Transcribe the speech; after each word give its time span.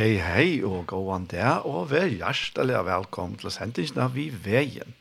Hei, 0.00 0.14
hei, 0.16 0.62
og 0.64 0.86
gåan 0.88 1.26
der, 1.28 1.58
og 1.68 1.90
vær 1.90 2.06
hjertelig 2.08 2.78
velkommen 2.86 3.34
til 3.36 3.52
sendingen 3.52 3.98
av 4.00 4.14
Vi 4.16 4.30
Veien. 4.32 4.94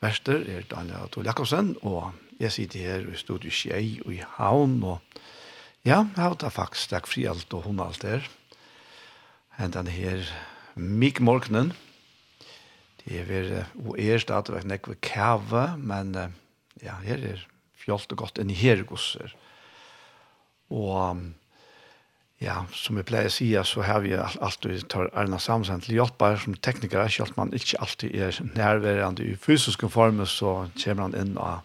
Verster 0.00 0.46
er 0.48 0.62
Daniel 0.64 1.02
Adol 1.02 1.26
Jakobsen, 1.28 1.74
og 1.84 2.14
jeg 2.40 2.54
sitter 2.54 2.86
her 2.86 3.02
i 3.04 3.18
studiet 3.20 3.52
Skjei 3.52 3.98
og 4.06 4.14
i 4.14 4.22
Havn, 4.38 4.78
og 4.80 5.18
ja, 5.84 5.98
jeg 6.06 6.22
har 6.22 6.38
tatt 6.40 6.56
faktisk 6.56 6.94
takk 6.94 7.10
fri 7.10 7.26
alt 7.28 7.52
og 7.52 7.66
hun 7.66 7.82
alt 7.84 8.00
der. 8.00 8.24
Hentan 9.58 9.90
her 9.92 10.24
mik 10.72 11.20
morgenen. 11.20 11.74
Det 13.02 13.18
er 13.20 13.28
vel 13.28 13.50
og 13.58 14.00
er 14.00 14.24
stadigvæk 14.24 14.70
nekve 14.72 14.96
kæve, 15.04 15.66
men 15.76 16.16
ja, 16.80 16.96
her 17.04 17.28
er 17.34 17.44
fjolt 17.76 18.16
og 18.16 18.24
godt 18.24 18.40
enn 18.40 18.56
i 18.56 18.56
her 18.56 18.86
gosser. 18.88 19.36
Og 20.72 21.28
ja, 22.38 22.60
som 22.70 22.98
vi 22.98 23.02
pleier 23.06 23.26
å 23.26 23.34
si, 23.34 23.48
så 23.66 23.82
har 23.82 24.04
vi 24.04 24.12
alltid 24.14 24.84
tar 24.92 25.10
Arna 25.18 25.40
Samsen 25.42 25.82
til 25.82 25.96
hjelper 25.98 26.38
som 26.38 26.54
teknikere, 26.54 27.08
selv 27.10 27.34
man 27.38 27.50
ikke 27.56 27.80
alltid 27.82 28.14
er 28.14 28.38
nærværende 28.54 29.26
i 29.26 29.34
fysiske 29.34 29.90
former, 29.90 30.28
så 30.30 30.68
kommer 30.78 31.08
han 31.08 31.16
inn 31.18 31.32
og, 31.34 31.64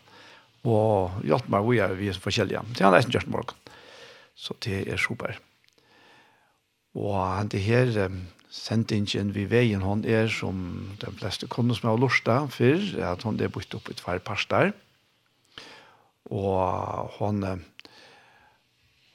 og 0.65 1.19
hjelper 1.27 1.53
meg, 1.53 1.67
vi 1.69 1.81
er 1.85 1.97
vi 1.99 2.13
forskjellige. 2.13 2.63
Det 2.73 2.85
har 2.85 2.95
han 2.95 3.05
ikke 3.05 3.19
gjort 3.19 3.33
morgen. 3.35 3.75
Så 4.33 4.57
det 4.65 4.79
er 4.89 4.97
super. 4.97 5.37
Og 6.97 7.19
han 7.21 7.51
det 7.53 7.61
her 7.61 8.09
sendingen 8.53 9.33
vi 9.33 9.45
veien 9.49 9.81
hon 9.85 10.01
er, 10.05 10.25
som 10.29 10.89
de 11.01 11.13
fleste 11.19 11.49
kunder 11.49 11.77
som 11.77 11.91
har 11.91 12.01
lyst 12.01 12.25
til 12.25 12.49
for 12.53 13.05
at 13.11 13.25
hon 13.25 13.37
er 13.41 13.53
bytt 13.53 13.77
opp 13.77 13.93
i 13.93 13.99
tvær 14.01 14.25
parster. 14.25 14.73
Og 16.33 17.13
hun... 17.19 17.43
er 17.43 17.61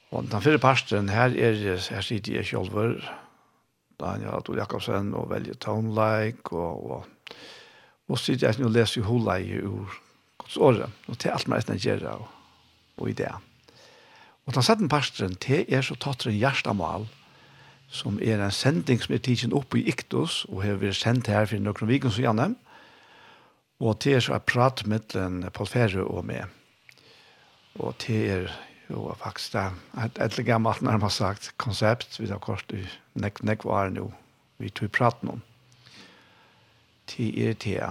Og 0.09 0.25
den 0.25 0.41
fyrre 0.41 0.61
parsten 0.61 1.09
her 1.13 1.35
er, 1.37 1.59
her 1.77 2.05
sitter 2.05 2.39
jeg 2.39 2.49
sjølver, 2.49 2.97
Daniel 3.99 4.37
Adol 4.37 4.57
Jakobsen 4.57 5.13
og 5.17 5.29
velger 5.29 5.57
Townlike, 5.59 6.55
og, 6.55 6.91
og, 6.91 7.35
og 8.09 8.19
sitter 8.19 8.49
jeg 8.49 8.65
og 8.65 8.73
leser 8.73 9.05
Holei 9.05 9.59
ur 9.59 9.91
Godsåret, 10.39 10.89
og 11.07 11.19
til 11.19 11.35
alt 11.35 11.47
man 11.51 11.59
etter 11.59 11.77
gjøre 11.77 12.15
og, 12.15 12.27
og 12.97 13.09
i 13.11 13.17
det. 13.19 13.31
Og 14.47 14.55
den 14.55 14.65
sette 14.65 14.87
parsten 14.89 15.35
til 15.37 15.67
er 15.67 15.83
så 15.85 15.97
tatt 15.99 16.25
en 16.25 16.39
hjertemål, 16.39 17.05
som 17.89 18.17
er 18.21 18.41
en 18.41 18.53
sending 18.53 19.01
som 19.01 19.13
er 19.13 19.21
tidsen 19.25 19.53
oppe 19.53 19.81
i 19.81 19.87
Iktus, 19.91 20.45
og 20.49 20.63
har 20.63 20.79
vært 20.81 20.97
sendt 20.97 21.29
her 21.29 21.45
for 21.49 21.61
noen 21.61 21.89
vikens 21.89 22.17
og 22.17 22.25
gjennom, 22.25 22.55
og 23.79 23.99
til 24.03 24.17
er 24.17 24.23
så 24.25 24.35
er 24.35 24.47
prat 24.47 24.81
mellom 24.89 25.43
Paul 25.53 25.69
Ferre 25.69 26.03
og 26.03 26.25
med. 26.27 26.49
Og 27.79 27.93
til 28.01 28.25
er 28.33 28.49
Jo, 28.89 29.13
faktisk 29.21 29.53
det 29.53 29.61
er 29.61 30.05
et 30.07 30.19
eller 30.19 30.47
gammelt 30.47 30.81
nærmest 30.81 31.21
sagt 31.21 31.51
konsept, 31.61 32.19
vi 32.19 32.27
har 32.31 32.41
kort 32.41 32.71
i 32.73 32.81
nek, 33.13 33.43
nek 33.45 33.65
var 33.65 33.91
nå, 33.93 34.07
vi 34.57 34.71
tog 34.73 34.89
praten 34.91 35.35
om. 35.35 35.43
Til 37.09 37.37
er 37.49 37.53
til 37.53 37.83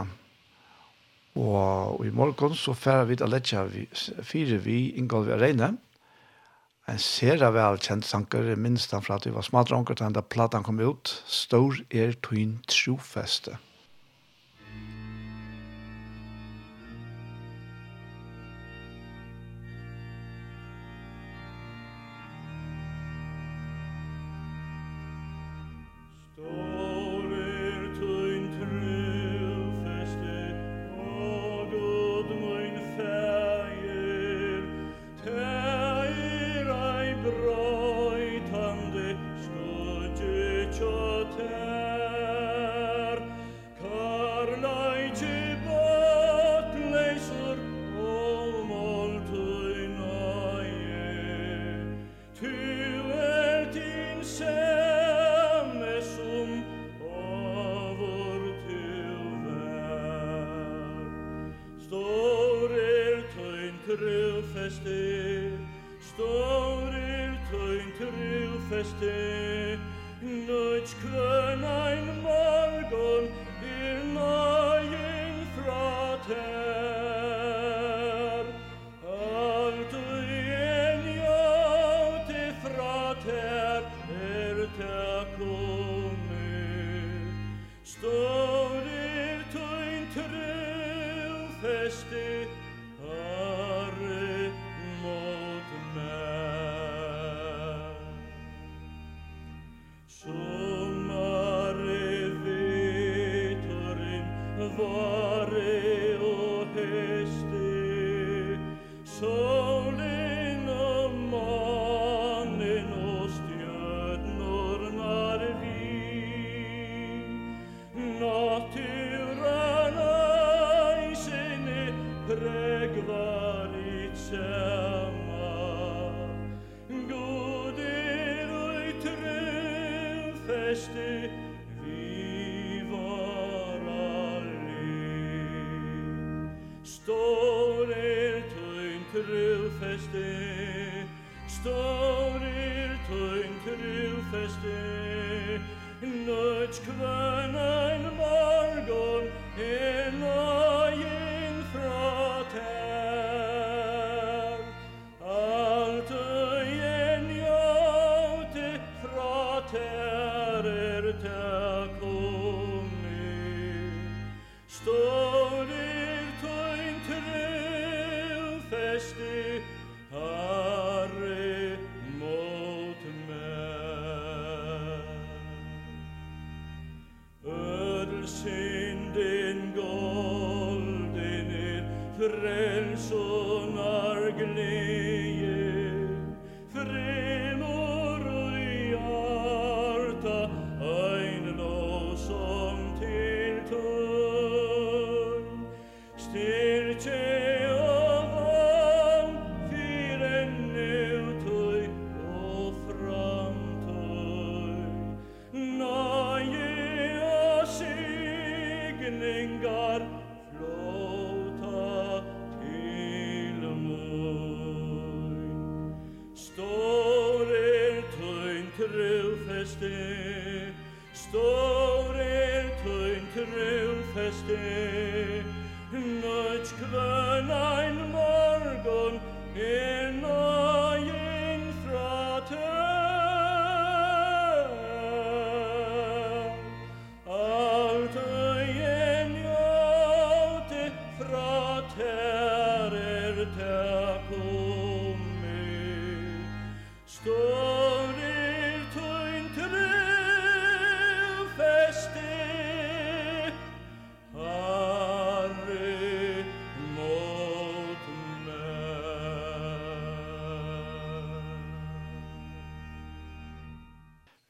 Og, 1.38 2.06
i 2.06 2.10
morgen 2.10 2.54
så 2.54 2.75
færer 2.75 3.04
vi 3.04 3.16
til 3.16 3.31
Lecce, 3.31 3.62
vi, 3.70 3.87
fire 4.22 4.58
vi 4.58 4.91
inngår 4.98 5.28
vi 5.28 5.32
Arene. 5.32 5.76
En 6.88 6.98
ser 6.98 7.44
av 7.44 7.54
vel 7.54 7.78
kjent 7.78 8.06
sanker, 8.08 8.56
minst 8.56 8.91
han 8.97 9.04
fra 9.04 9.20
at 9.20 9.26
vi 9.28 9.34
var 9.34 9.44
smadronker 9.47 9.94
til 9.94 10.08
den 10.08 10.16
da 10.16 10.22
platan 10.25 10.64
kom 10.66 10.81
ut. 10.81 11.12
Stor 11.28 11.76
er 11.91 12.16
tøyn 12.25 12.58
trofeste. 12.66 13.58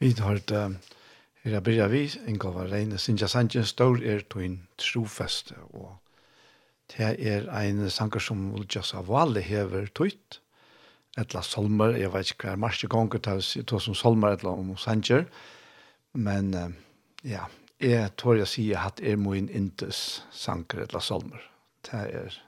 Vi 0.08 0.14
har 0.25 0.38
det 0.49 0.60
her 1.44 1.55
er 1.58 1.60
byrja 1.60 1.87
vi, 1.93 2.02
Inga 2.26 2.49
var 2.55 2.70
reine, 2.72 2.96
Sinja 2.99 3.28
Sanjen, 3.28 3.66
Stor 3.69 3.99
er 4.00 4.22
tøyn 4.32 4.55
trofeste, 4.81 5.56
og 5.76 5.99
det 6.94 7.10
er 7.28 7.49
ein 7.52 7.82
sanger 7.93 8.22
som 8.25 8.46
Ulja 8.56 8.81
av 8.96 9.37
hever 9.44 9.90
tøyt, 9.93 10.38
etla 11.20 11.43
solmer, 11.44 11.93
jeg 12.00 12.12
vet 12.14 12.32
ikke 12.32 12.49
hver 12.49 12.56
marsje 12.56 12.88
gonger, 12.88 13.20
det 13.20 13.34
er 13.60 13.84
som 13.84 13.94
solmer 13.94 14.38
etla 14.38 14.55
om 14.56 14.72
Sanjer, 14.81 15.26
men 16.14 16.56
ja, 17.22 17.44
jeg 17.76 18.08
tror 18.16 18.40
jeg 18.40 18.49
sier 18.49 18.88
at 18.88 19.00
er 19.05 19.20
min 19.20 19.50
intes 19.52 20.22
sanger 20.32 20.87
etla 20.87 21.05
solmer. 21.05 21.44
Det 21.84 22.00
er 22.00 22.40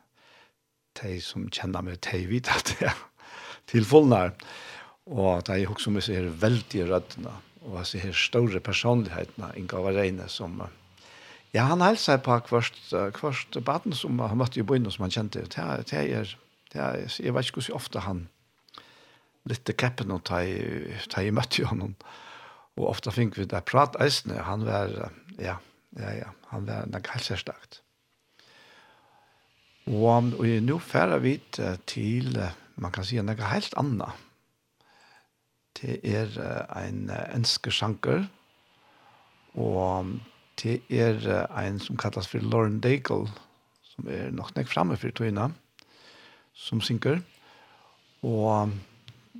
de 1.03 1.21
som 1.21 1.45
kjenner 1.53 1.85
meg, 1.85 2.01
de 2.09 2.25
vet 2.33 2.49
at 2.49 2.73
det 2.73 2.89
er 2.89 3.05
tilfullnær, 3.69 4.33
og 5.12 5.45
det 5.45 5.61
er 5.61 5.77
også 5.77 5.93
med 5.93 6.09
seg 6.09 6.33
veldig 6.41 6.89
røddene. 6.89 7.37
Ja 7.37 7.47
og 7.71 7.79
altså 7.79 8.01
her 8.03 8.13
store 8.17 8.61
personlighetene, 8.61 9.53
Inga 9.57 9.83
Vareine, 9.87 10.29
som 10.29 10.63
Ja, 11.53 11.63
han 11.63 11.81
hälsar 11.81 12.19
på 12.19 12.41
kvart 12.41 12.77
hvert 13.21 13.65
baden 13.65 13.93
som 13.93 14.19
han 14.19 14.39
møtte 14.39 14.61
i 14.61 14.63
byn 14.63 14.91
som 14.91 15.03
han 15.03 15.11
kjente. 15.11 15.41
Det 15.41 15.87
det 15.91 15.99
er, 15.99 16.37
det 16.73 17.19
jeg 17.19 17.35
vet 17.35 17.49
ikke 17.49 17.61
hvor 17.61 17.75
ofte 17.75 18.01
han 18.01 18.29
lite 19.45 19.73
keppen 19.73 20.13
og 20.15 20.23
ta 20.25 20.43
i, 20.47 20.95
ta 21.11 21.23
i 21.23 21.33
mötte 21.35 21.67
honom. 21.67 21.97
Og 22.79 22.89
ofte 22.93 23.11
fikk 23.11 23.37
vi 23.39 23.49
det 23.51 23.65
prat 23.65 23.97
eisene. 23.99 24.39
Han 24.47 24.65
var 24.65 25.11
ja, 25.39 25.59
ja 25.99 26.15
ja, 26.15 26.31
han 26.53 26.67
var 26.67 26.87
nok 26.87 27.11
helt 27.17 27.25
særstakt. 27.25 27.83
Og, 29.91 30.07
og 30.39 30.47
nå 30.62 30.79
færer 30.79 31.19
vi 31.19 31.41
till 31.87 32.39
man 32.77 32.93
kan 32.93 33.05
si, 33.05 33.19
noe 33.21 33.50
helt 33.50 33.75
annet. 33.77 34.30
Det 35.81 36.01
er 36.05 36.37
en 36.77 37.09
enske 37.35 37.73
sjanker, 37.73 38.27
og 39.57 40.11
det 40.61 40.83
er 40.93 41.25
en 41.57 41.81
som 41.81 41.97
kallas 41.97 42.29
for 42.29 42.45
Lauren 42.45 42.81
Daigle, 42.85 43.31
som 43.95 44.09
er 44.13 44.29
nok 44.35 44.53
nek 44.57 44.69
framme 44.69 44.99
for 45.01 45.13
tøyna, 45.17 45.49
som 46.53 46.83
synker. 46.85 47.23
Og 48.21 48.75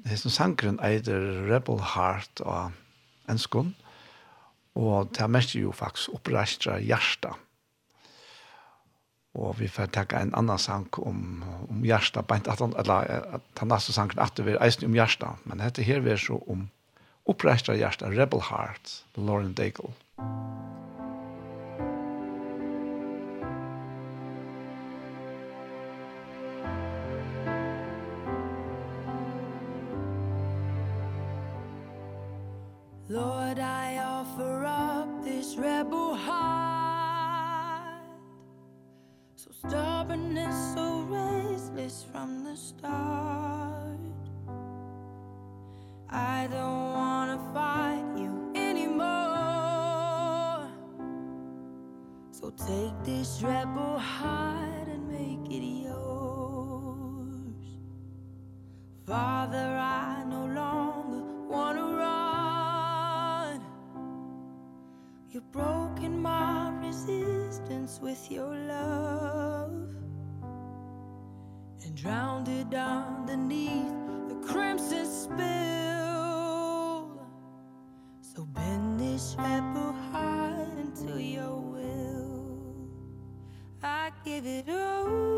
hesten 0.09 0.33
sankeren 0.33 0.81
eider 0.85 1.45
Rebel 1.51 1.83
Heart 1.93 2.41
og 2.41 2.73
enskon, 3.29 3.75
og 4.75 5.13
det 5.13 5.21
er 5.27 5.33
mest 5.33 5.55
jo 5.59 5.75
faktisk 5.77 6.17
oppreistra 6.17 6.79
hjertet 6.81 7.37
Og 9.39 9.55
vi 9.61 9.69
får 9.71 9.93
takke 9.95 10.19
en 10.19 10.35
annan 10.35 10.59
sang 10.59 10.89
om, 10.99 11.45
om 11.71 11.85
hjärsta, 11.87 12.23
bænt 12.27 12.49
at 12.51 12.59
han, 12.59 12.75
eller 12.79 13.07
at 13.39 13.63
han 13.63 13.71
neste 13.71 13.95
sangen 13.95 14.19
at 14.19 14.35
det 14.37 14.47
var 14.49 14.59
eisen 14.65 14.89
om 14.89 14.99
hjärsta, 14.99 15.37
men 15.45 15.63
dette 15.63 15.87
her 15.87 16.03
var 16.03 16.19
så 16.19 16.41
om 16.51 16.69
oppreistra 17.31 17.77
hjärsta, 17.79 18.11
Rebel 18.11 18.43
Heart, 18.51 19.05
Lauren 19.15 19.55
Daigle. 19.55 19.95
Lord, 33.09 33.59
I 33.59 33.99
offer 33.99 34.65
up 34.65 35.25
this 35.25 35.57
rebel 35.57 36.15
heart 36.15 36.60
Stubbornness 39.67 40.75
so 40.75 41.02
restless 41.02 42.07
from 42.11 42.45
the 42.45 42.57
start. 42.57 43.99
I 46.09 46.49
don't 46.50 46.93
wanna 46.95 47.38
fight 47.52 48.07
you 48.17 48.52
anymore. 48.55 49.07
So 52.31 52.50
take 52.50 52.95
this 53.05 53.43
rebel 53.43 53.99
heart 53.99 54.88
and 54.88 55.07
make 55.07 55.52
it 55.52 55.62
yours. 55.62 57.45
Father, 59.07 59.76
I 59.79 60.25
no 60.25 60.47
longer 60.47 61.23
wanna 61.50 61.85
run 61.85 62.20
You've 65.33 65.53
broken 65.53 66.21
my 66.21 66.73
resistance 66.83 68.01
with 68.03 68.33
your 68.33 68.53
love 68.53 69.95
And 71.85 71.97
drowned 71.97 72.49
it 72.49 72.75
underneath 72.75 73.95
the 74.29 74.35
crimson 74.45 75.07
spill. 75.07 75.39
So 78.23 78.45
bend 78.45 78.99
this 78.99 79.37
apple 79.39 79.93
heart 80.13 80.69
into 80.79 81.23
your 81.23 81.57
will. 81.59 82.89
I 83.85 84.11
give 84.25 84.47
it 84.47 84.69
all. 84.69 85.30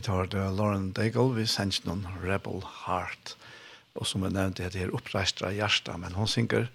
vi 0.00 0.04
tar 0.06 0.30
det 0.32 0.40
Lauren 0.56 0.92
Daigle, 0.96 1.34
vi 1.36 1.42
sender 1.44 1.84
noen 1.84 2.06
Rebel 2.22 2.62
Heart, 2.64 3.34
og 4.00 4.06
som 4.08 4.22
jeg 4.24 4.32
nevnte, 4.32 4.70
det 4.72 4.86
er 4.86 4.94
oppreistra 4.96 5.50
hjärsta, 5.52 5.98
men 6.00 6.16
hon 6.16 6.30
synger, 6.30 6.70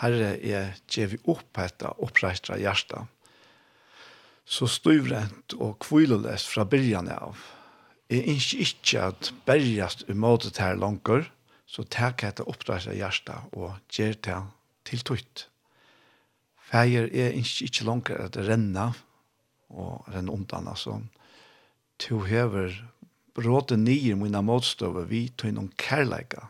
Herre, 0.00 0.32
jeg 0.42 0.72
gjev 0.90 1.12
vi 1.12 1.20
opp 1.30 1.60
etter 1.62 1.94
oppreistra 2.02 2.58
hjärsta. 2.58 3.04
Så 4.42 4.66
styvrent 4.66 5.54
og 5.54 5.78
kvilolest 5.86 6.50
fra 6.50 6.66
byrjan 6.66 7.12
av. 7.14 7.38
Jeg 8.10 8.26
ønsker 8.34 8.66
ikke 8.66 9.06
at 9.12 9.30
bergjast 9.46 10.02
umåtet 10.10 10.58
her 10.58 10.74
langer, 10.74 11.30
så 11.70 11.86
takk 11.86 12.26
etter 12.26 12.50
oppreistra 12.50 12.98
hjärsta 12.98 13.44
og 13.54 13.78
gjer 13.94 14.18
til 14.26 14.50
til 14.90 15.06
tøyt. 15.06 15.46
Feier 16.66 17.06
er 17.14 17.30
ikke, 17.38 17.70
ikke 17.70 17.86
langer 17.86 18.26
at 18.26 18.42
renna, 18.42 18.90
og 19.70 20.10
renna 20.10 20.34
undan, 20.34 20.74
altså 20.74 20.98
to 22.02 22.22
hever 22.26 22.74
råte 23.36 23.76
nye 23.76 24.16
mina 24.16 24.42
motstøve 24.44 25.06
vi 25.10 25.26
tog 25.36 25.56
noen 25.56 25.70
kærleika. 25.80 26.48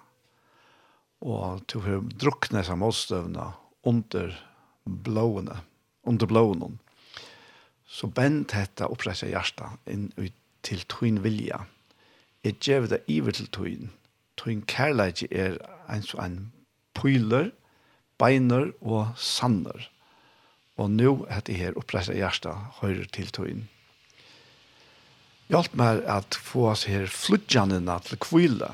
Og 1.26 1.62
to 1.70 1.82
hever 1.84 2.06
drukne 2.20 2.62
seg 2.66 2.78
motstøvene 2.80 3.50
under 3.86 4.34
blåene, 4.86 5.60
under 6.06 6.30
blåene. 6.30 6.76
Så 7.86 8.10
bent 8.10 8.54
hette 8.54 8.88
opprette 8.90 9.30
hjertet 9.30 9.90
inn 9.90 10.10
ut 10.18 10.34
til 10.66 10.82
tøyn 10.90 11.22
vilja. 11.22 11.62
Jeg 12.46 12.58
gjev 12.62 12.88
det 12.90 13.02
iver 13.10 13.34
til 13.34 13.48
tøyn. 13.54 13.92
Tøyn 14.38 14.62
kærleika 14.68 15.28
er 15.30 15.58
en 15.90 16.04
sånn 16.06 16.40
pyler, 16.98 17.52
beiner 18.20 18.72
og 18.80 19.14
sanner. 19.18 19.88
Og 20.76 20.90
nå 20.92 21.12
er 21.32 21.42
det 21.46 21.56
her 21.56 21.78
opprette 21.78 22.14
hjertet 22.16 22.78
høyre 22.82 23.06
til 23.14 23.32
tøyn. 23.32 23.64
Hjalp 25.46 25.76
meg 25.78 26.02
at 26.10 26.34
få 26.42 26.64
oss 26.72 26.88
her 26.90 27.06
flutjanina 27.06 28.00
til 28.02 28.18
kvile 28.18 28.72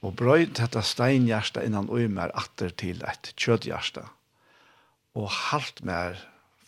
og 0.00 0.14
brøyd 0.16 0.54
dette 0.56 0.80
steinhjersta 0.86 1.64
innan 1.66 1.90
ui 1.90 2.06
mer 2.08 2.30
atter 2.38 2.70
til 2.82 3.02
et 3.08 3.32
kjødhjersta 3.34 4.04
og 5.18 5.26
halt 5.50 5.82
meg 5.86 6.20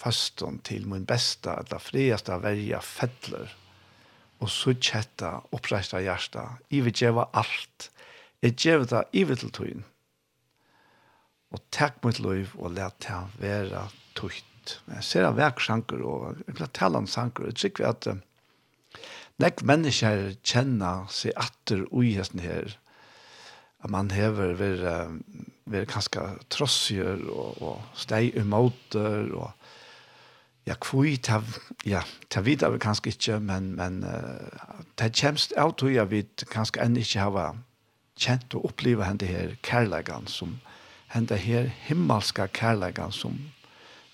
faston 0.03 0.59
til 0.67 0.89
min 0.91 1.07
besta 1.07 1.61
eller 1.62 2.35
av 2.35 2.43
verja 2.43 2.81
fettler 2.83 3.55
og 4.43 4.51
så 4.51 4.75
kjetta 4.75 5.31
oppreista 5.55 6.03
hjersta 6.03 6.49
i 6.75 6.83
vil 6.83 6.97
djeva 6.99 7.29
alt 7.39 7.89
jeg 8.43 8.59
djeva 8.59 8.89
det 8.91 9.05
i 9.15 9.23
vil 9.31 9.39
til 9.45 9.55
tøyen 9.61 9.87
og 11.55 11.62
takk 11.71 12.03
mot 12.03 12.19
liv 12.19 12.51
og 12.59 12.75
let 12.75 12.99
det 13.07 13.23
være 13.39 13.87
tøyt 14.19 14.77
jeg 14.87 15.03
ser 15.03 15.25
av 15.27 15.39
verksanker, 15.39 16.03
og 16.07 16.43
jeg 16.47 16.55
vil 16.59 16.69
tala 16.75 16.99
om 16.99 17.07
sanker 17.07 17.47
og 17.47 17.55
jeg 17.55 17.62
tykker 17.65 17.89
at 17.89 18.11
Nek 19.43 19.65
mennesker 19.67 20.37
kjenner 20.47 21.09
seg 21.11 21.35
atter 21.41 21.83
ui 21.91 22.13
hesten 22.15 22.43
her. 22.45 22.77
At 23.83 23.91
man 23.91 24.13
hever 24.15 24.55
ved, 24.55 24.85
ved 25.67 25.89
kanskje 25.91 26.29
trossier 26.53 27.19
og, 27.27 27.59
og 27.59 27.99
steg 27.99 28.37
umåter 28.39 29.33
og 29.35 29.51
ja, 30.69 30.77
kvui, 30.79 31.17
ta, 31.19 31.41
ja, 31.83 32.05
ta 32.31 32.45
vidar 32.47 32.71
vi 32.71 32.79
kanskje 32.83 33.11
ikke, 33.11 33.41
men, 33.43 33.73
men 33.75 34.05
uh, 34.07 34.79
det 35.01 35.11
kjemst 35.19 35.57
av 35.59 35.75
tog 35.75 35.91
jeg 35.91 36.11
vidt 36.13 36.45
kanskje 36.53 36.85
enn 36.85 37.01
ikke 37.01 37.25
hava 37.25 37.49
kjent 38.23 38.55
og 38.55 38.69
oppleva 38.71 39.09
henne 39.09 39.27
her 39.27 39.57
kærlegan 39.67 40.29
som 40.31 40.61
henne 41.17 41.39
her 41.41 41.67
himmelska 41.89 42.47
kærlegan 42.55 43.11
som 43.11 43.41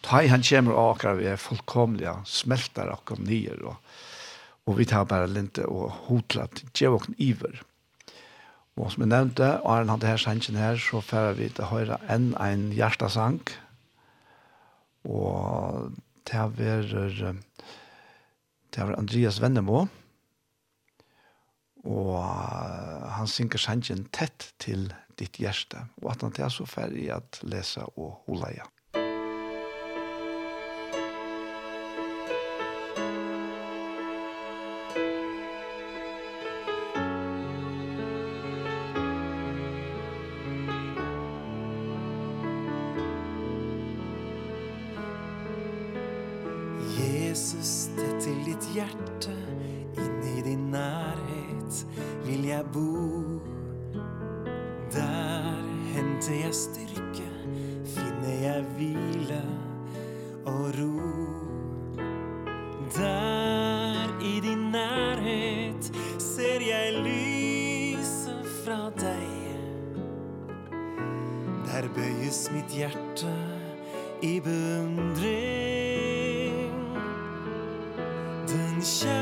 ta 0.07 0.23
i 0.23 0.33
han 0.33 0.47
kommer 0.47 0.79
av 0.79 0.95
akkurat 0.95 1.21
vi 1.21 1.29
er 1.29 1.43
fullkomlige, 1.43 2.15
smelter 2.25 2.95
akkurat 2.95 3.27
nyer 3.29 3.61
og 3.69 3.88
og 4.69 4.77
vi 4.77 4.85
tar 4.85 5.09
bare 5.09 5.31
linte 5.33 5.65
og 5.65 5.89
hotlat 6.09 6.61
djevåkn 6.77 7.17
iver. 7.25 7.63
Og 8.79 8.93
som 8.93 9.03
jeg 9.03 9.11
nevnte, 9.11 9.49
og 9.65 9.89
han 9.89 10.01
det 10.03 10.11
her 10.13 10.21
sannsyn 10.23 10.59
her, 10.61 10.77
så 10.79 11.01
færer 11.03 11.39
vi 11.41 11.49
til 11.51 11.71
høyre 11.73 11.99
enn 12.13 12.35
en 12.39 12.69
hjertesang, 12.77 13.41
og 15.09 15.97
det 16.29 16.37
er 16.37 16.53
det 18.69 18.83
er 18.85 18.95
Andreas 18.99 19.41
Vennemo, 19.43 19.87
og 21.89 22.17
han 23.17 23.31
synker 23.31 23.59
sannsyn 23.59 24.05
tett 24.13 24.53
til 24.61 24.91
ditt 25.19 25.41
hjerte, 25.41 25.89
og 26.03 26.13
at 26.13 26.27
han 26.27 26.37
til 26.37 26.53
så 26.53 26.69
færer 26.69 27.17
at 27.17 27.41
lese 27.43 27.83
og 27.97 28.21
holde 28.29 28.53
igjen. 28.53 28.78
din 78.79 78.85
kärlighet 78.87 79.19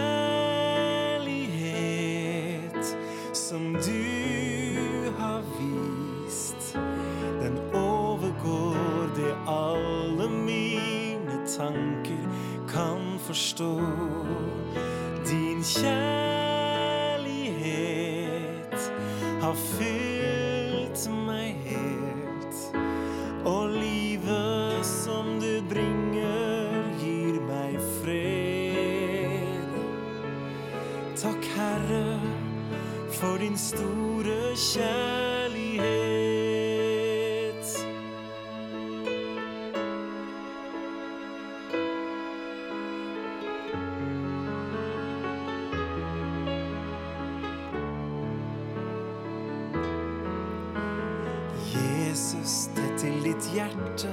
som 3.33 3.73
du 3.73 4.05
har 5.19 5.43
vist. 5.59 6.77
Den 7.43 7.59
overgår 7.75 8.77
det 9.17 9.37
alle 9.47 10.29
mine 10.31 11.47
tanker 11.59 12.29
kan 12.69 13.19
forstå 13.19 13.81
Din 15.31 15.65
kjærlighet 15.65 15.97
har 19.41 19.55
fyllt 19.55 20.36
din 33.57 33.63
store 33.63 34.57
kjærlighet. 34.57 35.97
Jesus, 51.75 52.71
det 52.77 52.99
til 52.99 53.23
ditt 53.25 53.51
hjerte 53.55 54.09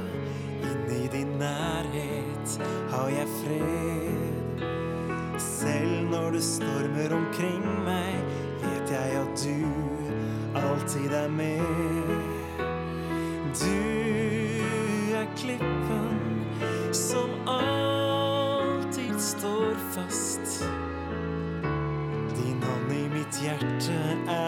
Inne 0.63 1.03
i 1.03 1.07
din 1.11 1.27
nærhet. 1.27 2.61
Har 2.91 3.07
jeg 3.07 3.27
fred? 3.43 4.63
Selv 5.39 6.09
når 6.09 6.31
det 6.31 6.43
stormer 6.43 7.15
omkring 7.15 7.65
meg 7.83 8.22
alltid 10.83 11.13
er 11.13 11.29
med. 11.29 11.59
Du 13.59 15.15
er 15.15 15.27
klippen 15.37 16.45
som 16.91 17.29
alltid 17.47 19.19
står 19.19 19.75
fast. 19.95 20.65
Din 22.35 22.63
hand 22.63 22.91
i 22.91 23.07
mitt 23.13 23.41
hjerte 23.43 23.93
er 24.27 24.42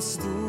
stod 0.00 0.39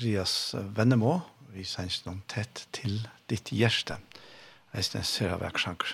Andreas 0.00 0.54
Vennemo, 0.72 1.18
vi 1.52 1.60
sender 1.68 2.06
noen 2.06 2.20
tett 2.24 2.62
til 2.72 3.02
ditt 3.28 3.50
hjerte. 3.52 3.98
Jeg 4.72 4.86
synes 4.86 4.94
det 4.94 5.02
ser 5.10 5.32
av 5.34 5.42
verksanker. 5.42 5.90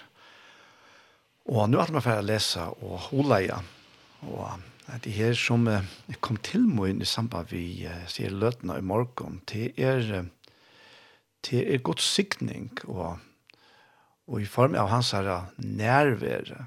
Og 1.51 1.65
nå 1.73 1.81
er 1.83 1.91
det 1.91 2.03
for 2.05 2.21
å 2.21 2.23
lese 2.23 2.67
og 2.87 3.01
holde 3.09 3.41
igjen. 3.43 3.67
Og 4.31 5.01
det 5.03 5.15
her 5.17 5.35
som 5.35 5.67
kom 6.23 6.39
til 6.47 6.69
meg 6.71 7.03
i 7.03 7.09
samband 7.11 7.51
vi 7.51 7.65
sier 8.07 8.31
løtene 8.31 8.77
i 8.79 8.85
morgen, 8.87 9.41
det 9.51 9.73
er, 9.75 10.31
det 11.51 11.65
er 11.65 11.83
godt 11.83 12.07
sikning 12.07 12.71
og, 12.87 13.19
og 14.31 14.39
i 14.39 14.47
form 14.47 14.79
av 14.79 14.93
hans 14.95 15.11
her 15.19 15.51
nærvære. 15.59 16.61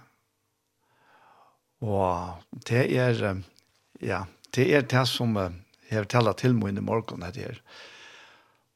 Og 1.88 2.60
det 2.67 2.84
er, 2.99 3.25
ja, 4.04 4.25
det 4.52 4.69
er 4.75 4.88
det 4.91 5.08
som 5.08 5.39
Jeg 5.89 5.97
har 5.97 6.10
tala 6.10 6.36
til 6.38 6.54
meg 6.54 6.78
i 6.78 6.84
morgen 6.86 7.25
det 7.25 7.41
her. 7.41 7.62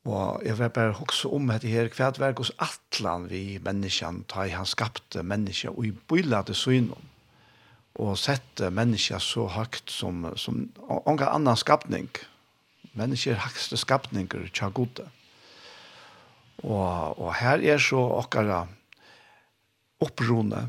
Og 0.09 0.41
jeg 0.43 0.57
vil 0.59 0.71
bare 0.75 0.95
huske 0.97 1.29
om 1.31 1.47
dette 1.47 1.69
her, 1.71 1.87
hva 1.93 2.09
det 2.11 2.19
var 2.19 2.35
hos 2.35 2.51
atlan 2.59 3.29
vi 3.31 3.59
menneskene, 3.63 4.25
da 4.27 4.47
han 4.51 4.67
skapte 4.67 5.23
mennesker, 5.23 5.71
og 5.71 5.87
i 5.87 5.93
bøylade 5.93 6.55
synen, 6.57 7.09
og 8.01 8.17
sette 8.17 8.71
mennesker 8.73 9.21
så 9.21 9.45
høyt 9.53 9.93
som, 9.93 10.25
som 10.35 10.65
ånga 10.89 11.29
annan 11.29 11.59
skapning. 11.59 12.09
Mennesker 12.97 13.37
høyeste 13.39 13.77
skapninger 13.77 14.49
tja 14.53 14.71
gode. 14.73 15.05
Og, 16.63 17.19
og 17.19 17.29
her 17.37 17.61
er 17.61 17.79
så 17.81 18.01
okkara 18.01 18.63
opprone, 20.03 20.67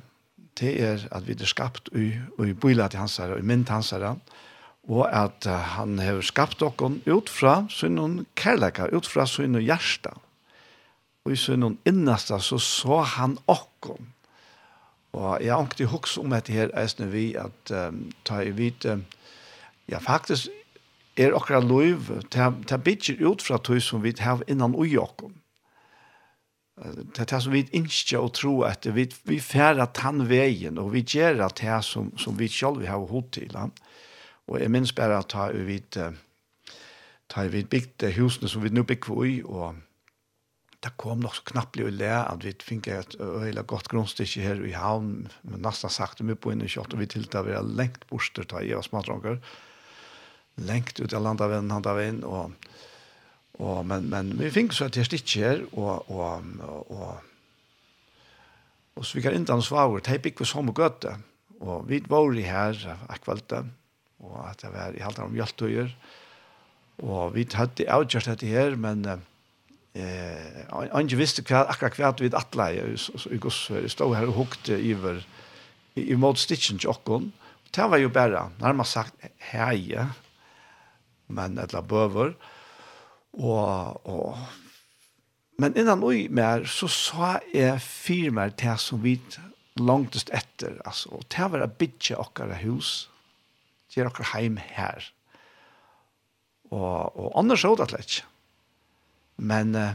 det 0.60 0.76
er 0.84 1.08
at 1.10 1.24
vi 1.26 1.34
er 1.34 1.48
skapt 1.50 1.90
i, 1.98 2.12
i 2.14 2.52
bøylade 2.54 3.00
hansare, 3.00 3.34
og 3.34 3.42
i 3.42 3.48
mynd 3.48 3.66
hans 3.72 3.90
og 3.96 4.20
og 4.88 5.06
at 5.08 5.46
han 5.48 5.98
har 5.98 6.20
skapt 6.24 6.62
okkon 6.62 7.00
ut 7.08 7.30
fra 7.32 7.64
sin 7.72 8.26
kærleika, 8.36 8.90
ut 8.92 9.06
fra 9.06 9.26
sin 9.26 9.56
hjärsta. 9.56 10.12
Og 11.24 11.32
i 11.32 11.36
sin 11.36 11.78
innaste 11.88 12.38
så 12.40 12.58
så 12.58 13.00
han 13.00 13.38
okkon. 13.46 14.12
Og 15.12 15.40
jeg 15.40 15.54
har 15.54 15.64
ikke 15.64 15.86
hukst 15.86 16.18
om 16.18 16.34
dette 16.34 16.52
her, 16.52 16.72
eisne 16.76 17.06
vi, 17.08 17.34
at 17.38 17.70
um, 17.70 18.10
ta 18.24 18.42
i 18.42 18.50
vite, 18.50 18.92
um, 18.92 19.04
ja 19.88 20.00
faktisk 20.02 20.50
er 21.16 21.32
okkara 21.36 21.62
loiv, 21.62 22.10
ta 22.30 22.76
bitjer 22.76 23.22
ut 23.22 23.42
fra 23.42 23.60
tog 23.62 23.80
som 23.82 24.02
vi 24.02 24.12
har 24.18 24.42
innan 24.48 24.74
ui 24.74 24.96
okkon. 24.98 25.32
Det 27.14 27.30
er 27.30 27.38
som 27.38 27.52
vi 27.52 27.62
ikke 27.70 28.18
og 28.18 28.32
tro 28.34 28.62
at 28.66 28.88
vi, 28.96 29.06
vi 29.24 29.38
færer 29.40 29.86
tannveien, 29.94 30.78
og 30.78 30.92
vi 30.92 31.04
gjør 31.06 31.46
det 31.54 31.84
som, 31.84 32.10
som 32.18 32.34
vi 32.38 32.48
selv 32.48 32.82
har 32.86 32.98
hod 32.98 33.30
til. 33.32 33.54
Ja 33.54 33.68
Og 34.48 34.60
jeg 34.60 34.70
minns 34.70 34.92
bare 34.92 35.18
at 35.18 35.32
ta 35.32 35.48
vi 35.54 35.64
vidt 35.68 35.98
ta 37.32 37.46
vi 37.48 37.64
bygde 37.64 38.12
husene 38.18 38.50
som 38.50 38.62
vi 38.62 38.72
nå 38.72 38.84
bygde 38.86 39.26
i, 39.26 39.40
og 39.42 39.80
det 40.84 40.92
kom 41.00 41.22
nok 41.24 41.38
så 41.38 41.44
knapplig 41.48 41.86
å 41.86 41.92
le 41.94 42.12
at 42.12 42.44
vi 42.44 42.52
fikk 42.60 42.90
et 42.92 43.14
øyla 43.16 43.64
godt 43.68 43.88
grunnstykke 43.88 44.44
her 44.44 44.60
i 44.68 44.74
havn, 44.76 45.30
men 45.48 45.62
nesten 45.64 45.92
sagt 45.92 46.20
mye 46.20 46.36
på 46.36 46.52
inne 46.52 46.68
kjøtt, 46.68 46.92
og 46.92 47.00
vi 47.00 47.08
tilta 47.14 47.44
vi 47.46 47.54
er 47.56 47.64
lengt 47.64 48.04
borster 48.10 48.44
ta 48.48 48.60
i 48.60 48.74
av 48.76 48.84
smadronker, 48.84 49.40
lengt 50.68 51.00
ut 51.00 51.14
av 51.16 51.24
landavenn, 51.24 51.72
handavenn, 51.72 52.20
og, 52.28 52.52
og 53.64 53.80
men, 53.88 54.10
men 54.12 54.34
vi 54.36 54.52
fikk 54.52 54.76
så 54.76 54.90
et 54.90 55.00
stikke 55.08 55.40
her, 55.40 55.64
og, 55.72 56.10
og, 56.12 56.44
og, 56.92 57.14
og, 58.92 59.00
så 59.00 59.16
vi 59.16 59.24
kan 59.24 59.40
ikke 59.40 59.56
ansvarer, 59.56 60.04
det 60.04 60.18
er 60.18 60.26
vi 60.28 60.50
som 60.52 60.68
og 60.68 60.84
gøte, 60.84 61.16
og 61.64 61.88
vi 61.88 62.02
var 62.10 62.36
i 62.36 62.44
her, 62.44 62.84
akkurat, 63.08 63.56
og 64.24 64.40
at 64.48 64.64
det 64.64 64.72
var 64.74 64.96
i 64.96 65.04
halvt 65.04 65.22
om 65.24 65.36
hjeltøyer. 65.36 65.92
Og 67.04 67.34
vi 67.34 67.46
hadde 67.54 67.88
avgjørt 67.90 68.30
dette 68.30 68.48
her, 68.48 68.76
men 68.80 69.04
eh, 69.08 70.64
andre 70.70 71.18
visste 71.18 71.44
hva, 71.46 71.64
akkurat 71.72 71.98
hva 71.98 72.12
vi 72.20 72.30
atla 72.32 72.70
i, 72.72 72.82
i 72.94 73.40
Gossfør. 73.42 73.84
Jeg 73.84 73.94
stod 73.94 74.16
her 74.16 74.30
og 74.30 74.38
hukte 74.38 74.78
iver 74.78 75.22
i, 75.94 76.06
i 76.06 76.18
motstitchen 76.18 76.80
til 76.82 76.94
åkken. 76.94 77.32
Det 77.74 77.88
var 77.90 77.98
jo 77.98 78.12
bare 78.14 78.48
nærmest 78.60 78.94
sagt 78.94 79.30
heie, 79.50 80.08
men 81.34 81.58
etla 81.58 81.82
bøver. 81.82 82.36
Og, 83.34 84.06
og 84.06 84.38
Men 85.58 85.76
innan 85.78 86.00
vi 86.02 86.26
mer, 86.34 86.64
så 86.66 86.88
sa 86.90 87.36
jeg 87.54 87.78
fire 87.78 88.30
mer 88.34 88.50
til 88.58 88.74
som 88.82 88.98
vi 89.04 89.20
langtest 89.78 90.32
etter, 90.34 90.80
altså, 90.82 91.12
og 91.14 91.28
til 91.30 91.46
å 91.46 91.52
være 91.52 91.68
bytje 91.78 92.18
okkara 92.18 92.58
hus, 92.64 93.06
gjør 93.94 94.10
dere 94.10 94.30
heim 94.32 94.58
her. 94.58 95.10
Og, 96.70 97.14
og 97.14 97.32
andre 97.38 97.56
så 97.60 97.74
det 97.78 97.92
ikke. 98.00 98.24
Men 99.36 99.74
uh, 99.74 99.94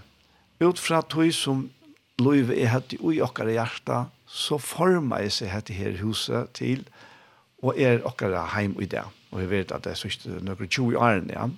ut 0.59 0.79
fra 0.79 1.01
tog 1.01 1.31
som 1.33 1.69
Løyve 2.19 2.57
er 2.59 2.73
hatt 2.73 2.93
i 2.93 3.21
okkara 3.23 3.53
hjarta, 3.55 3.99
så 4.27 4.57
formar 4.59 5.23
jeg 5.23 5.31
seg 5.37 5.53
hatt 5.53 5.69
i 5.71 5.77
her 5.77 5.95
huset 6.01 6.51
til, 6.57 6.83
og 7.63 7.79
er 7.79 8.03
okkara 8.07 8.43
heim 8.55 8.75
i 8.83 8.87
det. 8.91 9.05
Og 9.31 9.43
jeg 9.43 9.51
vet 9.53 9.71
at 9.71 9.85
det 9.85 9.93
er 9.93 9.99
sørste 9.99 10.41
noen 10.43 10.67
20 10.67 10.99
årene, 10.99 11.31
igjen. 11.31 11.55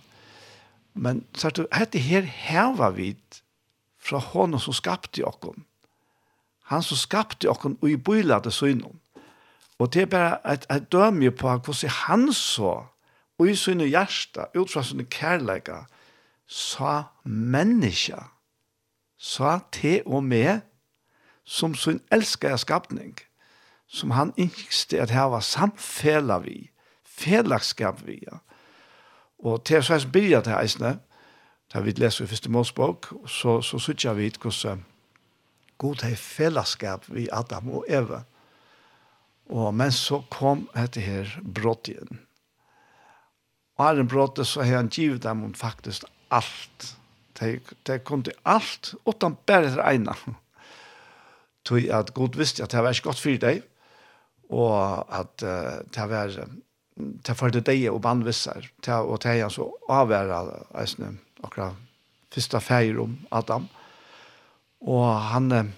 Men 0.94 1.24
så 1.34 1.50
er 1.50 1.58
det 1.58 1.68
hatt 1.74 1.98
i 1.98 2.04
her 2.04 2.28
heva 2.28 2.92
vid 2.94 3.42
fra 4.02 4.22
hånden 4.22 4.62
som 4.62 4.76
skapte 4.76 5.24
okkon. 5.26 5.66
Han 6.72 6.84
som 6.84 7.00
skapte 7.00 7.50
okkon 7.52 7.78
og 7.82 7.90
i 7.90 7.98
bøylade 7.98 8.52
søgnom. 8.52 8.98
Og 9.82 9.94
det 9.94 10.02
er 10.02 10.06
bare 10.06 10.54
et, 10.54 10.66
et 10.72 10.92
dømme 10.92 11.32
på 11.32 11.50
hvordan 11.58 11.90
han 11.90 12.34
så, 12.34 12.84
og 13.40 13.48
i 13.50 13.56
sine 13.56 13.88
hjerte, 13.90 14.46
ut 14.54 14.70
fra 14.70 14.84
sine 14.86 15.08
kærleika, 15.10 15.80
sa 16.46 17.02
menneska, 17.26 18.20
sa 19.18 19.58
te 19.74 20.02
og 20.06 20.24
me, 20.24 20.62
som 21.46 21.74
sin 21.76 22.02
elskede 22.12 22.58
skapning, 22.62 23.18
som 23.88 24.12
han 24.12 24.34
ikke 24.38 25.02
at 25.02 25.10
her 25.10 25.32
var 25.34 25.40
samfela 25.40 26.38
vi, 26.46 26.70
fellagskap 27.06 28.06
vi. 28.06 28.22
Og 29.40 29.64
til 29.66 29.84
så 29.84 29.94
er 29.94 30.00
det 30.00 30.12
bygget 30.12 30.48
her, 30.48 30.60
eisne, 30.62 31.00
da 31.74 31.82
vi 31.82 31.92
leser 31.92 32.26
i 32.26 32.28
første 32.28 32.52
målsbok, 32.52 33.14
så, 33.28 33.62
så 33.62 33.80
sykja 33.80 34.14
vi 34.14 34.30
hvordan 34.42 34.86
god 35.78 36.04
er 36.04 36.16
fellagskap 36.16 37.06
vi 37.08 37.28
Adam 37.32 37.70
og 37.70 37.86
Eva, 37.90 38.22
Og, 39.52 39.74
men 39.76 39.92
så 39.92 40.22
kom 40.32 40.66
dette 40.76 41.04
her 41.04 41.32
brott 41.44 41.90
igjen. 41.92 42.22
Og 43.78 43.86
her 43.88 44.04
brottet 44.08 44.48
så 44.48 44.64
har 44.64 44.80
han 44.80 44.92
givet 44.94 45.24
dem 45.26 45.44
om 45.44 45.54
faktisk 45.58 46.06
alt. 46.32 46.96
De, 47.40 47.58
de 47.88 47.98
kom 48.06 48.24
til 48.24 48.38
alt, 48.46 48.94
utan 49.06 49.36
bare 49.50 49.74
til 49.74 49.84
ene. 49.84 50.16
Tog 51.68 51.90
at 51.94 52.14
Gud 52.16 52.38
visste 52.40 52.64
at 52.64 52.72
det 52.74 52.84
var 52.84 52.96
ikke 52.96 53.10
godt 53.10 53.22
for 53.22 53.42
deg, 53.42 53.62
og 54.52 55.06
at 55.14 55.44
uh, 55.46 55.82
det 55.94 56.08
var 56.10 56.34
til 57.26 57.38
for 57.38 57.54
det 57.54 57.64
deg 57.68 57.86
og 57.92 58.02
bandvisser, 58.04 58.66
det, 58.86 58.94
og 58.94 59.22
til 59.22 59.42
han 59.44 59.54
så 59.54 59.68
avværa 59.90 60.42
eisne, 60.82 61.16
akkurat 61.44 61.78
første 62.32 62.62
feir 62.64 63.00
om 63.04 63.16
Adam. 63.32 63.68
Og 64.82 65.08
han, 65.32 65.74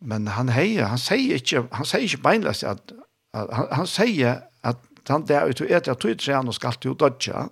men 0.00 0.26
han 0.28 0.48
heier, 0.48 0.84
han 0.84 0.98
sier 0.98 1.34
ikke, 1.34 1.66
han 1.72 1.84
sier 1.84 2.06
ikke 2.08 2.22
beinlöst 2.24 2.64
at, 2.64 2.92
at, 3.34 3.48
han, 3.52 3.66
han 3.72 3.86
sier 3.86 4.40
at 4.62 4.76
han 5.08 5.26
der 5.28 5.48
ute 5.48 5.66
är 5.68 5.90
att 5.90 6.00
tog 6.00 6.18
trean 6.18 6.48
og 6.48 6.54
skal 6.54 6.72
til 6.72 6.90
å 6.90 6.94
dødja, 6.94 7.48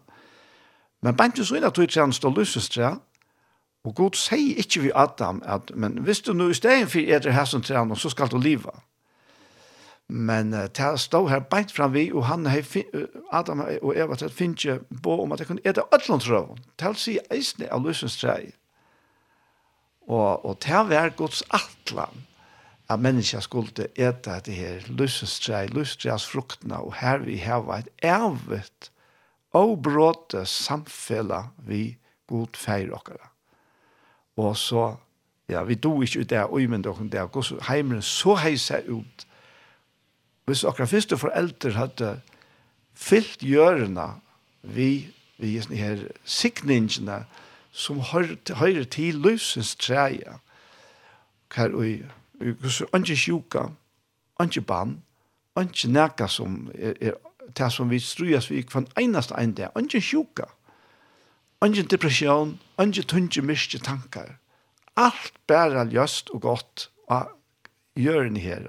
Men 1.03 1.17
beint 1.17 1.39
jo 1.39 1.45
så 1.47 1.59
inn 1.59 1.67
at 1.67 1.75
tog 1.75 1.91
trean 1.91 2.13
står 2.13 2.31
stå 2.31 2.41
lösest 2.41 2.73
tre. 2.73 2.97
Och 3.85 3.97
Gud 3.97 4.15
säger 4.15 4.81
vi 4.81 4.93
Adam 4.95 5.43
at, 5.47 5.71
men 5.75 5.93
hvis 5.99 6.21
du 6.21 6.33
nå 6.33 6.49
i 6.49 6.55
stedet 6.55 6.91
for 6.91 6.99
etter 6.99 7.31
her 7.31 7.45
som 7.45 7.63
trean, 7.63 7.97
så 7.97 8.11
skal 8.11 8.29
du 8.29 8.39
leva. 8.39 8.83
Men 10.09 10.55
uh, 10.55 10.67
det 10.67 11.01
stod 11.01 11.29
her 11.31 11.39
beint 11.41 11.73
fram 11.73 11.93
vi, 11.93 12.13
og 12.13 12.27
han 12.27 12.47
hei, 12.47 12.65
Adam 13.33 13.61
og 13.83 13.97
Eva 13.97 14.17
til 14.17 14.31
finne 14.31 14.79
på 15.03 15.23
om 15.23 15.33
at 15.33 15.39
jeg 15.39 15.47
kunne 15.47 15.65
etter 15.65 15.95
ødlån 15.95 16.21
trøven. 16.21 16.59
til 16.79 16.89
å 16.89 16.95
si 16.95 17.19
eisne 17.31 17.69
av 17.71 17.85
løsens 17.85 18.17
trei. 18.17 18.53
Og, 20.09 20.45
og 20.45 20.59
til 20.61 20.75
å 20.75 20.89
være 20.89 21.11
Guds 21.17 21.43
atlan 21.51 22.25
at 22.89 23.01
mennesker 23.01 23.41
skulle 23.41 23.89
ete 23.97 24.41
det 24.45 24.55
her 24.55 24.87
lysestrei, 24.89 25.67
lysestreis 25.67 26.27
fruktene, 26.27 26.79
og 26.81 26.95
her 27.01 27.19
vi 27.19 27.37
hava 27.37 27.83
et 27.83 27.89
ervet 28.03 28.91
og 29.57 29.83
bråte 29.83 30.45
samfella 30.49 31.49
vi 31.67 31.99
god 32.29 32.57
feir 32.57 32.93
okkara. 32.97 33.29
Og 34.39 34.57
så, 34.57 34.95
ja, 35.49 35.63
vi 35.65 35.75
do 35.75 36.01
ikke 36.03 36.21
ut 36.21 36.31
der, 36.31 36.49
og 36.53 36.71
men 36.71 36.85
dokken 36.85 37.13
der, 37.13 37.27
gos 37.27 37.53
heimren 37.69 38.03
så 38.03 38.37
heisa 38.37 38.81
ut. 38.89 39.27
Hvis 40.45 40.65
okkara 40.65 40.87
første 40.87 41.17
foreldre 41.19 41.73
hadde 41.77 42.21
fyllt 42.95 43.43
hjørna 43.45 44.15
vi, 44.63 45.09
vi 45.37 45.59
her 45.77 46.07
sikningene 46.25 47.25
som 47.73 48.01
høyre 48.01 48.85
til 48.85 49.21
lysens 49.21 49.75
treia, 49.77 50.39
hver 51.55 51.75
og 51.77 52.18
ikke 52.41 53.17
sjuka, 53.17 53.69
ikke 54.43 54.61
barn, 54.61 54.99
ikke 55.61 55.89
nækka 55.93 56.29
som 56.31 56.71
er, 56.75 56.95
er 57.01 57.17
det 57.57 57.73
som 57.73 57.91
vi 57.91 57.99
strujas 57.99 58.51
vi 58.51 58.63
kvann 58.63 58.89
einast 58.97 59.33
ein 59.33 59.55
der, 59.57 59.73
ikke 59.79 60.01
sjuka, 60.01 60.47
ikke 61.65 61.89
depresjon, 61.91 62.59
ikke 62.81 63.03
tunge 63.03 63.43
mykje 63.43 63.81
tankar. 63.83 64.37
Alt 64.97 65.35
bæra 65.47 65.85
ljøst 65.87 66.31
og 66.35 66.43
godt 66.43 66.89
av 67.11 67.35
gjøren 67.99 68.37
her. 68.37 68.67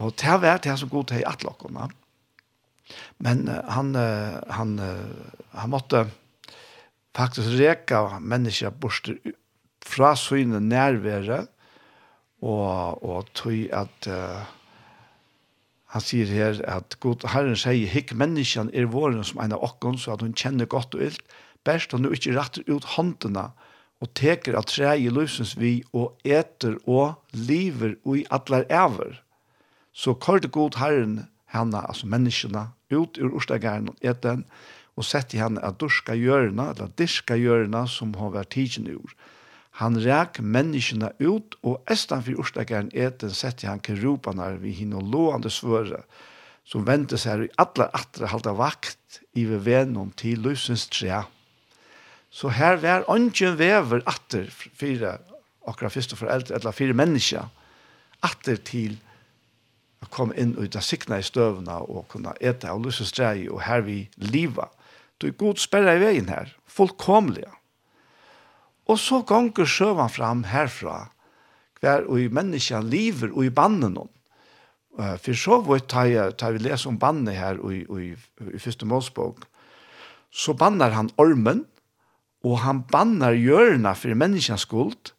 Og 0.00 0.14
det 0.16 0.48
er 0.48 0.58
det 0.64 0.78
som 0.78 0.88
god 0.88 1.10
til 1.10 1.20
at 1.20 1.34
atlokkona. 1.34 1.88
Men 3.18 3.48
han, 3.48 3.94
han, 4.50 4.78
han 5.52 5.70
måtte 5.70 6.06
faktisk 7.16 7.48
reka 7.60 8.18
mennesker 8.18 8.70
bort 8.70 9.10
fra 9.84 10.14
syne 10.16 10.60
nærvære, 10.60 11.46
og, 12.40 13.02
og 13.04 13.30
tog 13.36 13.68
at 13.76 14.08
uh, 14.08 14.42
han 15.94 16.04
sier 16.04 16.30
her 16.30 16.60
at 16.70 16.96
god 17.02 17.26
herren 17.32 17.58
sier 17.58 17.90
hikk 17.90 18.14
menneskene 18.16 18.72
er 18.76 18.90
våren 18.92 19.24
som 19.26 19.42
en 19.42 19.56
av 19.56 19.64
okken 19.66 19.98
så 19.98 20.14
at 20.14 20.24
hun 20.24 20.36
kjenner 20.36 20.70
godt 20.70 20.94
og 20.98 21.08
ilt 21.08 21.34
best 21.66 21.94
og 21.94 22.04
nu 22.04 22.12
ikke 22.14 22.36
retter 22.36 22.64
ut 22.70 22.86
håndene 22.96 23.50
og 24.00 24.12
teker 24.16 24.56
av 24.56 24.68
tre 24.70 24.94
i 24.96 25.10
løsens 25.12 25.56
vi 25.60 25.80
og 25.92 26.16
eter 26.24 26.78
og 26.86 27.18
lever 27.36 27.98
og 28.04 28.22
i 28.22 28.24
atler 28.32 28.64
æver 28.70 29.18
så 29.92 30.14
kallte 30.14 30.48
god 30.48 30.78
herren 30.80 31.26
henne, 31.52 31.82
altså 31.88 32.06
menneskene, 32.06 32.68
ut 32.94 33.18
ur 33.18 33.34
orsdageren 33.34 33.90
og 33.90 34.06
eten, 34.06 34.44
og 34.98 35.06
sette 35.06 35.38
henne 35.38 35.62
at 35.64 35.78
durska 35.80 36.14
hjørna, 36.18 36.70
eller 36.74 36.90
diska 36.98 37.36
hjørna, 37.38 37.86
som 37.88 38.14
har 38.18 38.34
vært 38.34 38.52
tidsen 38.54 38.88
ur. 38.90 39.14
Han 39.80 39.96
rek 39.96 40.42
menneskene 40.44 41.14
ut, 41.24 41.56
og 41.64 41.80
estan 41.88 42.20
for 42.24 42.42
orsdageren 42.42 42.90
eten 42.92 43.32
sette 43.32 43.68
han 43.68 43.80
kerupanar 43.80 44.58
vi 44.60 44.74
hin 44.76 44.92
og 44.96 45.06
låande 45.08 45.52
svøre, 45.52 46.02
som 46.68 46.84
vente 46.84 47.16
seg 47.18 47.46
i 47.46 47.52
alle 47.62 47.88
atre 47.96 48.28
halda 48.28 48.52
vakt 48.58 49.22
i 49.40 49.46
ved 49.48 49.64
venom 49.64 50.12
til 50.20 50.42
løsens 50.44 50.84
tre. 50.92 51.22
Så 52.30 52.52
her 52.54 52.76
var 52.82 53.08
ånden 53.10 53.56
vever 53.58 54.04
atter 54.06 54.50
fire 54.52 55.16
akkurat 55.66 55.94
første 55.94 56.16
foreldre, 56.16 56.54
eller 56.58 56.76
fire 56.76 56.96
mennesker, 56.96 57.48
atter 58.22 58.60
til 58.60 58.98
å 60.04 60.08
komme 60.12 60.36
inn 60.40 60.52
og 60.58 60.68
ta 60.72 60.82
sikna 60.84 61.18
i 61.20 61.24
støvna 61.24 61.80
og 61.86 62.06
kunne 62.12 62.36
ete 62.40 62.68
av 62.68 62.82
løsens 62.84 63.12
trea, 63.16 63.32
og 63.48 63.64
her 63.64 63.84
vi 63.86 64.02
liva. 64.20 64.68
Du 65.20 65.28
er 65.28 65.36
god 65.40 65.60
sperra 65.60 65.96
i 65.96 66.04
veien 66.04 66.28
her, 66.28 66.52
fullkomlige. 66.68 67.48
Og 68.90 68.98
så 68.98 69.20
gonger 69.26 69.68
sjøvan 69.68 70.10
fram 70.10 70.42
herfra, 70.50 71.04
hver 71.80 72.08
og 72.10 72.18
i 72.20 72.30
menneska 72.32 72.80
liver 72.82 73.30
og 73.30 73.46
i 73.46 73.52
bannen 73.54 73.94
om. 74.00 74.10
Uh, 74.98 75.14
for 75.22 75.38
så 75.38 75.60
vidt 75.64 75.86
tar, 75.92 76.32
tar 76.34 76.56
vi 76.56 76.64
lese 76.64 76.88
om 76.90 76.98
bannet 76.98 77.38
her 77.38 77.60
og 77.62 77.74
i, 77.76 77.84
og 77.86 78.02
i, 78.02 78.10
i 78.50 78.60
første 78.60 78.88
målsbok, 78.90 79.46
så 80.30 80.54
bannar 80.58 80.94
han 80.96 81.12
ormen, 81.18 81.64
og 82.46 82.60
han 82.64 82.82
bannar 82.90 83.36
hjørna 83.36 83.94
for 83.98 84.16
menneskens 84.16 84.66
skuld, 84.66 85.12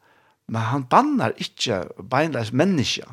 men 0.52 0.68
han 0.68 0.86
bannar 0.92 1.36
ikke 1.40 1.86
beinleis 2.12 2.52
menneska. 2.52 3.08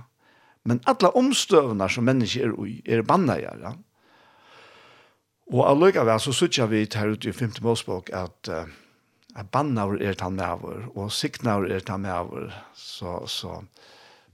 Men 0.67 0.81
alle 0.91 1.13
omstøvna 1.17 1.87
som 1.93 2.09
mennesker 2.09 2.49
er, 2.49 2.57
ui, 2.57 2.81
er 2.85 3.07
bannar 3.07 3.39
Ja. 3.39 3.77
Og 5.49 5.63
allukavær 5.65 6.19
så 6.21 6.33
sutja 6.37 6.67
vi 6.69 6.83
her 6.93 7.15
ute 7.15 7.31
i 7.31 7.33
5. 7.33 7.63
målsbok 7.65 8.11
at 8.13 8.51
uh, 8.53 8.67
at 9.37 9.51
bannaur 9.53 10.01
er 10.01 10.17
tann 10.17 10.39
meavur, 10.39 10.87
og 10.97 11.13
signaur 11.13 11.69
er 11.69 11.85
tann 11.85 12.07
meavur, 12.07 12.49
så, 12.75 13.21
så, 13.29 13.61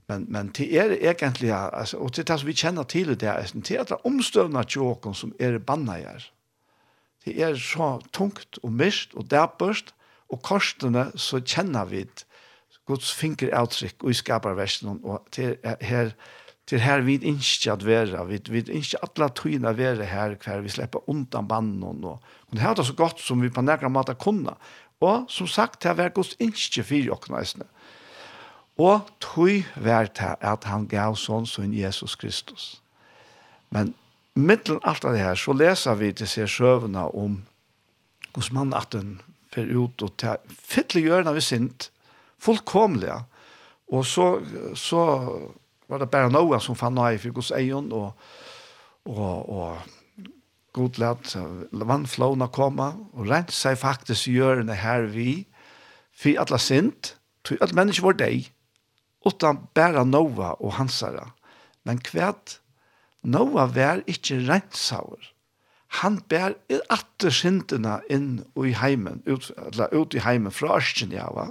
men, 0.07 0.25
men 0.31 0.53
det 0.55 0.69
er 0.79 0.95
egentlig, 0.95 1.51
altså, 1.51 1.97
og 1.97 2.15
det 2.15 2.27
som 2.29 2.47
vi 2.47 2.55
kjenner 2.55 2.83
til 2.83 3.11
det, 3.15 3.19
det 3.25 3.75
er 3.75 3.83
at 3.83 3.93
omstøvna 4.05 4.63
tjåkon 4.63 5.17
som 5.17 5.33
er 5.39 5.57
bannaier. 5.59 6.29
Det 7.25 7.35
er 7.41 7.57
så 7.57 7.97
tungt 8.13 8.59
og 8.63 8.71
mist 8.71 9.15
og 9.17 9.29
dæpørst, 9.31 9.93
og 10.29 10.41
korsene 10.45 11.09
så 11.21 11.41
kjenner 11.41 11.85
vi 11.89 12.05
Guds 12.85 13.11
finger 13.13 13.53
avtrykk 13.57 14.03
og 14.05 14.13
i 14.13 14.17
skaparversen, 14.17 14.99
og 15.03 15.25
til 15.33 15.55
her, 15.81 16.11
til 16.69 16.81
her 16.81 17.01
vi 17.05 17.17
ikke 17.17 17.71
at 17.73 17.85
være, 17.85 18.27
vi, 18.29 18.39
vi 18.49 18.61
ikke 18.79 19.01
alle 19.01 19.29
tøyene 19.37 19.73
være 19.77 20.05
her, 20.09 20.35
hver 20.43 20.61
vi 20.61 20.73
slipper 20.73 21.09
undan 21.09 21.47
bannen, 21.49 22.03
og, 22.03 22.21
og 22.21 22.53
det 22.53 22.61
er 22.61 22.77
det 22.77 22.85
så 22.85 22.93
godt 22.93 23.21
som 23.21 23.41
vi 23.41 23.49
på 23.49 23.61
nærmere 23.65 23.89
måte 23.89 24.13
kunne, 24.13 24.53
Og 25.03 25.25
som 25.31 25.47
sagt, 25.47 25.83
det 25.83 25.97
var 25.97 26.13
Guds 26.15 26.35
innskje 26.39 26.83
for 26.83 27.15
åkneisene. 27.17 27.67
Og 28.77 29.07
tog 29.23 29.67
vært 29.75 30.17
til 30.19 30.35
at 30.41 30.67
han 30.67 30.87
gav 30.91 31.15
sånn 31.19 31.47
som 31.47 31.73
Jesus 31.73 32.15
Kristus. 32.19 32.81
Men 33.71 33.93
mittelen 34.35 34.83
alt 34.83 35.05
av 35.07 35.15
det 35.15 35.23
her, 35.23 35.39
så 35.39 35.55
leser 35.55 35.95
vi 35.99 36.11
til 36.15 36.27
seg 36.27 36.51
sjøvene 36.51 37.07
om 37.15 37.41
hos 38.35 38.51
mann 38.51 38.75
at 38.75 38.91
den 38.91 39.19
fer 39.53 39.69
ut 39.71 40.03
og 40.03 40.17
til 40.19 40.35
fyttelig 40.51 41.05
gjørende 41.07 41.35
vi 41.37 41.43
sint, 41.43 41.89
fullkomlige. 42.43 43.21
Og 43.95 44.03
så, 44.05 44.27
så 44.75 45.03
var 45.87 46.01
det 46.01 46.11
bare 46.11 46.33
noe 46.33 46.59
som 46.59 46.75
fann 46.75 46.97
nøye 46.97 47.19
for 47.21 47.35
Guds 47.35 47.53
egen, 47.55 47.91
og, 47.95 48.11
og, 49.05 49.49
og 49.49 50.04
god 50.75 50.99
lett 50.99 51.35
vannflåna 51.71 52.49
komme, 52.51 52.91
og 53.15 53.29
rent 53.31 53.53
seg 53.55 53.79
faktisk 53.79 54.27
gör 54.27 54.63
det 54.63 54.73
här 54.73 55.01
vi 55.01 55.45
for 56.11 56.39
alla 56.39 56.57
sint 56.57 57.15
til 57.43 57.57
att 57.61 57.73
mennesker 57.73 58.03
var 58.03 58.13
deg, 58.13 58.51
utan 59.25 59.67
bare 59.73 60.05
Nova 60.05 60.55
og 60.59 60.73
hansara 60.73 61.31
men 61.85 62.01
kvært, 62.01 62.59
Nova 63.23 63.65
var 63.69 64.03
ikke 64.09 64.41
rent 64.49 64.75
sauer. 64.77 65.31
han 66.01 66.17
bær 66.27 66.55
atter 66.91 67.31
syndena 67.31 67.99
inn 68.11 68.41
i 68.59 68.73
heimen, 68.75 69.21
ut, 69.29 69.51
eller 69.69 69.93
ut 69.93 70.15
i 70.17 70.23
heimen 70.25 70.51
fra 70.51 70.73
Arsken, 70.75 71.13
ja, 71.15 71.29
va? 71.31 71.49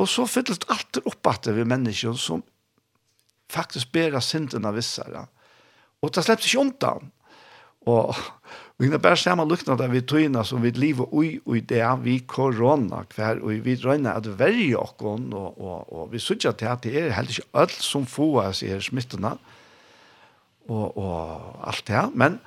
Og 0.00 0.08
så 0.08 0.24
fylles 0.30 0.62
det 0.62 0.70
alltid 0.72 1.10
opp 1.10 1.28
at 1.28 1.44
det 1.44 1.52
er 1.58 1.68
mennesker 1.68 2.16
som 2.18 2.42
faktisk 3.52 3.92
bærer 3.92 4.24
syndene 4.24 4.72
vissere. 4.74 5.26
Og 6.00 6.14
det 6.14 6.24
slipper 6.24 6.48
ikke 6.48 6.62
undan. 6.62 7.12
Og 7.90 8.14
vi 8.80 8.88
kan 8.90 9.02
bare 9.02 9.18
se 9.20 9.34
med 9.36 9.50
lukkene 9.50 9.76
der 9.78 9.92
vi 9.92 10.00
tøyene 10.02 10.44
som 10.46 10.62
vi 10.64 10.72
lever 10.74 11.12
ui 11.14 11.36
ui 11.46 11.60
det 11.60 11.82
vi 12.02 12.18
korona 12.26 13.04
hver, 13.14 13.42
og 13.42 13.60
vi 13.64 13.76
drøyner 13.78 14.16
at 14.18 14.26
verje 14.38 14.76
okkon, 14.80 15.28
og, 15.32 15.60
og, 15.60 15.92
og 15.92 16.08
vi 16.12 16.18
sørger 16.18 16.56
til 16.58 16.72
at 16.72 16.82
det 16.82 16.96
er 16.98 17.14
heller 17.14 17.30
ikke 17.30 17.62
alt 17.62 17.78
som 17.84 18.06
får 18.06 18.40
oss 18.48 18.64
i 18.66 18.72
smittene, 18.82 19.36
og, 20.68 20.96
og 20.96 21.68
alt 21.68 21.86
det 21.86 21.96
her, 21.96 22.10
men 22.14 22.40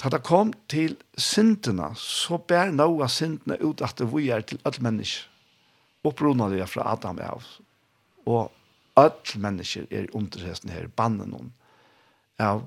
da 0.00 0.10
det 0.12 0.22
kom 0.24 0.52
til 0.68 0.96
syndene, 1.16 1.90
så 1.96 2.38
bær 2.38 2.72
noe 2.72 3.04
av 3.04 3.12
syndene 3.12 3.58
ut 3.60 3.82
at 3.84 4.00
vi 4.12 4.30
er 4.32 4.44
til 4.44 4.60
alle 4.64 4.84
mennesker, 4.84 5.28
opprona 6.04 6.48
det 6.48 6.64
fra 6.72 6.92
Adam 6.94 7.18
og 7.20 7.44
og 8.30 8.50
alle 9.00 9.40
mennesker 9.40 9.86
er 9.90 10.10
under 10.16 10.44
hesten 10.44 10.70
her, 10.72 10.88
bannen 10.96 11.32
om, 11.34 11.52
av 12.40 12.62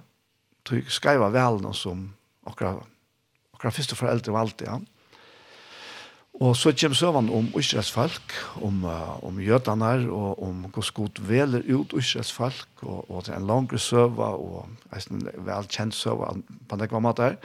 tog 0.66 0.90
skriva 0.92 1.30
velna 1.30 1.74
som 1.74 2.08
okra, 2.48 2.76
okra 3.54 3.72
første 3.72 3.96
foreldre 3.96 4.36
valgte, 4.36 4.68
ja. 4.68 4.80
Og 6.42 6.56
så 6.58 6.72
kommer 6.74 6.98
søvann 6.98 7.30
om 7.30 7.52
Israels 7.60 7.92
folk, 7.94 8.34
om, 8.66 8.86
uh, 8.90 9.24
om 9.24 9.38
jødene, 9.40 10.10
og 10.10 10.42
om 10.42 10.64
hvordan 10.66 10.94
Gud 10.94 11.22
veler 11.22 11.62
ut 11.70 11.94
Israels 11.94 12.32
folk, 12.34 12.70
og, 12.82 13.12
og 13.12 13.26
det 13.26 13.36
er 13.36 13.38
en 13.38 13.48
langere 13.48 13.80
søva, 13.80 14.32
og 14.34 14.66
en 14.98 15.28
velkjent 15.46 15.94
søva 15.94 16.34
på 16.70 16.76
det 16.76 16.90
gamle 16.90 17.14
där. 17.14 17.38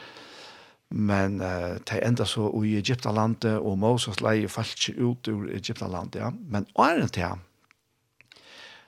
Men 0.91 1.41
uh, 1.41 1.77
det 1.85 2.01
enda 2.03 2.25
så 2.25 2.49
i 2.65 2.77
Egyptalandet, 2.77 3.59
og 3.59 3.79
Moses 3.79 4.21
leie 4.21 4.49
falt 4.49 4.89
ikke 4.89 5.03
ut 5.05 5.29
ur 5.29 5.51
Egyptalandet, 5.53 6.21
ja. 6.21 6.31
Men 6.49 6.67
åren 6.75 7.09
til 7.09 7.23
ham, 7.23 7.45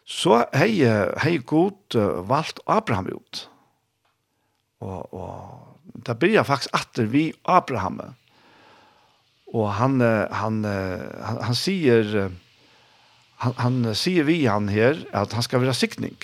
så 0.05 0.45
hei, 0.55 0.81
hei 1.23 1.37
Gud 1.39 1.95
valgt 2.27 2.61
Abraham 2.67 3.07
ut. 3.07 3.51
Og, 4.81 5.15
og 5.15 6.03
det 6.07 6.17
blir 6.21 6.43
faktisk 6.47 6.75
atter 6.77 7.09
vi 7.11 7.31
Abraham. 7.45 8.01
Og 9.51 9.67
han, 9.77 10.01
han, 10.01 10.63
han, 10.65 11.41
han 11.43 11.59
sier, 11.59 12.31
han, 13.45 13.57
han 13.59 13.95
sier 13.99 14.29
vi 14.29 14.45
han 14.47 14.71
her, 14.73 15.03
at 15.17 15.35
han 15.37 15.45
skal 15.45 15.65
være 15.65 15.77
sikning. 15.77 16.17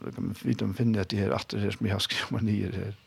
Det 0.00 0.14
kan 0.16 0.32
vite 0.40 0.64
om 0.64 0.74
finner 0.74 1.04
det 1.04 1.20
her 1.20 1.34
atter 1.36 1.60
her 1.60 1.74
som 1.74 1.86
jeg 1.86 1.94
har 1.94 2.02
skrivet 2.02 2.46
nyer 2.46 2.76
her. 2.76 2.98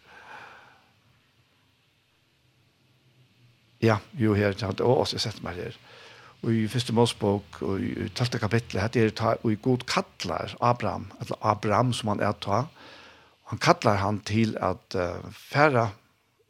Ja, 3.83 3.97
jo 4.17 4.33
her, 4.37 4.55
og 4.79 5.01
også 5.03 5.19
sett 5.21 5.41
meg 5.45 5.59
her. 5.59 5.75
Og 6.45 6.53
i 6.53 6.67
første 6.69 6.93
målsbok, 6.93 7.59
og 7.65 7.81
i 7.81 8.07
12. 8.13 8.39
kapitlet, 8.39 8.81
hette 8.81 9.01
er 9.01 9.37
og 9.41 9.49
i 9.51 9.59
god 9.61 9.85
kattler 9.89 10.53
Abraham, 10.61 11.09
eller 11.19 11.41
Abraham 11.41 11.93
som 11.93 12.13
han 12.13 12.21
er 12.21 12.37
ta, 12.41 12.65
han 13.51 13.61
kallar 13.61 14.01
han 14.01 14.19
til 14.25 14.55
at 14.57 14.97
uh, 14.97 15.21
færa 15.31 15.89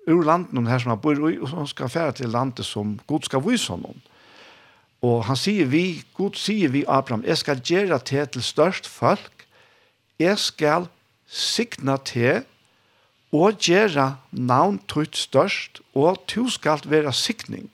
ur 0.07 0.23
landen 0.23 0.67
her 0.67 0.79
som 0.79 0.93
han 0.93 1.01
bor 1.01 1.17
i, 1.29 1.37
og 1.39 1.49
han 1.49 1.67
skal 1.67 1.89
færa 1.89 2.11
til 2.15 2.29
landet 2.29 2.65
som 2.65 2.99
Gud 3.07 3.25
skal 3.27 3.43
vise 3.43 3.71
honom. 3.73 3.97
Og 5.03 5.25
han 5.27 5.37
sier 5.37 5.67
vi, 5.69 6.03
Gud 6.15 6.37
sier 6.39 6.71
vi, 6.71 6.85
Abraham, 6.87 7.25
jeg 7.25 7.37
skal 7.37 7.61
gjøre 7.61 7.99
te 7.99 8.25
til 8.25 8.43
størst 8.43 8.87
folk, 8.87 9.45
jeg 10.19 10.39
skal 10.39 10.87
signa 11.27 11.97
te 11.97 12.43
og 13.35 13.59
gjøre 13.59 14.15
navn 14.31 14.79
tøyt 14.87 15.17
størst, 15.19 15.81
og 15.93 16.21
du 16.31 16.47
skal 16.49 16.85
være 16.85 17.11
signing. 17.13 17.67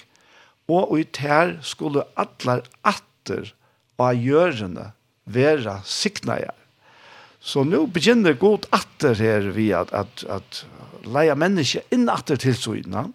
Og 0.72 0.98
i 1.00 1.04
ter 1.04 1.60
skulle 1.62 2.08
atler 2.18 2.64
atter 2.88 3.52
av 4.02 4.16
gjørende 4.18 4.90
være 5.30 5.78
signajer 5.86 6.61
Så 7.42 7.64
nu 7.66 7.88
begynner 7.90 8.38
god 8.38 8.68
atter 8.72 9.18
her 9.18 9.50
vi 9.56 9.72
at, 9.74 9.90
at, 9.98 10.24
at 10.30 10.62
leia 11.10 11.34
menneske 11.36 11.82
inn 11.94 12.06
atter 12.14 12.38
til 12.38 12.54
søgna. 12.56 13.08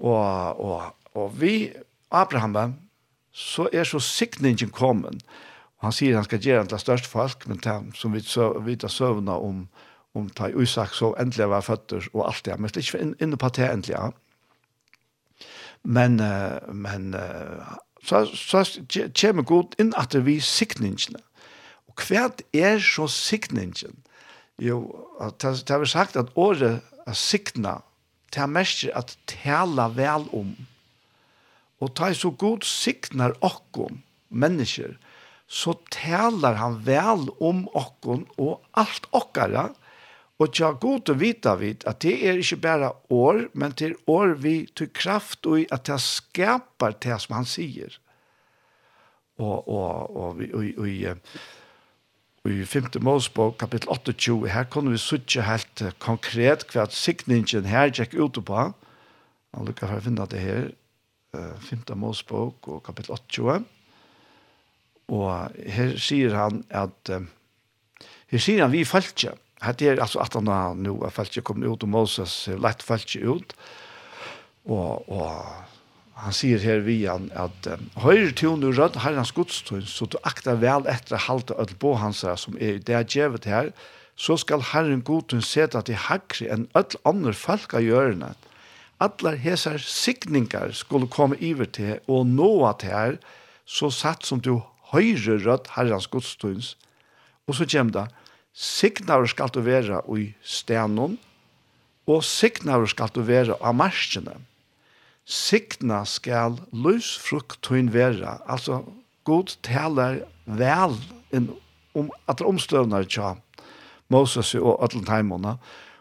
Og, 0.00 0.60
og, 0.64 0.86
og 1.12 1.34
vi, 1.40 1.68
Abraham, 2.10 2.78
så 3.32 3.68
er 3.72 3.84
så 3.84 4.00
sikningen 4.00 4.72
kommet. 4.72 5.20
Han 5.84 5.92
sier 5.92 6.16
han 6.16 6.24
skal 6.24 6.40
gjøre 6.44 6.68
det 6.72 6.80
største 6.80 7.08
folk, 7.08 7.46
men 7.48 7.60
det 7.60 7.76
som 8.00 8.16
vi 8.16 8.24
vet 8.64 8.84
av 8.84 8.92
søvna 8.92 9.36
om, 9.36 9.66
om 10.16 10.32
ta 10.32 10.48
Isak 10.48 10.96
så 10.96 11.12
endelig 11.20 11.48
var 11.52 11.64
føtter 11.64 12.08
og 12.12 12.26
alt 12.26 12.44
det, 12.48 12.56
men 12.58 12.72
det 12.72 12.80
er 12.80 12.88
ikke 12.88 13.04
inne 13.04 13.20
in 13.20 13.36
på 13.40 13.52
det 13.56 13.68
endelig. 13.68 13.96
Ja. 13.96 14.10
Men, 15.84 16.20
men 16.76 17.14
så, 18.04 18.26
så 18.36 18.64
kommer 19.16 19.46
god 19.48 19.76
inn 19.80 19.94
at 19.96 20.16
vi 20.24 20.36
sikningene. 20.44 21.22
Og 21.90 22.04
hva 22.06 22.28
er 22.54 22.78
så 22.78 23.08
sikningen? 23.10 23.96
Jo, 24.62 24.84
det 25.42 25.66
har 25.66 25.84
sagt 25.88 26.18
at 26.20 26.30
året 26.38 26.84
er 27.08 27.16
sikna, 27.16 27.80
det 28.30 28.44
er 28.44 28.50
mest 28.50 28.84
at 28.94 29.16
tala 29.26 29.88
vel 29.96 30.28
om. 30.36 30.52
Og 31.82 31.94
ta 31.98 32.12
så 32.14 32.30
god 32.30 32.62
siknar 32.68 33.34
okkom, 33.42 34.02
mennesker, 34.28 34.94
så 35.50 35.74
talar 35.90 36.60
han 36.60 36.76
vel 36.86 37.26
om 37.42 37.64
okkom 37.74 38.28
og 38.38 38.60
alt 38.78 39.08
okkara, 39.16 39.70
og 40.40 40.52
tja 40.56 40.70
god 40.80 41.10
å 41.10 41.16
vita 41.20 41.56
vid 41.60 41.82
at 41.90 41.98
det 42.04 42.14
er 42.24 42.38
ikke 42.40 42.60
bare 42.62 42.92
år, 43.12 43.48
men 43.52 43.74
det 43.76 43.90
er 43.90 43.96
år 44.08 44.36
vi 44.40 44.54
til 44.78 44.88
kraft 44.94 45.48
og 45.50 45.66
at 45.74 45.88
det 45.90 45.98
skapar 46.00 46.94
det 47.02 47.18
som 47.24 47.34
han 47.40 47.48
sier. 47.48 47.98
Og, 49.40 49.68
og, 49.68 50.16
og, 50.16 50.40
og, 50.40 50.54
og, 50.54 50.70
og, 50.78 50.86
og 50.86 51.59
i 52.48 52.64
5. 52.64 53.02
Mosebok, 53.04 53.58
kapittel 53.58 53.90
28, 53.92 54.48
her 54.48 54.64
kunne 54.64 54.94
vi 54.94 54.98
suttje 54.98 55.44
helt 55.44 55.82
konkret 56.00 56.64
hva 56.72 56.86
sikningen 56.88 57.68
her 57.68 57.92
gikk 57.92 58.14
ut 58.16 58.40
på. 58.48 58.62
Han 59.52 59.66
lukker 59.68 59.90
for 59.90 60.00
å 60.00 60.04
finne 60.06 60.26
det 60.30 60.40
her, 60.40 60.70
5. 61.34 61.84
Mosebok 62.00 62.68
og 62.72 62.80
kapittel 62.86 63.18
28. 63.18 63.58
Og 65.10 65.60
her 65.74 65.92
sier 66.00 66.34
han 66.38 66.62
at, 66.70 67.12
her 68.30 68.42
sier 68.42 68.64
han 68.64 68.72
vi 68.72 68.86
falskje. 68.88 69.34
Her 69.60 69.76
er 69.84 70.00
altså 70.00 70.22
at 70.24 70.38
han 70.38 70.48
nå 70.80 70.96
er 71.04 71.12
falskje 71.12 71.44
kommet 71.44 71.68
ut, 71.68 71.84
og 71.84 71.92
Moses 71.92 72.46
er 72.48 72.62
lett 72.62 72.80
falskje 72.80 73.20
ut. 73.36 73.52
Og, 74.64 75.04
og 75.12 75.79
han 76.20 76.34
sier 76.36 76.60
her 76.60 76.82
vi 76.84 76.98
han 77.06 77.30
at 77.38 77.68
høyre 78.02 78.32
til 78.36 78.58
nu 78.60 78.68
rødt 78.76 78.98
herrens 79.04 79.32
godstøyn, 79.32 79.86
så 79.88 80.06
du 80.10 80.18
akta 80.26 80.56
vel 80.60 80.84
etter 80.90 81.16
å 81.16 81.24
halte 81.26 81.56
ødel 81.56 81.78
på 81.80 81.94
hans 82.00 82.20
som 82.42 82.58
er 82.60 82.80
det 82.84 82.96
er 82.96 83.08
djevet 83.08 83.48
her, 83.48 83.72
så 84.20 84.36
skal 84.36 84.64
herren 84.72 85.00
godtøyn 85.06 85.44
seta 85.44 85.80
til 85.86 85.96
hakri 85.96 86.50
enn 86.52 86.68
ødel 86.76 87.00
andre 87.08 87.32
folk 87.32 87.72
av 87.78 87.86
hjørnet. 87.86 88.36
Atler 89.00 89.38
hesar 89.40 89.80
signingar 89.80 90.74
skulle 90.76 91.08
komme 91.08 91.38
iver 91.40 91.70
til, 91.72 92.02
og 92.04 92.26
nåa 92.28 92.74
til 92.76 92.92
her, 92.92 93.16
så 93.64 93.88
satt 93.88 94.26
som 94.28 94.42
du 94.44 94.58
høyre 94.92 95.38
rødt 95.40 95.72
herrens 95.76 96.10
godstøyns. 96.12 96.74
Og 97.48 97.56
så 97.56 97.64
kjem 97.64 97.94
det, 97.96 98.04
signar 98.52 99.24
skal 99.30 99.48
du 99.54 99.62
være 99.64 100.02
i 100.18 100.30
stenon, 100.44 101.16
og 102.10 102.24
signar 102.26 102.84
skal 102.92 103.08
du 103.14 103.22
være 103.24 103.56
av 103.56 103.76
marskene. 103.78 104.36
Signa 105.30 106.02
skal 106.10 106.56
løsfrukt 106.74 107.60
tøyn 107.62 107.92
vera. 107.94 108.40
Altså, 108.50 108.82
god 109.24 109.52
taler 109.62 110.24
vel 110.46 110.96
in, 111.30 111.52
om 111.94 112.10
at 112.26 112.42
omstøvnar 112.42 113.06
tja 113.06 113.36
Moses 114.10 114.56
og 114.58 114.82
Øtlenheimona. 114.82 115.54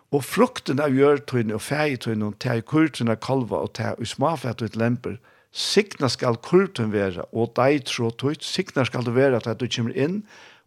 Og 0.09 0.25
frukten 0.25 0.81
av 0.81 0.95
gjørtøyne 0.97 1.53
og 1.53 1.61
fei 1.61 1.91
fegetøyne 1.91 2.31
og 2.31 2.39
tei 2.41 2.57
kurtøyne 2.65 3.13
av 3.13 3.21
kalva 3.21 3.61
og 3.67 3.75
tei 3.77 3.93
og 3.93 4.09
smafett 4.09 4.63
og 4.63 4.71
et 4.71 4.79
lemper. 4.81 5.19
Signa 5.53 6.09
skal 6.09 6.41
kurtun 6.41 6.89
vera 6.93 7.27
og 7.29 7.53
dei 7.57 7.77
tro 7.85 8.09
tøyt. 8.09 8.41
Signa 8.41 8.87
skal 8.89 9.05
du 9.05 9.13
vera 9.13 9.37
at 9.37 9.61
du 9.61 9.67
kommer 9.69 9.93
inn 9.93 10.23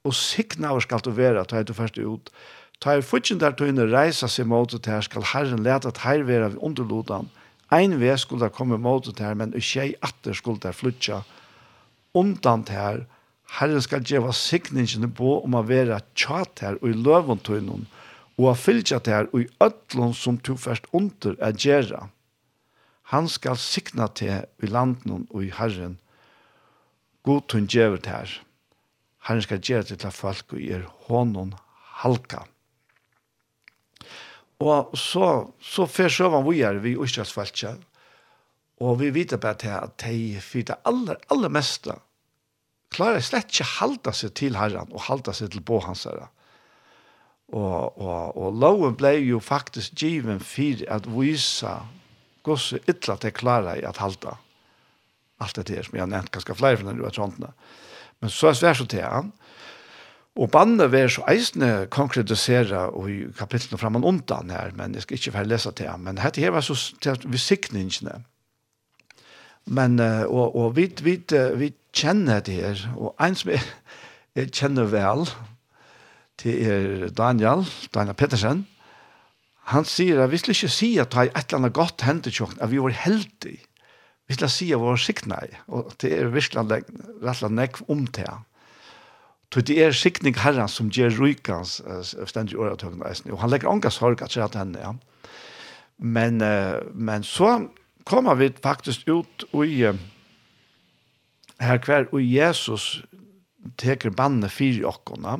og 0.07 0.15
signa 0.15 0.71
skal 0.83 1.03
du 1.03 1.11
vera 1.11 1.43
at 1.43 1.67
du 1.67 1.75
først 1.75 1.99
ut. 1.99 2.31
Ta 2.79 2.95
er 2.95 3.03
futsin 3.03 3.43
der 3.43 3.59
tøyne 3.59 3.91
reisa 3.91 4.31
seg 4.31 4.47
mot 4.47 4.71
og 4.75 4.83
teg 4.87 5.03
skal 5.07 5.27
herren 5.35 5.67
leta 5.67 5.91
at 5.91 6.03
her 6.07 6.23
vera 6.27 6.55
vi 6.55 6.63
underlodan. 6.63 7.31
Ein 7.73 7.97
vei 8.01 8.17
skulle 8.21 8.51
komme 8.53 8.77
mot 8.77 9.07
det 9.07 9.25
her, 9.25 9.35
men 9.35 9.55
ikke 9.57 9.95
atter 10.05 10.37
skulle 10.37 10.61
det 10.61 10.75
flytja 10.77 11.23
undan 12.15 12.67
det 12.69 12.77
her. 12.77 13.05
Herren 13.59 13.83
skal 13.85 14.05
gjeva 14.05 14.33
sikningene 14.37 15.09
på 15.13 15.39
om 15.45 15.57
å 15.57 15.65
være 15.65 16.01
tjat 16.17 16.61
her 16.65 16.79
og 16.81 16.89
i 16.91 16.97
løventøynen, 16.97 17.87
og 18.41 18.49
å 18.49 18.57
fylltja 18.57 19.01
det 19.05 19.15
her 19.15 19.29
og 19.33 19.45
i 19.45 19.51
ødlån 19.65 20.15
som 20.17 20.39
to 20.41 20.57
først 20.57 20.89
under 20.97 21.37
er 21.41 21.57
gjera. 21.57 22.07
Han 23.13 23.29
skal 23.29 23.59
sikna 23.61 24.09
til 24.09 24.47
i 24.63 24.69
landen 24.69 25.27
og 25.31 25.45
i 25.45 25.53
Herren, 25.53 25.99
god 27.25 27.53
hun 27.53 27.69
gjeva 27.69 28.01
det 28.01 28.13
her. 28.13 28.39
Herren 29.29 29.45
skal 29.45 29.61
gjeva 29.61 29.85
det 29.89 30.01
til 30.01 30.17
folk 30.17 30.57
og 30.57 30.65
er 30.65 30.89
hånden 31.09 31.53
halka. 32.03 32.47
Og 34.63 34.95
så, 34.99 35.29
så 35.59 35.87
fer 35.91 36.13
søvann 36.13 36.47
vi 36.47 36.61
er 36.67 36.79
vi 36.83 36.95
Østjøsfaltja, 37.01 37.75
og 38.83 38.99
vi 39.01 39.11
vet 39.15 39.35
bare 39.41 39.59
til 39.59 39.75
at 39.75 39.95
de 40.05 40.41
fyrt 40.43 40.71
det 40.71 40.79
aller, 40.89 41.19
aller 41.33 41.53
meste 41.53 41.97
klarer 42.93 43.25
slett 43.25 43.49
ikke 43.49 43.69
halda 43.79 44.13
seg 44.13 44.35
til 44.37 44.59
herren 44.59 44.91
og 44.93 45.07
halda 45.07 45.33
seg 45.37 45.53
til 45.55 45.65
båhans 45.65 46.05
herren. 46.09 46.31
Og, 47.53 47.99
og, 48.01 48.37
og 48.37 48.57
loven 48.61 48.97
ble 48.97 49.15
jo 49.21 49.41
faktisk 49.41 49.97
given 50.01 50.41
for 50.41 50.85
at 50.93 51.09
vise 51.09 51.73
hvordan 52.43 52.89
ytla 52.91 53.17
til 53.21 53.35
klara 53.37 53.77
i 53.79 53.85
at 53.87 54.01
halda 54.03 54.37
alt 55.43 55.59
det 55.59 55.75
her, 55.75 55.87
som 55.87 55.97
jeg 55.97 56.05
har 56.05 56.11
nevnt 56.11 56.33
ganske 56.35 56.55
flere 56.55 56.79
fra 56.79 56.89
denne 56.89 57.07
utrådene. 57.07 57.51
Men 58.23 58.31
så 58.31 58.49
er 58.49 58.55
det 58.55 58.61
svært 58.61 58.81
så 58.81 58.87
til 58.91 59.03
han, 59.03 59.33
Og 60.41 60.49
bandet 60.51 60.89
vil 60.93 61.11
så 61.13 61.25
eisende 61.29 61.87
konkretisere 61.93 62.87
i 63.11 63.19
kapitlene 63.37 63.79
fram 63.79 63.99
og 64.01 64.07
undan 64.09 64.51
her, 64.51 64.73
men 64.77 64.95
jeg 64.97 65.05
skal 65.05 65.19
ikke 65.19 65.33
få 65.35 65.45
lese 65.45 65.73
til 65.77 65.91
ham. 65.91 66.07
Men 66.07 66.17
dette 66.17 66.41
her 66.41 66.55
var 66.55 66.65
så 66.65 66.77
til 67.03 67.13
at 67.13 67.27
vi 67.29 67.39
sikningene. 67.39 68.23
Men, 69.67 70.01
og, 70.01 70.57
og 70.57 70.77
vi, 70.77 70.89
vi, 71.05 71.19
vi 71.61 71.69
kjenner 71.95 72.41
det 72.41 72.55
her, 72.55 72.81
og 72.97 73.15
en 73.21 73.37
som 73.37 73.53
jeg, 73.53 73.63
jeg 74.35 74.51
kjenner 74.57 74.89
vel, 74.91 75.29
det 76.43 76.55
er 76.67 77.11
Daniel, 77.15 77.67
Daniel 77.95 78.17
Pettersen, 78.17 78.65
han 79.71 79.85
sier 79.87 80.25
at 80.25 80.33
vi 80.33 80.41
skal 80.41 80.57
ikke 80.57 80.73
si 80.73 80.89
at 80.99 81.13
det 81.13 81.21
er 81.21 81.29
et 81.31 81.45
eller 81.45 81.61
annet 81.61 81.77
godt 81.77 82.03
hendt 82.03 82.27
til 82.33 82.49
at 82.59 82.71
vi 82.73 82.81
var 82.83 82.97
heldige. 83.05 83.61
Vi 84.27 84.35
skal 84.35 84.51
si 84.51 84.73
at 84.73 84.81
vi 84.81 84.89
var 84.89 84.99
sikne, 84.99 85.39
og 85.69 85.93
det 86.03 86.11
er 86.17 86.33
virkelig 86.33 86.65
rett 86.65 86.91
og 87.21 87.37
slett 87.37 87.83
om 87.93 88.07
til 88.07 88.27
ham. 88.27 88.43
Tog 89.53 89.67
det 89.69 89.77
er 89.85 89.93
sikning 89.93 90.39
herren 90.41 90.71
som 90.71 90.89
gjør 90.89 91.19
rykans 91.21 91.81
stendig 92.31 92.57
åretøkken 92.57 93.05
eisen. 93.05 93.33
Og 93.35 93.43
han 93.43 93.53
legger 93.53 93.69
ånga 93.69 93.91
sorg 93.93 94.23
at 94.25 94.33
seg 94.33 94.57
henne, 94.57 94.81
ja. 94.81 94.95
Men, 96.03 96.41
men 96.95 97.23
så 97.23 97.69
kommer 98.09 98.35
vi 98.41 98.49
faktisk 98.65 99.05
ut 99.13 99.45
i 99.63 99.85
her 101.63 101.79
hver, 101.85 102.09
og 102.11 102.25
Jesus 102.25 103.05
teker 103.79 104.11
banne 104.11 104.49
fire 104.51 104.89
okkona. 104.89 105.37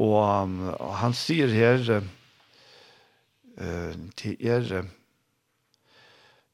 og, 0.00 0.56
og 0.80 0.94
han 0.96 1.12
sier 1.14 1.52
her 1.52 1.84
uh, 3.60 3.92
til 4.16 4.36
er 4.40 4.88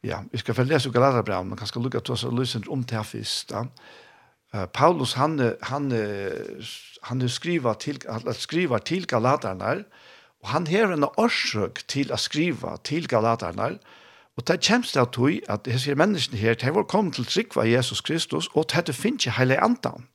ja, 0.06 0.20
vi 0.30 0.38
skal 0.38 0.54
få 0.54 0.62
lese 0.66 0.90
Galaterbrevet, 0.94 1.46
men 1.46 1.58
kanskje 1.58 1.82
lukka 1.82 2.00
til 2.00 2.14
oss 2.14 2.24
og 2.26 2.36
lyse 2.38 2.60
om 2.70 2.84
til 2.84 2.96
her 3.00 3.06
først, 3.06 3.50
da. 3.50 3.64
Paulus 4.72 5.14
han 5.14 5.54
han 5.60 5.92
han 7.00 7.28
skriver 7.28 7.74
till 7.74 7.98
att 8.08 8.36
skriva 8.36 8.78
till 8.78 9.06
Galaterna 9.06 9.76
och 10.42 10.48
han 10.48 10.66
har 10.66 10.92
en 10.92 11.04
orsak 11.04 11.82
till 11.86 12.12
att 12.12 12.20
skriva 12.20 12.76
till 12.76 13.08
Galaterna 13.08 13.70
och 14.36 14.42
det 14.46 14.62
känns 14.62 14.92
det 14.92 15.02
att 15.02 15.16
hur 15.18 15.40
att 15.48 15.64
det 15.64 15.70
här 15.70 15.94
människan 15.94 16.38
här 16.38 16.70
var 16.70 16.84
kom 16.84 17.10
till 17.10 17.24
sig 17.24 17.46
vad 17.54 17.66
Jesus 17.66 18.00
Kristus 18.00 18.48
och 18.48 18.72
det 18.86 18.92
finns 18.92 19.26
ju 19.26 19.30
hela 19.30 19.60
antan. 19.60 20.06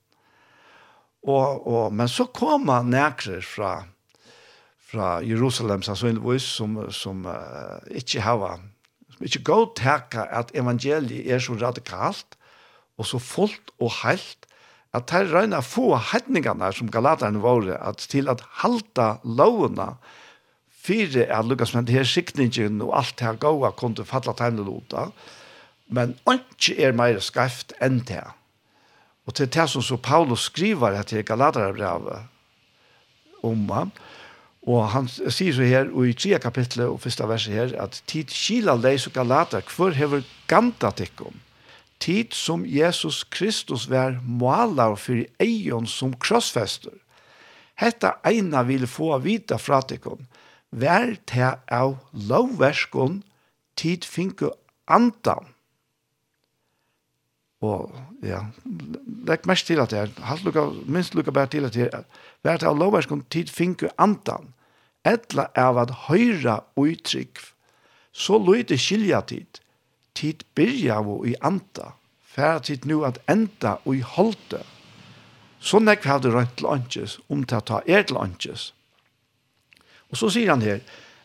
Och 1.21 1.67
och 1.67 1.93
men 1.93 2.09
så 2.09 2.25
kommer 2.25 2.83
näkrer 2.83 3.41
fra 3.41 3.83
fra 4.79 5.23
Jerusalem 5.23 5.81
så 5.81 6.07
en 6.07 6.39
som 6.39 6.91
som 6.91 7.25
uh, 7.25 7.97
inte 7.97 8.19
hava 8.19 8.59
som 9.15 9.25
inte 9.25 9.39
gå 9.39 9.65
täcka 9.65 10.23
att 10.23 10.55
evangeliet 10.55 11.25
är 11.27 11.39
så 11.39 11.53
radikalt 11.53 12.37
og 12.97 13.07
så 13.07 13.19
fullt 13.19 13.71
og 13.79 13.91
helt, 14.01 14.47
at 14.93 15.11
her 15.15 15.29
røyna 15.31 15.61
få 15.63 15.95
hedningene 16.11 16.71
som 16.75 16.89
galaterne 16.91 17.39
våre, 17.43 17.77
at 17.79 18.03
til 18.11 18.27
at 18.31 18.43
halta 18.63 19.13
lovene, 19.23 19.93
fire 20.81 21.27
er 21.29 21.45
lukket 21.45 21.69
som 21.69 21.85
det 21.85 21.95
her 21.95 22.07
sikningen 22.07 22.81
og 22.81 22.97
alt 22.99 23.15
det 23.19 23.27
her 23.27 23.39
gode 23.39 23.71
kom 23.79 23.95
til 23.95 24.07
fatla 24.09 24.33
tegne 24.35 24.65
lota, 24.65 25.09
men 25.87 26.15
ikke 26.27 26.77
er 26.81 26.95
mer 26.95 27.19
skreft 27.23 27.75
enn 27.83 28.01
det. 28.07 28.23
Og 29.27 29.35
til 29.37 29.49
det 29.53 29.67
som 29.69 29.83
så 29.85 29.97
Paulus 30.01 30.47
skriver 30.49 30.95
her 30.97 31.07
til 31.07 31.23
Galaterbrevet 31.23 32.25
om 33.43 33.69
ham, 33.69 33.91
og 34.61 34.89
han 34.93 35.07
sier 35.09 35.55
så 35.55 35.65
her, 35.65 35.89
og 35.89 36.05
i 36.05 36.13
3 36.13 36.37
kapitlet 36.41 36.85
og 36.85 36.99
første 37.01 37.25
verset 37.29 37.53
her, 37.53 37.71
at 37.81 38.03
tid 38.07 38.29
kila 38.29 38.75
leis 38.77 39.07
og 39.09 39.15
galater, 39.15 39.63
hvor 39.75 39.95
hever 39.97 40.21
ganta 40.47 40.91
tikkum 40.93 41.33
tid 42.01 42.33
som 42.33 42.65
Jesus 42.65 43.23
Kristus 43.23 43.87
var 43.87 44.19
målar 44.25 44.95
för 44.95 45.27
eion 45.39 45.87
som 45.87 46.15
krossfester. 46.19 46.93
Hetta 47.75 48.15
eina 48.23 48.63
vil 48.63 48.87
få 48.87 49.17
vita 49.17 49.57
fra 49.57 49.81
tikkun, 49.81 50.27
vær 50.69 51.15
te 51.29 51.53
av 51.71 51.95
lovverskon, 52.13 53.21
tid 53.77 54.05
finko 54.05 54.51
andan. 54.85 55.47
Og 57.61 57.93
ja, 58.25 58.43
legg 59.29 59.45
mest 59.49 59.67
til 59.69 59.81
at 59.81 59.93
det 59.93 59.99
er, 60.01 60.13
halt 60.25 60.45
lukka, 60.45 60.65
minst 60.89 61.17
lukka 61.17 61.33
bare 61.33 61.49
til 61.53 61.65
at 61.65 61.77
det 61.77 61.89
er, 61.89 62.05
vær 62.45 62.61
te 62.61 62.69
av 62.69 62.77
lovverskon, 62.77 63.25
tid 63.33 63.49
finko 63.53 63.89
andan, 64.01 64.53
etla 65.05 65.49
av 65.57 65.77
at 65.81 65.93
høyra 66.07 66.61
uttrykk, 66.77 67.41
så 68.11 68.37
løyde 68.41 68.77
skilja 68.81 69.21
tid 69.29 69.60
tid 70.17 70.45
byrja 70.55 70.99
og 71.01 71.27
i 71.27 71.35
anta, 71.41 71.93
færa 72.21 72.59
tid 72.59 72.85
nu 72.85 73.03
at 73.07 73.19
enda 73.29 73.77
og 73.85 73.95
i 73.95 74.03
holde. 74.05 74.63
Så 75.61 75.79
nekk 75.79 76.07
hadde 76.09 76.31
rønt 76.33 76.55
til 76.57 76.69
åndkjes, 76.71 77.19
om 77.29 77.43
til 77.45 77.59
å 77.59 77.65
ta 77.65 77.81
er 77.85 78.07
til 78.07 78.17
åndkjes. 78.17 78.71
Og 80.11 80.19
så 80.19 80.31
sier 80.33 80.51
han 80.51 80.65
her, 80.65 80.81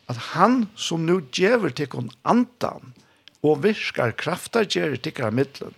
at 0.06 0.18
han 0.36 0.66
som 0.78 1.06
nu 1.06 1.18
djever 1.34 1.72
til 1.74 1.88
kon 1.90 2.10
antan, 2.28 2.92
og 3.42 3.62
virkar 3.64 4.14
kraftar 4.18 4.66
djever 4.66 4.98
til 5.02 5.14
kra 5.16 5.30
middelen, 5.34 5.74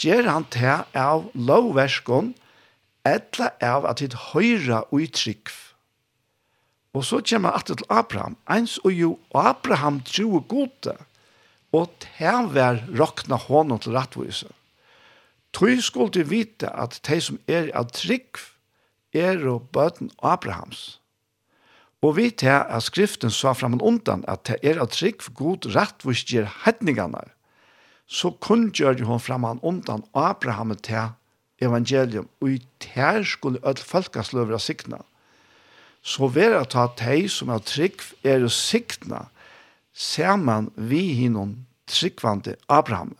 djer 0.00 0.28
han 0.28 0.46
til 0.52 0.84
av 0.96 1.28
lovverskon, 1.34 2.34
etla 3.08 3.52
av 3.64 3.86
at 3.88 4.02
hit 4.04 4.16
høyra 4.30 4.84
og 4.92 5.02
i. 5.04 5.58
Og 6.96 7.04
så 7.04 7.20
kommer 7.20 7.56
han 7.56 7.66
til 7.66 7.84
Abraham, 7.88 8.36
eins 8.48 8.78
og 8.84 8.92
jo 8.92 9.10
Abraham 9.34 10.00
tror 10.06 10.40
gode, 10.48 10.96
og 11.72 11.90
til 12.00 12.52
var 12.54 12.80
råkna 12.88 13.36
hånden 13.36 13.80
til 13.82 13.96
rettvise. 13.96 14.48
Tøy 15.52 15.80
skulle 15.80 16.12
de 16.12 16.24
vite 16.28 16.68
at 16.70 17.00
de 17.08 17.20
som 17.20 17.40
er 17.48 17.70
av 17.76 17.90
trygg 17.92 18.40
er 19.16 19.40
og 19.48 19.68
bøten 19.72 20.10
Abrahams. 20.22 21.00
Og 22.02 22.16
vi 22.16 22.30
til 22.30 22.54
at 22.54 22.84
skriften 22.86 23.32
sa 23.34 23.52
fram 23.58 23.74
og 23.78 23.82
undan 23.82 24.22
at 24.28 24.46
det 24.46 24.58
er 24.62 24.78
av 24.78 24.92
trygg 24.94 25.24
god 25.34 25.66
rettvise 25.74 26.28
gjør 26.28 26.52
hedningene, 26.64 27.24
så 28.06 28.30
kunngjør 28.30 29.02
hun 29.04 29.20
fram 29.20 29.44
og 29.44 29.64
undan 29.66 30.04
Abraham 30.14 30.76
til 30.76 31.10
evangelium, 31.60 32.28
og 32.40 32.54
i 32.54 32.60
ter 32.80 33.24
skulle 33.26 33.60
ødel 33.66 33.84
folkesløver 33.84 34.54
av 34.54 34.62
sikna. 34.62 35.02
Så 36.02 36.28
vera 36.30 36.62
ta 36.64 36.86
de 37.00 37.26
som 37.28 37.50
er 37.50 37.64
trygg 37.66 38.00
er 38.24 38.46
sikna, 38.48 39.26
saman 39.98 40.70
vi 40.76 41.00
hinnom 41.18 41.56
tryggvande 41.90 42.54
Abraham. 42.66 43.16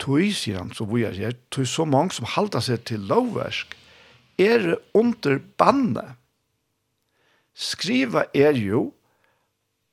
Tui, 0.00 0.30
sier 0.32 0.62
han, 0.62 0.70
så 0.72 0.86
vi 0.88 1.04
er 1.04 1.16
her, 1.18 1.36
tui 1.52 1.66
så 1.68 1.84
mange 1.84 2.16
som 2.16 2.28
halda 2.32 2.62
seg 2.64 2.86
til 2.88 3.04
lovversk, 3.10 3.74
er 4.40 4.78
under 4.96 5.36
banne. 5.60 6.06
Skriva 7.52 8.24
er 8.32 8.56
jo, 8.56 8.86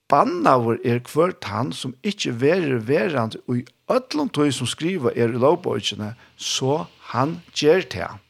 banna 0.07 0.55
vår 0.63 0.79
er 0.88 1.01
kvart 1.03 1.49
han 1.51 1.73
som 1.75 1.97
ikkje 2.07 2.38
verer 2.39 2.79
verand, 2.88 3.35
og 3.51 3.59
i 3.59 3.65
ötlom 3.91 4.31
tui 4.31 4.53
som 4.55 4.69
skriva 4.69 5.11
er 5.11 5.35
i 5.35 5.41
lovbøytjene, 5.43 6.13
så 6.39 6.85
han 7.11 7.41
gjer 7.51 7.83
til 7.91 8.07
han 8.07 8.23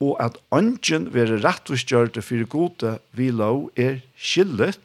og 0.00 0.16
at 0.24 0.38
ånden 0.50 1.10
være 1.12 1.42
rettvistgjørte 1.44 2.22
for 2.24 2.46
gode 2.48 2.94
vi 3.16 3.28
lov 3.30 3.68
er 3.76 4.00
skyldet, 4.16 4.80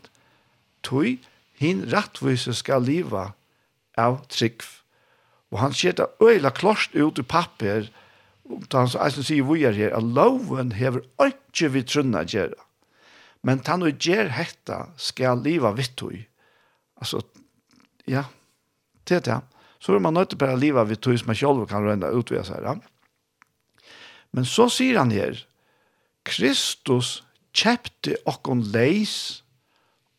tui, 0.86 1.18
hin 1.60 1.86
rattvise 1.92 2.54
skal 2.56 2.86
liva 2.86 3.32
av 3.98 4.22
trygg. 4.32 4.64
Og 5.54 5.62
han 5.62 5.76
sier 5.76 5.96
det 5.96 6.10
øyla 6.24 6.52
klost 6.56 6.96
ut 6.96 7.20
i 7.22 7.26
papper, 7.26 7.90
og 8.46 8.68
han 8.76 8.92
sier 8.92 9.46
vi 9.48 9.64
er 9.66 9.74
her, 9.78 9.96
at 9.98 10.04
loven 10.04 10.76
hever 10.78 11.06
ikke 11.24 11.72
vi 11.74 11.86
trunna 11.88 12.26
gjerra. 12.28 12.62
Men 13.46 13.62
han 13.66 13.86
og 13.86 14.02
gjer 14.02 14.32
hetta 14.34 14.88
skal 14.98 15.44
liva 15.46 15.72
vitt 15.78 15.94
tui. 15.98 16.26
Altså, 16.98 17.22
ja, 18.10 18.26
det 19.06 19.20
er 19.20 19.26
det. 19.26 19.40
Så 19.80 19.94
er 19.94 20.02
man 20.02 20.16
nødt 20.18 20.32
til 20.34 20.42
bare 20.42 20.58
liva 20.58 20.86
vitt 20.90 21.04
tui 21.06 21.18
som 21.18 21.30
man 21.30 21.38
selv 21.38 21.66
kan 21.70 21.86
røyna 21.86 22.10
utvida 22.10 22.46
seg. 22.48 22.66
Ja. 22.66 22.74
Men 24.34 24.48
så 24.50 24.66
sier 24.74 24.98
han 25.00 25.14
her, 25.14 25.38
Kristus 26.26 27.22
kjepte 27.56 28.18
okkon 28.26 28.66
leis 28.74 29.45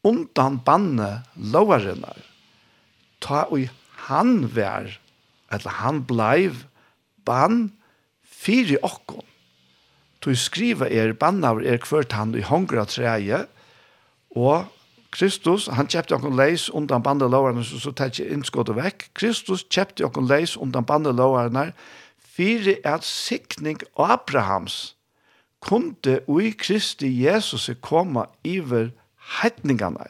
undan 0.07 0.61
banne 0.65 1.25
lovarinnar, 1.35 2.23
ta 3.21 3.47
ui 3.51 3.67
han 4.07 4.47
vær, 4.55 4.93
eller 5.51 5.81
han 5.81 6.05
bleiv, 6.07 6.65
bann 7.27 7.73
fyri 8.23 8.79
okkon. 8.87 9.25
Tu 10.23 10.35
skriva 10.39 10.89
er 10.91 11.15
bannaver 11.19 11.67
er 11.67 11.83
kvørt 11.83 12.15
han 12.17 12.35
i 12.39 12.45
hongra 12.47 12.87
treie, 12.89 13.45
og 14.37 14.73
Kristus, 15.17 15.69
han 15.73 15.89
kjøpte 15.89 16.17
okkon 16.19 16.37
leis 16.37 16.67
undan 16.69 17.05
banne 17.05 17.29
lovarinnar, 17.31 17.65
så, 17.65 17.79
så 17.81 17.93
tar 17.97 18.11
ikke 18.11 18.35
innskottet 18.35 18.77
vekk. 18.77 19.07
Kristus 19.17 19.65
kjøpte 19.73 20.05
okkon 20.09 20.29
leis 20.29 20.57
undan 20.61 20.85
banne 20.87 21.15
lovarinnar, 21.17 21.73
fyri 22.37 22.77
at 22.85 23.07
sikning 23.07 23.81
Abrahams 23.97 24.97
kunde 25.65 26.21
ui 26.29 26.53
Kristi 26.53 27.09
Jesus 27.09 27.71
koma 27.81 28.27
iver 28.45 28.91
heitningene. 29.41 30.09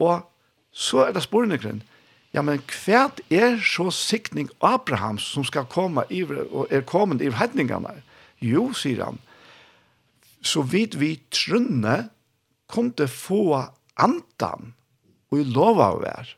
Og 0.00 0.26
så 0.72 1.06
er 1.06 1.14
det 1.16 1.24
spørningren, 1.24 1.82
ja, 2.34 2.42
men 2.44 2.60
hva 2.68 3.06
er 3.32 3.56
så 3.64 3.88
sikning 3.94 4.50
Abrahams 4.60 5.24
som 5.24 5.44
skal 5.44 5.68
komme 5.72 6.04
iver, 6.12 6.44
og 6.52 6.68
er 6.70 6.84
kommet 6.84 7.24
i 7.24 7.32
heitningene? 7.32 8.02
Jo, 8.44 8.68
sier 8.76 9.06
han, 9.06 9.20
så 10.44 10.62
vidt 10.62 10.98
vi 11.00 11.16
trunne 11.32 12.10
kom 12.68 12.90
til 12.92 13.08
få 13.08 13.62
andan 13.96 14.74
og 15.32 15.40
i 15.40 15.46
lov 15.48 15.80
av 15.80 16.02
hver. 16.02 16.34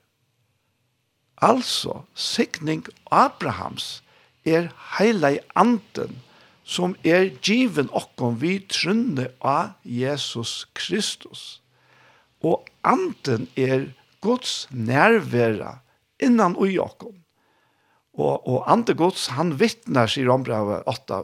Altså, 1.43 2.03
sikning 2.15 2.87
Abrahams 3.11 4.03
er 4.47 4.71
heila 4.99 5.35
i 5.37 5.43
anden 5.59 6.19
som 6.69 6.97
er 7.05 7.31
given 7.41 7.89
okkom 7.97 8.41
vi 8.43 8.59
trunne 8.69 9.31
av 9.41 9.79
Jesus 9.85 10.67
Kristus. 10.77 11.61
Og 12.45 12.67
anden 12.87 13.49
er 13.57 13.89
Guds 14.21 14.69
nærværa 14.71 15.79
innan 16.21 16.57
ui 16.59 16.79
okkom. 16.79 17.17
Og, 18.19 18.49
og 18.49 18.71
ande 18.73 18.95
Guds, 18.99 19.29
han 19.35 19.55
vittnar, 19.61 20.11
sier 20.11 20.31
ombrevet 20.33 20.87
8, 20.91 21.23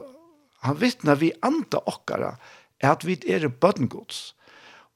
han 0.63 0.77
vittnar 0.79 1.19
vi 1.19 1.33
ande 1.43 1.81
okkara, 1.85 2.35
at 2.79 3.03
vi 3.07 3.17
er 3.27 3.47
bøtten 3.49 3.89
Guds. 3.91 4.35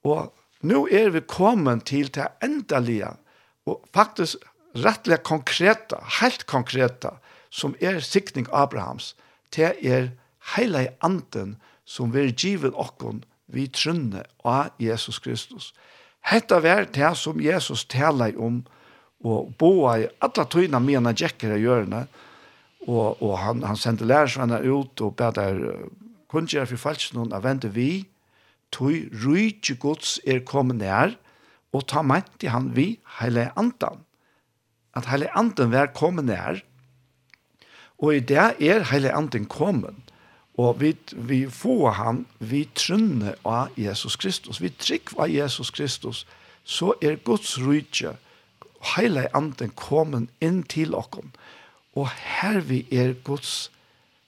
Og 0.04 0.32
nå 0.64 0.86
er 0.88 1.10
vi 1.12 1.20
kommet 1.20 1.84
til 1.88 2.08
det 2.14 2.28
endelige, 2.44 3.12
og 3.68 3.84
faktisk 3.94 4.40
rettelig 4.76 5.20
konkreta, 5.22 6.00
helt 6.20 6.46
konkreta, 6.46 7.16
som 7.50 7.74
er 7.80 8.00
sikning 8.00 8.48
Abrahams, 8.52 9.14
det 9.56 9.74
er 9.82 10.10
hele 10.56 10.88
anden 11.02 11.58
som 11.84 12.12
vil 12.14 12.32
givet 12.32 12.74
okkon 12.74 13.24
vi 13.50 13.66
trunne 13.66 14.22
av 14.46 14.70
Jesus 14.78 15.18
Kristus. 15.18 15.72
Hetta 16.20 16.60
var 16.60 16.86
det 16.92 17.14
som 17.16 17.40
Jesus 17.40 17.84
talar 17.84 18.36
om 18.38 18.60
og 19.20 19.52
boa 19.60 19.98
i 20.00 20.08
alla 20.24 20.46
tøyna 20.48 20.80
mena 20.80 21.12
jekker 21.12 21.52
i 21.56 21.60
hjørne 21.60 22.06
og, 22.86 23.20
og 23.20 23.34
han, 23.38 23.64
han 23.68 23.76
sendte 23.76 24.08
lærersvenner 24.08 24.64
ut 24.64 25.00
og 25.04 25.16
bad 25.18 25.36
der 25.36 25.58
kunngjør 26.32 26.70
for 26.70 26.80
falsknån 26.86 27.34
av 27.36 27.44
vente 27.44 27.68
vi 27.74 28.06
tøy 28.72 29.10
rydtje 29.12 29.76
gods 29.82 30.18
er 30.24 30.40
kommet 30.48 30.80
nær 30.80 31.16
og 31.76 31.84
ta 31.90 32.02
mente 32.02 32.50
han 32.50 32.72
vi 32.74 32.96
heile 33.20 33.50
andan. 33.60 34.00
At 34.96 35.06
heile 35.06 35.28
andan 35.38 35.72
var 35.74 35.92
kommet 35.96 36.30
nær 36.30 36.62
og 38.00 38.16
i 38.16 38.24
det 38.24 38.40
er 38.56 38.88
heile 38.88 39.12
andan 39.12 39.44
kommet 39.50 40.09
Og 40.60 40.80
vi, 40.80 40.94
vi 41.14 41.44
får 41.48 41.90
han, 41.96 42.24
vi 42.38 42.66
trunner 42.76 43.38
av 43.48 43.76
Jesus 43.80 44.16
Kristus, 44.20 44.60
vi 44.60 44.72
trygg 44.76 45.14
av 45.16 45.30
Jesus 45.32 45.70
Kristus, 45.72 46.24
så 46.64 46.92
er 47.00 47.20
Guds 47.24 47.54
rydtje, 47.62 48.16
hele 48.94 49.26
anden 49.36 49.72
kommet 49.76 50.28
inn 50.44 50.62
til 50.68 50.96
okken. 50.96 51.32
Og 51.96 52.10
her 52.12 52.60
vi 52.66 52.82
er 52.92 53.14
Guds 53.24 53.70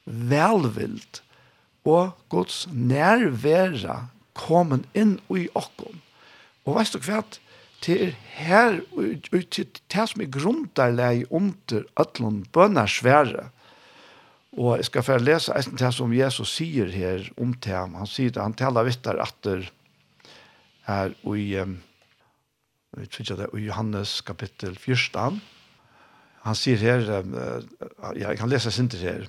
velvild, 0.07 1.23
og 1.85 2.15
Guds 2.33 2.65
nærvære 2.73 4.07
kommet 4.39 4.87
inn 4.97 5.19
i 5.37 5.49
okken. 5.59 6.01
Og 6.65 6.79
veist 6.79 6.97
du 6.97 7.03
hva? 7.05 7.23
Det 7.83 7.97
er 7.99 8.13
her, 8.39 8.79
og 8.95 9.49
til 9.51 9.67
det 9.67 10.05
som 10.09 10.23
er 10.23 10.31
grunnleie 10.31 11.27
under 11.35 11.83
ødlån 11.99 12.45
bønnersvære, 12.55 13.49
og 13.49 13.62
Og 14.53 14.77
jeg 14.77 14.85
skal 14.91 15.05
få 15.07 15.17
lese 15.17 15.55
eisen 15.57 15.79
til 15.81 15.95
som 15.97 16.13
Jesus 16.13 16.51
sier 16.59 16.91
her 16.93 17.25
om 17.41 17.55
til 17.55 17.73
ham. 17.73 17.95
Han 17.97 18.09
sier 18.09 18.33
det, 18.33 18.43
han 18.43 18.57
taler 18.57 18.85
vitt 18.85 19.01
der 19.05 19.21
etter 19.25 19.65
her 20.85 21.15
i, 21.33 21.45
jeg 21.57 23.09
tror 23.09 23.25
ikke 23.25 23.37
det, 23.39 23.47
i 23.57 23.65
Johannes 23.65 24.19
kapittel 24.27 24.77
14. 24.77 25.41
Han 26.43 26.59
sier 26.59 26.77
her, 26.83 27.07
ja, 27.09 28.27
jeg 28.27 28.41
kan 28.43 28.51
lese 28.51 28.75
sin 28.75 28.91
til 28.93 29.07
her. 29.07 29.25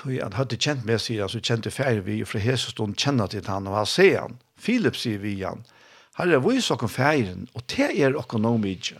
Tøy, 0.00 0.16
han 0.18 0.34
hadde 0.34 0.58
kjent 0.58 0.82
med, 0.88 0.98
sier 0.98 1.22
han, 1.22 1.30
så 1.30 1.38
kjente 1.44 1.70
færre 1.70 2.02
vi, 2.02 2.18
og 2.24 2.32
fra 2.32 2.42
Jesus 2.42 2.74
stod 2.74 2.96
kjenner 2.98 3.30
til 3.30 3.46
han, 3.46 3.68
og 3.70 3.78
han 3.78 3.86
sier 3.86 4.24
han. 4.24 4.38
Philip 4.58 4.98
sier 4.98 5.22
vi 5.22 5.36
han, 5.44 5.62
herre, 6.18 6.40
hvor 6.42 6.56
er 6.56 6.64
sånn 6.64 6.90
færren, 6.90 7.46
og 7.54 7.62
det 7.70 7.92
er 7.92 8.18
økonomisk. 8.18 8.96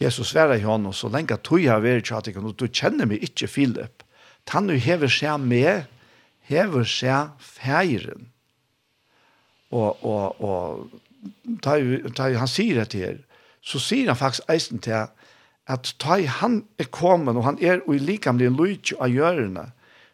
Jesus 0.00 0.30
sverer 0.32 0.56
i 0.56 0.64
hånden, 0.64 0.94
så 0.96 1.10
lenge 1.12 1.36
tøy 1.44 1.66
har 1.68 1.84
vært 1.84 2.08
kjattig, 2.08 2.36
og 2.40 2.56
du 2.56 2.68
kjenner 2.70 3.08
meg 3.10 3.24
ikke, 3.26 3.50
Philip 3.50 4.05
tannu 4.46 4.76
hever 4.80 5.10
seg 5.12 5.40
med, 5.42 5.86
hever 6.46 6.86
seg 6.88 7.34
feiren. 7.42 8.30
Og, 9.74 10.04
og, 10.06 10.40
og 10.40 11.56
ta, 11.62 11.76
ta, 12.14 12.30
han 12.38 12.50
sier 12.50 12.82
det 12.82 12.90
til, 12.94 13.22
så 13.66 13.80
sier 13.82 14.12
han 14.12 14.18
faktisk 14.18 14.46
eisen 14.52 14.82
til 14.82 15.08
at 15.66 15.90
ta 15.98 16.20
han 16.38 16.60
er 16.78 16.86
kommet, 16.94 17.34
og 17.34 17.44
han 17.44 17.58
er 17.58 17.82
i 17.90 17.98
likamlig 17.98 18.52
lujtje 18.54 18.98
av 19.02 19.10
gjørende, 19.10 19.66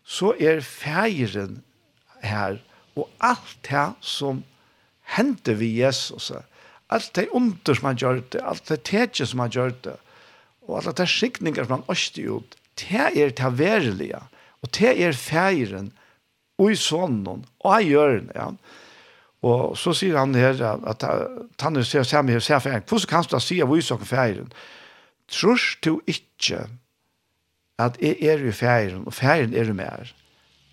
så 0.05 0.33
er 0.41 0.65
feiren 0.65 1.61
her, 2.25 2.57
og 2.97 3.11
alt 3.21 3.59
det 3.69 3.91
som 4.01 4.43
hendte 5.17 5.55
vi 5.61 5.69
Jesus, 5.81 6.33
alt 6.93 7.13
det 7.17 7.29
under 7.37 7.77
som 7.77 7.91
han 7.91 8.01
gjør 8.01 8.23
det, 8.33 8.41
alt 8.41 8.69
det 8.69 8.83
tetje 8.89 9.29
som 9.29 9.45
han 9.45 9.53
gjør 9.53 9.77
det, 9.85 9.99
og 10.65 10.81
alt 10.81 10.97
det 10.97 11.09
skikninger 11.11 11.67
som 11.67 11.79
han 11.79 11.89
øste 11.93 12.25
ut, 12.25 12.57
det 12.81 13.09
er 13.19 13.35
det 13.37 13.59
verilige, 13.59 14.21
og 14.63 14.71
det 14.79 14.95
er 15.03 15.13
feiren, 15.13 15.93
og 16.59 16.73
i 16.73 16.79
sånnen, 16.79 17.45
og 17.65 17.75
jeg 17.81 17.93
gjør 17.93 18.19
det, 18.21 18.37
ja. 18.37 18.51
Og 19.43 19.73
så 19.75 19.91
sier 19.99 20.21
han 20.21 20.37
her, 20.39 20.61
at 20.63 21.03
han 21.03 21.77
er 21.77 21.87
sier 21.87 22.07
samme 22.07 22.31
her, 22.31 22.43
sier 22.43 22.63
feiren, 22.63 22.85
hvordan 22.87 23.11
kan 23.11 23.27
du 23.27 23.41
si 23.43 23.59
av 23.63 23.73
i 23.75 23.83
sånn 23.83 24.05
feiren? 24.07 24.53
Trus 25.33 25.73
du 25.83 25.97
ikke 26.07 26.69
at 27.83 27.97
jeg 27.99 28.21
er 28.23 28.45
i 28.47 28.53
feiren, 28.55 29.03
og 29.09 29.17
feiren 29.17 29.57
er 29.57 29.73
i 29.73 29.75
mer. 29.75 30.13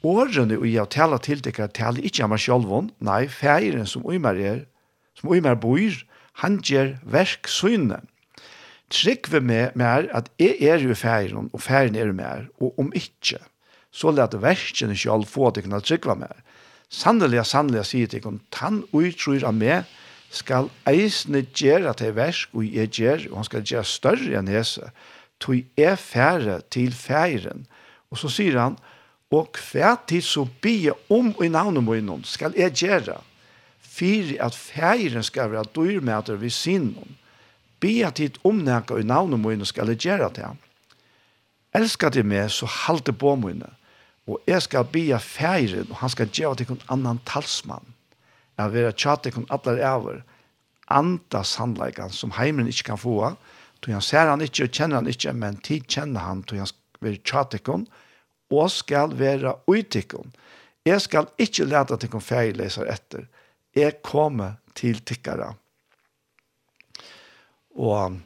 Årene 0.06 0.60
og 0.60 0.68
jeg 0.70 0.92
taler 0.94 1.18
til 1.24 1.42
deg, 1.44 1.58
taler 1.74 2.06
ikke 2.06 2.28
av 2.28 2.32
meg 2.36 2.44
selv, 2.44 2.92
nei, 3.04 3.24
feiren 3.28 3.90
som 3.90 4.06
i 4.12 4.22
meg 4.22 4.38
er, 4.40 4.62
som 5.18 5.34
i 5.34 5.42
mer 5.44 5.58
bor, 5.60 5.98
han 6.44 6.60
gjør 6.64 6.94
verk 7.04 7.50
trygg 8.90 9.30
vi 9.32 9.40
med 9.40 9.78
mer 9.78 10.10
at 10.16 10.30
jeg 10.42 10.58
er 10.66 10.82
jo 10.82 10.96
ferien, 10.98 11.50
og 11.54 11.62
ferien 11.62 11.96
er 11.96 12.10
jo 12.10 12.18
mer, 12.18 12.48
og 12.60 12.78
om 12.82 12.92
ikke, 12.98 13.40
så 13.92 14.12
let 14.14 14.38
verskjene 14.42 14.98
selv 14.98 15.30
få 15.30 15.52
til 15.52 15.66
å 15.66 15.68
kunne 15.68 15.82
trygg 15.86 16.08
vi 16.10 16.18
med. 16.24 16.46
Sannelig, 16.90 17.44
sannelig, 17.46 17.86
sier 17.86 18.10
til 18.10 18.24
henne, 18.26 18.42
han 18.58 18.84
utrur 18.94 19.46
av 19.46 19.58
meg, 19.58 19.90
skal 20.30 20.70
eisne 20.90 21.42
gjøre 21.58 21.96
til 21.98 22.14
versk, 22.18 22.54
og 22.54 22.66
jeg 22.66 22.92
gjør, 22.94 23.26
og 23.32 23.40
han 23.40 23.48
skal 23.48 23.66
gjøre 23.66 23.90
større 23.90 24.38
enn 24.38 24.50
hese, 24.50 24.92
tog 25.42 25.62
jeg 25.78 26.02
fære 26.02 26.60
til 26.74 26.94
ferien. 26.94 27.66
Og 28.10 28.22
så 28.22 28.30
sier 28.34 28.58
han, 28.60 28.78
og 29.34 29.58
hver 29.72 29.98
tid 30.10 30.26
så 30.26 30.48
blir 30.62 30.98
om 31.14 31.32
i 31.42 31.50
navnet 31.50 31.86
min, 31.86 32.26
skal 32.26 32.54
jeg 32.58 32.74
gjøre, 32.78 33.20
for 33.82 34.34
at 34.46 34.58
ferien 34.58 35.26
skal 35.26 35.52
være 35.54 35.70
dyrmæter 35.76 36.38
ved 36.42 36.54
sinnen 36.54 37.18
be 37.80 38.00
at 38.06 38.20
hit 38.20 38.40
omnæka 38.44 38.98
i 39.00 39.04
navnet 39.08 39.40
mine 39.40 39.66
skal 39.66 39.88
jeg 39.92 40.04
gjøre 40.06 40.32
det. 40.36 40.50
Elskar 41.76 42.10
de 42.10 42.24
meg, 42.24 42.50
så 42.52 42.66
halte 42.66 43.14
på 43.14 43.36
mine. 43.36 43.70
Og 44.30 44.42
jeg 44.48 44.62
skal 44.62 44.86
be 44.86 45.08
at 45.16 45.26
feiren, 45.26 45.90
og 45.90 46.02
han 46.02 46.10
skal 46.14 46.30
gjøre 46.30 46.56
til 46.60 46.74
en 46.76 46.84
annan 46.90 47.22
talsmann. 47.26 47.96
Jeg 48.60 48.74
vil 48.74 48.90
ha 48.90 48.92
tjatt 48.92 49.24
til 49.24 49.40
en 49.40 49.48
atler 49.54 49.80
over. 49.88 50.22
Anta 50.90 51.44
sannleikene 51.46 52.14
som 52.14 52.34
heimen 52.38 52.68
ikke 52.68 52.92
kan 52.92 53.02
få. 53.02 53.34
Tog 53.80 53.94
han 53.96 54.04
ser 54.04 54.28
han 54.28 54.44
ikke 54.44 54.68
og 54.68 54.76
kjenner 54.76 55.00
han 55.00 55.10
ikke, 55.10 55.34
men 55.34 55.60
tid 55.64 55.88
kjenner 55.88 56.26
han, 56.26 56.44
tog 56.44 56.60
han 56.60 56.74
vil 57.00 57.20
tjatt 57.24 57.56
til 57.56 57.86
og 58.50 58.72
skal 58.74 59.14
være 59.14 59.54
uttikken. 59.70 60.34
Jeg 60.86 61.02
skal 61.06 61.30
ikke 61.38 61.68
lete 61.70 61.98
til 62.02 62.16
en 62.18 62.24
feirleser 62.24 62.90
etter. 62.90 63.28
Jeg 63.76 64.02
kommer 64.02 64.58
til 64.76 64.98
tikkere 65.06 65.54
og 67.80 68.20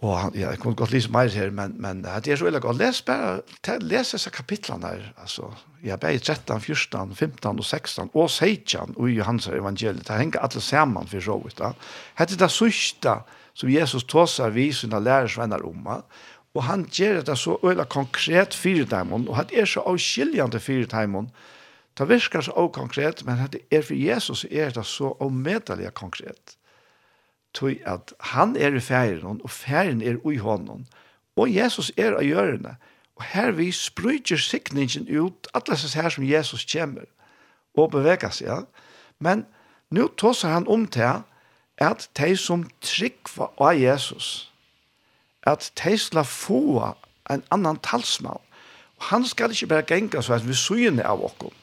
Og 0.00 0.32
ja, 0.34 0.48
jeg 0.48 0.58
kunne 0.58 0.74
godt 0.76 0.94
lese 0.94 1.10
mer 1.12 1.28
her, 1.28 1.50
men, 1.52 1.74
men 1.76 1.98
det 2.00 2.32
er 2.32 2.38
så 2.40 2.46
veldig 2.46 2.60
godt. 2.64 2.78
Les 2.80 3.02
bare, 3.04 3.40
les 3.84 4.12
disse 4.14 4.30
kapitlene 4.32 4.88
her, 4.88 5.02
altså. 5.20 5.50
Jeg 5.84 5.92
er 5.92 6.00
bare 6.00 6.18
13, 6.18 6.60
14, 6.60 7.14
15 7.14 7.58
og 7.58 7.64
16, 7.64 8.10
og 8.14 8.30
16 8.30 8.94
og 8.96 9.10
Johans 9.10 9.48
evangeliet. 9.48 10.08
Det 10.08 10.16
henger 10.16 10.40
alle 10.40 10.60
sammen 10.60 11.08
for 11.08 11.20
så 11.20 11.36
vidt. 11.44 11.60
Hette 12.18 12.38
det 12.40 12.48
sørste 12.50 13.18
som 13.54 13.68
Jesus 13.68 14.04
tåser 14.08 14.50
vi 14.56 14.70
sine 14.72 15.00
lærersvenner 15.00 15.66
om. 15.68 15.90
Og 16.54 16.64
han 16.64 16.86
gjør 16.88 17.20
det 17.26 17.36
så 17.38 17.58
veldig 17.62 17.88
konkret 17.92 18.56
fire 18.56 18.86
timen, 18.88 19.28
og 19.28 19.50
det 19.50 19.60
er 19.60 19.68
så 19.68 19.84
avskiljende 19.86 20.60
fire 20.60 20.88
timen. 20.88 21.28
Det 21.98 22.08
virker 22.08 22.40
så 22.40 22.68
konkret, 22.72 23.20
men 23.26 23.44
det 23.52 23.60
er 23.70 23.84
for 23.84 23.94
Jesus 23.94 24.46
er 24.50 24.72
det 24.72 24.86
så 24.86 25.12
omedelig 25.20 25.92
konkret 25.94 26.56
tog 27.54 27.76
at 27.86 28.14
han 28.20 28.56
er 28.56 28.76
i 28.76 28.80
færen, 28.80 29.40
og 29.42 29.50
færen 29.50 30.02
er 30.02 30.30
i 30.30 30.36
hånden, 30.36 30.86
og 31.36 31.54
Jesus 31.54 31.92
er 31.96 32.16
av 32.16 32.24
hjørne. 32.24 32.76
Og 33.16 33.24
her 33.32 33.50
vi 33.50 33.70
sprøyter 33.72 34.36
sikningen 34.36 35.08
ut, 35.20 35.48
alle 35.54 35.74
disse 35.74 36.00
her 36.00 36.08
som 36.08 36.24
Jesus 36.24 36.64
kommer, 36.72 37.04
og 37.76 37.90
beveger 37.90 38.32
seg. 38.32 38.48
Ja. 38.48 38.60
Men 39.18 39.44
nå 39.90 40.08
tåser 40.18 40.48
han 40.48 40.68
om 40.68 40.86
til 40.88 41.22
at 41.80 42.08
de 42.16 42.36
som 42.36 42.64
trykker 42.80 43.52
av 43.60 43.76
Jesus, 43.76 44.50
at 45.46 45.72
de 45.84 45.98
skal 45.98 46.24
få 46.24 46.94
en 47.30 47.42
annan 47.50 47.78
talsmann. 47.84 48.40
Og 49.00 49.04
han 49.12 49.24
skal 49.26 49.52
ikke 49.52 49.66
bare 49.66 49.82
genka 49.88 50.20
så 50.22 50.34
at 50.36 50.48
vi 50.48 50.54
syne 50.54 51.04
av 51.06 51.24
oss. 51.24 51.54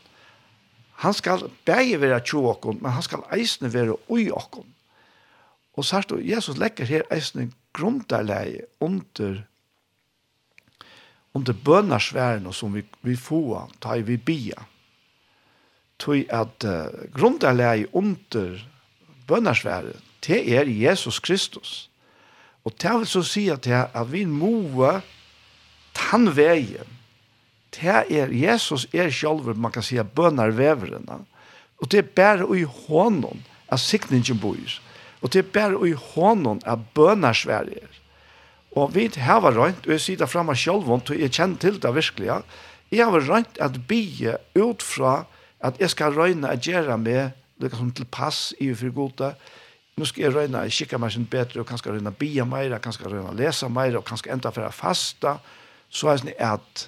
Han 1.04 1.14
skal 1.14 1.50
bare 1.66 2.02
være 2.02 2.20
tjo 2.26 2.48
oss, 2.50 2.66
men 2.82 2.92
han 2.92 3.04
skal 3.06 3.26
eisne 3.34 3.74
være 3.74 3.98
ui 4.10 4.32
oss. 4.32 4.66
Og 5.78 5.86
sagt, 5.86 6.12
Jesus 6.18 6.58
legger 6.58 6.86
her 6.86 7.06
eisen 7.14 7.54
grunderleie 7.74 8.66
under 8.82 9.44
under 11.38 11.54
bønarsværen 11.54 12.50
som 12.54 12.74
vi, 12.74 12.84
vi 13.06 13.16
får, 13.16 13.70
ta 13.82 14.00
vi 14.02 14.18
bia. 14.18 14.66
Tøy 16.02 16.26
at 16.34 16.66
uh, 16.66 16.90
grunderleie 17.14 17.88
under 17.96 18.58
bønarsværen, 19.28 20.02
det 20.26 20.42
er 20.58 20.66
Jesus 20.66 21.20
Kristus. 21.20 21.90
Og 22.66 22.74
det 22.82 22.94
vil 22.94 23.08
så 23.08 23.24
si 23.24 23.48
at, 23.50 23.64
det, 23.66 23.86
at 23.94 24.12
vi 24.12 24.26
må 24.26 25.00
tannveien, 25.96 26.90
det 27.78 27.94
er 28.10 28.34
Jesus 28.34 28.88
er 28.94 29.10
selv, 29.14 29.56
man 29.56 29.72
kan 29.72 29.84
si, 29.84 30.02
bønarveveren. 30.02 31.10
Og 31.78 31.92
det 31.92 31.98
er 31.98 32.02
bare 32.16 32.60
i 32.60 32.64
hånden 32.64 33.46
at 33.70 33.80
sikningen 33.80 34.40
bor. 34.40 34.58
Og 35.28 35.34
det 35.34 35.42
er 35.42 35.48
bare 35.52 35.80
i 35.84 35.92
hånden 35.92 36.62
av 36.64 36.86
bønersverger. 36.96 37.96
Og 38.80 38.94
vi 38.96 39.10
har 39.20 39.44
rønt, 39.44 39.84
og 39.84 39.92
jeg 39.92 40.00
sier 40.00 40.22
det 40.22 40.30
fremme 40.32 40.56
selv, 40.56 40.88
og 40.88 41.12
jeg 41.12 41.34
kjenner 41.36 41.60
til 41.60 41.82
det 41.84 41.92
virkelig, 41.92 42.30
jeg 42.96 43.04
har 43.04 43.28
rønt 43.28 43.60
at 43.60 43.76
bie 43.90 44.38
ut 44.56 44.86
fra 44.86 45.26
at 45.60 45.82
jeg 45.82 45.92
skal 45.92 46.16
røyne 46.16 46.48
at 46.48 46.64
gjøre 46.64 46.96
meg 47.02 47.36
liksom 47.60 47.92
til 47.92 48.08
pass 48.08 48.54
i 48.64 48.70
for 48.72 48.96
gode. 48.96 49.34
Nå 50.00 50.08
skal 50.08 50.30
jeg 50.30 50.36
røyne 50.38 50.64
at 50.64 50.72
kikke 50.72 51.02
meg 51.02 51.12
sin 51.12 51.28
bedre, 51.28 51.60
og 51.60 51.68
kanskje 51.68 51.98
røyne 51.98 52.16
bie 52.16 52.48
mer, 52.48 52.80
kanskje 52.80 53.12
røyne 53.12 53.36
lese 53.36 53.68
mer, 53.68 54.00
og 54.00 54.08
kanskje 54.08 54.32
enda 54.32 54.54
for 54.56 54.64
å 54.64 54.72
faste. 54.72 55.36
Så 55.92 56.14
er 56.14 56.24
det 56.24 56.40
at 56.40 56.88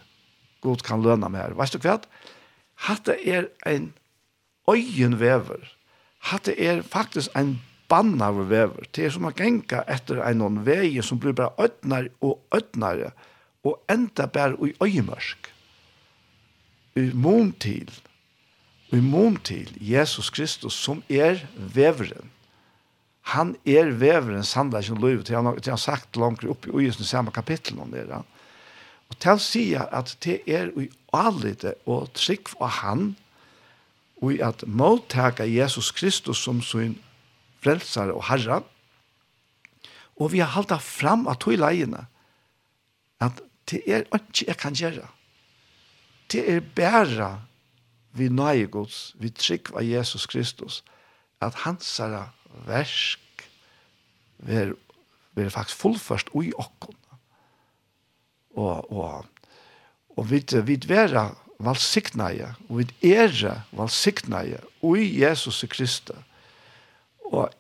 god 0.64 0.86
kan 0.88 1.04
lønne 1.04 1.28
her. 1.36 1.60
Vet 1.60 1.76
du 1.76 1.84
hva? 1.84 2.00
Hatt 2.88 3.12
er 3.12 3.52
en 3.68 3.92
øyenvever. 4.70 5.74
Hatt 6.32 6.48
er 6.48 6.86
faktisk 6.88 7.36
en 7.36 7.58
spanna 7.90 8.28
av 8.30 8.44
vever. 8.50 8.86
Det 8.94 9.08
er 9.08 9.14
som 9.16 9.26
å 9.26 9.34
genka 9.34 9.82
etter 9.90 10.22
en 10.22 10.62
vei 10.66 11.02
som 11.02 11.18
blir 11.18 11.34
bare 11.34 11.58
ødnar 11.58 12.12
og 12.22 12.38
ødnare, 12.54 13.14
og 13.66 13.82
enda 13.90 14.28
bare 14.30 14.56
i 14.62 14.76
øyemørsk. 14.78 15.50
I 16.96 17.10
mån 17.14 17.52
til, 17.60 17.90
i 18.94 19.02
mån 19.02 19.40
til 19.44 19.74
Jesus 19.82 20.30
Kristus 20.30 20.78
som 20.78 21.02
er 21.10 21.42
veveren. 21.58 22.30
Han 23.34 23.56
er 23.66 23.92
veveren 23.98 24.46
sannleggen 24.46 25.02
løyve 25.02 25.26
til 25.26 25.38
han 25.38 25.50
har 25.50 25.82
sagt 25.82 26.18
langt 26.18 26.46
opp 26.46 26.68
i 26.68 26.74
øyesen 26.74 27.06
samme 27.06 27.32
kapittel 27.32 27.80
om 27.82 27.92
det. 27.92 28.06
Og 29.10 29.18
til 29.18 29.34
å 29.34 29.42
si 29.42 29.66
at 29.74 30.16
det 30.24 30.42
er 30.46 30.70
i 30.78 30.90
allite 31.14 31.74
og 31.90 32.14
trygg 32.14 32.54
av 32.62 32.82
han, 32.84 33.14
og 34.22 34.34
i 34.36 34.42
at 34.46 34.66
mottaka 34.68 35.46
Jesus 35.48 35.92
Kristus 35.96 36.42
som 36.44 36.62
sin 36.62 36.98
frelsare 37.64 38.16
og 38.16 38.26
herra. 38.30 38.62
Og 40.20 40.34
vi 40.34 40.42
har 40.44 40.52
halda 40.56 40.80
fram 40.84 41.28
av 41.32 41.40
tog 41.44 41.60
leiene 41.60 42.06
at 43.24 43.42
det 43.70 43.84
er 43.88 44.06
ikke 44.16 44.48
jeg 44.48 44.58
kan 44.60 44.76
gjøre. 44.76 45.08
Det 46.32 46.44
er 46.50 46.60
bare 46.76 47.30
vi 48.18 48.30
nøye 48.30 48.68
gods, 48.72 49.14
vi 49.20 49.30
trygg 49.30 49.72
av 49.76 49.86
Jesus 49.86 50.26
Kristus, 50.30 50.82
at 51.42 51.62
hans 51.66 52.00
versk 52.68 53.44
ver, 54.38 54.74
ver 55.38 55.52
faktisk 55.54 55.78
fullførst 55.84 56.34
ui 56.34 56.50
okkon. 56.58 56.96
Og, 58.58 58.92
og, 58.92 59.28
og 60.18 60.32
vi, 60.32 60.42
vi 60.66 60.80
vera 60.90 61.30
valsiknaje, 61.60 62.54
og 62.70 62.82
vi 62.82 63.14
er 63.14 63.62
valsiknaje 63.76 64.60
ui 64.82 65.06
Jesus 65.22 65.64
Kristus 65.70 66.26
Og 67.30 67.54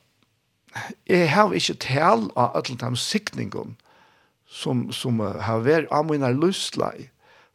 jeg 1.10 1.30
har 1.34 1.54
ikke 1.56 1.78
tal 1.82 2.28
av 2.36 2.58
alle 2.60 2.78
de 2.82 2.90
sikningene 3.02 3.78
som, 4.50 4.88
som 4.94 5.22
har 5.22 5.64
vært 5.66 5.90
av 5.94 6.08
mine 6.10 6.30
løsleie 6.34 7.10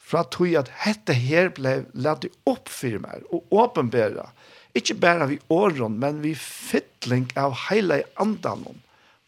fra 0.05 0.23
tog 0.29 0.53
at 0.59 0.71
dette 0.85 1.17
her 1.17 1.51
ble 1.57 1.79
lagt 1.97 2.27
opp 2.51 2.69
for 2.69 3.01
meg 3.03 3.25
og 3.33 3.55
åpenbæra. 3.55 4.29
Ikke 4.77 4.97
bare 5.01 5.31
vi 5.31 5.39
åren, 5.55 5.99
men 6.03 6.21
vi 6.23 6.35
fytling 6.39 7.31
av 7.41 7.55
hele 7.69 8.03
andan 8.21 8.67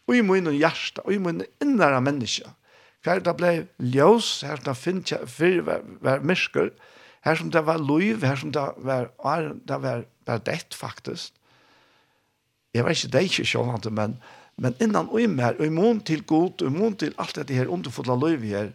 og 0.07 0.15
i 0.15 0.23
mine 0.23 0.53
hjerte, 0.55 1.03
og 1.03 1.13
i 1.13 1.19
mine 1.19 1.47
innere 1.63 1.99
mennesker. 2.03 2.51
Her 3.05 3.19
det 3.23 3.33
ble 3.39 3.51
ljøs, 3.79 4.41
her 4.47 4.61
det 4.63 4.75
finnes 4.79 5.11
jeg 5.11 5.27
for 5.31 5.63
var, 5.67 5.83
hver 6.03 6.23
mysker, 6.23 6.71
her 7.27 7.39
som 7.39 7.51
det 7.51 7.63
var 7.67 7.81
liv, 7.83 8.23
her 8.23 8.39
som 8.39 8.53
det 8.55 8.63
var, 8.87 9.09
det 9.67 9.79
var 9.83 10.05
bare 10.27 10.43
dett 10.47 10.75
faktisk 10.75 11.33
jeg 12.77 12.85
vet 12.85 12.97
ikke, 12.97 13.11
det 13.13 13.19
er 13.19 13.29
ikke 13.29 13.47
sånn, 13.49 13.93
men, 13.97 14.17
men 14.61 14.75
innan 14.83 15.09
og 15.09 15.31
mer, 15.33 15.57
og 15.57 15.65
imon 15.65 16.01
til 16.05 16.23
god, 16.29 16.61
og 16.61 16.73
imon 16.73 16.97
til 16.99 17.15
alt 17.21 17.37
dette 17.39 17.55
her, 17.57 17.71
underfulle 17.73 18.17
løyv 18.21 18.45
her, 18.51 18.73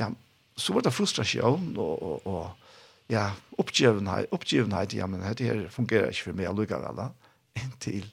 ja, 0.00 0.10
så 0.56 0.74
var 0.76 0.86
det 0.86 0.94
frustrasjon, 0.94 1.72
og, 1.74 2.02
og, 2.02 2.26
og 2.30 3.10
ja, 3.12 3.30
oppgivenhet, 3.58 4.30
oppgivenhet, 4.34 4.94
ja, 4.96 5.08
men 5.10 5.24
dette 5.24 5.48
her 5.48 5.66
fungerer 5.72 6.12
ikke 6.12 6.30
for 6.30 6.38
meg 6.38 6.48
jeg 6.48 6.58
lukker 6.60 6.88
alle, 6.90 7.10
inntil 7.58 8.06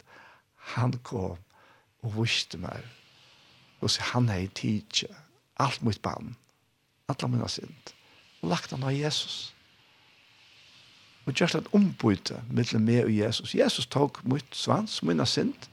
han 0.75 0.93
kom 1.05 1.39
og 2.01 2.17
visste 2.17 2.57
meg, 2.61 2.85
og 3.81 3.89
så 3.93 4.11
han 4.13 4.29
er 4.29 4.45
i 4.45 4.51
tid, 4.57 5.05
alt 5.61 5.81
mot 5.85 5.97
banen, 6.01 6.35
alle 7.11 7.29
mine 7.29 7.49
sind, 7.49 7.93
og 8.41 8.53
lagt 8.55 8.73
han 8.73 8.85
av 8.87 8.95
Jesus. 8.95 9.51
Og 11.25 11.33
gjørst 11.33 11.59
at 11.59 11.69
ombyte 11.77 12.39
mellom 12.49 12.87
meg 12.87 13.05
og 13.05 13.13
Jesus. 13.13 13.53
Jesus 13.55 13.85
tok 13.87 14.23
mitt 14.25 14.55
svans, 14.57 15.01
minna 15.05 15.25
synd, 15.29 15.67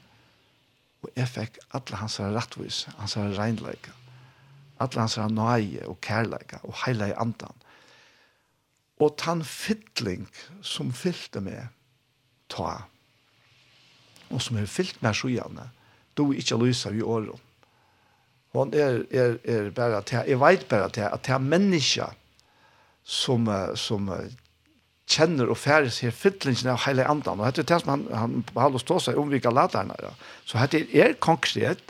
og 1.01 1.09
jeg 1.15 1.31
fikk 1.31 1.57
alle 1.73 2.01
hans 2.01 2.19
rettvis, 2.19 2.83
hans 2.99 3.15
regnleika, 3.17 3.95
alle 4.79 5.01
hans 5.01 5.17
nøye 5.17 5.87
og 5.87 5.97
kærleika, 6.05 6.59
og 6.63 6.75
heile 6.83 7.09
i 7.09 7.17
andan. 7.17 7.55
Og 8.99 9.15
tann 9.17 9.43
fytling 9.47 10.27
som 10.61 10.91
fylte 10.93 11.41
meg, 11.41 11.69
ta, 12.51 12.81
og 14.29 14.41
som 14.43 14.59
er 14.59 14.69
fylt 14.69 14.99
meg 15.01 15.15
sjøene, 15.17 15.69
du 16.17 16.29
er 16.29 16.41
ikke 16.41 16.59
lysa 16.59 16.91
i 16.93 17.01
året. 17.01 17.39
Hon 18.53 18.73
er, 18.73 19.03
er, 19.13 19.37
er 19.45 19.69
bara 19.71 20.01
til, 20.01 20.25
jeg 20.27 20.39
vet 20.41 20.65
bara 20.69 20.89
til, 20.89 21.05
at 21.07 21.21
det 21.25 21.33
er 21.35 21.43
mennesker 21.43 22.15
som, 23.03 23.45
som 23.77 24.09
kjenner 25.09 25.49
og 25.49 25.57
færes 25.57 25.99
her 26.03 26.13
fyllingen 26.13 26.69
av 26.73 26.83
hele 26.85 27.05
andan. 27.09 27.41
Og 27.41 27.49
dette 27.49 27.65
er 27.65 27.69
det 27.71 27.81
som 27.81 27.93
han, 27.95 28.05
han 28.13 28.43
behaler 28.53 28.77
å 28.77 28.83
stå 28.83 28.99
seg 29.07 29.19
om 29.19 29.31
vi 29.31 29.41
kan 29.41 29.55
lade 29.57 29.79
henne. 29.79 29.97
Ja. 30.03 30.13
Så 30.45 30.61
dette 30.61 30.83
er 30.93 31.17
konkret, 31.21 31.81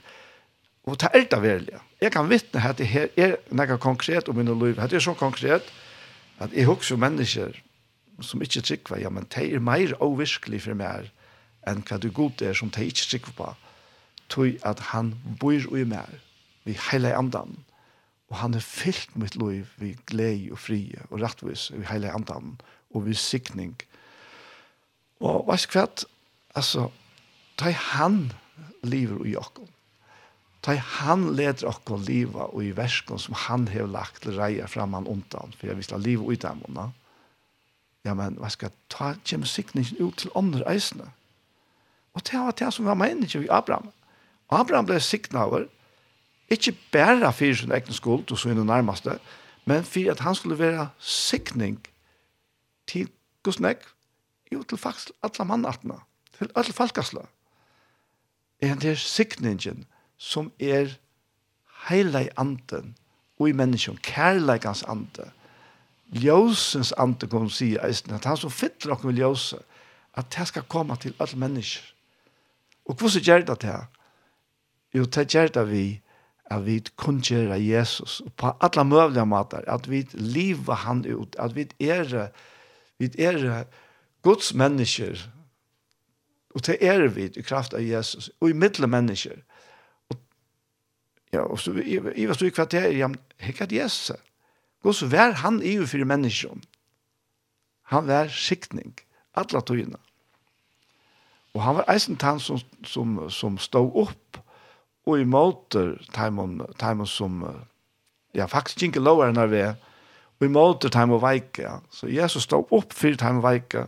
og 0.88 1.00
det 1.02 1.12
er 1.14 1.28
det 1.32 1.42
veldig. 1.44 1.80
Jeg 2.00 2.16
kan 2.16 2.30
vittne 2.32 2.64
at 2.64 2.80
det 2.80 2.88
her 2.88 3.10
er 3.20 3.36
noe 3.52 3.78
konkret 3.82 4.32
om 4.32 4.40
min 4.40 4.52
liv. 4.54 4.78
Dette 4.80 4.98
er 4.98 5.04
så 5.04 5.16
konkret 5.20 5.68
at 6.40 6.56
jeg 6.56 6.70
husker 6.70 7.00
mennesker 7.00 7.58
som 8.24 8.42
ikke 8.44 8.64
trykker, 8.64 9.00
ja, 9.00 9.12
men 9.12 9.28
det 9.32 9.46
er 9.48 9.64
mer 9.64 9.94
overskelig 10.04 10.64
for 10.66 10.80
meg 10.80 11.12
enn 11.68 11.84
hva 11.88 12.00
det 12.00 12.14
god 12.16 12.42
er 12.44 12.56
som 12.56 12.72
det 12.72 12.88
ikke 12.88 13.08
trykker 13.12 13.36
på. 13.36 13.50
Tøy 14.32 14.58
at 14.68 14.80
han 14.92 15.14
bor 15.42 15.56
i 15.76 15.84
meg, 15.88 16.20
vi 16.64 16.76
hele 16.90 17.12
andan. 17.16 17.58
Og 18.30 18.38
han 18.44 18.54
er 18.54 18.64
fyllt 18.64 19.16
mitt 19.20 19.36
liv, 19.40 19.68
vi 19.82 19.96
glede 20.08 20.54
og 20.54 20.60
frie 20.62 21.00
og 21.10 21.24
rettvis, 21.24 21.70
vi 21.76 21.88
hele 21.90 22.12
andan 22.14 22.60
og 22.94 23.06
vi 23.06 23.16
sikning. 23.18 23.76
Og 25.20 25.44
hva 25.46 25.58
er 25.58 25.68
kvart? 25.72 26.06
Altså, 26.58 26.90
ta 27.60 27.72
han 27.72 28.32
lever 28.84 29.26
i 29.28 29.36
okkom. 29.40 29.68
Ta 30.64 30.76
han 30.76 31.30
leder 31.38 31.70
okkom 31.70 32.04
liva 32.08 32.50
og 32.50 32.64
i 32.66 32.74
verskom 32.76 33.20
som 33.22 33.38
han 33.48 33.68
har 33.72 33.88
lagt 33.92 34.24
til 34.24 34.40
reia 34.40 34.68
framman 34.68 35.08
undan, 35.08 35.54
for 35.56 35.70
jeg 35.70 35.80
visste 35.80 36.00
liv 36.00 36.24
og 36.24 36.34
i 36.34 36.42
dem. 36.42 36.64
Ja, 38.06 38.16
men 38.16 38.40
hva 38.40 38.50
skal 38.52 38.74
ta 38.92 39.14
kjem 39.24 39.46
sikningen 39.48 40.00
ut 40.00 40.24
til 40.24 40.36
andre 40.36 40.66
eisene? 40.72 41.12
Og 42.18 42.26
det 42.28 42.40
var 42.40 42.56
det 42.58 42.72
som 42.74 42.88
var 42.90 42.98
meningen 43.00 43.46
i 43.46 43.52
Abraham. 43.52 43.92
Abraham 44.50 44.88
ble 44.90 45.00
sikna 45.00 45.46
over, 45.46 45.68
ikke 46.50 46.74
bare 46.92 47.30
for 47.34 47.54
sin 47.54 47.72
egen 47.72 47.94
skuld 47.94 48.32
og 48.32 48.40
sin 48.40 48.58
nærmeste, 48.66 49.20
men 49.70 49.84
for 49.86 50.12
at 50.12 50.24
han 50.26 50.36
skulle 50.36 50.60
være 50.60 50.90
sikning 51.00 51.78
til 52.90 53.10
gusnek, 53.46 53.86
jo 54.52 54.64
til 54.64 54.82
faktisk 54.82 55.12
alle 55.24 55.46
mannartene, 55.46 56.00
til 56.38 56.50
alle 56.56 56.74
falkasla. 56.74 57.28
Er 58.60 58.76
det 58.76 58.92
er 58.92 58.96
sikningen 59.00 59.86
som 60.18 60.52
er 60.60 60.98
heilig 61.88 62.30
anden 62.38 62.96
og 63.40 63.50
i 63.50 63.56
menneskjen, 63.56 64.00
kærleikans 64.04 64.84
ande, 64.84 65.30
ljósens 66.12 66.92
ande, 66.98 67.28
kan 67.30 67.46
man 67.46 67.54
si, 67.54 67.76
at 67.78 68.26
han 68.26 68.38
som 68.38 68.52
fyller 68.52 68.96
okkur 68.96 69.12
med 69.12 69.22
ljóse, 69.22 69.62
at 70.18 70.28
det 70.36 70.48
skal 70.48 70.68
komme 70.68 70.98
til 71.00 71.16
alle 71.20 71.40
mennesker. 71.40 71.94
Og 72.86 72.96
hvordan 72.96 73.24
gjør 73.24 73.46
det 73.46 73.62
det? 73.62 73.80
Jo, 74.94 75.06
det 75.06 75.28
gjør 75.32 75.48
det 75.48 75.66
vi, 75.70 76.02
at 76.50 76.66
vi 76.66 76.80
kunngjør 76.98 77.54
Jesus 77.54 78.22
på 78.38 78.52
alle 78.62 78.84
mulige 78.84 79.26
måter, 79.26 79.62
at 79.68 79.90
vi 79.90 80.08
lever 80.14 80.74
han 80.74 81.06
ut, 81.06 81.36
at 81.40 81.56
vi 81.56 81.68
er 81.80 82.28
Vi 83.00 83.12
er 83.18 83.64
Guds 84.22 84.54
mennesker, 84.54 85.18
og 86.56 86.66
det 86.66 86.78
er 86.84 87.08
vi 87.08 87.30
i 87.30 87.46
kraft 87.46 87.74
av 87.74 87.84
Jesus, 87.86 88.30
og 88.42 88.50
i 88.50 88.58
middel 88.58 88.90
mennesker. 88.90 89.38
Og, 90.10 90.18
ja, 91.34 91.46
og 91.46 91.60
så, 91.60 91.72
i, 91.80 91.96
i 91.96 92.26
hva 92.28 92.36
stod 92.36 92.50
i 92.50 92.56
kvarter, 92.56 92.90
ja, 92.92 93.08
hekka 93.40 93.70
at 93.70 93.76
Jesus 93.76 94.10
er. 94.18 94.26
så 94.92 95.08
vær 95.08 95.32
han 95.44 95.62
i 95.64 95.78
for 95.86 96.06
mennesker. 96.06 96.60
Han 97.94 98.08
vær 98.08 98.28
skiktning, 98.28 98.94
alle 99.36 99.62
togene. 99.62 99.98
Og 101.54 101.64
han 101.64 101.76
var 101.76 101.90
eisen 101.90 102.18
tann 102.18 102.40
som, 102.40 102.60
som, 102.86 103.30
som 103.30 103.58
stod 103.58 103.96
opp, 103.96 104.42
og 105.06 105.20
i 105.20 105.26
måter, 105.26 105.96
taimon, 106.14 106.62
taimon 106.78 107.08
som, 107.08 107.42
ja, 108.36 108.46
faktisk 108.46 108.84
ikke 108.84 109.02
loveren 109.02 109.38
av 109.42 109.50
det, 109.50 109.76
vi 110.40 110.48
måter 110.48 110.92
time 110.94 111.18
og 111.18 111.24
veike. 111.24 111.80
Så 111.92 112.08
Jesus 112.08 112.48
stod 112.48 112.72
opp 112.76 112.94
for 112.96 113.18
time 113.20 113.42
og 113.42 113.48
veike, 113.48 113.86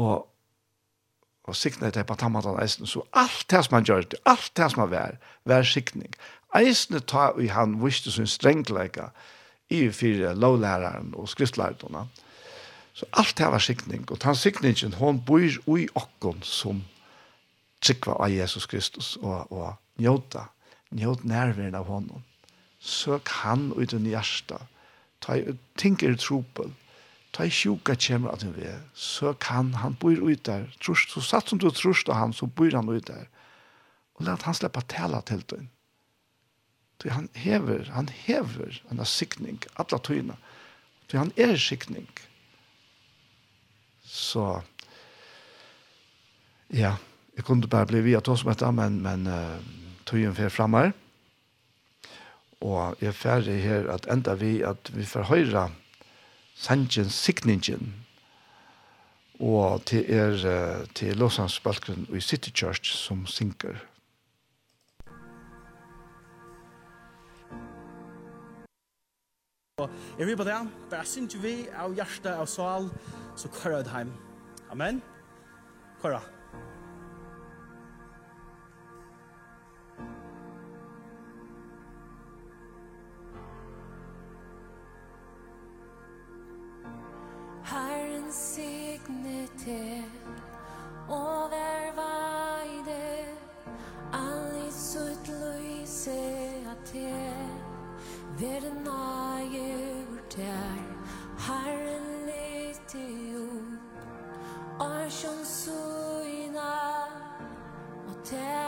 og, 0.00 0.26
og 1.44 1.56
sikne 1.56 1.90
til 1.92 2.06
på 2.08 2.16
tammatan 2.16 2.60
eisen. 2.62 2.88
Så 2.88 3.04
alt 3.12 3.46
det 3.50 3.64
som 3.66 3.76
han 3.78 3.88
gjør, 3.88 4.08
alt 4.24 4.52
det 4.56 4.70
som 4.72 4.84
han 4.84 4.92
vær, 4.92 5.18
vær 5.44 5.66
sikning. 5.68 6.14
Eisen 6.56 6.98
ta 7.06 7.30
i 7.38 7.50
han 7.52 7.78
visste 7.84 8.12
sin 8.12 8.26
strengleika 8.26 9.10
i 9.70 9.84
fire 9.94 10.34
lovlæraren 10.34 11.12
og 11.14 11.28
skriftlærerne. 11.30 12.08
Så 12.92 13.06
alt 13.12 13.38
det 13.38 13.46
var 13.46 13.62
sikning, 13.62 14.10
og 14.10 14.18
den 14.22 14.34
sikningen, 14.34 14.92
hon 14.98 15.20
bor 15.24 15.78
i 15.78 15.86
okken 15.94 16.42
som 16.42 16.82
tryggva 17.80 18.18
av 18.18 18.32
Jesus 18.32 18.66
Kristus, 18.66 19.14
og, 19.22 19.52
og 19.52 19.76
njóta, 20.00 20.48
njóta 20.92 21.28
nærværen 21.28 21.78
av 21.78 21.86
honom. 21.88 22.24
Søk 22.80 23.28
han 23.42 23.70
ut 23.76 23.92
i 23.92 24.00
hjertet, 24.10 24.60
ta 25.20 25.36
ting 25.80 25.98
er 26.02 26.16
trupel, 26.20 26.72
ta 27.32 27.46
i 27.46 27.52
sjuka 27.52 27.94
kjemmer 27.94 28.32
at 28.32 28.44
han 28.44 28.54
vi, 28.56 28.70
så 28.94 29.34
kan 29.38 29.74
han 29.82 29.96
bor 30.00 30.16
ut 30.16 30.44
der, 30.48 30.66
trus, 30.82 31.06
så 31.12 31.22
satt 31.24 31.50
som 31.50 31.60
du 31.60 31.68
trus 31.70 32.02
av 32.08 32.18
han, 32.18 32.32
så 32.32 32.46
bor 32.46 32.72
han 32.74 32.88
ut 32.90 33.06
der, 33.06 33.28
og 34.18 34.26
let 34.28 34.46
han 34.48 34.56
slippe 34.56 34.82
tala 34.88 35.22
til 35.28 35.44
den. 35.52 35.68
Så 37.00 37.12
han 37.14 37.28
hever, 37.34 37.86
han 37.94 38.10
hever 38.12 38.82
en 38.90 39.04
sikning, 39.08 39.62
alla 39.80 39.98
tøyna, 39.98 40.36
så 41.08 41.22
han 41.22 41.32
er 41.36 41.56
sikning. 41.56 42.08
Så, 44.04 44.60
ja, 46.68 46.96
jeg 47.36 47.46
kunne 47.46 47.70
bare 47.70 47.88
bli 47.88 48.02
via 48.04 48.18
at 48.20 48.28
oss 48.28 48.44
med 48.44 48.58
det, 48.60 48.72
men, 48.74 48.98
men 49.00 49.24
uh, 49.30 49.62
tøyen 50.04 50.34
fer 50.36 50.52
fremme 50.52 50.84
her, 50.84 50.92
og 52.60 52.96
jeg 53.00 53.08
er 53.08 53.16
ferdig 53.16 53.62
her 53.62 53.88
at 53.92 54.06
enda 54.12 54.34
vi 54.34 54.60
at 54.62 54.90
vi 54.92 55.04
får 55.04 55.28
høre 55.32 55.70
sangen 56.54 57.10
sikningen 57.10 57.94
og 59.40 59.84
til 59.88 60.04
er 60.12 60.84
til 60.94 61.16
Låsans 61.16 61.18
Låsansbalken 61.18 62.08
i 62.12 62.20
City 62.20 62.50
Church 62.50 62.92
som 62.92 63.26
synker. 63.26 63.76
Jeg 70.18 70.26
vil 70.26 70.36
på 70.36 70.44
det, 70.44 70.58
bare 70.90 71.04
synes 71.04 71.42
vi 71.42 71.54
av 71.72 71.94
hjertet 71.96 72.34
av 72.34 72.46
sval, 72.46 72.90
så 73.36 73.48
kører 73.48 73.76
jeg 73.76 73.84
det 73.84 73.94
hjem. 73.96 74.12
Amen. 74.70 75.00
Kører 76.02 76.39
ansikne 88.30 89.48
og 91.08 91.14
Over 91.16 91.90
veide 91.96 93.24
All 94.12 94.68
i 94.68 94.70
sutt 94.70 95.28
løyse 95.28 96.14
at 96.70 96.84
te 96.92 97.10
Ver 98.38 98.68
nage 98.84 99.50
gjort 99.50 100.34
her 100.34 100.78
Herren 101.46 102.08
lite 102.28 103.02
jo 103.32 103.48
Arsjon 104.80 105.44
suina 105.44 106.70
Og 108.06 108.24
ter 108.24 108.59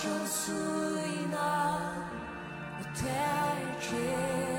Ocean 0.00 0.24
Suina 0.24 1.92
Hotel 2.78 3.56
Chair 3.80 4.49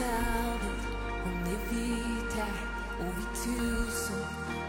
världen 0.00 0.76
Om 1.24 1.44
det 1.44 1.74
vitar 1.74 2.54
och 3.00 3.14
vi 3.18 3.24
tusen 3.44 4.24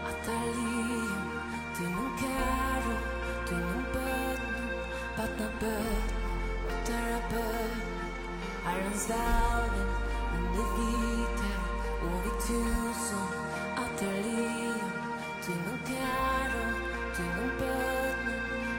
Att 0.08 0.28
allium 0.28 1.22
Till 1.76 1.90
någon 1.90 2.18
karo 2.18 2.96
Till 3.48 3.56
någon 3.56 3.84
bön 3.92 4.38
Vattna 5.18 5.46
bön 5.60 6.08
Och 6.66 6.86
tärra 6.86 7.20
bötn 7.30 7.80
Herrens 8.64 9.10
världen 9.10 9.88
Om 10.34 10.44
det 10.56 10.66
vitar 10.80 11.58
och 12.02 12.24
vi 12.24 12.30
tusen 12.30 13.28
Att 13.76 14.02
allium 14.02 14.90
Till 15.44 15.56
någon 15.66 15.80
karo 15.86 16.64
Till 17.16 17.24
någon 17.24 17.58
bön 17.58 18.16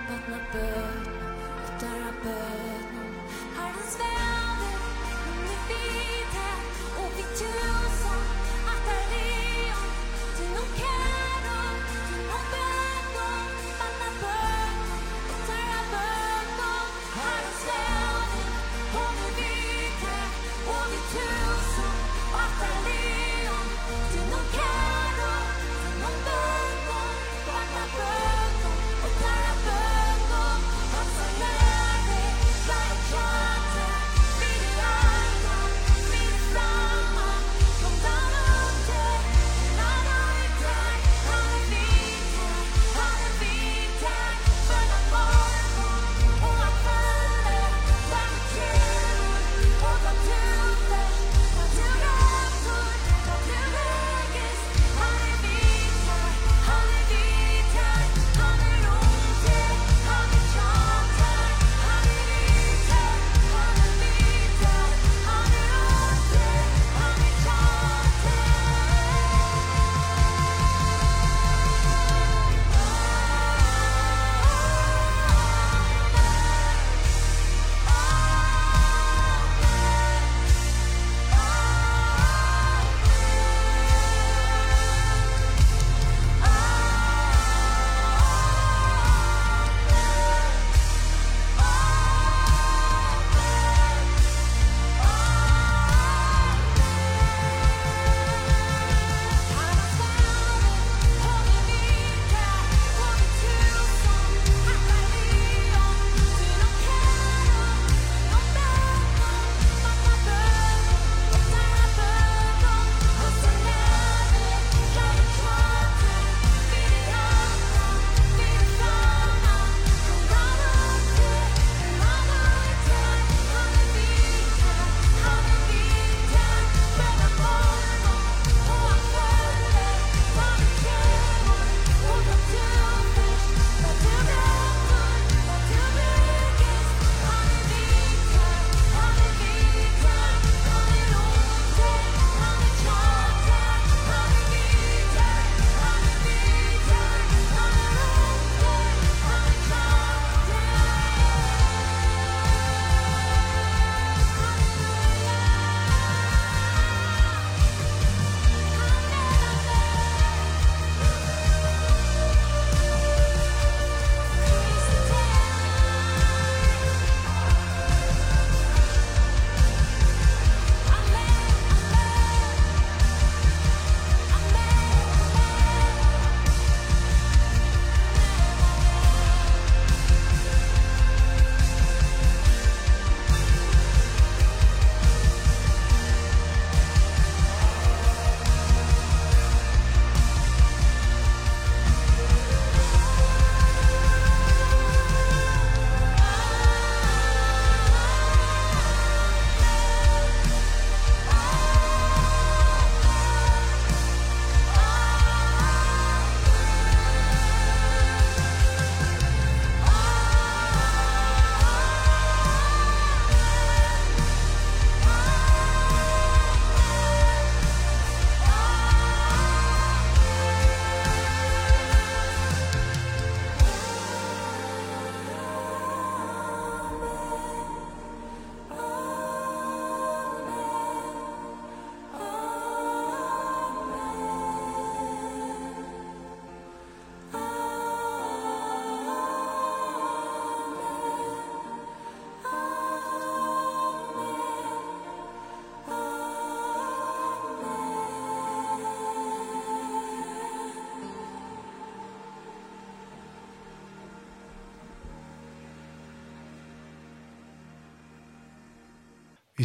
Vattna 0.09 0.37
bön 0.53 1.07
Och 1.63 1.79
tärra 1.79 2.11
bön. 2.23 2.64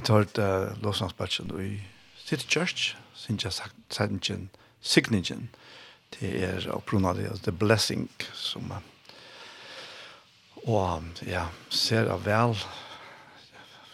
Vi 0.01 0.05
tar 0.07 0.23
et 0.25 0.39
uh, 0.41 0.71
lovsangsbatchen 0.81 1.51
i 1.61 1.83
City 2.17 2.47
Church, 2.49 2.97
synes 3.13 3.45
jeg 3.45 3.53
sagt 3.53 3.75
sannsyn, 3.93 4.47
signingen. 4.81 5.51
Det 6.15 6.31
er 6.45 6.71
opprunnelig, 6.73 7.27
altså 7.29 7.43
The 7.43 7.53
Blessing, 7.53 8.07
som 8.33 8.71
uh, 8.71 8.79
og 10.65 11.03
ja, 11.27 11.43
ser 11.69 12.09
jeg 12.09 12.25
vel 12.25 12.57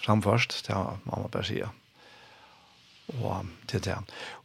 framførst, 0.04 0.54
det 0.66 0.74
har 0.76 1.00
mamma 1.04 1.26
bare 1.26 1.44
sier. 1.44 1.72
Og 3.18 3.46
til 3.66 3.82
det. 3.84 3.96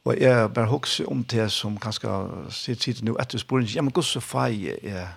Og 0.06 0.18
jeg 0.18 0.54
bare 0.54 0.72
husker 0.72 1.12
om 1.12 1.22
det 1.24 1.52
som 1.52 1.78
kanskje 1.78 2.16
sitter 2.50 2.88
sitt 2.88 3.04
nå 3.06 3.14
etter 3.22 3.38
sporen, 3.38 3.70
ja, 3.70 3.86
men 3.86 3.94
gosse 3.94 4.22
feie 4.22 4.80
er 4.82 5.14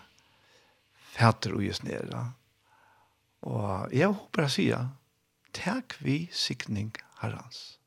fætter 1.16 1.56
og 1.56 1.64
just 1.64 1.88
nere. 1.88 2.26
Og 3.48 3.88
jeg 3.96 4.12
håper 4.12 4.44
jeg 4.44 4.54
sier, 4.58 4.84
tek 5.54 5.96
vi 6.04 6.28
sikning 6.32 6.92
herrens, 7.20 7.78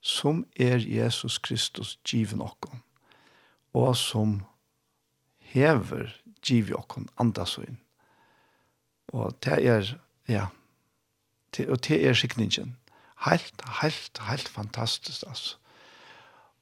som 0.00 0.44
er 0.56 0.82
Jesus 0.82 1.38
Kristus 1.38 1.98
given 2.04 2.42
okkon, 2.42 2.82
og 3.72 3.96
som 3.96 4.42
hever 5.38 6.12
givi 6.42 6.74
okkon 6.76 7.08
andasøyn. 7.18 7.78
Og 9.08 9.38
det 9.44 9.64
er, 9.66 9.94
ja, 10.28 10.46
det, 11.56 11.68
og 11.68 11.80
det 11.88 12.06
er 12.06 12.14
sikningen. 12.14 12.76
Helt, 13.26 13.62
helt, 13.82 14.18
helt 14.28 14.48
fantastisk, 14.48 15.24
altså. 15.26 15.56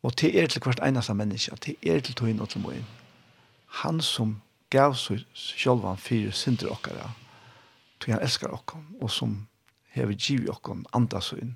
Og 0.02 0.20
det 0.20 0.42
er 0.42 0.46
til 0.46 0.62
hvert 0.62 0.80
eneste 0.86 1.14
menneske, 1.14 1.56
det 1.66 1.74
er 1.82 2.00
til 2.00 2.14
tøyen 2.14 2.40
og 2.40 2.48
til 2.48 2.60
møyen. 2.60 2.86
Han 3.82 4.00
som 4.00 4.40
gav 4.70 4.94
seg 4.94 5.24
selv 5.34 5.84
han 5.86 5.98
fire 5.98 6.32
synder 6.32 6.70
okkara, 6.70 7.10
tog 8.00 8.14
han 8.14 8.22
elskar 8.22 8.54
okkon, 8.54 8.86
og 9.00 9.10
som 9.10 9.48
hever 9.96 10.16
giv 10.16 10.46
jokken 10.46 10.84
andasøyn. 10.96 11.54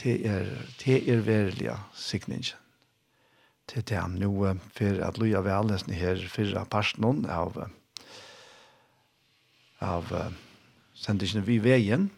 Det 0.00 0.16
er, 0.26 0.48
det 0.80 1.02
er 1.12 1.24
verilige 1.26 1.76
signingen. 1.94 2.56
Det 3.70 3.84
er 3.84 3.88
det 3.90 4.06
nå 4.18 4.54
for 4.74 5.02
at 5.06 5.18
loja 5.20 5.42
velnesen 5.46 5.94
her 5.94 6.18
fyrre 6.32 6.64
personen 6.70 7.26
av 7.30 7.60
av 9.80 10.10
uh, 10.12 10.32
sendingen 10.98 11.46
vi 11.46 11.60
veien 11.62 12.10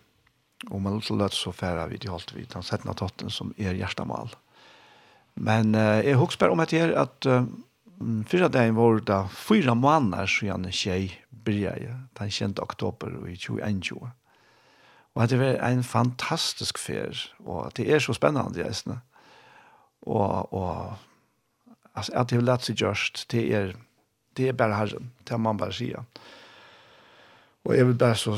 og 0.70 0.80
man 0.82 1.00
så 1.02 1.16
løt 1.18 1.34
så 1.34 1.52
færre 1.54 1.88
vi 1.90 1.98
til 2.02 2.12
holdt 2.14 2.34
vi 2.36 2.46
den 2.46 2.64
settende 2.66 2.94
totten 2.98 3.30
som 3.30 3.52
er 3.58 3.76
hjertemal. 3.78 4.30
Men 5.34 5.74
uh, 5.74 6.00
jeg 6.04 6.18
husker 6.20 6.44
bare 6.44 6.56
om 6.56 6.64
at 6.64 6.74
her 6.74 6.94
at 7.02 7.28
uh, 7.28 7.46
fyrre 8.30 8.50
dagen 8.52 8.78
var 8.78 9.02
det 9.06 9.20
fyra 9.34 9.74
måneder 9.74 10.30
siden 10.30 10.70
tjej 10.70 11.10
bryr 11.44 11.78
den 12.18 12.30
20. 12.30 12.62
oktober 12.62 13.14
i 13.26 13.36
2021. 13.36 14.10
Og 15.14 15.28
det 15.28 15.38
var 15.40 15.58
en 15.68 15.84
fantastisk 15.84 16.78
fer, 16.80 17.18
og 17.44 17.72
det 17.76 17.90
er 17.92 18.00
så 18.00 18.14
spennende, 18.16 18.64
jeg 18.64 18.74
synes. 18.74 19.02
Og, 20.02 20.52
og 20.54 20.94
altså, 21.94 22.12
at 22.12 22.30
det 22.30 22.38
har 22.38 22.46
lett 22.46 22.64
seg 22.66 22.80
gjørst, 22.80 23.26
det 23.32 23.42
er, 23.54 23.74
det 24.36 24.48
er 24.48 24.56
bare 24.56 24.78
herren, 24.78 25.12
det 25.20 25.36
har 25.36 25.42
man 25.42 25.60
bare 25.60 25.76
sier. 25.76 26.06
Og 27.62 27.76
jeg 27.76 27.86
vil 27.86 27.98
bare 27.98 28.18
så 28.18 28.34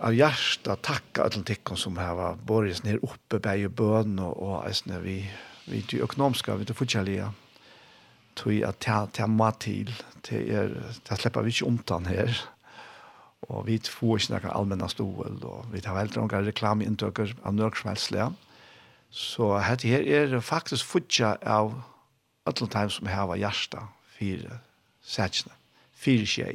av 0.00 0.14
hjertet 0.16 0.84
takke 0.86 1.26
alle 1.26 1.42
tikkene 1.44 1.76
som 1.76 1.98
har 2.00 2.14
vært 2.16 2.46
borges 2.48 2.80
ned 2.86 3.02
oppe, 3.04 3.36
bare 3.42 3.66
i 3.66 3.68
bøn, 3.68 4.16
og, 4.22 4.38
og 4.38 4.54
jeg 4.68 4.78
synes, 4.78 5.02
vi, 5.04 5.18
vi 5.66 5.82
er 5.82 6.06
økonomiske, 6.06 6.56
vi 6.62 6.68
er 6.70 6.78
forskjellige, 6.78 7.28
jeg 8.46 8.64
at 8.64 8.86
det 9.12 9.20
er 9.20 9.28
mat 9.28 9.60
til, 9.60 9.92
det 10.28 10.40
er, 10.54 10.72
det 11.08 11.18
slipper 11.20 11.44
vi 11.44 11.52
ikke 11.52 11.68
omtann 11.68 12.08
her. 12.08 12.32
Og 13.50 13.66
vi 13.66 13.78
får 13.82 14.20
ikke 14.20 14.34
noen 14.36 14.52
allmenne 14.54 14.88
stål, 14.90 15.40
og 15.42 15.70
vi 15.72 15.82
tar 15.82 15.96
veldig 15.98 16.20
noen 16.20 16.46
reklameinntøkker 16.46 17.34
av 17.42 17.56
nøksmelslige. 17.58 18.28
Så 19.12 19.48
dette 19.58 19.90
her 19.90 20.06
er 20.06 20.36
faktisk 20.40 20.86
fortsatt 20.88 21.42
av 21.44 21.74
alle 22.48 22.68
time 22.70 22.90
som 22.90 23.10
har 23.10 23.28
vært 23.30 23.42
hjärsta 23.42 23.86
fire 24.16 24.60
sætsene, 25.02 25.54
fire 25.92 26.28
skjei. 26.28 26.54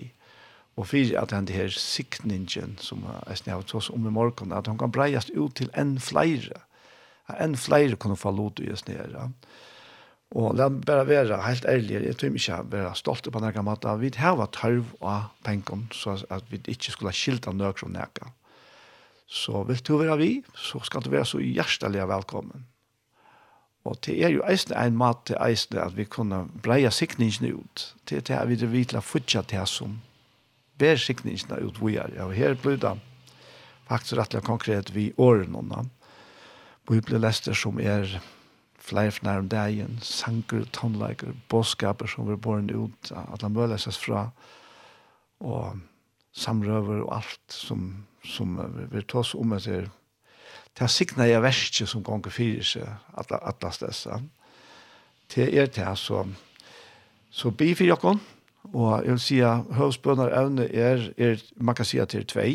Og 0.77 0.87
fire 0.91 1.21
at 1.21 1.33
den 1.33 1.49
her 1.49 1.73
sikningen 1.73 2.77
som 2.81 3.05
jeg 3.27 3.41
snakket 3.41 3.75
oss 3.79 3.89
om 3.89 4.05
i 4.07 4.13
morgen, 4.13 4.53
at 4.53 4.67
hun 4.69 4.77
kan 4.77 4.93
breiast 4.93 5.31
ut 5.33 5.55
til 5.57 5.71
en 5.73 5.97
flere. 5.99 6.61
En 7.33 7.57
flere 7.57 7.97
kunne 7.97 8.17
få 8.17 8.31
lov 8.31 8.53
til 8.55 8.71
å 8.71 8.77
gjøre 8.77 9.29
Og 10.35 10.57
la 10.59 10.67
meg 10.67 10.83
bare 10.83 11.07
være 11.07 11.37
helt 11.45 11.65
ærlig, 11.65 12.01
jeg 12.03 12.17
tror 12.19 12.33
ikke 12.35 12.51
jeg 12.51 12.71
være 12.71 12.95
stolt 12.99 13.29
på 13.31 13.39
denne 13.39 13.63
måten. 13.63 14.01
Vi 14.01 14.11
har 14.19 14.35
vært 14.35 14.57
tørv 14.59 14.89
av 14.99 15.29
pengene, 15.47 15.87
så 15.95 16.17
at 16.29 16.49
vi 16.51 16.59
ikke 16.67 16.91
skulle 16.91 17.15
skilta 17.15 17.53
nøk 17.55 17.79
som 17.79 17.93
nøkker. 17.95 18.33
Så 19.27 19.63
vil 19.67 19.79
du 19.87 19.97
være 19.99 20.17
vi, 20.19 20.31
så 20.55 20.79
skal 20.83 21.03
du 21.03 21.09
være 21.11 21.27
så 21.27 21.39
hjertelig 21.39 22.07
velkommen. 22.07 22.67
Og 23.87 23.95
det 24.03 24.17
er 24.23 24.33
jo 24.35 24.43
eisne 24.43 24.75
en 24.75 24.97
mat 24.99 25.23
til 25.27 25.39
eisne 25.39 25.79
at 25.79 25.95
vi 25.95 26.03
kunne 26.11 26.43
breie 26.63 26.91
sikningene 26.91 27.53
ut. 27.55 27.93
Det 28.09 28.19
er 28.19 28.25
det 28.27 28.39
vi 28.49 28.59
vil 28.65 28.73
vite 28.73 29.01
fortsatt 29.01 29.53
det 29.53 29.63
som 29.71 30.01
ber 30.79 30.99
sikningene 30.99 31.61
ut 31.63 31.79
vi 31.79 31.95
er. 31.95 32.11
Og 32.25 32.35
her 32.35 32.59
blir 32.59 32.79
det 32.83 32.97
faktisk 33.87 34.19
rettelig 34.19 34.43
konkret 34.43 34.91
vi 34.95 35.13
årene. 35.17 35.85
Bibelen 36.87 37.23
lester 37.23 37.55
som 37.55 37.79
er 37.79 38.19
flere 38.87 39.11
for 39.11 39.27
nærmere 39.27 39.51
dagen, 39.51 39.99
sanger, 40.01 40.65
tonleiker, 40.73 41.35
båtskaper 41.51 42.07
som 42.07 42.27
var 42.29 42.39
borne 42.39 42.75
ut, 42.75 43.11
at 43.11 43.43
han 43.43 43.53
bør 43.53 43.73
leses 43.73 43.97
fra, 43.99 44.29
og 45.39 45.77
samrøver 46.37 47.03
og 47.03 47.15
alt 47.17 47.53
som, 47.53 47.89
som 48.23 48.57
vi 48.91 49.03
tar 49.03 49.23
oss 49.23 49.35
om 49.37 49.55
etter. 49.57 49.89
Det 50.77 50.85
er 50.85 50.93
sikna 50.93 51.25
jeg 51.25 51.41
verste 51.41 51.87
som 51.89 52.03
ganger 52.05 52.33
fyrir 52.33 52.65
seg, 52.65 52.87
at, 53.17 53.31
at 53.33 53.63
last 53.65 53.81
dessa. 53.81 54.21
Det 55.33 55.49
er 55.49 55.71
det, 55.73 55.89
så, 55.99 56.23
så 57.33 57.51
bi 57.51 57.73
fyrir 57.75 57.95
jokken, 57.95 58.21
og 58.73 59.03
jeg 59.03 59.11
vil 59.11 59.23
si 59.23 59.39
at 59.43 59.67
høvsbønner 59.77 60.33
evne 60.37 60.67
er, 60.69 61.09
er, 61.17 61.41
man 61.57 61.75
kan 61.75 61.87
si 61.87 61.99
at 61.99 62.13
det 62.13 62.23
er 62.23 62.31
tvei, 62.31 62.51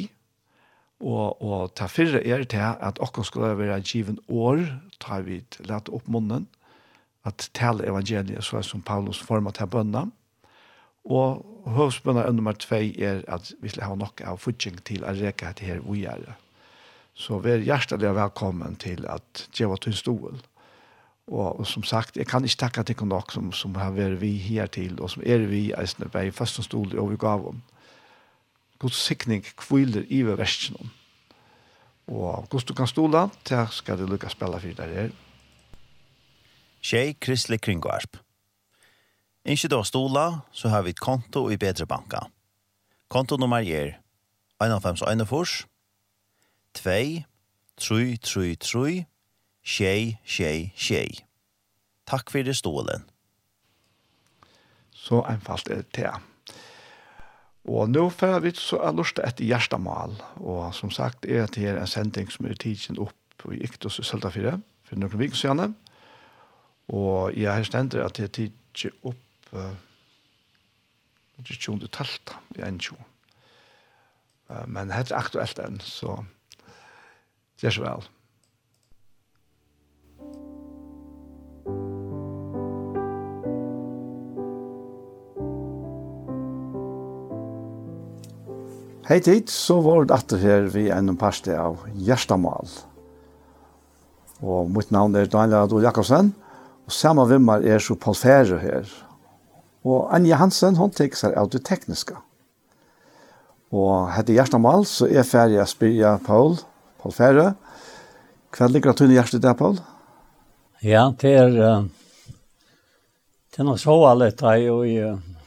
Og, 1.03 1.42
og 1.42 1.72
ta 1.74 1.88
fyrre 1.90 2.20
er 2.22 2.44
til 2.46 2.62
at 2.62 3.00
okkur 3.03 3.26
skulle 3.26 3.57
være 3.59 3.80
given 3.82 4.20
år, 4.28 4.62
ta 5.03 5.18
vi 5.26 5.40
lett 5.66 5.90
opp 5.90 6.07
munnen, 6.07 6.46
at 7.26 7.48
tale 7.55 7.86
evangeliet 7.86 8.44
så 8.46 8.61
er 8.61 8.66
som 8.66 8.82
Paulus 8.82 9.18
forma 9.22 9.50
til 9.55 9.66
bønna. 9.66 10.07
Og 11.05 11.42
høvsbønna 11.66 12.28
nummer 12.30 12.55
2 12.55 12.78
er 13.03 13.24
at 13.26 13.50
vi 13.62 13.72
skal 13.72 13.88
ha 13.90 13.98
nok 13.98 14.22
av 14.26 14.38
futsing 14.38 14.78
til 14.86 15.03
å 15.03 15.14
reka 15.18 15.50
etter 15.50 15.66
her 15.72 15.82
vi 15.86 16.05
er. 16.07 16.22
Så 17.14 17.40
vi 17.42 17.50
er 17.50 17.66
hjertelig 17.66 18.14
velkommen 18.16 18.78
til 18.80 19.03
at 19.11 19.46
djeva 19.55 19.76
til 19.82 19.94
stål. 19.98 20.38
Og, 21.32 21.61
og 21.61 21.66
som 21.66 21.82
sagt, 21.86 22.16
jeg 22.16 22.26
kan 22.30 22.44
ikke 22.44 22.62
takke 22.64 22.86
til 22.86 23.07
nok 23.07 23.34
som, 23.34 23.50
som 23.53 23.74
har 23.78 23.92
vært 23.94 24.20
vi 24.22 24.36
her 24.38 24.70
til, 24.70 24.96
og 25.00 25.11
som 25.11 25.22
er 25.26 25.46
vi 25.50 25.72
eisne, 25.78 26.11
bare 26.11 26.30
i 26.30 26.34
første 26.34 26.62
stål 26.62 26.94
og 26.98 27.12
vi 27.12 27.20
gav 27.20 27.46
om 27.50 27.62
god 28.83 28.95
sikning 28.99 29.45
kviler 29.57 30.05
i 30.11 30.22
ved 30.26 30.37
versen. 30.41 30.91
Og 32.11 32.47
hvordan 32.51 32.66
du 32.68 32.74
kan 32.74 32.91
stola, 32.91 33.28
til 33.45 33.66
skal 33.70 33.99
du 33.99 34.07
lukke 34.11 34.30
spille 34.30 34.59
for 34.61 34.83
deg 34.83 34.95
her. 34.97 35.12
Tjej 36.83 37.14
Kristelig 37.22 37.61
Kringvarp. 37.62 38.18
Ikke 39.45 39.68
da 39.70 39.83
stola, 39.87 40.43
så 40.53 40.68
har 40.68 40.83
vi 40.83 40.91
et 40.91 41.01
konto 41.01 41.49
i 41.51 41.57
Bedre 41.57 41.87
Banka. 41.87 42.26
Konto 43.09 43.37
nummer 43.37 43.62
er 43.62 43.99
1,5,1,4, 44.62 45.66
2, 46.74 46.83
3, 47.78 48.16
3, 48.16 48.55
3, 48.55 49.05
tjej, 49.62 50.16
tjej, 50.26 50.72
tjej. 50.76 51.22
Takk 52.07 52.30
for 52.30 52.43
det 52.43 52.57
stålen. 52.57 53.07
Så 54.91 55.22
einfalt 55.22 55.70
er 55.70 55.83
det 55.83 55.93
til. 55.95 56.32
Og 57.68 57.90
nå 57.90 58.08
får 58.10 58.40
vi 58.42 58.50
så 58.58 58.80
er 58.82 58.96
lyst 58.98 59.20
etter 59.22 59.46
hjertemål. 59.46 60.16
Og 60.42 60.72
som 60.74 60.90
sagt 60.90 61.26
er 61.26 61.46
det 61.46 61.62
her 61.62 61.78
en 61.78 61.90
sending 61.90 62.30
som 62.32 62.46
er 62.46 62.58
tidsen 62.58 62.98
opp 62.98 63.46
i 63.50 63.60
Iktus 63.62 64.00
i 64.02 64.06
Søltafire 64.06 64.56
for 64.86 64.98
noen 64.98 65.18
vikker 65.20 65.38
siden. 65.38 65.76
Og 66.90 67.34
jeg 67.38 67.50
har 67.52 67.66
stendt 67.66 67.94
at 67.94 68.18
det 68.18 68.26
er 68.26 68.34
tidsen 68.34 68.98
opp 69.06 69.54
uh, 69.54 69.74
20. 71.42 71.86
talt 71.94 72.34
i 72.56 72.62
21. 72.62 72.98
Uh, 74.50 74.66
men 74.66 74.90
det 74.90 74.98
er 75.10 75.16
aktuelt 75.18 75.62
enn, 75.62 75.78
så 75.82 76.18
det 77.60 77.70
er 77.70 77.76
så 77.78 77.86
vel. 77.86 78.10
Hei 89.12 89.18
tid, 89.20 89.50
så 89.52 89.74
var 89.84 90.06
det 90.08 90.14
atter 90.16 90.38
her 90.40 90.70
vi 90.72 90.86
er 90.88 90.96
en 90.96 91.12
parste 91.20 91.52
av 91.52 91.82
Gjerstamal. 92.00 92.70
Og 94.40 94.70
mitt 94.72 94.88
navn 94.88 95.18
er 95.20 95.26
Daniel 95.28 95.66
Adol 95.66 95.84
Jakobsen, 95.84 96.30
og 96.88 96.94
samme 96.96 97.26
vimmer 97.28 97.60
er 97.60 97.82
så 97.84 97.92
Paul 97.92 98.16
Fære 98.16 98.56
her. 98.62 98.86
Og 99.84 100.06
Anja 100.16 100.38
Hansen, 100.40 100.78
hun 100.80 100.94
tek 100.96 101.12
seg 101.20 101.36
av 101.36 101.50
det 101.52 101.60
tekniske. 101.68 102.16
Og 103.68 104.08
hette 104.14 104.32
Gjerstamal, 104.32 104.88
så 104.88 105.10
er 105.12 105.28
ferdig 105.28 105.60
å 105.60 105.68
spyrja 105.68 106.14
Paul, 106.24 106.56
Paul 107.04 107.12
Fære. 107.12 107.50
Hva 108.56 108.70
ligger 108.72 108.94
det 108.94 109.02
til 109.02 109.12
hjertet 109.12 109.44
der, 109.44 109.58
Paul? 109.60 109.76
Ja, 110.80 111.10
det 111.20 111.34
er... 111.42 111.58
Uh, 111.60 112.32
det 113.52 113.60
er 113.60 113.68
noe 113.68 113.76
så 113.76 114.00
alle 114.08 114.32
tar 114.32 114.56
jo 114.64 114.80
i 114.88 114.96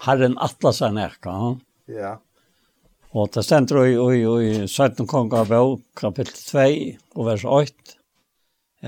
Herren 0.05 0.37
Atlasen 0.37 1.01
ikke? 1.01 1.23
kan 1.25 1.57
Ja. 1.89 2.19
Og 3.15 3.29
det 3.31 3.45
stender 3.47 3.85
i, 3.87 3.93
i, 3.95 4.23
i 4.27 4.67
17 4.67 5.05
konger 5.07 5.47
bøk, 5.47 5.85
kapittel 5.95 6.35
2, 6.35 6.63
og 7.15 7.29
vers 7.29 7.45
8, 7.47 7.93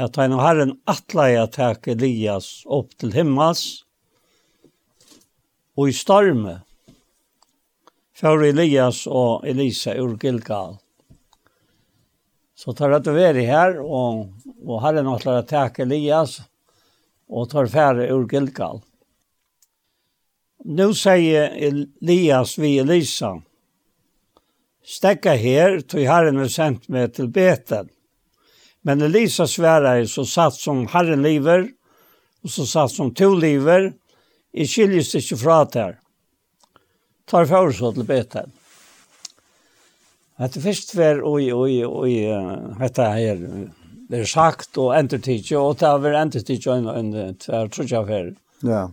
at 0.04 0.20
han 0.20 0.36
og 0.36 0.42
herren 0.44 0.74
atleie 0.92 1.46
tak 1.54 1.88
Elias 1.88 2.50
opp 2.68 2.92
til 3.00 3.16
himmels, 3.16 3.86
og 5.80 5.94
i 5.94 5.96
storme, 5.96 6.58
for 8.18 8.44
Elias 8.44 9.06
og 9.08 9.48
Elisa 9.48 9.96
ur 9.96 10.18
Gilgal. 10.20 10.76
Så 12.58 12.76
tar 12.76 13.00
det 13.00 13.16
veri 13.16 13.48
her, 13.48 13.80
og, 13.80 14.28
og 14.66 14.84
herren 14.84 15.08
atleie 15.08 15.48
tak 15.48 15.80
Elias, 15.88 16.42
og 17.32 17.48
tar 17.54 17.72
færre 17.72 18.12
ur 18.12 18.28
Gilgal. 18.28 18.84
Nu 20.68 20.92
sier 20.98 21.54
Elias 21.56 22.58
vi 22.60 22.76
Elisa, 22.82 23.38
stekka 24.88 25.36
her, 25.36 25.82
tog 25.84 26.06
Herren 26.08 26.40
er 26.40 26.52
sendt 26.52 26.88
meg 26.94 27.14
til 27.18 27.30
beten. 27.34 27.90
Men 28.88 29.04
Elisa 29.04 29.48
sværer 29.50 30.06
så 30.08 30.24
satt 30.28 30.56
som 30.56 30.86
Herren 30.94 31.26
lever, 31.26 31.68
og 32.44 32.54
så 32.54 32.66
satt 32.68 32.94
som 32.96 33.12
to 33.12 33.34
lever, 33.36 33.92
i 34.58 34.66
skiljes 34.66 35.12
ikke 35.20 35.38
fra 35.38 35.64
der. 35.74 35.98
Tar 37.28 37.50
for 37.50 37.74
så 37.76 37.92
til 37.94 38.08
beten. 38.08 38.54
Hette 40.38 40.62
først 40.62 40.94
var 40.96 41.20
oi, 41.26 41.50
oi, 41.52 41.82
oi, 41.84 42.14
hette 42.80 43.10
her, 43.18 43.42
det 44.08 44.22
er 44.22 44.30
sagt 44.30 44.78
og 44.80 44.94
entertidje, 44.96 45.58
og 45.58 45.80
det 45.82 45.90
var 46.04 46.16
entertidje 46.22 46.78
en, 46.78 46.88
en, 46.94 47.10
en, 47.26 47.36
jeg 47.36 47.72
tror 47.74 47.90
jeg 47.90 48.08
for. 48.08 48.30
Ja. 48.70 48.84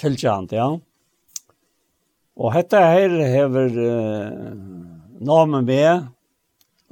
Fylkjant, 0.00 0.54
ja. 0.56 0.68
Og 2.38 2.54
hette 2.54 2.80
her 2.80 3.16
hever, 3.34 3.74
uh, 3.76 5.01
namen 5.26 5.66
med 5.68 6.08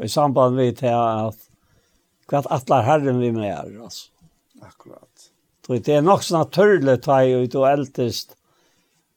og 0.01 0.07
i 0.07 0.09
samband 0.09 0.57
med 0.57 0.79
til 0.81 0.97
at 0.97 1.47
hva 2.31 2.41
at 2.41 2.51
atler 2.55 2.87
herren 2.87 3.19
vi 3.21 3.33
med 3.35 3.51
er, 3.51 3.71
altså. 3.83 4.09
Akkurat. 4.63 5.31
Så 5.67 5.79
det 5.79 5.97
er 5.97 6.05
nok 6.05 6.23
så 6.23 6.39
naturlig 6.39 7.01
ta 7.05 7.21
i 7.27 7.35
ut 7.37 7.57
og 7.59 7.67
eldest, 7.69 8.37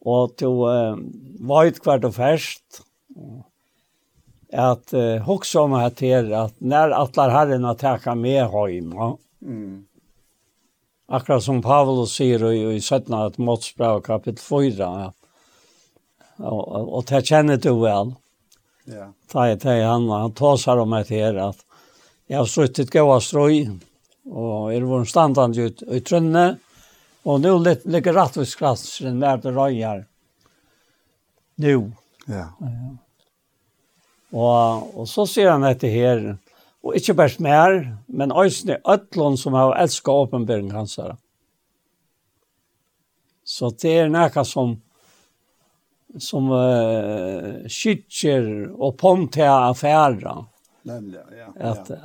og 0.03 0.33
til 0.39 0.49
å 0.49 0.71
uh, 0.71 1.03
vajt 1.47 1.79
hvert 1.85 2.07
og 2.09 2.15
fest, 2.17 2.81
at 4.51 4.95
uh, 4.97 5.21
hoksa 5.27 5.63
om 5.67 5.77
at 5.77 6.01
her 6.03 6.27
at 6.41 6.57
når 6.59 6.95
atler 6.97 7.33
herren 7.33 7.67
har 7.69 7.79
taket 7.79 8.19
med 8.19 8.49
høyma, 8.51 8.97
ja? 8.97 9.11
mm. 9.45 9.77
akkurat 11.15 11.45
som 11.45 11.61
Paulus 11.63 12.17
sier 12.17 12.43
i, 12.49 12.59
i 12.75 12.81
17. 12.81 13.13
at 13.13 13.39
Motsbra 13.39 13.95
kapittel 14.03 14.43
4, 14.43 14.91
ja. 15.05 15.09
og, 16.41 16.59
og, 16.59 16.91
og 16.99 17.07
det 17.13 17.23
kjenner 17.29 17.61
du 17.61 17.71
vel. 17.77 18.11
Mm 18.11 18.22
Ja. 18.89 19.11
Ta 19.31 19.47
i 19.51 19.57
teg 19.59 19.83
han, 19.85 20.09
han 20.11 20.33
tåsar 20.35 20.81
om 20.83 20.93
et 20.97 21.11
her 21.13 21.37
at 21.39 21.61
jeg 22.27 22.39
har 22.39 22.49
suttit 22.49 22.91
gåa 22.91 23.19
strøy, 23.21 23.67
og 24.31 24.71
er 24.73 24.85
vore 24.87 25.07
standand 25.07 25.57
ut 25.59 25.83
i 25.91 25.99
trønne, 26.03 26.45
og 27.23 27.41
nu 27.43 27.51
ligger 27.63 28.15
rattviskrassen 28.15 29.19
nær 29.19 29.41
til 29.43 29.55
røyar. 29.55 30.03
Nu. 31.63 31.91
Ja. 32.27 32.47
ja. 32.59 32.93
Og, 34.33 34.87
og 34.97 35.07
så 35.07 35.27
sier 35.29 35.51
han 35.53 35.65
etter 35.67 35.91
her, 35.93 36.23
og 36.83 36.97
ikke 36.97 37.15
bare 37.15 37.43
mer, 37.43 37.75
men 38.07 38.33
også 38.33 38.79
øtlån 38.81 39.37
som 39.39 39.55
har 39.55 39.75
elsket 39.83 40.11
åpenbering 40.11 40.71
hans. 40.73 40.97
Så 43.43 43.69
det 43.83 43.93
er 44.01 44.11
noe 44.11 44.45
som 44.47 44.79
som 46.19 46.49
uh, 46.51 47.67
skytter 47.67 48.71
og 48.73 48.97
pontea 48.97 49.53
affärer. 49.69 50.45
Nemlig, 50.83 51.19
ja. 51.37 51.53
ja. 51.59 51.97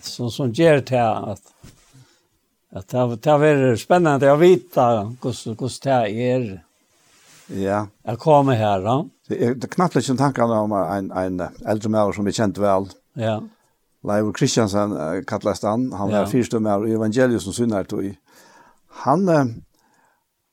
Som, 0.00 0.30
som 0.30 0.50
ger 0.52 0.80
till 0.80 0.98
att 0.98 1.42
att 2.70 2.88
det 2.88 3.16
det 3.16 3.30
är 3.30 3.76
spännande 3.76 4.32
att 4.32 4.38
veta 4.38 5.16
hur 5.22 5.60
hur 5.60 5.82
det 5.82 6.32
är. 6.32 6.64
Ja. 7.46 7.86
Jag 8.02 8.18
kommer 8.18 8.54
här 8.54 8.80
då. 8.80 9.08
Det 9.28 9.42
er 9.42 9.54
knappt 9.54 9.96
ikke 9.96 10.16
tankar 10.16 10.44
om 10.44 10.72
en 10.72 11.10
en 11.12 11.40
eldre 11.66 11.88
människa 11.88 12.12
som 12.12 12.24
vi 12.24 12.32
kjente 12.32 12.60
vel. 12.60 12.88
Ja. 13.14 13.42
Leivor 14.04 14.32
Kristiansen 14.32 15.24
kallast 15.24 15.62
han, 15.62 15.92
han 15.92 16.10
var 16.10 16.18
ja. 16.18 16.26
fyrste 16.26 16.60
med 16.60 16.88
evangeliet 16.90 17.42
som 17.42 17.52
synner 17.52 17.84
tog. 17.84 18.14
Han 18.88 19.28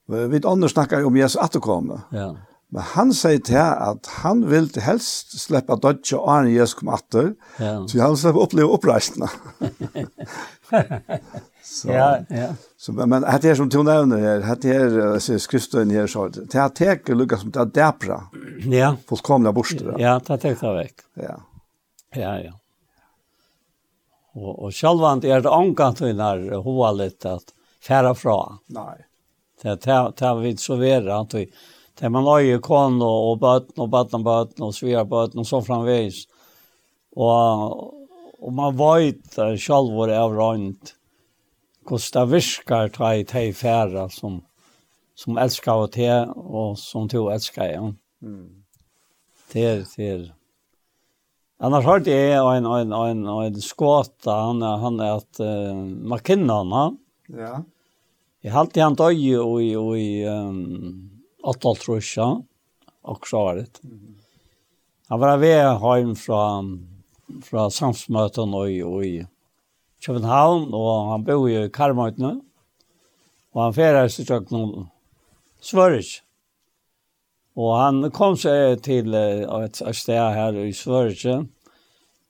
Vi 0.05 0.41
andre 0.45 0.69
snakker 0.69 1.05
om 1.05 1.17
Jesu 1.17 1.39
atterkomme. 1.41 2.01
Ja. 2.13 2.33
Men 2.73 2.83
han 2.91 3.11
sier 3.15 3.39
til 3.45 3.61
at 3.61 4.09
han 4.23 4.41
vil 4.49 4.67
helst 4.83 5.35
slippe 5.39 5.77
dødje 5.79 6.17
og 6.17 6.27
Arne 6.33 6.51
Jesus 6.51 6.75
kom 6.79 6.91
atter, 6.95 7.31
ja. 7.61 7.77
så 7.87 8.01
han 8.01 8.15
vil 8.15 8.21
slippe 8.23 8.41
oppleve 8.43 8.75
oppreisene. 8.77 9.29
så, 11.75 11.91
ja, 11.93 12.09
ja. 12.33 12.49
Så, 12.77 12.93
men 12.97 13.09
men 13.13 13.25
det 13.41 13.53
er 13.53 13.57
som 13.61 13.71
to 13.71 13.85
nevner 13.85 14.43
her, 14.45 14.59
det 14.61 14.75
er 14.75 15.39
skriftstøyen 15.39 15.93
her, 15.93 16.09
så 16.11 16.27
det 16.35 16.51
er 16.51 16.75
teker 16.75 17.17
lukket 17.17 17.45
som 17.45 17.55
det 17.55 17.63
er 17.63 17.73
dæpra, 17.79 18.19
ja. 18.73 18.93
fullkomne 19.07 19.53
borster. 19.55 19.95
Ja, 20.01 20.17
det 20.19 20.37
er 20.37 20.43
teke 20.49 20.75
vekk. 20.81 21.07
Ja. 21.21 21.39
Ja, 22.15 22.37
ja. 22.43 22.53
Og, 24.35 24.51
og 24.67 24.71
sjølvand 24.75 25.23
er 25.23 25.43
det 25.43 25.51
omgantøyner 25.51 26.49
hovalet 26.65 27.23
at 27.29 27.53
færa 27.83 28.11
fra. 28.17 28.39
Nei. 28.75 28.97
Det 29.61 29.77
tar 29.77 30.11
tar 30.11 30.35
vi 30.35 30.57
så 30.57 30.75
vidare 30.75 31.15
att 31.15 31.33
vi 31.33 31.51
det 31.99 32.09
man 32.09 32.23
har 32.23 32.39
ju 32.39 32.59
kon 32.59 33.01
och 33.01 33.31
och 33.31 33.37
bötten 33.37 33.81
och 33.81 33.89
bötten 34.23 34.63
och 34.63 34.75
svär 34.75 35.05
bötten 35.05 35.39
och 35.39 35.47
så 35.47 35.61
framvis. 35.61 36.27
Och 37.15 37.95
och 38.39 38.53
man 38.53 38.77
vet 38.77 39.35
själv 39.35 39.93
vad 39.95 40.09
det 40.09 40.15
är 40.15 40.29
runt. 40.29 40.95
Kosta 41.83 42.25
viskar 42.25 42.89
ta 42.89 43.15
i 43.15 43.25
te 43.25 43.53
färra 43.53 44.09
som 44.09 44.43
som 45.15 45.37
älskar 45.37 45.73
och 45.73 45.91
te 45.91 46.25
och 46.25 46.79
som 46.79 47.09
to 47.09 47.29
älskar 47.29 47.65
ja. 47.65 47.93
Mm. 48.21 48.63
Det 49.53 49.95
det 49.97 50.31
Annars 51.59 51.85
har 51.85 51.99
det 51.99 52.31
en, 52.31 52.65
en, 52.65 52.91
en, 52.91 53.25
en 53.25 53.61
skåta, 53.61 54.31
han, 54.31 54.61
han 54.61 54.99
är 54.99 55.11
att 55.11 55.39
uh, 55.39 55.75
McKinnon, 55.75 56.71
han. 56.71 56.97
Ja. 57.27 57.63
Jeg 58.45 58.53
halte 58.53 58.77
han 58.83 58.93
døg 58.93 59.21
og 59.41 59.55
i, 59.57 59.71
og 59.73 59.95
i 59.97 60.09
um, 60.29 60.57
8 61.49 61.71
rusja, 61.87 62.25
og 63.01 63.23
så 63.25 63.39
var 63.41 63.55
det. 63.57 63.79
Han 65.09 65.21
var 65.23 65.39
ved 65.41 65.79
hjem 65.81 66.11
fra, 66.13 66.41
fra 67.41 67.63
samsmøten 67.73 68.53
og 68.53 68.69
i, 68.69 68.83
og 68.85 68.99
i 69.01 69.15
København, 70.05 70.67
og 70.77 71.09
han 71.09 71.25
bor 71.25 71.47
i 71.49 71.63
Karmøytene, 71.73 72.35
og 73.55 73.63
han 73.63 73.73
ferdes 73.73 74.19
til 74.19 74.45
noen 74.53 74.91
Svørisk. 75.65 76.21
Og 77.57 77.71
han 77.79 78.11
kom 78.13 78.35
seg 78.37 78.83
til 78.85 79.09
et 79.15 79.81
sted 79.97 80.21
her 80.37 80.59
i 80.61 80.69
Svørisk, 80.75 81.49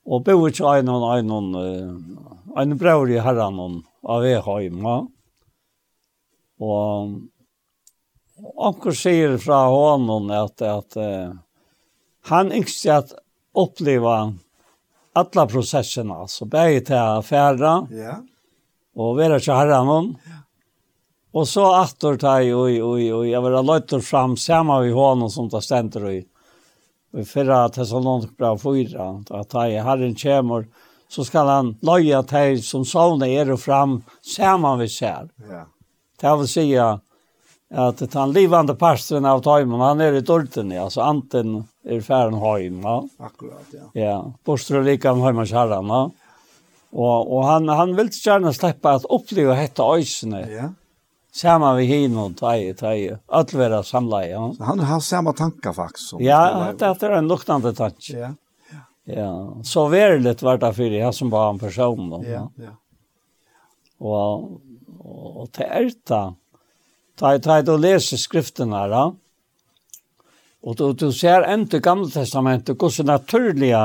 og 0.08 0.24
bor 0.24 0.48
ikke 0.48 0.78
en 0.78 0.88
og 0.94 1.04
en, 1.18 1.36
en, 1.42 2.00
en 2.56 2.74
bror 2.80 3.12
i 3.12 3.20
herren 3.20 3.60
av 4.00 4.24
Veheim, 4.24 4.80
og 4.80 5.12
Og 6.60 7.20
onkur 8.56 8.96
sier 8.96 9.36
fra 9.38 9.66
honom 9.72 10.30
at, 10.30 10.62
at 10.62 10.96
uh, 10.96 11.36
han 12.28 12.52
yngste 12.52 12.92
at 12.92 13.14
oppleva 13.56 14.34
alla 15.16 15.46
prosesserna, 15.46 16.26
så 16.28 16.44
bäge 16.44 16.80
till 16.80 16.96
affära 16.96 17.88
ja. 17.90 18.22
och 18.94 19.16
vara 19.16 19.40
till 19.40 19.52
herran. 19.52 20.16
Ja. 20.24 20.32
Och 21.32 21.48
så 21.48 21.74
attor 21.74 22.16
ta 22.16 22.42
i, 22.42 22.54
oj, 22.54 22.82
oj, 22.82 23.14
oj, 23.14 23.28
jag 23.28 23.42
vill 23.42 23.52
ha 23.52 24.00
fram 24.00 24.36
samma 24.36 24.80
vid 24.80 24.94
honom 24.94 25.30
som 25.30 25.50
tar 25.50 25.60
ständer 25.60 26.10
i. 26.10 26.26
Och 27.12 27.20
i 27.20 27.24
så 27.24 27.68
Thessalonik 27.68 28.36
bra 28.36 28.58
fyra, 28.58 29.24
att 29.30 29.48
ta 29.48 29.68
i 29.68 29.78
herren 29.78 30.16
kämor 30.16 30.66
så 31.08 31.24
ska 31.24 31.42
han 31.42 31.76
löja 31.82 32.22
till 32.22 32.64
som 32.64 32.84
såna 32.84 33.28
er 33.28 33.52
och 33.52 33.60
fram 33.60 34.02
samma 34.36 34.76
vid 34.76 34.90
sig. 34.90 35.28
Ja. 35.50 35.66
Det 36.20 36.36
vil 36.40 36.48
si 36.48 36.66
at 36.76 37.98
den 38.00 38.32
livande 38.32 38.74
pastoren 38.78 39.26
av 39.26 39.42
tøymen, 39.44 39.80
han 39.82 40.00
er 40.00 40.16
i 40.16 40.24
dørten, 40.24 40.70
ja, 40.72 40.86
så 40.90 41.02
anten 41.02 41.64
er 41.84 42.00
færen 42.00 42.38
høym, 42.40 42.80
ja. 42.84 43.00
Akkurat, 43.26 43.74
ja. 43.74 43.90
Ja, 43.94 44.16
bostrer 44.46 44.84
like 44.86 45.10
om 45.10 45.20
høymars 45.24 45.52
herren, 45.52 45.90
ja. 45.90 46.06
Og, 46.96 47.32
og 47.36 47.42
han, 47.44 47.68
han 47.68 47.92
vil 47.96 48.08
ikke 48.08 48.22
gjerne 48.30 48.52
slippe 48.56 48.88
at 48.88 49.04
oppleve 49.12 49.56
hette 49.58 49.84
øysene. 49.84 50.40
Ja. 50.48 50.68
Samma 51.36 51.74
vi 51.74 51.84
hin 51.84 52.16
och 52.16 52.36
taj 52.36 52.74
taj 52.74 53.18
allvera 53.28 53.82
samla 53.82 54.26
ja. 54.26 54.52
Så 54.56 54.64
han 54.64 54.80
har 54.80 55.00
samma 55.00 55.32
tankar 55.32 55.72
faktiskt. 55.72 56.14
Ja, 56.20 56.72
det 56.78 57.02
er 57.02 57.18
en 57.18 57.28
luktande 57.28 57.74
tanke. 57.74 58.16
Ja. 58.16 58.30
Ja, 59.04 59.56
så 59.62 59.88
verligt 59.88 60.42
var 60.42 60.58
det 60.58 60.72
för 60.72 60.90
det 60.90 61.04
här 61.04 61.12
som 61.12 61.30
var 61.30 61.50
en 61.50 61.58
person 61.58 62.10
då. 62.10 62.24
Ja, 62.24 62.50
ja. 62.56 62.76
Och 63.98 64.60
og, 65.16 65.30
og 65.42 65.52
til 65.56 65.70
erta. 65.82 66.22
Ta, 67.16 67.32
ta 67.40 67.60
et 67.60 67.70
og 67.72 67.80
lese 67.80 68.18
skriften 68.20 68.74
her, 68.76 68.92
da. 68.92 69.04
Og 70.66 70.76
du, 70.76 70.90
du 70.98 71.08
ser 71.14 71.46
enda 71.46 71.78
gamle 71.80 72.10
testamentet, 72.10 72.76
hvordan 72.76 73.08
naturlige, 73.12 73.82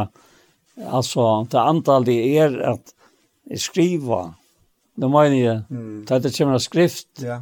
altså, 0.81 1.27
det 1.51 1.61
antallet 1.61 2.25
er 2.41 2.57
at 2.73 2.93
skriva. 3.61 4.23
Nå 5.01 5.09
mener 5.11 5.37
jeg, 5.37 5.61
mm. 5.69 6.01
ta 6.09 6.19
det 6.19 6.33
kommer 6.35 6.61
skrift, 6.61 7.09
Ja. 7.21 7.41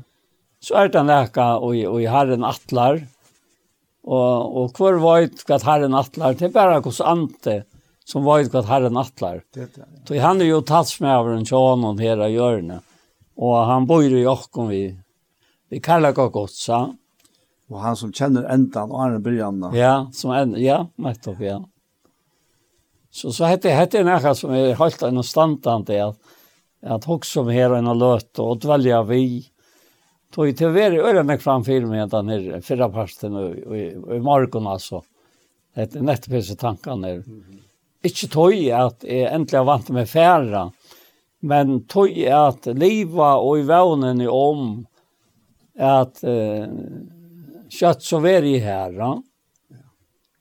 så 0.62 0.84
er 0.84 0.92
det 0.94 1.06
nekka, 1.08 1.56
og, 1.58 1.74
og 1.88 2.02
jeg 2.04 2.12
har 2.12 2.30
en 2.34 2.46
atlar, 2.46 3.02
og, 4.04 4.58
og 4.60 4.78
hver 4.78 5.00
veit 5.04 5.44
hva 5.48 5.60
herren 5.64 5.98
atlar, 5.98 6.36
det 6.38 6.50
er 6.50 6.56
bare 6.56 6.82
hos 6.84 7.02
ante 7.02 7.62
som 8.08 8.26
veit 8.26 8.52
hva 8.54 8.64
herren 8.68 8.98
atlar. 9.00 9.42
Det, 9.56 9.70
ja. 9.78 9.88
Så 10.08 10.20
han 10.20 10.42
er 10.42 10.52
jo 10.52 10.62
tatt 10.66 10.92
med 11.00 11.16
över 11.16 11.38
en 11.38 11.48
tjån 11.48 11.88
og 11.90 12.04
her 12.04 12.22
av 12.26 12.34
hjørnet. 12.34 12.89
Och 13.42 13.56
han 13.58 13.86
bor 13.86 14.04
i 14.04 14.22
Jokkon 14.22 14.68
vi. 14.68 15.00
Vi 15.70 15.80
kallar 15.80 16.42
det 16.42 16.48
så. 16.50 16.96
Och 17.70 17.80
han 17.80 17.96
som 17.96 18.14
känner 18.14 18.44
ändan 18.44 18.92
och 18.92 19.04
andra 19.04 19.20
början. 19.20 19.72
Ja, 19.74 20.10
som 20.14 20.32
en, 20.32 20.64
ja, 20.64 20.88
nettopp, 20.96 21.40
ja. 21.40 21.66
Så 23.12 23.32
så 23.32 23.44
hette 23.44 23.70
hette 23.70 24.04
nära 24.04 24.36
som 24.36 24.52
är 24.52 24.76
helt 24.76 25.02
en 25.02 25.24
standande 25.24 26.02
att 26.02 26.18
att 26.82 27.10
också 27.10 27.32
som 27.32 27.48
här 27.48 27.70
en 27.70 28.00
löt 28.00 28.40
och 28.40 28.52
att 28.52 28.66
välja 28.66 29.04
vi 29.04 29.46
tog 30.34 30.58
till 30.58 30.68
ver 30.68 30.92
öra 30.92 31.24
framför 31.24 31.44
fram 31.44 31.64
filmen 31.64 32.10
den 32.10 32.30
är 32.30 32.62
förra 32.62 32.90
pasten 32.90 33.36
och 33.36 33.78
i 34.16 34.20
morgon 34.20 34.68
alltså. 34.68 35.04
Det 35.76 35.96
är 35.96 36.02
nettopp 36.02 36.44
så 36.44 36.56
tankarna. 36.56 37.10
Mm 37.10 37.24
-hmm. 37.24 37.60
Inte 38.04 38.28
tog 38.28 38.70
att 38.70 39.04
jag 39.04 39.34
äntligen 39.34 39.66
vant 39.66 39.90
med 39.90 40.10
färra 40.10 40.72
men 41.40 41.84
tog 41.88 42.16
at 42.28 42.68
liva 42.76 43.36
og 43.40 43.62
i 43.62 43.68
vevnen 43.68 44.24
om 44.28 44.64
at 45.80 46.20
eh, 46.28 46.68
kjøtt 47.72 48.04
så 48.04 48.20
er 48.28 48.48
i 48.48 48.58
her. 48.60 48.96
Ja? 48.98 49.14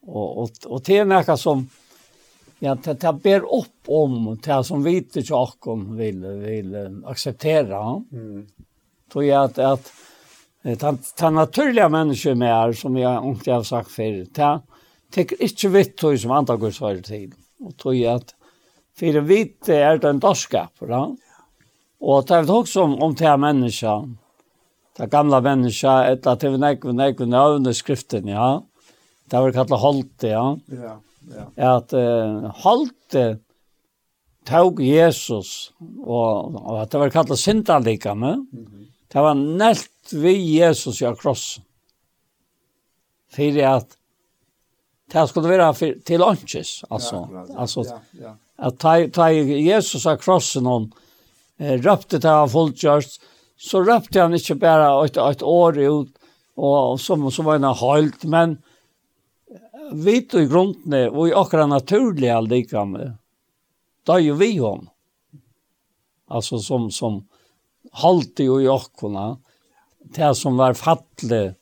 Og, 0.09 0.29
og, 0.43 0.65
og 0.67 0.83
det 0.87 1.03
er 1.03 1.09
noe 1.09 1.37
som 1.39 1.67
ja, 2.59 2.75
det, 2.75 2.97
det 2.99 3.13
ber 3.23 3.45
opp 3.47 3.91
om 3.95 4.33
det 4.43 4.63
som 4.67 4.83
vi 4.83 4.97
ikke 4.99 5.27
akkurat 5.37 5.93
vil, 5.99 6.25
vil 6.43 6.73
akseptere. 7.07 7.71
Ja. 7.71 7.99
Mm. 8.11 8.47
Tog 9.13 9.25
jeg 9.25 9.39
at, 9.39 9.59
at 9.63 9.93
den, 10.83 10.99
den 11.21 11.39
naturlige 11.39 11.89
med 11.89 12.17
mer, 12.37 12.73
som 12.73 12.97
jeg 12.99 13.31
ikke 13.31 13.53
har 13.53 13.63
sagt 13.63 13.95
før, 13.95 14.25
det 14.27 14.51
teker 15.15 15.45
ikke 15.47 15.71
vitt 15.73 15.95
tog 15.97 16.19
som 16.19 16.35
andre 16.35 16.59
går 16.59 17.01
til. 17.07 17.31
Og 17.65 17.77
tog 17.79 17.97
jeg 17.97 18.19
at 18.19 18.35
för 18.99 19.21
vitt 19.21 19.69
är 19.69 19.99
det 19.99 20.09
en 20.09 20.19
dorska 20.19 20.69
för 20.75 20.91
Og 20.91 21.17
Och 22.01 22.25
det 22.27 22.35
är 22.35 22.51
också 22.51 22.83
om 22.83 23.03
om 23.03 23.15
det 23.15 23.37
människa. 23.37 24.09
Det 24.97 25.07
gamla 25.07 25.41
människa 25.41 26.05
ett 26.05 26.27
att 26.27 26.41
det 26.41 26.59
näck 26.59 26.85
näck 26.85 27.19
nävna 27.19 27.73
skriften 27.73 28.29
ja. 28.29 28.65
Det 29.25 29.37
var 29.41 29.53
kallat 29.53 29.81
holte 29.81 30.29
ja. 30.29 30.59
Ja, 30.67 31.01
ja. 31.55 31.77
Att 31.77 31.93
uh, 31.93 32.51
holte 32.65 33.39
tog 34.45 34.83
Jesus 34.83 35.73
och 36.05 36.55
och 36.67 36.83
att 36.83 36.91
det 36.91 36.99
var 36.99 37.11
kallat 37.11 37.39
syndalikan. 37.39 38.23
Mm 38.23 38.47
-hmm. 38.53 38.87
Det 39.09 39.21
var 39.21 39.35
näst 39.35 40.13
vi 40.13 40.33
Jesus 40.33 41.03
i 41.03 41.15
krossen. 41.19 41.65
För 43.33 43.63
att 43.63 43.89
det 45.13 45.29
skulle 45.29 45.49
vara 45.49 45.75
till 45.75 46.21
lunches 46.21 46.85
alltså. 46.91 47.29
Ja, 47.33 47.47
alltså 47.57 47.85
ja, 47.85 48.01
ja 48.11 48.37
at 48.59 48.79
ta, 48.83 48.95
ta 49.15 49.29
Jesus 49.31 50.07
av 50.07 50.19
krossen 50.23 50.67
hon 50.67 50.89
eh, 51.59 51.79
røpte 51.79 52.19
til 52.19 52.31
han 52.31 52.51
fullkjørst, 52.51 53.21
så 53.59 53.83
røpte 53.83 54.23
han 54.23 54.35
ikke 54.35 54.59
bare 54.63 54.91
et, 55.07 55.19
et 55.19 55.43
år 55.43 55.79
ut, 55.79 56.13
og 56.59 56.99
som, 57.03 57.29
som 57.31 57.47
var 57.47 57.61
en 57.61 57.71
høylt, 57.79 58.25
men 58.27 58.57
vidt 59.93 60.35
i 60.35 60.47
grunnene, 60.51 61.07
og 61.11 61.29
i 61.29 61.37
akkurat 61.37 61.71
naturlig 61.71 62.31
allikevel, 62.35 63.15
da 64.07 64.17
er 64.19 64.27
jo 64.27 64.39
vi 64.41 64.51
hon. 64.59 64.89
Altså 66.29 66.59
som, 66.61 66.91
som 66.93 67.23
halte 68.03 68.45
jo 68.45 68.59
i 68.61 68.69
akkurat, 68.71 69.39
det 70.17 70.35
som 70.37 70.59
var 70.61 70.77
fattelig, 70.79 71.55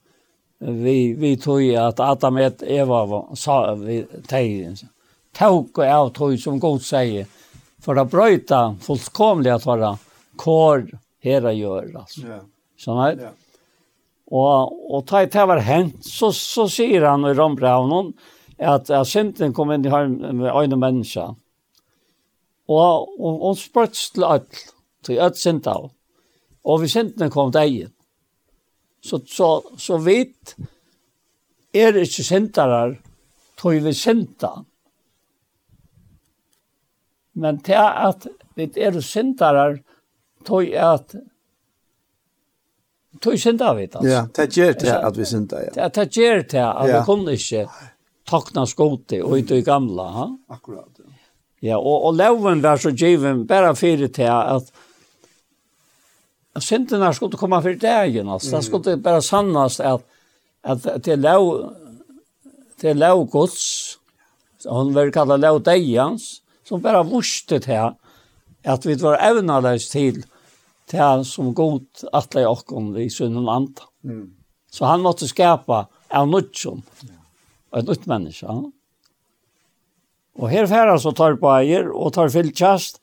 vi, 0.59 1.12
vi 1.18 1.35
tog 1.36 1.62
at 1.77 2.01
Adam 2.01 2.39
et 2.40 2.62
Eva 2.62 3.02
var, 3.06 3.24
sa 3.36 3.74
vi 3.77 4.01
tegjen, 4.28 4.78
tåk 5.37 5.81
og 5.83 5.87
av 5.87 6.13
tog 6.17 6.37
som 6.41 6.61
god 6.61 6.85
sier, 6.85 7.27
for 7.83 7.99
å 8.01 8.07
brøyta 8.09 8.61
fullkomlig 8.83 9.53
at 9.53 9.67
være 9.69 9.97
kår 10.41 10.87
her 11.27 11.47
å 11.47 11.55
gjøre. 11.55 11.93
Altså. 12.03 12.25
Ja. 12.27 12.41
Sånn 12.81 13.03
her. 13.03 13.19
Ja. 13.29 13.33
Og, 14.27 14.73
og 14.91 15.05
ta 15.07 15.23
i 15.23 15.31
var 15.31 15.63
hent, 15.63 16.01
så, 16.03 16.33
så 16.35 16.67
sier 16.71 17.07
han 17.07 17.27
i 17.29 17.35
Rombraunen 17.37 18.11
at, 18.59 18.91
at 18.91 19.07
synden 19.07 19.55
kom 19.55 19.71
inn 19.71 19.87
i 19.87 19.93
øyne 19.93 20.79
mennesker. 20.81 21.37
Og, 22.67 23.13
og, 23.21 23.45
og 23.47 23.59
spørts 23.61 24.09
til 24.17 24.27
alt, 24.27 24.65
til 25.07 25.21
alt 25.23 25.39
synd 25.39 25.69
av. 25.71 25.93
Og 26.67 26.81
vi 26.83 26.91
synden 26.91 27.31
kom 27.31 27.53
deg 27.55 27.87
Så, 29.07 29.21
så, 29.31 29.63
så 29.79 30.01
vidt 30.03 30.57
er 31.71 31.95
ikke 32.01 32.25
syndarar, 32.27 32.97
tog 33.61 33.79
vi 33.85 33.93
syndan. 33.95 34.67
Men 37.37 37.61
til 37.65 37.79
at 37.79 38.27
vi 38.57 38.69
er 38.81 39.01
syndarar, 39.05 39.79
tog 40.47 40.73
at 40.73 41.17
tog 43.21 43.37
synda 43.41 43.73
vi 43.77 43.87
det. 43.93 44.05
Ja, 44.09 44.25
det 44.37 44.49
gjør 44.57 44.73
det 44.81 44.95
at 44.95 45.19
vi 45.19 45.29
synda, 45.29 45.61
ja. 45.67 45.75
Det 45.75 45.95
det 45.95 46.09
gjør 46.17 46.43
det 46.43 46.65
at 46.65 46.89
ja. 46.89 46.99
vi 46.99 47.05
kunne 47.05 47.37
ikke 47.37 47.67
takna 48.27 48.67
skote 48.67 49.23
og 49.25 49.37
ut 49.39 49.53
i 49.53 49.63
gamla. 49.65 50.09
Ha? 50.17 50.27
Akkurat, 50.57 50.91
ja. 50.99 51.13
Ja, 51.65 51.79
og, 51.81 52.05
og 52.05 52.15
loven 52.15 52.61
var 52.63 52.77
så 52.77 52.93
given 52.93 53.47
bare 53.49 53.75
fyrir 53.77 54.13
til 54.13 54.29
at 54.31 54.69
at 56.57 56.65
syndene 56.65 57.13
skulle 57.15 57.37
komme 57.37 57.61
for 57.63 57.77
dagen, 57.81 58.29
altså. 58.29 58.51
Mm. 58.51 58.57
Det 58.57 58.65
skulle 58.65 58.97
bare 59.03 59.23
sannast 59.23 59.81
at, 59.81 60.01
at 60.65 61.03
til 61.05 61.19
lov 61.19 61.73
til 62.81 62.97
lov 62.97 63.27
gods, 63.31 63.99
hun 64.69 64.95
vil 64.95 65.13
kallet 65.13 65.41
lov 65.41 65.61
deians, 65.65 66.43
som 66.69 66.81
bara 66.81 67.03
vurstet 67.03 67.65
här 67.65 67.95
at 68.65 68.87
vi 68.87 68.95
var 68.95 69.19
evnaleis 69.23 69.89
til 69.89 70.25
til 70.87 71.01
han 71.01 71.25
som 71.25 71.55
god 71.55 71.87
atle 72.13 72.43
i 72.43 72.47
okkon 72.47 72.93
i 72.99 73.09
sunnen 73.11 73.49
anta. 73.49 73.83
Mm. 74.05 74.35
Så 74.71 74.85
han 74.85 75.03
måtte 75.03 75.29
skapa 75.29 75.87
av 76.09 76.29
nutjon. 76.29 76.83
Ja. 77.01 77.79
En 77.79 77.85
nytt 77.85 78.07
her 78.07 78.71
Och 80.39 80.51
här 80.51 80.99
så 80.99 81.13
tar 81.13 81.37
på 81.37 81.49
eier 81.49 81.91
og 81.91 82.13
tar 82.13 82.29
fylltjast. 82.29 83.01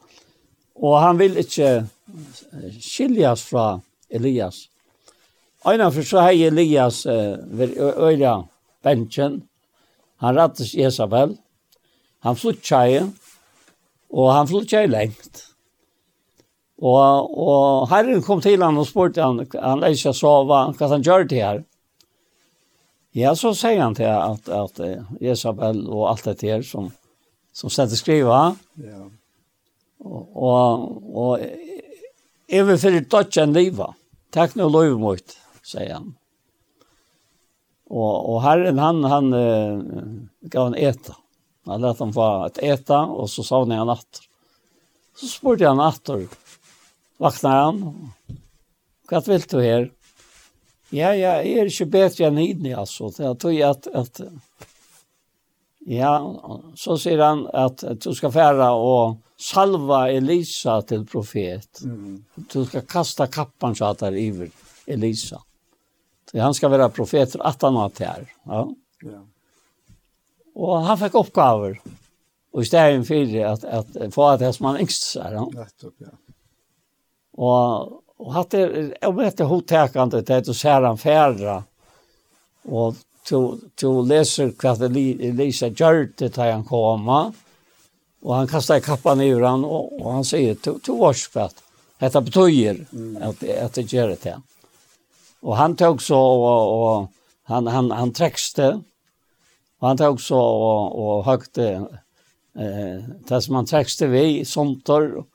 og 0.76 1.00
han 1.00 1.18
vill 1.18 1.38
inte 1.38 1.86
skiljas 2.82 3.44
fra 3.44 3.82
Elias. 4.10 4.70
Einan 5.66 5.94
for 5.94 6.04
så 6.04 6.24
hei 6.26 6.44
Elias 6.44 7.06
eh, 7.06 7.38
øyla 7.98 8.44
bensjen, 8.84 9.44
Han 10.18 10.36
rattes 10.36 10.74
Jezabel, 10.74 11.38
Han 12.20 12.36
flyttar 12.36 13.12
Og 14.14 14.30
han 14.34 14.50
flyttet 14.50 14.92
lengt. 14.92 15.44
Og, 16.84 17.30
og 17.40 17.88
herren 17.92 18.22
kom 18.26 18.42
til 18.44 18.62
han 18.62 18.78
og 18.78 18.88
spurte 18.90 19.24
han, 19.24 19.42
han 19.56 19.84
lærte 19.84 20.02
seg 20.02 20.18
sova, 20.18 20.66
hva 20.76 20.90
han 20.92 21.06
gjør 21.06 21.28
det 21.30 21.42
her. 21.42 21.62
Ja, 23.14 23.36
så 23.38 23.54
sier 23.56 23.82
han 23.84 23.96
til 23.98 24.10
at, 24.10 24.50
at 24.50 24.80
Isabel 25.22 25.84
og 25.86 26.10
alt 26.10 26.26
det 26.42 26.50
her 26.50 26.66
som, 26.66 26.90
som 27.54 27.70
stedet 27.70 28.00
skriva. 28.00 28.56
Ja. 28.82 29.06
Og, 30.04 30.24
og, 30.36 30.88
og 31.14 31.46
jeg 32.50 32.68
vil 32.68 32.82
fyrir 32.82 33.40
en 33.44 33.56
liva. 33.56 33.94
Takk 34.34 34.58
nå 34.58 34.68
lov 34.68 34.98
mot, 35.00 35.38
sier 35.64 35.94
han. 35.94 36.12
Og, 37.94 38.14
og 38.34 38.42
herren, 38.44 38.82
han, 38.82 39.04
han 39.06 39.34
uh, 39.38 40.50
gav 40.50 40.72
han 40.72 40.80
eta. 40.82 41.16
Han 41.66 41.82
lette 41.82 42.04
han 42.04 42.14
få 42.14 42.46
et 42.46 42.58
äta 42.58 43.00
och 43.00 43.30
så 43.30 43.44
sa 43.44 43.60
han 43.66 43.88
natt. 43.88 44.22
Så 45.16 45.28
spurte 45.28 45.68
han 45.68 45.78
natt 45.78 46.10
och 46.10 46.22
vaknade 47.18 47.56
han. 47.56 48.12
Vad 49.10 49.28
vill 49.28 49.42
du 49.42 49.62
här? 49.62 49.92
Ja, 50.90 51.16
jag 51.16 51.46
är 51.46 51.66
ikke 51.66 51.86
bättre 51.86 52.26
än 52.26 52.38
hidni 52.38 52.74
alltså. 52.74 53.12
Jag 53.18 53.40
tror 53.40 53.64
att, 53.64 53.88
att 53.88 54.22
ja, 55.80 56.42
så 56.76 56.98
sier 56.98 57.20
han 57.20 57.48
att, 57.54 57.84
du 58.02 58.16
ska 58.16 58.32
färra 58.32 58.72
och 58.72 59.18
salva 59.38 60.12
Elisa 60.12 60.82
till 60.82 61.06
profet. 61.06 61.82
Mm. 61.84 62.26
Du 62.36 62.66
ska 62.66 62.82
kasta 62.82 63.28
kappan 63.28 63.76
så 63.76 63.86
att 63.86 64.00
det 64.00 64.50
Elisa. 64.86 65.42
Så 66.32 66.40
han 66.40 66.54
ska 66.54 66.68
vara 66.68 66.90
profet 66.90 67.32
for 67.32 67.48
at 67.48 67.62
han 67.62 67.76
har 67.76 67.92
här. 68.00 68.34
Ja. 68.44 68.76
Ja. 69.02 69.33
Og 70.56 70.86
han 70.86 71.00
fikk 71.02 71.18
oppgaver. 71.22 71.80
Og 72.54 72.62
i 72.62 72.68
stedet 72.70 73.08
for 73.08 73.38
at, 73.50 73.64
at 73.66 74.14
få 74.14 74.28
det 74.38 74.52
som 74.56 74.70
han 74.70 74.82
engst 74.84 75.08
seg. 75.16 75.40
Nettopp, 75.56 75.96
ja. 76.04 76.14
Og, 77.34 77.96
og 78.22 78.34
hatt 78.36 78.54
det, 78.54 78.66
jeg 78.94 79.16
vet 79.18 79.40
det 79.40 79.48
hotekende 79.50 80.22
til 80.22 80.42
at 80.42 80.50
du 80.50 80.54
ser 80.54 80.86
han 80.86 81.02
færre. 81.02 81.64
Og 82.70 83.00
du 83.26 83.90
leser 84.06 84.52
hva 84.60 84.76
Elisa 84.86 85.72
gjør 85.72 86.06
det 86.20 86.34
til 86.36 86.52
han 86.52 86.66
kommer. 86.68 87.34
Og 88.24 88.36
han 88.38 88.48
kastar 88.48 88.84
kappan 88.84 89.22
i 89.22 89.32
han, 89.34 89.66
og, 89.66 89.92
og 90.00 90.10
han 90.20 90.28
sier, 90.28 90.56
to 90.56 90.96
års 91.04 91.26
Hetta 91.28 91.50
at 91.50 91.64
dette 92.04 92.22
betyr 92.24 92.80
at, 93.24 93.44
at 93.44 93.76
det 93.76 93.90
gjør 93.92 94.14
det 94.14 94.20
til. 94.24 94.40
Og 95.44 95.58
han 95.60 95.76
tok 95.80 96.02
så, 96.02 96.16
og, 96.20 96.72
og 96.74 97.52
han, 97.52 97.68
han, 97.68 97.92
han 97.92 98.14
trekste, 98.16 98.78
Og 99.84 99.90
han 99.90 99.98
tog 99.98 100.22
så 100.22 100.40
och, 100.40 101.00
og 101.00 101.24
høgte 101.28 101.88
eh 102.56 103.00
det 103.30 103.40
som 103.44 103.56
han 103.56 103.66
trekste 103.66 104.08
vi 104.08 104.46
somtor 104.46 105.26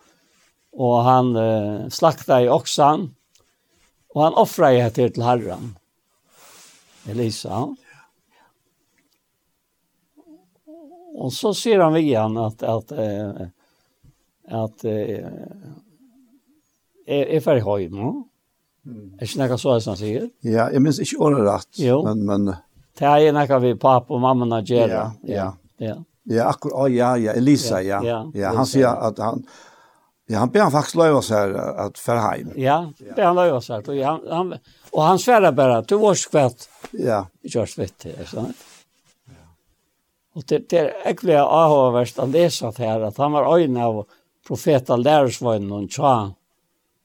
och 0.73 1.03
han 1.05 1.37
eh, 1.37 1.89
slaktade 1.89 2.45
i 2.45 2.49
oxan 2.49 3.15
och 4.09 4.23
han 4.23 4.35
offrade 4.35 4.79
etter 4.79 5.09
till 5.09 5.23
Herren. 5.23 5.77
Elisa. 7.09 7.77
Och 11.15 11.33
så 11.33 11.55
sier 11.55 11.79
han 11.79 11.97
igen 11.97 12.37
att 12.37 12.63
att 12.63 12.93
eh, 12.93 13.33
att 14.49 14.85
eh, 14.85 15.27
är 17.07 17.27
är 17.27 17.41
för 17.41 17.57
hem. 17.57 18.25
Mm. 18.87 19.19
Är 19.21 19.37
det 19.37 19.49
något 19.49 19.61
så 19.61 19.81
som 19.81 19.91
han 19.91 19.97
sier? 19.97 20.31
Ja, 20.41 20.71
jeg 20.73 20.83
minns 20.83 20.99
inte 20.99 21.17
ordentligt. 21.17 22.05
Men 22.05 22.27
men 22.27 22.55
Det 22.99 23.07
er 23.07 23.33
nekka 23.35 23.61
vi 23.63 23.75
pappa 23.79 24.15
og 24.17 24.23
mamma 24.23 24.49
å 24.59 24.63
gjøre. 24.67 25.03
Ja, 25.23 25.49
ja. 25.79 25.97
Ja, 26.29 26.51
akkurat, 26.51 26.75
oh, 26.77 26.91
ja, 26.93 27.15
ja, 27.17 27.33
Elisa, 27.33 27.81
ja. 27.81 28.03
Ja, 28.05 28.19
ja 28.35 28.41
ja 28.43 28.53
han 28.53 28.67
sier 28.69 28.85
ja. 28.85 28.95
at 29.09 29.21
han, 29.23 29.45
ja, 30.29 30.43
han 30.43 30.51
ber 30.53 30.67
han 30.67 30.73
faktisk 30.75 30.99
løy 31.01 31.15
oss 31.17 31.31
her 31.33 31.55
at 31.57 32.01
fer 32.01 32.19
heim. 32.21 32.51
Ja, 32.61 32.83
ber 33.15 33.23
han 33.31 33.39
løy 33.39 33.53
oss 33.57 33.71
her. 33.73 33.81
Og 33.81 34.01
han, 34.05 34.27
han, 34.29 34.51
og 34.93 35.01
han 35.07 35.23
sverre 35.23 35.55
bare, 35.57 35.81
du 35.89 35.97
var 36.03 36.19
skvett. 36.21 36.67
Ja. 36.93 37.23
Kjørst 37.49 37.81
vitt, 37.81 38.05
er 38.13 38.29
sant? 38.29 38.67
Ja. 39.33 39.47
Og 40.37 40.45
det, 40.51 40.67
det 40.69 40.83
er 40.83 40.91
ekkelig 41.09 41.39
avhåverst 41.47 42.21
å 42.21 42.29
lese 42.29 42.75
her, 42.77 43.07
at 43.09 43.23
han 43.23 43.33
var 43.39 43.49
øyne 43.55 43.87
av 43.87 44.03
profeta 44.49 44.99
lærersvøgnen 45.01 45.73
og 45.79 45.89
tja 45.93 46.13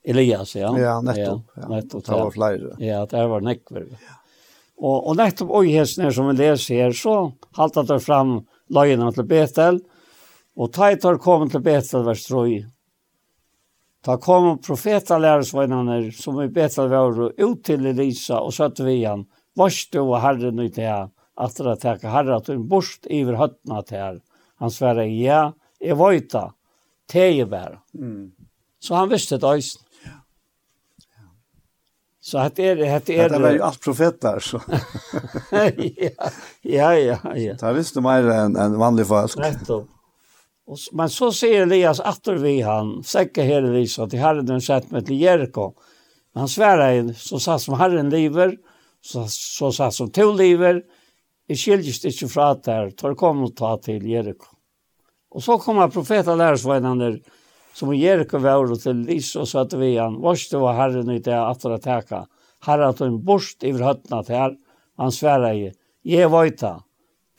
Elias, 0.03 0.57
ja. 0.59 0.73
Ja, 0.75 0.97
nettopp. 0.99 1.47
Ja, 1.55 1.69
nettopp. 1.71 2.03
Det 2.09 2.19
var 2.19 2.35
flere. 2.35 2.75
Ja, 2.83 3.05
det 3.07 3.23
var 3.31 3.47
nekver. 3.47 3.87
Ja. 4.03 4.19
Og, 4.81 5.07
og 5.07 5.17
nettopp 5.19 5.51
og 5.51 5.67
øyhesene 5.67 6.11
som 6.11 6.29
vi 6.29 6.37
leser 6.39 6.81
her, 6.81 6.95
så 6.97 7.31
halta 7.57 7.83
det 7.87 7.99
fram 8.03 8.39
løgene 8.73 9.11
til 9.13 9.27
Betel, 9.29 9.79
og 10.57 10.71
Taitar 10.73 11.19
kom 11.21 11.47
til 11.49 11.63
Betel 11.65 12.05
vers 12.05 12.25
3. 12.27 12.63
Ta 14.03 14.17
kom 14.19 14.57
profeta 14.59 15.15
profetalæresveinene 15.15 16.11
som 16.11 16.41
i 16.43 16.49
Betel 16.51 16.89
var 16.91 17.21
ut 17.23 17.63
til 17.63 17.85
Elisa 17.87 18.41
og 18.43 18.51
søtte 18.53 18.83
vi 18.83 19.03
han, 19.05 19.23
du 19.55 20.01
og 20.01 20.19
herren 20.21 20.59
ut 20.59 20.73
til 20.75 21.07
at 21.33 21.57
det 21.57 21.79
teka 21.81 22.11
herre 22.11 22.37
at 22.37 22.49
hun 22.51 22.67
borst 22.67 23.07
iver 23.09 23.37
høttene 23.39 23.81
til 23.87 23.97
her. 23.97 24.19
Han 24.59 24.71
sverre, 24.71 25.07
ja, 25.07 25.53
jeg 25.81 25.97
vøyta, 25.97 26.49
teie 27.07 27.45
bare. 27.45 27.79
Mm. 27.93 28.33
Så 28.79 28.95
han 28.95 29.09
visste 29.09 29.39
det 29.39 29.47
også. 29.47 29.79
Så 32.25 32.37
att 32.37 32.59
är 32.59 32.75
det 32.75 32.95
att 32.95 33.09
är 33.09 33.29
det. 33.29 33.39
Var 33.39 33.51
ju 33.51 33.61
allt 33.61 33.81
profeter 33.81 34.39
så. 34.39 34.61
ja, 35.51 35.71
ja, 36.61 36.95
ja, 36.95 37.37
ja. 37.37 37.53
Det 37.53 37.73
visste 37.73 38.01
mer 38.01 38.27
än 38.29 38.55
en 38.55 38.77
vanlig 38.77 39.07
folk. 39.07 39.37
Rätt 39.37 39.67
då. 39.67 39.87
Och 40.65 40.77
men 40.91 41.09
så 41.09 41.31
ser 41.31 41.61
Elias 41.61 41.99
åter 41.99 42.35
vi 42.35 42.61
han 42.61 43.03
säker 43.03 43.43
här 43.43 43.61
vi 43.61 43.87
så 43.87 44.03
att 44.03 44.13
hade 44.13 44.41
den 44.41 44.61
sett 44.61 44.91
med 44.91 45.05
till 45.05 45.21
Jeriko. 45.21 45.73
Men 46.33 46.39
han 46.39 46.49
svär 46.49 47.13
så 47.13 47.39
sa 47.39 47.59
som 47.59 47.73
Herren 47.73 48.09
lever 48.09 48.57
så 49.01 49.27
så 49.27 49.71
sa 49.71 49.91
som 49.91 50.11
to 50.11 50.31
lever 50.31 50.83
i 51.47 51.55
skiljist 51.55 52.05
inte 52.05 52.27
från 52.27 52.43
att 52.43 52.63
där 52.63 52.91
tar 52.91 53.15
kom 53.15 53.43
och 53.43 53.55
ta 53.55 53.77
till 53.77 54.07
Jeriko. 54.07 54.45
Och 55.29 55.43
så 55.43 55.57
kommer 55.57 55.87
profeten 55.87 56.37
lärs 56.37 56.63
vad 56.63 56.83
han 56.83 56.97
där 56.97 57.21
som 57.73 57.93
i 57.93 57.99
Jericho 58.01 58.39
var 58.39 58.69
til 58.77 59.03
Lys 59.07 59.33
og 59.39 59.49
satt 59.49 59.73
vi 59.79 59.95
han, 59.97 60.19
vars 60.21 60.45
det 60.51 60.61
var 60.61 60.77
herren 60.77 61.09
i 61.11 61.19
det 61.23 61.35
at 61.37 61.65
det 61.65 61.81
teka. 61.83 62.23
Herre 62.63 62.93
at 62.93 63.01
hun 63.03 63.19
borst 63.25 63.63
i 63.65 63.73
høttene 63.73 64.21
til 64.23 64.37
her, 64.37 64.57
han 65.01 65.11
sverre 65.11 65.53
i, 65.57 65.69
jeg 66.05 66.29
vajta, 66.31 66.77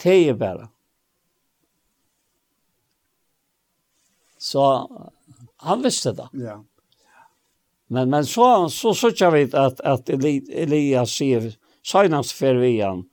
te 0.01 0.17
er 0.29 0.39
bare. 0.39 0.69
Så 4.39 4.65
han 5.65 5.85
visste 5.85 6.13
det. 6.13 6.29
Ja. 6.37 6.59
Men, 7.89 8.11
men 8.11 8.27
så, 8.27 8.69
så 8.69 8.93
sørger 8.97 9.33
vi 9.33 9.45
at, 9.57 9.81
at 9.81 10.11
Elias 10.11 11.15
sier, 11.15 11.53
søgnast 11.85 12.33
för 12.33 12.55
vi 12.55 12.81
han, 12.81 13.05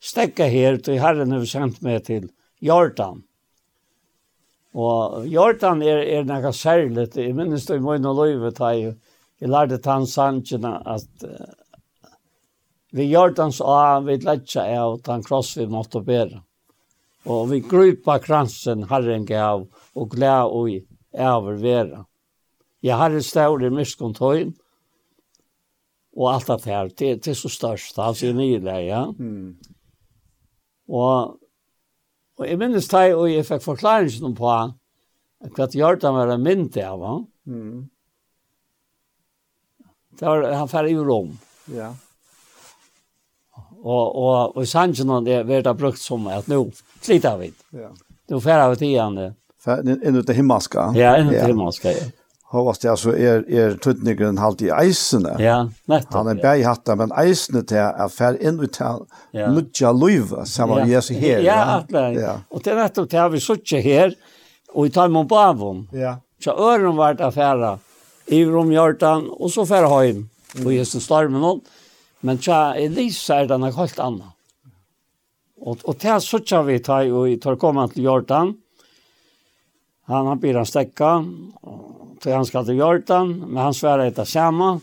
stekka 0.00 0.48
her 0.48 0.80
til 0.80 1.00
herren 1.00 1.32
har 1.32 1.44
sendt 1.48 1.82
meg 1.84 2.04
til 2.08 2.30
Jordan. 2.64 3.25
Og 4.76 5.24
Jordan 5.32 5.80
er, 5.82 6.02
er 6.04 6.26
noe 6.28 6.52
særlig. 6.52 7.08
Jeg 7.16 7.34
minnes 7.36 7.64
det 7.64 7.78
i 7.78 7.84
min 7.84 8.08
og 8.08 8.18
løyve, 8.20 8.50
da 8.56 8.72
jeg, 8.76 8.96
jeg 9.40 9.52
lærte 9.52 9.78
tann 9.80 10.04
sannsyn 10.08 10.66
at 10.68 11.24
uh, 11.24 11.46
vi 12.96 13.08
Jordans 13.08 13.62
a 13.64 14.00
vi 14.04 14.18
lærte 14.20 14.66
av 14.76 14.98
tann 15.04 15.24
kross 15.24 15.54
vi 15.56 15.66
måtte 15.72 16.04
bære. 16.04 16.42
Og 17.26 17.48
vi 17.50 17.62
grupa 17.64 18.18
kransen 18.22 18.84
herren 18.90 19.24
gav 19.26 19.64
og 19.96 20.12
gled 20.12 20.52
og 20.52 20.76
over 21.16 21.56
vera. 21.58 22.04
Jeg 22.84 23.00
har 23.00 23.10
en 23.10 23.24
stavr 23.24 23.64
i 23.64 23.72
myskontøyen, 23.72 24.52
og 26.16 26.28
alt 26.32 26.46
det 26.52 26.70
her, 26.70 26.92
det, 26.92 27.08
det 27.24 27.32
er 27.32 27.38
så 27.40 27.48
størst, 27.50 27.98
altså 27.98 28.28
i 28.28 28.36
nye 28.36 28.76
ja. 28.84 29.02
Mm. 29.10 29.56
Og 30.88 31.40
Og 32.36 32.48
jeg 32.48 32.60
minnes 32.60 32.88
det, 32.92 33.04
og 33.16 33.28
jeg 33.30 33.46
fikk 33.48 33.62
forklaringen 33.64 34.34
på 34.36 34.48
hva 35.46 35.66
det 35.68 35.78
gjør 35.78 36.00
det 36.00 36.10
var 36.16 36.32
en 36.32 36.42
mynd 36.42 36.76
av 36.80 37.04
han. 37.04 37.22
Mm. 37.46 37.78
Det 40.16 40.26
var, 40.26 40.46
han 40.56 40.68
færre 40.68 40.90
i 40.90 40.96
Rom. 40.96 41.34
Ja. 41.72 41.92
Og, 43.86 44.04
og, 44.16 44.56
og 44.56 44.62
i 44.64 44.68
sannsyn 44.68 45.12
om 45.12 45.24
det 45.24 45.42
ble 45.46 45.60
det 45.62 45.74
brukt 45.78 46.00
som 46.00 46.26
at 46.32 46.48
nå 46.50 46.62
sliter 47.04 47.36
vi. 47.40 47.52
Ja. 47.76 47.92
Nå 48.32 48.40
færre 48.42 48.70
vi 48.72 48.80
til 48.82 48.96
han 48.98 49.18
det. 49.20 49.32
Inn 49.66 50.16
ut 50.16 50.26
til 50.26 50.38
himmelska. 50.38 50.90
Ja, 50.96 51.16
inn 51.20 51.30
ut 51.30 51.36
til 51.36 51.52
himmelska, 51.52 51.92
ja. 51.94 52.08
Hovast 52.54 52.84
det 52.86 52.92
så 53.00 53.10
er, 53.10 53.42
er 53.50 53.74
tøtningren 53.82 54.38
halt 54.38 54.60
i 54.62 54.68
eisene. 54.70 55.34
Ja, 55.42 55.56
nettopp. 55.90 56.14
Han 56.14 56.30
er 56.30 56.42
bare 56.42 56.62
hatta 56.62 56.94
men 56.98 57.14
eisene 57.18 57.64
til 57.66 57.82
er 57.82 58.12
fer 58.12 58.38
inn 58.38 58.60
ut 58.62 58.76
til 58.76 59.02
ja. 59.34 59.48
nødja 59.50 59.90
løyve, 59.90 60.44
sammen 60.46 60.86
Jesu 60.86 61.14
her. 61.14 61.42
Ja, 61.42 61.58
ja. 61.90 62.04
ja. 62.14 62.36
Og 62.50 62.62
det 62.62 62.74
er 62.74 62.84
nettopp 62.84 63.10
til 63.10 63.34
vi 63.34 63.42
sitter 63.42 63.82
her, 63.82 64.14
og 64.74 64.86
vi 64.86 64.94
tar 64.94 65.10
med 65.10 65.26
bavon. 65.30 65.88
Ja. 65.92 66.20
Så 66.42 66.54
øren 66.54 66.94
var 66.96 67.18
det 67.18 67.26
affæra, 67.26 67.76
i 68.30 68.44
rom 68.46 68.70
hjartan 68.74 69.26
og 69.30 69.50
så 69.50 69.64
fer 69.66 69.86
heim 69.90 70.26
og 70.64 70.72
Jesu 70.74 71.00
står 71.00 71.28
med. 71.32 71.66
Men 72.20 72.38
tja, 72.38 72.74
Elisa 72.78 73.42
er 73.42 73.50
den 73.50 73.66
er 73.66 73.74
helt 73.76 73.98
annan. 74.00 74.32
Og, 75.56 75.82
og 75.84 75.98
til 75.98 76.20
sitter 76.22 76.64
vi 76.66 76.78
tar, 76.84 77.08
og 77.10 77.26
vi 77.26 77.36
tar 77.42 77.58
kommet 77.60 77.94
til 77.94 78.06
hjørtan, 78.06 78.54
han 80.06 80.28
har 80.30 80.38
blir 80.38 80.54
han 80.54 80.68
stekka, 80.68 81.16
og 81.66 81.95
Så 82.22 82.32
han 82.32 82.46
skal 82.48 82.64
til 82.66 82.80
Jordan, 82.80 83.34
men 83.44 83.60
han 83.60 83.74
sværa 83.76 84.06
etter 84.08 84.28
samme. 84.28 84.78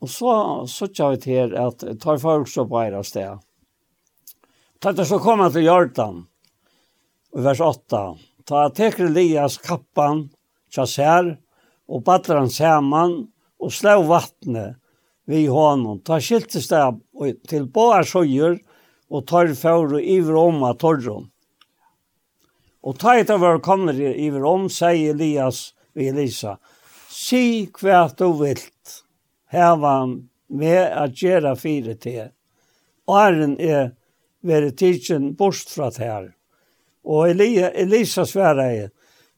Og 0.00 0.10
så 0.12 0.32
sørger 0.70 1.16
vi 1.16 1.20
til 1.24 1.56
at 1.58 1.84
tar 2.00 2.20
folk 2.22 2.48
så 2.48 2.66
på 2.68 2.78
eira 2.84 3.02
sted. 3.04 3.40
Tatt 4.80 5.00
så 5.08 5.18
kom 5.18 5.42
til 5.50 5.66
Jordan, 5.66 6.20
i 7.34 7.42
vers 7.42 7.60
8. 7.64 8.02
Ta 8.46 8.68
teker 8.70 9.08
Elias 9.08 9.56
kappan, 9.58 10.28
tjasser, 10.70 11.34
og 11.88 12.04
batter 12.06 12.38
han 12.38 12.52
saman, 12.52 13.16
og 13.58 13.72
slå 13.72 14.02
vattnet 14.06 14.76
vi 15.26 15.46
honom. 15.50 16.02
Ta 16.04 16.20
skiltes 16.20 16.68
det 16.70 16.82
til 17.50 17.66
båar 17.72 18.06
sjøyer, 18.06 18.60
og 19.10 19.26
tar 19.26 19.52
for 19.58 19.96
og 19.96 20.02
iver 20.02 20.38
om 20.38 20.62
av 20.66 20.78
torrom. 20.82 21.30
Og 22.86 22.98
ta 23.02 23.16
etter 23.18 23.40
var 23.42 23.58
kommer 23.64 23.98
iver 23.98 24.44
om, 24.46 24.68
sier 24.70 25.14
Elias 25.14 25.72
ved 25.96 26.14
Elisa, 26.14 26.56
si 27.10 27.66
hva 27.80 28.06
du 28.14 28.28
vilt, 28.38 29.00
heva 29.50 29.96
med 30.46 30.82
at 30.94 31.16
gjøre 31.18 31.56
fire 31.58 31.96
til. 31.98 32.28
Åren 33.10 33.56
er 33.58 33.90
veri 34.46 34.70
tidsen 34.70 35.32
bort 35.34 35.70
fra 35.70 35.90
her. 35.98 36.30
Og 37.06 37.30
Elia, 37.30 37.70
Elisa 37.74 38.26
sverre 38.26 38.90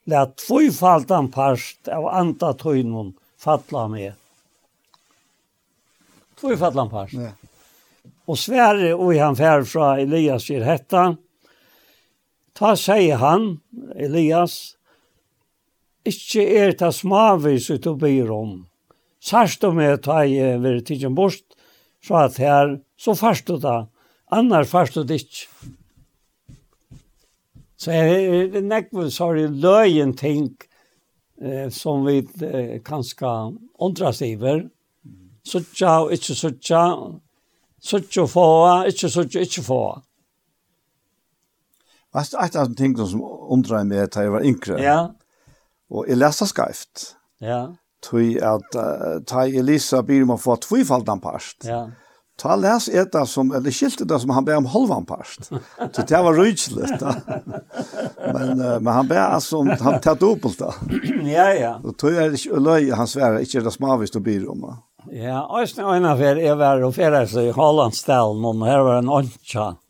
la 0.09 0.25
tvifalt 0.27 1.11
han 1.13 1.29
parst 1.33 1.89
av 1.93 2.09
anda 2.09 2.55
tøynun 2.57 3.15
fatla 3.37 3.87
med. 3.93 4.13
Tvifalt 6.41 6.91
parst. 6.91 7.17
Ja. 7.17 7.33
Og 8.29 8.39
sverre 8.41 8.93
og 8.95 9.15
han 9.17 9.37
fær 9.37 9.65
fra 9.69 9.95
Elias 10.01 10.49
sier 10.49 10.65
hettan, 10.65 11.17
Ta 12.59 12.73
sier 12.75 13.21
han, 13.23 13.61
Elias, 13.95 14.75
ikkje 16.09 16.47
er 16.59 16.73
ta 16.81 16.89
smavis 16.91 17.69
ut 17.71 17.85
og 17.87 18.01
byr 18.01 18.33
om. 18.35 18.55
Sarst 19.23 19.63
om 19.67 19.79
jeg 19.79 20.01
ta 20.03 20.25
i 20.27 20.41
veri 20.59 20.83
tidsen 20.83 21.15
bort, 21.15 21.45
så 22.03 22.25
at 22.25 22.41
her, 22.43 22.81
så 22.99 23.15
farst 23.15 23.47
du 23.47 23.61
da, 23.63 23.85
annar 24.35 24.67
farst 24.67 24.99
du 24.99 25.15
ikkje. 25.15 25.47
Så 27.79 27.95
er 27.95 28.51
det 28.51 28.65
nekvel, 28.67 29.13
så 29.15 29.31
er 29.31 29.39
det 29.39 29.63
løyen 29.63 30.17
ting 30.19 30.51
eh, 31.39 31.71
som 31.71 32.03
vi 32.09 32.25
eh, 32.43 32.81
kanskje 32.83 33.37
ondrast 33.79 34.27
iver. 34.27 34.65
Suttja 35.47 36.01
og 36.03 36.11
ikkje 36.17 36.35
suttja, 36.43 36.83
suttja 37.79 38.27
og 38.27 38.33
få, 38.35 38.49
ikkje 38.91 39.15
suttja, 39.15 39.47
ikkje 39.47 39.67
fåa. 39.71 40.01
Vet 42.19 42.33
du, 42.33 42.39
et 42.43 42.57
av 42.59 42.67
de 42.71 42.75
tingene 42.79 43.07
som 43.07 43.23
undret 43.23 43.87
meg 43.87 44.09
da 44.11 44.25
jeg 44.27 44.35
var 44.35 44.47
yngre, 44.47 44.81
ja. 44.83 44.99
og 45.93 46.09
jeg 46.11 46.19
leste 46.19 46.49
skreft, 46.51 47.13
ja. 47.45 47.69
tog 48.03 48.43
at 48.43 48.79
uh, 48.79 49.23
ta 49.29 49.47
Elisa 49.47 50.03
byr 50.07 50.27
om 50.27 50.35
å 50.35 50.41
få 50.43 50.59
tvifalt 50.65 51.11
en 51.13 51.23
parst. 51.23 51.69
Ja. 51.69 51.87
Ta 52.39 52.55
les 52.55 52.85
et 52.95 53.17
av 53.19 53.27
som, 53.27 53.49
eller 53.55 53.75
skilte 53.75 54.07
det 54.07 54.21
som 54.23 54.31
han 54.31 54.45
ber 54.47 54.61
om 54.61 54.69
halvan 54.71 55.07
parst. 55.07 55.49
Så 55.51 56.05
det 56.11 56.21
var 56.23 56.39
rydsligt. 56.39 57.03
men, 58.35 58.53
uh, 58.63 58.77
men 58.79 58.93
han 58.93 59.09
ber 59.11 59.25
altså 59.25 59.63
om, 59.63 59.71
han 59.71 59.99
tar 60.03 60.19
dobbelt 60.19 60.59
da. 60.63 60.75
ja, 61.39 61.49
ja. 61.55 61.73
Og 61.83 61.97
tog 61.99 62.15
jeg 62.15 62.39
ikke 62.39 62.63
løy, 62.63 62.93
han 62.95 63.11
sverer 63.11 63.43
ikke 63.47 63.63
det 63.67 63.75
smavist 63.75 64.19
og 64.19 64.27
byr 64.27 64.47
om. 64.55 64.71
Ja, 65.15 65.45
og 65.47 65.67
en 65.95 66.07
av 66.07 66.23
er, 66.23 66.39
jeg 66.43 66.59
var 66.61 66.83
og 66.85 66.95
fyrir 66.95 67.27
seg 67.31 67.51
i 67.51 67.55
Hollandstalen, 67.57 68.43
og 68.45 68.67
her 68.67 68.87
var 68.87 69.03
en 69.03 69.15
åndsjant 69.19 69.83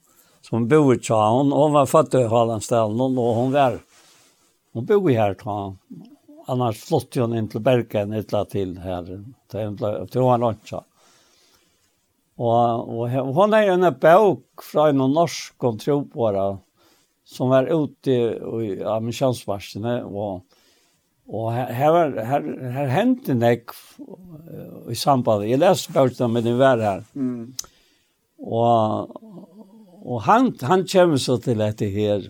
som 0.48 0.68
bor 0.68 0.94
i 0.94 1.00
hon, 1.08 1.52
hun 1.52 1.72
var 1.72 1.86
født 1.86 2.14
i 2.14 2.22
Hallandställen 2.24 3.18
och 3.18 3.34
hon 3.34 3.52
var 3.52 3.78
hon 4.72 4.86
bor 4.86 5.10
här 5.10 5.34
ta 5.34 5.76
annars 6.46 6.84
flott 6.84 7.14
hon 7.14 7.34
in 7.34 7.48
till 7.48 7.60
Bergen 7.60 8.12
ett 8.12 8.50
till 8.50 8.78
här 8.78 9.24
till 10.06 10.20
hon 10.20 10.40
lunch. 10.40 10.72
Och 12.36 12.98
och 12.98 13.10
hon 13.10 13.54
är 13.54 13.70
en 13.70 13.94
bok 14.00 14.62
från 14.62 15.00
en 15.00 15.12
norsk 15.12 15.58
kontor 15.58 16.58
som 17.24 17.48
var 17.48 17.84
ute 17.84 18.10
i 18.10 18.84
Amishans-varsene 18.84 20.02
och 20.02 20.44
Og 21.28 21.50
her, 21.52 21.72
her, 21.76 22.14
her, 22.24 22.44
her 22.72 22.86
hendte 22.88 23.34
nek 23.36 23.74
i 24.88 24.96
samband. 24.96 25.44
Jeg 25.44 25.60
leste 25.60 25.92
bøkene 25.92 26.30
med 26.32 26.46
den 26.48 26.56
vær 26.56 26.80
her. 26.80 27.02
Mm. 27.12 27.50
Og, 28.40 29.10
Og 30.04 30.22
han, 30.28 30.52
han 30.62 30.86
kommer 30.88 31.20
så 31.20 31.38
til 31.42 31.58
dette 31.58 31.88
her, 31.90 32.24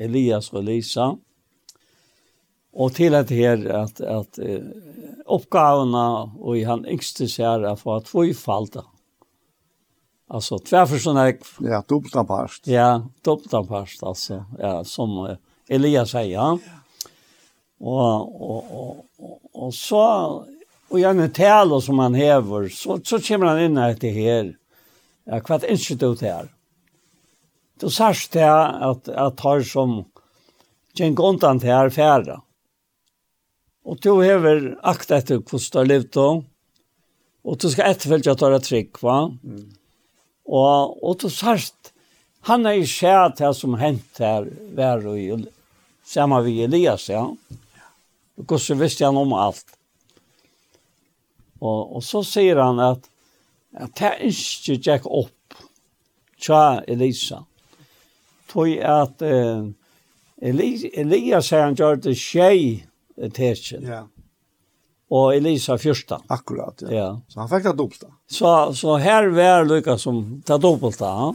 Elias 0.00 0.50
og 0.52 0.64
Lisa, 0.68 1.10
og 2.70 2.94
til 2.94 3.16
dette 3.16 3.34
her 3.34 3.64
at, 3.74 4.00
at 4.00 4.38
uh, 4.38 4.70
oppgavene 5.30 6.06
og 6.38 6.58
i 6.58 6.64
han 6.68 6.84
yngste 6.86 7.26
ser 7.30 7.66
er 7.66 7.78
for 7.80 7.98
at 7.98 8.10
vi 8.14 8.34
falte. 8.36 8.84
Altså, 10.30 10.60
tverfor 10.62 11.00
sånn 11.02 11.18
jeg... 11.18 11.40
Ja, 11.66 11.80
dobbelt 11.82 12.14
av 12.20 12.28
parst. 12.28 12.68
Ja, 12.70 13.00
dobbelt 13.26 13.54
av 13.58 13.66
parst, 13.66 14.04
altså. 14.06 14.44
Ja, 14.60 14.76
som 14.86 15.16
Elias 15.66 16.12
sier, 16.14 16.30
ja. 16.30 16.52
Og, 17.80 17.98
og, 17.98 18.70
og, 18.70 19.02
og, 19.18 19.36
og 19.50 19.74
så, 19.74 20.04
og 20.92 21.00
gjerne 21.00 21.26
tale 21.34 21.80
som 21.82 21.98
han 22.04 22.14
hever, 22.14 22.68
så, 22.70 23.00
så 23.02 23.18
kommer 23.24 23.50
han 23.50 23.64
inn 23.64 23.82
etter 23.82 24.14
her, 24.14 24.52
ja, 25.26 25.40
hva 25.40 25.56
er 25.56 25.64
det 25.64 25.74
institut 25.74 26.22
her? 26.22 26.50
Du 27.80 27.88
sars 27.88 28.26
det 28.34 28.44
at, 28.44 29.08
at 29.08 29.40
har 29.40 29.62
som 29.64 30.02
gjenk 30.96 31.20
undan 31.24 31.60
til 31.60 31.72
her 31.72 31.92
færa. 31.94 32.40
Og 33.88 34.00
du 34.04 34.20
hever 34.20 34.74
akt 34.84 35.12
etter 35.16 35.40
hvordan 35.40 35.70
du 35.72 35.78
har 35.78 35.88
levd 35.88 36.18
og, 36.20 36.42
og 37.48 37.56
du 37.56 37.70
skal 37.72 37.94
etterfølge 37.94 38.32
at 38.32 38.40
du 38.40 38.44
har 38.44 38.58
et 38.58 38.68
trygg, 38.68 39.00
va? 39.00 39.16
Mm. 39.30 39.70
Og, 40.50 40.98
og 41.00 41.16
du 41.22 41.30
sørst, 41.32 41.94
han 42.48 42.66
er 42.68 42.80
i 42.80 42.86
skjæt 42.88 43.40
her 43.40 43.56
som 43.56 43.78
hent 43.80 44.20
her 44.20 44.48
vær 44.76 45.06
og 45.08 45.16
i, 45.20 45.30
samme 46.04 46.40
vi 46.44 46.58
Elias, 46.66 47.08
ja. 47.08 47.24
Og 48.40 48.56
så 48.60 48.76
visste 48.76 49.06
han 49.06 49.16
om 49.20 49.32
alt. 49.36 49.64
Og, 51.60 51.96
og 51.96 52.04
så 52.04 52.22
sier 52.24 52.60
han 52.60 52.80
at, 52.80 53.04
at 53.76 53.92
det 53.96 54.08
er 54.08 54.22
ikke 54.28 54.78
gikk 54.80 55.06
opp 55.06 55.60
tja 56.40 56.80
Elisa 56.88 57.44
tog 58.50 58.70
at 58.82 59.22
eh, 59.22 59.68
Elias 60.40 61.48
sier 61.48 61.66
han 61.66 61.76
gjør 61.76 62.00
det 62.06 62.16
skjei 62.18 62.80
tetsen. 63.28 63.84
Ja. 63.84 64.06
Og 65.10 65.34
Elisa 65.34 65.76
fyrsta. 65.78 66.20
Akkurat, 66.30 66.82
ja. 66.86 66.90
ja. 66.94 67.08
Så 67.28 67.40
han 67.42 67.50
fikk 67.50 67.66
det 67.66 67.76
dobbelt 67.76 68.02
da. 68.04 68.12
Så, 68.30 68.50
så 68.78 68.96
her 69.02 69.28
var 69.34 69.66
lykka 69.66 69.98
som 69.98 70.20
det 70.46 70.60
dobbelta, 70.62 71.10
ja. 71.10 71.32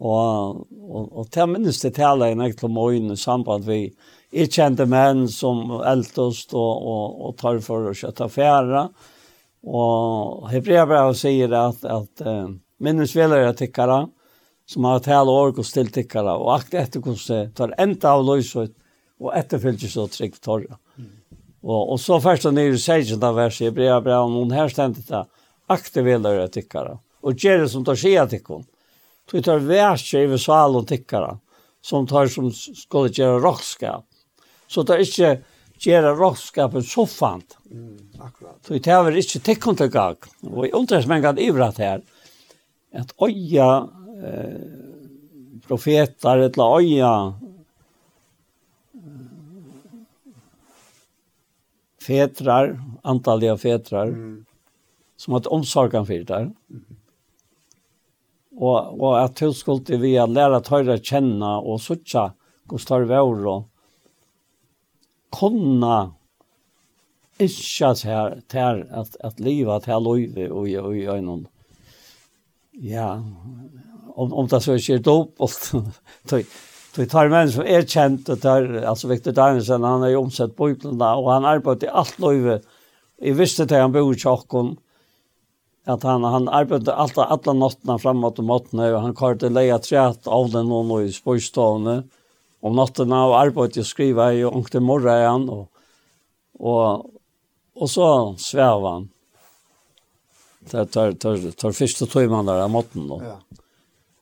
Og, 0.00 0.64
og, 0.80 1.08
og 1.20 1.26
til 1.30 1.50
minnes 1.52 1.78
det 1.82 1.92
tala 1.98 2.30
i 2.32 2.36
nekt 2.38 2.64
om 2.64 2.78
øynene 2.80 3.18
samband 3.20 3.66
vi 3.68 3.82
ikkjente 4.30 4.86
menn 4.88 5.26
som 5.28 5.66
eldest 5.84 6.54
og, 6.56 6.70
og, 6.72 7.18
og 7.26 7.34
tar 7.38 7.60
for 7.64 7.90
å 7.90 7.96
kjøtta 7.96 8.30
færa. 8.32 8.86
Og 9.60 10.48
Hebrea 10.48 11.04
sier 11.14 11.52
at, 11.52 11.84
at 11.84 12.24
uh, 12.24 12.48
minnes 12.80 13.12
velere 13.14 13.52
tikkara, 13.58 14.06
mm 14.06 14.19
som 14.70 14.86
har 14.86 15.02
tala 15.02 15.32
ork 15.34 15.58
og 15.58 15.66
stilt 15.66 15.96
ikkara, 15.98 16.36
og 16.38 16.52
akt 16.54 16.76
etter 16.78 17.02
hvordan 17.02 17.50
tar 17.58 17.74
enda 17.82 18.14
av 18.14 18.22
løysut 18.26 18.74
og 19.20 19.32
etterfylgjer 19.36 19.90
så 19.90 20.06
trygg 20.12 20.38
torra. 20.38 20.78
Mm. 20.94 21.08
Og, 21.66 21.80
og 21.94 21.98
så 22.00 22.20
først 22.22 22.46
og 22.48 22.54
nere 22.56 22.78
seisjent 22.80 23.24
av 23.26 23.36
verset, 23.36 23.66
jeg 23.66 23.76
blir 23.76 23.98
bra 24.04 24.22
om 24.24 24.36
noen 24.36 24.54
her 24.54 24.70
stendet 24.72 25.10
det, 25.10 25.24
akte 25.70 26.04
velare 26.06 26.46
tikkara, 26.54 26.96
og 27.20 27.42
gjerne 27.42 27.66
som 27.70 27.84
tar 27.86 27.98
skia 27.98 28.26
tikkon. 28.30 28.64
Så 29.30 29.42
tar 29.46 29.62
verset 29.62 30.24
i 30.24 30.30
vesal 30.30 30.78
og 30.78 30.88
tikkara, 30.90 31.34
som 31.82 32.06
tar 32.08 32.30
som 32.32 32.48
skulle 32.54 33.12
gjøre 33.14 33.42
rockskap. 33.42 34.06
Så 34.70 34.82
tar 34.86 35.02
ikke 35.02 35.36
gjøre 35.80 36.14
rockskapen 36.18 36.84
så 36.86 37.06
fant. 37.08 37.56
Mm, 37.70 38.22
akkurat. 38.22 38.58
Så 38.66 38.78
tar 38.82 39.04
vi 39.06 39.22
ikke 39.22 39.42
tikkon 39.50 39.78
til 39.78 39.90
gag. 39.92 40.26
Og 40.50 40.64
jeg 40.66 40.74
undres 40.78 41.06
meg 41.10 41.26
at 41.28 41.40
ivrat 41.42 41.78
her, 41.82 42.02
at 42.90 43.14
oja 43.22 43.70
eh, 44.24 44.60
profetar 45.66 46.38
eller 46.38 46.78
øya 46.78 47.34
fetrar, 52.06 52.80
antalliga 53.02 53.56
fetrar, 53.56 54.06
mm. 54.06 54.44
som 55.16 55.34
att 55.34 55.46
omsorgen 55.46 56.06
för 56.06 56.24
där. 56.24 56.40
Mm. 56.40 56.84
Och, 58.56 59.00
och 59.00 59.22
att 59.24 59.40
hon 59.40 59.54
skulle 59.54 59.96
vi 59.96 60.18
att 60.18 60.30
lära 60.30 60.56
att 60.56 60.68
höra 60.68 60.98
känna 60.98 61.58
och 61.58 61.80
sucha 61.80 62.32
Gustav 62.64 63.02
Vauro 63.02 63.64
kunna 65.38 66.14
ischa 67.38 67.94
här 68.04 68.42
här 68.52 68.86
att 68.90 69.16
att 69.16 69.40
leva 69.40 69.76
att 69.76 69.84
här 69.84 70.00
leva 70.00 70.50
och 70.50 70.68
och 70.78 71.18
i 71.18 71.20
någon 71.20 71.46
ja 72.70 73.22
om, 74.14 74.32
om 74.32 74.50
det 74.50 74.60
så 74.64 74.76
ikke 74.78 74.98
er 74.98 75.06
dobbelt. 75.06 75.70
Det 76.96 77.06
tar 77.12 77.30
menn 77.30 77.50
som 77.52 77.62
er 77.62 77.84
kjent, 77.86 78.24
det 78.26 78.40
tar, 78.42 78.64
altså 78.82 79.10
Victor 79.10 79.34
Danielsen, 79.36 79.86
han 79.86 80.02
har 80.02 80.10
jo 80.10 80.24
omsett 80.24 80.56
bøyblene, 80.58 81.10
og 81.20 81.28
han 81.30 81.46
arbeider 81.46 81.86
i 81.86 81.98
alt 82.02 82.16
løyve. 82.22 82.56
Jeg 83.22 83.36
visste 83.38 83.66
til 83.68 83.78
han 83.78 83.94
bor 83.94 84.10
i 84.10 84.18
Tjokken, 84.18 84.72
at 85.90 86.02
han, 86.04 86.26
han 86.26 86.48
arbeidde 86.50 86.92
alt, 86.92 87.18
alle 87.20 87.54
nattene 87.56 87.96
frem 88.02 88.24
og 88.26 88.42
måttene, 88.42 88.90
og 88.90 89.04
han 89.04 89.14
karte 89.16 89.52
leia 89.52 89.78
træt 89.82 90.26
av 90.26 90.50
den 90.52 90.66
noen 90.70 90.90
og 90.96 91.06
i 91.06 91.14
spørstavene 91.14 92.00
om 92.60 92.76
nattene, 92.76 93.22
og 93.28 93.38
arbeidde 93.38 93.84
å 93.84 93.88
skrive 93.88 94.26
i 94.34 94.42
og 94.48 94.68
til 94.72 94.82
morgenen, 94.84 95.46
og, 95.46 95.70
og, 96.58 97.06
og 97.78 97.92
så 97.92 98.10
svev 98.42 98.86
han. 98.88 99.08
Det 100.70 100.90
tar, 100.92 101.14
tar, 101.22 101.38
tar 101.56 101.72
første 101.72 102.06
tøymannen 102.10 102.50
der 102.50 102.66
av 102.66 102.74
måttene. 102.74 103.22
Ja. 103.24 103.38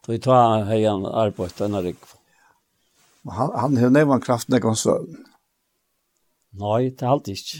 Så 0.08 0.12
vi 0.12 0.18
tar 0.24 0.62
hejan 0.64 1.02
arbeid 1.04 1.50
denne 1.58 1.82
rikv. 1.84 2.14
Han, 3.28 3.50
han 3.52 3.74
har 3.76 3.90
nevnt 3.92 4.24
kraften 4.24 4.54
ikke 4.56 4.70
om 4.70 4.76
søvn. 4.80 5.18
Nei, 6.56 6.86
det 6.96 7.04
er 7.04 7.10
alltid 7.12 7.34
ikke. 7.36 7.58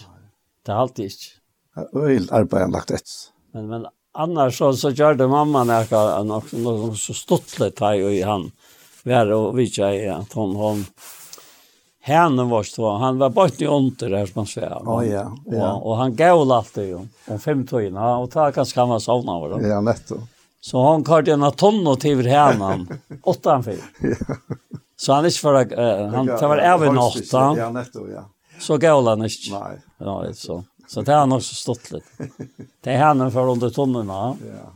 Det 0.65 0.73
er 0.73 0.79
alltid 0.81 1.11
ikke. 1.11 1.35
Det 1.77 2.07
er 2.15 2.31
arbeid 2.39 2.65
han 2.65 2.73
lagt 2.73 2.95
etter. 2.97 3.19
Men, 3.53 3.67
men 3.69 3.85
annars 4.17 4.57
så, 4.63 4.71
så 4.81 4.95
gjør 4.97 5.19
det 5.21 5.27
mamma 5.29 5.67
nærka 5.69 6.01
nok, 6.25 6.55
nok 6.65 6.97
så 6.97 7.19
stuttlet 7.19 7.77
teg 7.83 8.07
i 8.15 8.23
han. 8.25 8.49
Vær 9.05 9.35
og 9.37 9.51
vidtja 9.61 9.93
i 9.93 10.09
at 10.15 10.33
hon, 10.41 10.57
hon 10.57 10.87
henne 12.09 12.49
var 12.49 12.65
så, 12.71 12.95
Han 12.97 13.21
var 13.21 13.37
bort 13.37 13.61
i 13.61 13.69
onter 13.69 14.17
här 14.17 14.27
som 14.27 14.41
han 14.41 14.47
svär. 14.47 14.81
Ja, 14.85 15.05
ja. 15.05 15.73
Och, 15.73 15.91
och 15.91 15.97
han 15.97 16.17
gav 16.17 16.53
alltid 16.53 16.89
ju. 16.89 17.07
Om 17.29 17.39
fem 17.39 17.67
tøyna, 17.67 18.17
och 18.17 18.31
ta 18.31 18.51
ganska 18.51 18.81
han 18.81 18.89
var 18.89 19.05
sovna 19.05 19.33
av 19.33 19.51
det. 19.51 19.69
Ja, 19.69 19.81
nettopp. 19.81 20.38
Så 20.61 20.83
han 20.83 21.05
kallade 21.05 21.33
en 21.33 21.53
tonn 21.53 21.87
och 21.87 22.01
till 22.01 22.27
härnan. 22.27 22.89
Åtta 23.23 23.53
han 23.53 23.65
fick. 23.65 23.83
Så 24.97 25.13
han 25.13 25.25
är 25.25 25.31
för 25.31 25.55
uh, 25.55 26.15
han 26.15 26.27
tar 26.27 26.49
väl 26.49 26.59
även 26.59 26.99
åtta. 26.99 27.55
Ja, 27.59 27.71
netto, 27.71 28.09
ja. 28.11 28.31
Så 28.61 28.79
gav 28.79 29.07
han 29.07 29.25
ikke. 29.25 29.53
Nej. 29.53 29.81
Ja, 29.99 30.25
det 30.27 30.35
så. 30.35 30.65
Så 30.89 31.03
det 31.03 31.13
har 31.13 31.21
han 31.21 31.33
också 31.33 31.55
stått 31.55 31.91
lite. 31.91 32.07
Det 32.81 32.93
är 32.93 32.99
han 32.99 33.33
för 33.33 33.49
under 33.49 33.71
tonerna. 33.71 34.37
Ja. 34.49 34.73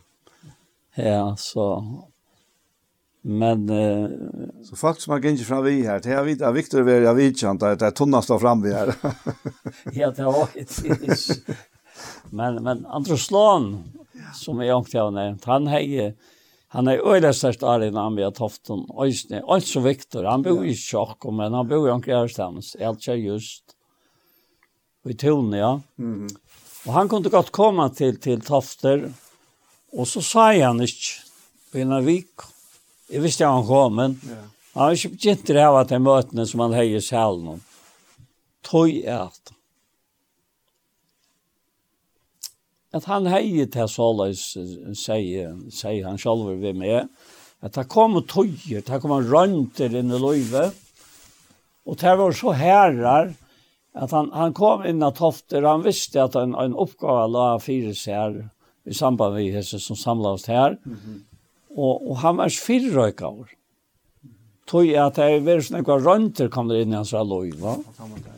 Ja, 0.94 1.36
så 1.38 1.84
Men 3.22 3.68
eh, 3.68 4.08
så 4.64 4.76
folk 4.76 5.00
som 5.00 5.12
har 5.12 5.20
gänge 5.20 5.38
fram 5.38 5.64
vi 5.64 5.86
här, 5.86 6.00
det 6.00 6.10
er 6.10 6.22
vi 6.22 6.44
av 6.44 6.54
Victor 6.54 6.82
Veri 6.82 7.06
av 7.06 7.16
vidkänt 7.16 7.62
att 7.62 7.78
det 7.78 7.86
er 7.86 7.90
tunna 7.90 8.22
står 8.22 8.38
fram 8.38 8.62
vi 8.62 8.72
här. 8.74 8.94
ja, 9.92 10.10
det 10.10 10.24
var 10.24 10.32
varit. 10.32 10.82
men 12.30 12.62
men 12.62 12.86
Androslan 12.86 13.92
som 14.34 14.60
jeg 14.60 14.76
ångte 14.76 15.02
av 15.02 15.12
nevnt. 15.12 15.44
Han 15.44 15.66
har 15.66 15.80
Han 16.68 16.88
är 16.88 17.12
öjda 17.12 17.32
störst 17.32 17.62
i 17.62 17.66
han 17.66 18.16
vi 18.16 18.22
har 18.22 18.38
haft 18.38 18.70
en 18.70 18.86
öjsne. 18.98 19.42
Allt 19.46 19.66
så 19.66 19.80
han 20.24 20.42
bor 20.42 20.66
i 20.66 20.74
Tjock, 20.74 21.24
men 21.24 21.52
han 21.52 21.68
bor 21.68 21.88
i 21.88 21.90
omkring 21.90 22.14
Ärstans. 22.14 22.76
Är 22.78 23.14
just 23.14 23.64
i 25.08 25.14
Tone, 25.14 25.58
ja. 25.58 25.80
Mm. 25.98 26.28
Och 26.86 26.92
han 26.92 27.08
kunde 27.08 27.28
gott 27.28 27.50
komma 27.50 27.88
till, 27.88 28.20
till 28.20 28.40
Tofter. 28.40 29.12
Och 29.92 30.08
så 30.08 30.22
sa 30.22 30.60
han 30.60 30.80
inte 30.80 30.94
i 31.72 31.80
en 31.80 32.04
vik. 32.04 32.30
Jag 33.08 33.20
visste 33.20 33.46
han 33.46 33.66
kom, 33.66 33.94
men 33.94 34.20
yeah. 34.28 34.44
han 34.72 34.82
har 34.82 34.92
inte 34.92 35.08
begynt 35.08 35.46
det 35.46 35.60
här 35.60 35.80
att 35.80 35.88
det 35.88 35.98
mötena 35.98 36.46
som 36.46 36.60
han 36.60 36.72
höjer 36.72 37.00
själv 37.00 37.20
all 37.20 37.42
någon. 37.42 37.60
Tog 38.62 38.90
är 38.90 39.18
att 39.18 39.52
at 42.92 43.06
han 43.08 43.28
heier 43.32 43.68
til 43.72 43.88
såleis, 43.88 44.44
sier, 45.00 45.54
sier 45.72 46.08
han 46.08 46.20
selv 46.20 46.50
ved 46.60 46.76
med, 46.76 47.08
at 47.62 47.76
det 47.76 47.86
kom 47.92 48.18
tøyer, 48.28 48.82
det 48.84 48.98
kom 49.00 49.14
rønter 49.14 49.94
inn 49.96 50.12
i 50.12 50.20
løyve, 50.20 50.66
og 51.88 51.98
det 51.98 52.16
var 52.18 52.36
så 52.36 52.52
herrar, 52.58 53.32
at 53.92 54.12
han, 54.14 54.30
han 54.32 54.54
kom 54.56 54.84
inn 54.88 55.04
av 55.04 55.16
tofter, 55.18 55.64
han 55.68 55.84
visste 55.84 56.22
at 56.22 56.36
en, 56.40 56.54
en 56.58 56.76
oppgave 56.78 57.26
la 57.32 57.46
fire 57.60 57.94
seg 57.96 58.42
i 58.88 58.96
samband 58.96 59.36
med 59.36 59.56
hese 59.56 59.80
som 59.80 59.98
samlet 59.98 60.38
oss 60.38 60.48
her, 60.50 60.78
og, 61.72 61.94
og 61.96 62.14
han 62.24 62.40
var 62.40 62.52
fire 62.52 62.92
røykaver. 62.92 63.52
Tøy 64.68 64.94
at 65.00 65.18
det 65.18 65.42
var 65.46 65.64
sånne 65.64 65.98
rønter 66.04 66.52
kom 66.52 66.70
det 66.70 66.84
inn 66.84 66.94
i 66.94 66.98
hans 67.00 67.12
løyve. 67.12 67.76
Ja, 67.98 68.31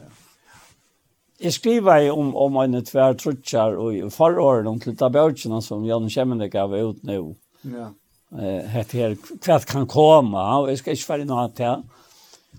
Jeg 1.42 1.56
skriver 1.56 2.12
om, 2.12 2.30
om 2.38 2.56
en 2.62 2.78
tvær 2.86 3.16
trutsjar 3.18 3.74
og 3.80 4.12
forhåren 4.14 4.68
om 4.70 4.78
til 4.80 4.94
tabelkene 4.96 5.58
som 5.64 5.84
Jan 5.86 6.06
Kjemmene 6.10 6.46
gav 6.52 6.74
ut 6.74 7.02
nå. 7.06 7.18
Ja. 7.66 7.90
Eh, 8.34 8.66
hette 8.70 8.98
her, 8.98 9.16
hva 9.42 9.58
kan 9.66 9.86
komme, 9.90 10.40
og 10.40 10.70
jeg 10.70 10.80
skal 10.80 10.96
ikke 10.96 11.10
være 11.12 11.26
noe 11.28 11.46
til. 11.54 11.82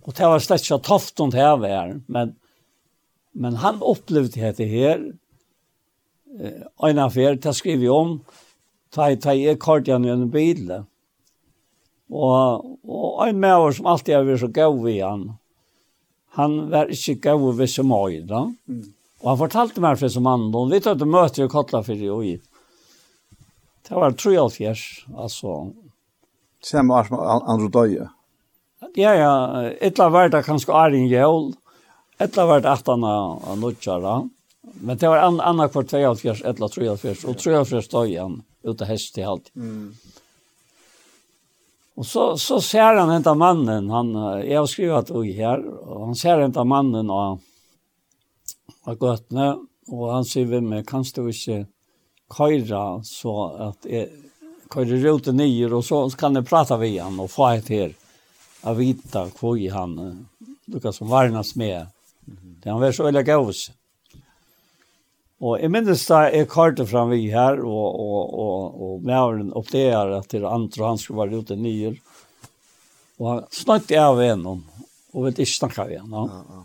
Og 0.06 0.16
det 0.16 0.28
var 0.32 0.44
slett 0.44 0.66
ikke 0.66 0.82
toft 0.86 1.20
om 1.24 1.32
det 1.34 1.42
her, 1.42 1.96
men, 2.08 2.36
men 3.34 3.62
han 3.64 3.82
opplevde 3.84 4.40
dette 4.40 4.68
her, 4.70 5.02
eh, 6.40 6.62
en 6.90 7.02
affær, 7.04 7.40
det 7.40 7.56
skriver 7.56 7.88
jeg 7.88 7.96
om, 7.96 8.20
ta 8.96 9.10
i 9.12 9.20
ta 9.20 9.34
i 9.36 9.48
igjen 9.48 10.06
i 10.06 10.14
en 10.14 10.30
bil. 10.32 10.72
Og, 12.12 12.78
og 12.86 13.24
en 13.26 13.40
med 13.40 13.56
oss 13.56 13.80
som 13.80 13.90
alltid 13.92 14.16
har 14.16 14.28
vært 14.28 14.44
så 14.46 14.52
gav 14.54 14.88
i 14.88 15.00
han, 15.00 15.30
han 16.36 16.58
var 16.72 16.92
ikke 16.92 17.16
gav 17.24 17.46
ved 17.58 17.72
som 17.72 17.92
øyne. 17.96 18.42
Mm. 18.68 18.84
Og 19.24 19.30
han 19.32 19.40
fortalte 19.40 19.82
meg 19.84 20.00
for 20.00 20.12
som 20.12 20.26
mann, 20.28 20.50
og 20.54 20.72
vi 20.72 20.82
tar 20.84 20.98
til 21.00 21.10
møter 21.10 21.46
i 21.46 21.52
Kotla 21.52 21.82
for 21.86 21.96
i 21.96 22.12
øyne. 22.12 22.44
Det 23.86 23.96
var 23.96 24.16
73, 24.18 25.06
altså. 25.18 25.72
Samme 26.64 26.96
år 26.98 27.04
som 27.08 27.20
andre 27.22 27.70
døye? 27.70 28.08
Ja, 28.98 29.12
ja. 29.14 29.34
Etla 29.82 30.10
var 30.10 30.32
det 30.34 30.42
kanskje 30.48 30.74
Arjen 30.74 31.06
Gjøl. 31.12 31.54
Etla 32.20 32.48
var 32.50 32.64
det 32.64 32.72
18 32.72 33.04
av 33.06 33.60
Nuttjara. 33.62 34.16
Men 34.82 34.98
det 34.98 35.10
var 35.10 35.22
an, 35.28 35.38
annakvar 35.40 35.86
72, 35.86 36.42
etla 36.42 36.70
73, 36.70 37.26
og 37.30 37.38
73 37.38 37.92
døye 37.92 38.22
han 38.24 38.40
ute 38.66 38.88
hest 38.90 39.14
til 39.16 39.28
halvtid. 39.30 39.54
Mm. 39.54 39.92
Och 41.96 42.06
så 42.06 42.38
så 42.38 42.62
ser 42.62 42.96
han 42.96 43.10
enda 43.10 43.34
mannen 43.34 43.90
han 43.90 44.16
jeg 44.44 44.60
har 44.60 44.66
skrivit 44.66 45.10
och 45.10 45.26
här 45.26 45.66
och 45.66 46.06
han 46.06 46.16
ser 46.16 46.40
enda 46.40 46.64
mannen 46.64 47.10
och 47.10 47.40
har 48.82 48.96
gått 48.96 49.32
nä 49.32 49.56
och 49.88 50.14
han 50.14 50.26
säger 50.26 50.48
vem 50.48 50.70
med 50.70 50.88
kan 50.90 51.04
du 51.16 51.30
ikke 51.30 51.66
köra 52.38 53.04
så 53.04 53.46
att 53.46 53.86
köra 54.74 54.86
runt 54.86 55.26
nye, 55.26 55.66
och 55.66 55.86
så 55.86 56.10
kan 56.10 56.36
jeg 56.36 56.48
prata 56.48 56.78
med 56.78 57.02
han 57.04 57.20
och 57.20 57.32
få 57.32 57.48
et 57.48 57.70
her, 57.70 57.94
av 58.62 58.78
vita 58.78 59.30
hvor 59.40 59.72
han 59.72 60.28
Lukas 60.66 60.96
som 60.96 61.08
varnas 61.08 61.56
med. 61.56 61.88
Det 62.64 62.70
han 62.70 62.82
var 62.82 62.92
så 62.92 63.04
veldig 63.04 63.26
gås. 63.26 63.72
Og 65.46 65.60
jeg 65.62 65.70
minnes 65.70 66.04
da 66.10 66.24
jeg 66.34 66.48
karte 66.50 66.88
fram 66.90 67.12
vi 67.14 67.28
her, 67.30 67.60
og, 67.62 67.98
og, 68.02 68.22
og, 68.42 68.78
og 68.82 69.04
mæveren 69.06 69.52
oppdager 69.54 70.16
at 70.18 70.32
det 70.34 70.42
andre 70.48 70.88
han 70.88 71.02
skulle 71.02 71.22
være 71.22 71.42
ute 71.44 71.58
nye. 71.60 71.92
Og 73.22 73.28
han 73.30 73.44
snakket 73.54 74.00
av 74.02 74.22
gjennom, 74.24 74.64
og 75.14 75.28
vet 75.28 75.44
ikke 75.44 75.58
snakke 75.60 75.86
av 75.86 75.94
en 75.94 76.16
Ja. 76.16 76.64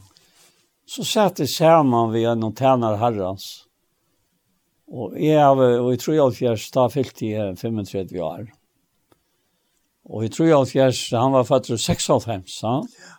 Så 0.91 1.05
satt 1.07 1.39
jeg 1.39 1.53
sammen 1.53 2.11
ved 2.11 2.25
en 2.27 2.49
tjener 2.57 2.97
herrens. 2.99 3.67
Og 4.91 5.13
jeg, 5.23 5.39
og 5.39 5.93
jeg 5.93 6.01
tror 6.03 6.15
jeg 6.17 6.25
alfjers, 6.25 6.65
da 6.75 6.89
fyllt 6.91 7.23
jeg 7.23 7.59
35 7.61 8.19
år. 8.27 8.49
Og 10.11 10.25
jeg 10.25 10.33
tror 10.35 10.49
jeg 10.49 10.57
alfjers, 10.57 11.05
han 11.15 11.37
var 11.37 11.47
født 11.47 11.69
til 11.69 11.79
96, 11.79 12.57
han. 12.67 12.91
Ja. 12.99 13.15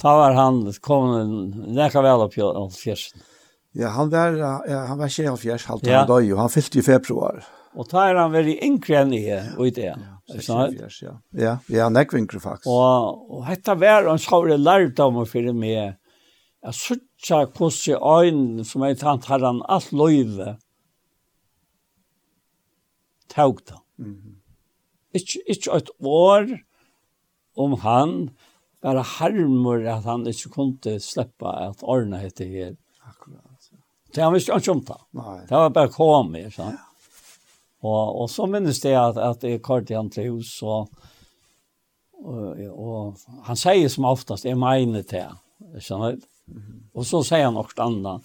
Da 0.00 0.16
var 0.16 0.38
han 0.38 0.64
kommet 0.80 1.60
nekka 1.76 2.00
vel 2.02 2.24
opp 2.24 2.38
i 2.38 2.46
alfjersen. 2.46 3.20
Ja. 3.20 3.33
Ja, 3.74 3.90
han 3.96 4.10
var, 4.10 4.36
ja, 4.38 4.84
han 4.86 4.98
var 4.98 5.10
24, 5.10 5.58
halvt 5.66 5.88
ja. 5.90 5.98
han 5.98 6.08
døg, 6.08 6.30
og 6.32 6.40
han 6.44 6.52
fyllte 6.52 6.78
i 6.78 6.84
februar. 6.86 7.42
Og 7.74 7.88
da 7.90 8.04
er 8.06 8.20
han 8.20 8.30
veldig 8.30 8.54
yngre 8.62 9.00
enn 9.00 9.14
jeg, 9.16 9.40
og 9.56 9.66
i 9.66 9.72
det. 9.74 9.90
Ja, 9.90 10.12
24, 10.30 10.90
ja. 11.02 11.14
Ja, 11.34 11.54
ja 11.66 11.88
han 11.88 11.98
er 11.98 12.06
yngre 12.14 12.38
faktisk. 12.42 12.70
Og, 12.70 13.24
og 13.34 13.48
dette 13.50 13.74
var 13.80 14.06
en 14.10 14.22
sjåre 14.22 14.58
lærdommer 14.60 15.26
for 15.26 15.50
meg, 15.58 15.96
jeg 16.64 16.78
sørte 16.78 17.40
hvordan 17.58 17.98
øynene 17.98 18.64
som 18.64 18.84
jeg 18.86 19.00
tant 19.00 19.26
har 19.28 19.42
han 19.44 19.60
alt 19.68 19.90
løyve, 19.92 20.54
tog 23.28 23.58
det. 23.66 23.80
Mm 23.98 24.14
-hmm. 24.14 24.34
Ikke, 25.14 25.40
ikke 25.46 25.76
et 25.76 25.90
år 26.00 26.46
om 27.56 27.72
han, 27.80 28.30
bare 28.82 29.02
harmer 29.02 29.86
at 29.96 30.04
han 30.04 30.26
ikke 30.26 30.48
kunne 30.48 31.00
slippe 31.00 31.48
at 31.48 31.82
ordene 31.82 32.18
heter 32.18 32.44
her. 32.44 32.74
Akkurat 33.08 33.43
Så 34.14 34.22
han 34.22 34.34
visste 34.34 34.56
ikke 34.56 34.74
om 34.74 34.82
det. 34.86 34.98
Nei. 35.18 35.38
Det 35.48 35.56
var 35.58 35.72
bare 35.74 35.90
kommet, 35.92 36.52
så. 36.54 36.68
Ja. 36.70 36.90
Og, 37.84 38.20
og 38.22 38.30
så 38.32 38.46
minnes 38.48 38.80
det 38.80 38.94
at, 38.96 39.18
at 39.20 39.42
jeg 39.44 39.62
kort 39.64 39.90
han 39.92 40.08
til 40.12 40.30
hus, 40.32 40.54
og, 40.62 40.88
og, 42.24 42.62
og 42.70 43.42
han 43.48 43.58
sier 43.60 43.90
som 43.92 44.06
oftast, 44.08 44.46
jeg 44.48 44.56
mener 44.60 45.04
til 45.04 45.26
det. 45.26 45.82
Skjønner 45.84 46.16
du? 46.16 46.26
Mm 46.46 46.62
-hmm. 46.62 46.80
Og 46.94 47.06
så 47.06 47.22
sier 47.22 47.44
han 47.44 47.56
også 47.56 47.82
annet, 47.82 48.20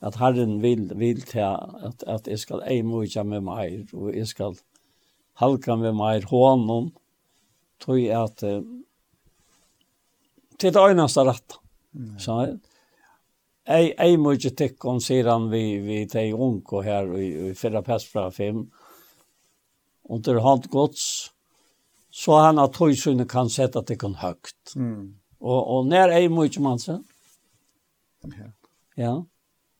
at 0.00 0.16
Herren 0.16 0.62
vil, 0.62 0.92
vil 0.96 1.22
til 1.22 1.40
at, 1.40 2.04
at 2.06 2.28
jeg 2.28 2.38
skal 2.38 2.62
ei 2.66 2.82
mye 2.82 3.24
med 3.24 3.40
meg, 3.40 3.88
og 3.92 4.14
jeg 4.16 4.26
skal 4.26 4.56
halka 5.34 5.76
med 5.76 5.92
meg 5.92 6.24
hånden, 6.24 6.92
tror 7.80 7.96
jeg 7.96 8.22
at 8.22 8.42
uh, 8.42 8.62
til 10.58 10.72
det 10.74 10.80
øyneste 10.80 11.24
rett. 11.24 11.58
Skjønner 12.18 12.46
du? 12.46 12.69
ei 13.70 13.94
ei 13.98 14.16
mycket 14.16 14.56
tecken 14.56 15.00
sedan 15.00 15.50
vi 15.50 15.78
vi 15.78 16.08
tei 16.08 16.32
unko 16.32 16.80
här 16.82 17.18
i, 17.18 17.48
i 17.48 17.54
förra 17.54 17.82
passfra 17.82 18.30
5 18.30 18.70
under 20.08 20.34
hand 20.34 20.70
gods 20.70 21.30
så 22.10 22.38
han 22.38 22.58
at 22.58 22.76
hojsunne 22.76 23.24
kan 23.24 23.50
sätta 23.50 23.82
det 23.82 23.96
kan 23.96 24.14
högt. 24.14 24.74
Mm. 24.76 25.14
Och 25.38 25.76
och 25.76 25.86
när 25.86 26.08
ei 26.08 26.28
mykje 26.28 26.62
man 26.62 26.78
så. 26.78 27.02
Ja. 28.22 28.52
Ja. 28.94 29.26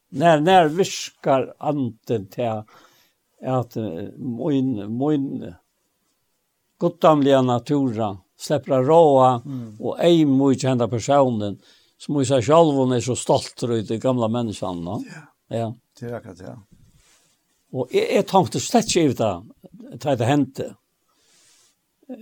När 0.09 0.41
när 0.41 0.69
viskar 0.69 1.55
anten 1.59 2.27
till 2.27 2.63
at 3.47 3.77
moin 4.17 4.93
moin 4.93 5.55
gottamliga 6.79 7.43
natura 7.43 8.19
släpper 8.39 8.83
råa 8.83 9.43
mm. 9.45 9.77
och 9.81 10.01
ei 10.01 10.25
mycket 10.25 10.69
hända 10.69 10.89
personen 10.89 11.59
som 12.01 12.17
i 12.21 12.27
seg 12.29 12.45
selv 12.47 12.79
hun 12.79 12.97
er 12.97 13.05
så 13.05 13.17
stolt 13.19 13.61
ut 13.63 13.89
de 13.89 13.99
gamla 14.01 14.31
menneskene. 14.33 14.81
No? 14.87 15.01
Ja, 15.05 15.25
ja. 15.53 15.71
det 16.01 16.09
er 16.09 16.19
akkurat. 16.21 16.45
Ja. 16.45 16.57
Og 17.77 17.93
jeg, 17.95 18.07
jeg 18.17 18.27
tenkte 18.31 18.63
slett 18.63 18.91
ikke 18.91 19.13
ut 19.13 19.21
det, 19.21 19.33
da 20.03 20.15
det 20.19 20.29
hendte. 20.29 20.69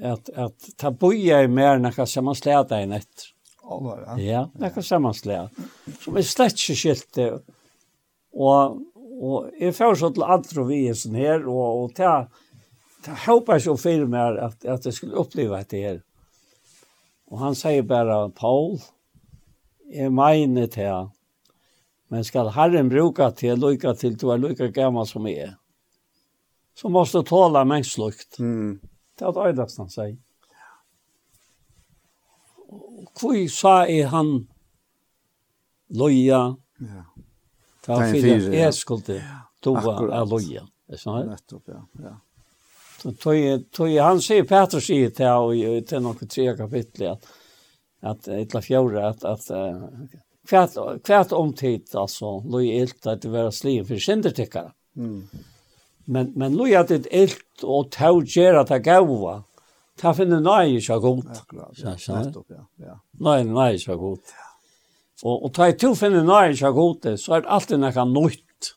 At, 0.04 0.28
at 0.36 0.72
ta 0.76 0.90
boja 0.92 1.40
i 1.44 1.48
mer 1.48 1.78
enn 1.78 1.88
jeg 1.88 2.10
sammanslede 2.10 2.82
en 2.82 2.98
etter. 2.98 3.30
Alvar, 3.68 4.02
ja. 4.16 4.16
Ja, 4.24 4.42
jeg 4.64 4.84
sammanslede. 4.84 5.68
Som 6.02 6.18
er 6.18 6.26
slett 6.26 6.58
ikke 6.58 6.76
skilte. 6.76 7.30
Og, 8.34 8.82
og 9.20 9.48
jeg 9.60 9.76
får 9.76 9.98
så 10.00 10.12
til 10.12 10.26
andre 10.26 10.66
vi 10.68 10.82
er 10.90 10.98
sånn 10.98 11.16
her, 11.20 11.46
og, 11.46 11.84
og 11.84 11.96
ta, 11.96 12.12
ta 13.04 13.16
håper 13.28 13.56
jeg 13.56 13.68
så 13.68 13.78
for 13.80 14.10
meg 14.10 14.42
at, 14.48 14.68
at 14.68 14.88
jeg 14.88 14.98
skulle 14.98 15.20
oppleve 15.20 15.60
dette 15.62 15.82
her. 15.86 16.04
Og 17.28 17.40
han 17.44 17.56
sier 17.56 17.84
bare, 17.88 18.22
Paul, 18.36 18.78
jeg 19.88 20.12
mener 20.12 20.66
til 20.66 21.08
Men 22.08 22.24
skal 22.24 22.52
Herren 22.54 22.88
bruka 22.88 23.30
til 23.36 23.58
lykke 23.60 23.92
til 24.00 24.16
du 24.16 24.30
er 24.32 24.40
lykke 24.40 24.70
gammal 24.72 25.06
som 25.06 25.26
jeg 25.28 25.50
er, 25.50 25.56
så 26.74 26.88
måste 26.88 27.22
tåla 27.22 27.64
mänskligt. 27.64 28.38
Mm. 28.38 28.80
Det 29.18 29.26
er 29.26 29.52
det 29.52 29.66
han 29.76 29.90
sier. 29.90 30.16
Hvor 33.18 33.36
sa 33.50 33.86
er 33.86 34.06
han 34.06 34.46
loja. 35.88 36.54
Ja. 36.80 37.04
Det 37.84 37.94
er 37.94 38.12
fyrir 38.12 38.54
er 38.54 38.72
skuldi 38.72 39.18
toa 39.64 39.96
er 40.20 40.24
loja. 40.28 40.64
Det 40.86 40.96
er 40.96 41.02
sånn. 41.02 41.28
nettopp, 41.28 41.68
ja. 41.68 41.82
ja. 42.04 42.14
Så 42.98 43.12
tog, 43.12 43.66
tog, 43.74 43.90
han 44.02 44.22
sier, 44.22 44.46
Petrus 44.48 44.88
sier 44.88 45.10
til, 45.14 45.28
og 45.28 45.84
til 45.86 46.02
noen 46.02 46.30
tre 46.30 46.54
kapitler, 46.58 47.14
at 47.14 47.28
att 48.00 48.28
etla 48.28 48.62
fjóra 48.62 49.08
att 49.08 49.24
att 49.24 49.50
kvært 50.48 51.02
kvært 51.04 51.32
om 51.32 51.52
tid 51.52 51.94
alltså 51.94 52.40
lojalt 52.48 53.06
at 53.06 53.22
det 53.22 53.28
var 53.28 53.50
sliv 53.50 53.84
för 53.84 53.98
syndertickare. 53.98 54.72
Mm. 54.96 55.28
Men 56.04 56.32
men 56.36 56.56
lojalt 56.56 56.88
det 56.88 57.06
ilt 57.12 57.64
og 57.64 57.90
tau 57.90 58.20
tågera 58.22 58.64
ta 58.64 58.78
gåva. 58.78 59.42
Ta 59.98 60.14
finna 60.14 60.40
nei 60.40 60.78
sjá 60.80 60.98
gott. 61.02 61.42
Ja, 61.52 61.96
ja. 62.08 62.64
Ja. 62.76 62.98
nei 63.18 63.76
sjá 63.76 63.92
så 63.92 63.96
gott. 63.98 64.34
Og 65.22 65.44
og 65.44 65.54
ta 65.54 65.70
to 65.72 65.94
finna 65.94 66.22
nei 66.22 66.54
sjá 66.54 66.72
gott 66.72 67.10
så 67.18 67.36
er 67.36 67.42
det 67.42 67.50
alltid 67.50 67.80
något 67.80 68.08
nytt. 68.14 68.74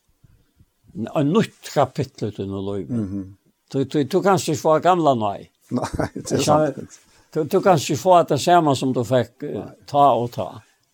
En 1.15 1.31
nytt 1.31 1.73
kapitel 1.73 2.27
utan 2.27 2.49
lojalt. 2.49 2.89
Mhm. 2.89 3.37
Du 3.71 3.83
du 3.83 4.03
du 4.03 4.21
kanske 4.21 4.55
få 4.55 4.79
gamla 4.79 5.13
nej. 5.13 5.51
Nej, 5.71 6.09
det 6.13 6.31
är 6.31 6.37
sant. 6.37 6.99
Du, 7.31 7.43
du 7.43 7.61
kan 7.63 7.79
ikke 7.79 7.99
få 7.99 8.17
det 8.27 8.41
samme 8.43 8.75
som 8.75 8.91
du 8.95 9.01
fikk 9.07 9.45
ta 9.87 10.09
og 10.19 10.33
ta. 10.35 10.49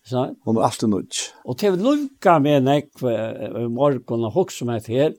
Så? 0.08 0.22
Hon 0.46 0.56
er 0.56 0.68
alltid 0.68 0.88
nødt. 0.88 1.18
Og 1.44 1.58
til 1.60 1.74
å 1.74 1.80
lukke 1.82 2.38
med 2.40 2.64
nek 2.64 3.02
i 3.02 3.66
morgen 3.68 4.24
og 4.24 4.36
hokse 4.38 4.64
meg 4.68 4.86
til 4.86 5.18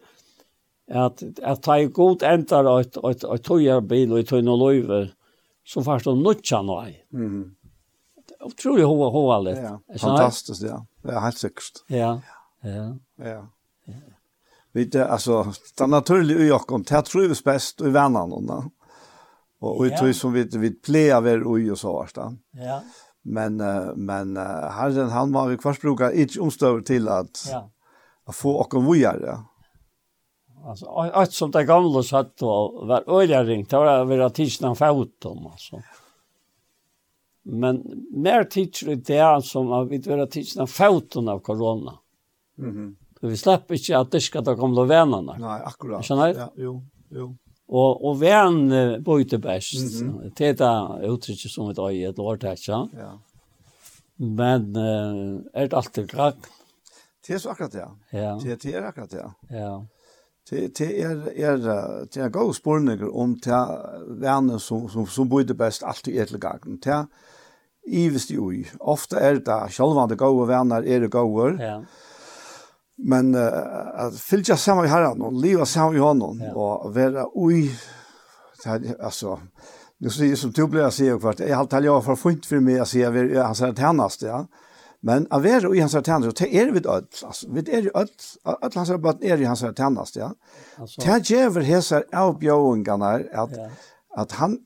at, 0.89 1.21
at 1.45 1.61
ta 1.61 1.77
i 1.77 1.89
god 1.93 2.25
endar 2.25 2.65
og 2.71 2.87
et, 2.87 2.97
et, 3.11 3.25
et 3.35 3.45
tøyerbil 3.45 4.15
og 4.15 4.23
et 4.23 4.33
løyve, 4.47 5.01
så 5.67 5.83
først 5.85 6.09
å 6.09 6.15
nødja 6.17 6.63
noe. 6.65 6.95
Mm. 7.13 7.43
Utrolig 8.47 8.87
hova 8.87 9.11
hova 9.13 9.37
litt. 9.43 9.61
Ja, 9.61 9.75
fantastiskt, 10.01 10.65
ja. 10.65 10.79
Ja, 11.05 11.21
helt 11.25 11.37
sikkert. 11.37 11.83
Ja, 11.91 12.11
ja. 12.63 12.85
Ja. 13.21 13.37
ja. 13.91 14.01
Vi, 14.73 14.85
det, 14.85 15.05
altså, 15.05 15.43
det 15.53 15.85
er 15.85 15.91
naturlig 15.91 16.39
i 16.47 16.51
oss, 16.53 16.65
det 16.89 17.05
tror 17.09 17.29
vi 17.29 17.37
best 17.45 17.81
i 17.81 17.93
vennene, 17.93 18.63
Och 19.60 19.80
och 19.80 19.98
tror 19.98 20.11
som 20.11 20.34
vi 20.34 20.44
vi 20.44 20.72
plear 20.72 21.22
väl 21.22 21.44
och 21.44 21.80
så 21.80 21.94
vart 21.94 22.18
Ja. 22.52 22.81
Men 23.22 23.57
men 23.95 24.38
Herren 24.38 25.10
han 25.10 25.31
var 25.31 25.48
vi 25.48 25.57
kvarsbruka 25.57 26.14
inte 26.14 26.40
omstöver 26.40 26.81
till 26.81 27.07
att 27.07 27.48
ja. 27.52 27.72
att 28.26 28.36
få 28.36 28.52
och 28.52 28.73
om 28.73 28.91
vi 28.91 29.03
är 29.03 29.19
det. 29.19 29.40
Alltså 30.65 30.86
allt 30.86 31.34
som 31.34 31.52
det 31.52 31.64
gamla 31.64 32.03
satt 32.03 32.41
og 32.44 32.88
var 32.88 33.03
öliga 33.07 33.44
ringt, 33.44 33.69
det 33.69 33.77
var 33.77 34.06
väl 34.06 34.22
att 34.22 34.36
tisna 34.36 34.76
fotom 34.76 35.48
alltså. 35.48 35.81
Men 37.44 37.84
mer 38.11 38.44
tidsru 38.44 38.95
det 38.95 39.18
är 39.18 39.40
som 39.40 39.72
at 39.72 39.88
vi 39.90 39.98
var 39.99 40.18
att 40.18 40.69
foton 40.69 41.30
av 41.30 41.40
corona. 41.40 41.99
Mhm. 42.57 42.69
Mm 42.69 42.95
-hmm. 43.22 43.30
vi 43.30 43.38
släpper 43.38 43.76
inte 43.76 43.99
att 43.99 44.11
det 44.11 44.22
ska 44.22 44.41
ta 44.41 44.56
komma 44.56 44.84
vännerna. 44.84 45.36
Nej, 45.40 45.61
akkurat. 45.65 46.06
Känner? 46.06 46.34
Ja, 46.34 46.53
jo, 46.56 46.84
jo. 47.10 47.38
Og, 47.69 48.05
og 48.05 48.15
veren 48.21 48.71
uh, 48.73 48.97
bøyte 49.05 49.37
best. 49.39 50.01
Mm 50.01 50.09
-hmm. 50.09 50.29
Det 50.37 50.47
er 50.47 50.53
det 50.53 51.09
uttrykket 51.09 51.51
som 51.51 51.69
et 51.69 51.79
øye, 51.79 52.09
et 52.09 52.17
lårtetsja. 52.17 52.87
Ja. 52.97 53.11
Men 54.17 54.75
uh, 54.75 55.41
er 55.53 55.67
det 55.67 55.73
alltid 55.73 56.07
klart? 56.07 56.35
Det 57.27 57.35
er 57.35 57.39
så 57.39 57.49
akkurat 57.49 57.71
det. 57.71 57.85
Ja. 58.13 58.37
Det, 58.43 58.63
det 58.63 58.75
er 58.75 58.87
akkurat 58.87 59.11
det. 59.11 59.25
Ja. 59.51 59.79
Det, 60.49 60.77
det 60.77 61.01
er, 61.01 61.17
er, 61.35 61.57
det 62.05 62.17
er 62.17 62.29
gode 62.29 62.53
spørninger 62.53 63.15
om 63.15 63.35
det 63.35 63.67
verne 64.07 64.59
som, 64.59 64.89
som, 64.89 65.07
som 65.07 65.29
bøyte 65.29 65.53
best 65.53 65.83
alltid 65.85 66.17
er 66.17 66.25
til 66.25 66.39
gangen. 66.39 66.77
Det 66.83 66.93
er 66.93 67.05
ivest 67.87 68.31
i 68.31 68.37
ui. 68.37 68.65
Ofte 68.79 69.15
er 69.15 69.33
det 69.33 69.71
selvvandet 69.71 70.17
gode 70.17 70.47
verner 70.47 70.75
er 70.75 70.99
det 70.99 71.11
gode. 71.11 71.63
Ja 71.63 71.81
Men 73.03 73.35
uh, 73.35 73.47
att 73.95 74.19
fylja 74.19 74.57
samman 74.57 74.85
i 74.85 74.88
herran 74.88 75.21
och 75.21 75.34
leva 75.34 75.65
samman 75.65 75.95
i 75.95 75.99
honom 75.99 76.41
ja. 76.45 76.53
och 76.53 76.95
vara 76.95 77.26
oj 77.34 77.80
här, 78.65 78.95
alltså 79.03 79.39
nu 79.97 80.09
säger 80.09 80.35
som 80.35 80.51
du 80.51 80.67
blir 80.67 81.03
jag 81.03 81.15
och 81.15 81.21
kvart 81.21 81.39
jag 81.39 81.57
har 81.57 81.65
talat 81.65 82.05
för 82.05 82.15
fint 82.15 82.45
för 82.45 82.59
mig 82.59 82.76
jag 82.76 82.88
säger 82.88 83.43
han 83.43 83.55
säger 83.55 84.01
att 84.05 84.21
ja. 84.21 84.47
Men 85.01 85.27
att 85.30 85.43
vara 85.43 85.76
i 85.76 85.80
hans 85.80 85.91
tjänast, 85.91 86.38
det 86.38 86.57
är 86.59 86.71
vi 86.71 86.80
öll 86.80 87.05
alltså 87.23 87.47
vi 87.51 87.71
är 87.71 87.81
ju 87.81 87.91
öll 87.93 88.07
öll 88.45 88.71
hans 88.76 88.89
rabatt 88.89 89.23
är 89.23 89.41
i 89.41 89.45
hans 89.45 89.59
tjänast, 89.77 90.15
ja. 90.15 90.31
Alltså 90.77 91.01
det 91.01 91.30
ger 91.30 91.61
hesar 91.61 92.03
avbjöingarna 92.13 93.13
att 93.34 93.51
ja 93.57 93.69
att 94.15 94.31
han 94.31 94.57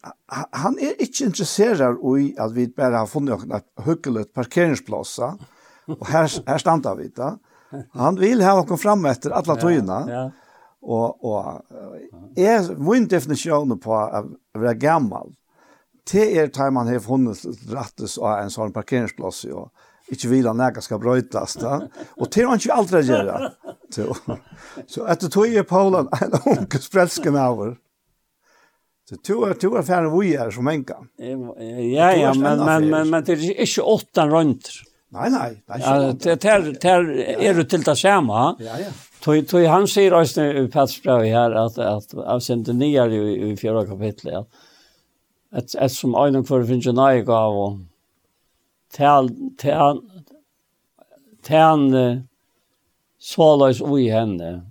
han 0.51 0.79
är 0.79 1.01
inte 1.01 1.23
intresserad 1.23 2.19
i 2.19 2.35
att 2.39 2.51
vi 2.51 2.67
bara 2.67 2.97
har 2.97 3.07
funnit 3.07 3.43
en 3.43 3.61
hyggelig 3.85 4.33
parkeringsplats 4.33 5.19
och 5.99 6.07
här 6.07 6.49
här 6.49 6.57
stannar 6.57 6.95
vi 6.95 7.07
där 7.07 7.37
Han 7.91 8.15
vill 8.15 8.41
ha 8.41 8.61
oss 8.61 8.81
fram 8.81 9.05
efter 9.05 9.31
alla 9.31 9.55
tøyna. 9.55 10.05
Ja. 10.09 10.31
Och 10.81 11.25
och 11.25 11.61
är 12.35 12.75
min 12.75 13.07
definition 13.07 13.79
på 13.79 13.95
att 13.95 14.25
vara 14.53 14.73
gammal. 14.73 15.35
Det 16.11 16.37
är 16.37 16.47
tid 16.47 16.73
man 16.73 16.87
har 16.87 16.99
funnits 16.99 17.45
rättes 17.69 18.17
av 18.17 18.39
en 18.39 18.49
sån 18.49 18.73
parkeringsplats 18.73 19.45
och 19.45 19.71
ikke 20.11 20.27
vil 20.27 20.47
han 20.47 20.57
näka 20.57 20.81
skal 20.81 20.99
brötas 20.99 21.53
Da. 21.55 21.87
Og 22.17 22.27
det 22.35 22.43
har 22.43 22.55
ikke 22.55 22.73
alltid 22.73 23.09
göra. 23.09 23.51
Så, 23.89 24.15
så 24.87 25.05
etter 25.05 25.27
det 25.27 25.33
tog 25.33 25.47
i 25.47 25.63
Polen 25.63 26.07
en 26.21 26.33
unge 26.45 26.79
frälske 26.91 27.31
med 27.31 27.41
över. 27.41 27.77
Så 29.09 29.15
to 29.15 29.43
er 29.45 29.53
to 29.59 29.73
er 29.75 29.83
færre 29.83 30.09
vi 30.13 30.33
er 30.39 30.51
som 30.51 30.67
enka. 30.67 30.95
Ja, 31.17 32.11
ja, 32.15 32.33
men, 32.33 32.59
men, 32.65 32.89
men, 32.89 33.09
men 33.09 33.23
det 33.23 33.35
er 33.35 33.63
ikke 33.65 33.83
åtta 33.83 34.27
röntgen. 34.31 34.89
Nei, 35.13 35.29
nei. 35.29 35.49
Det 35.53 35.73
er 35.73 35.79
ikke 35.79 36.49
ja, 36.49 36.59
det. 36.65 36.83
Der 36.83 37.47
er 37.49 37.53
du 37.53 37.63
til 37.69 37.85
det 37.85 37.97
samme. 37.97 38.43
Ja, 38.59 38.77
ja. 38.81 38.91
Tog, 39.23 39.45
tog 39.47 39.63
han 39.69 39.85
sier 39.87 40.15
også 40.17 40.43
i 40.43 40.67
Petsbrevet 40.67 41.55
att 41.55 41.77
at, 41.77 42.13
at 42.13 42.23
avsendte 42.25 42.73
nya 42.73 43.05
i, 43.07 43.51
i 43.51 43.55
fjärde 43.57 43.85
kapitlet, 43.87 44.33
att 44.35 44.47
att 45.51 45.75
et 45.75 45.91
som 45.91 46.15
en 46.15 46.43
för 46.43 46.65
finns 46.65 46.85
jo 46.85 46.91
nøye 46.91 47.23
gav, 47.23 47.53
og 47.53 47.79
tal 48.91 49.29
til, 49.57 50.01
til 51.43 51.57
han 51.57 52.25
såløs 53.19 53.79
henne, 53.79 54.61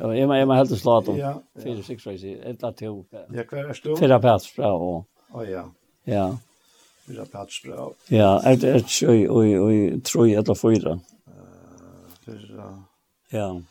och 0.00 0.16
är 0.16 0.26
man 0.26 0.36
är 0.36 0.46
man 0.46 0.56
helt 0.56 0.78
slat 0.78 1.08
om 1.08 1.16
ja, 1.16 1.40
ja. 1.54 1.62
4-6 1.62 2.06
reiser, 2.06 2.50
et 2.50 2.64
av 2.64 2.72
to. 2.72 3.04
Ja, 3.12 3.42
hver 3.50 3.68
er 3.68 3.72
stå? 3.72 3.96
Fyra 3.96 4.18
pætsbra 4.20 4.72
och 4.72 5.04
Å 5.34 5.40
oh, 5.40 5.50
ja. 5.50 5.64
Ja. 6.04 6.36
Fyra 7.06 7.24
platsbra. 7.24 7.88
Ja, 8.08 8.42
ett 8.44 8.64
ett 8.64 9.02
oj 9.02 9.30
oj 9.30 9.60
oj 9.60 10.00
tror 10.00 10.28
jag 10.28 10.50
att 10.50 10.60
fyra. 10.60 11.00
fyra. 12.24 12.82
Ja. 13.30 13.62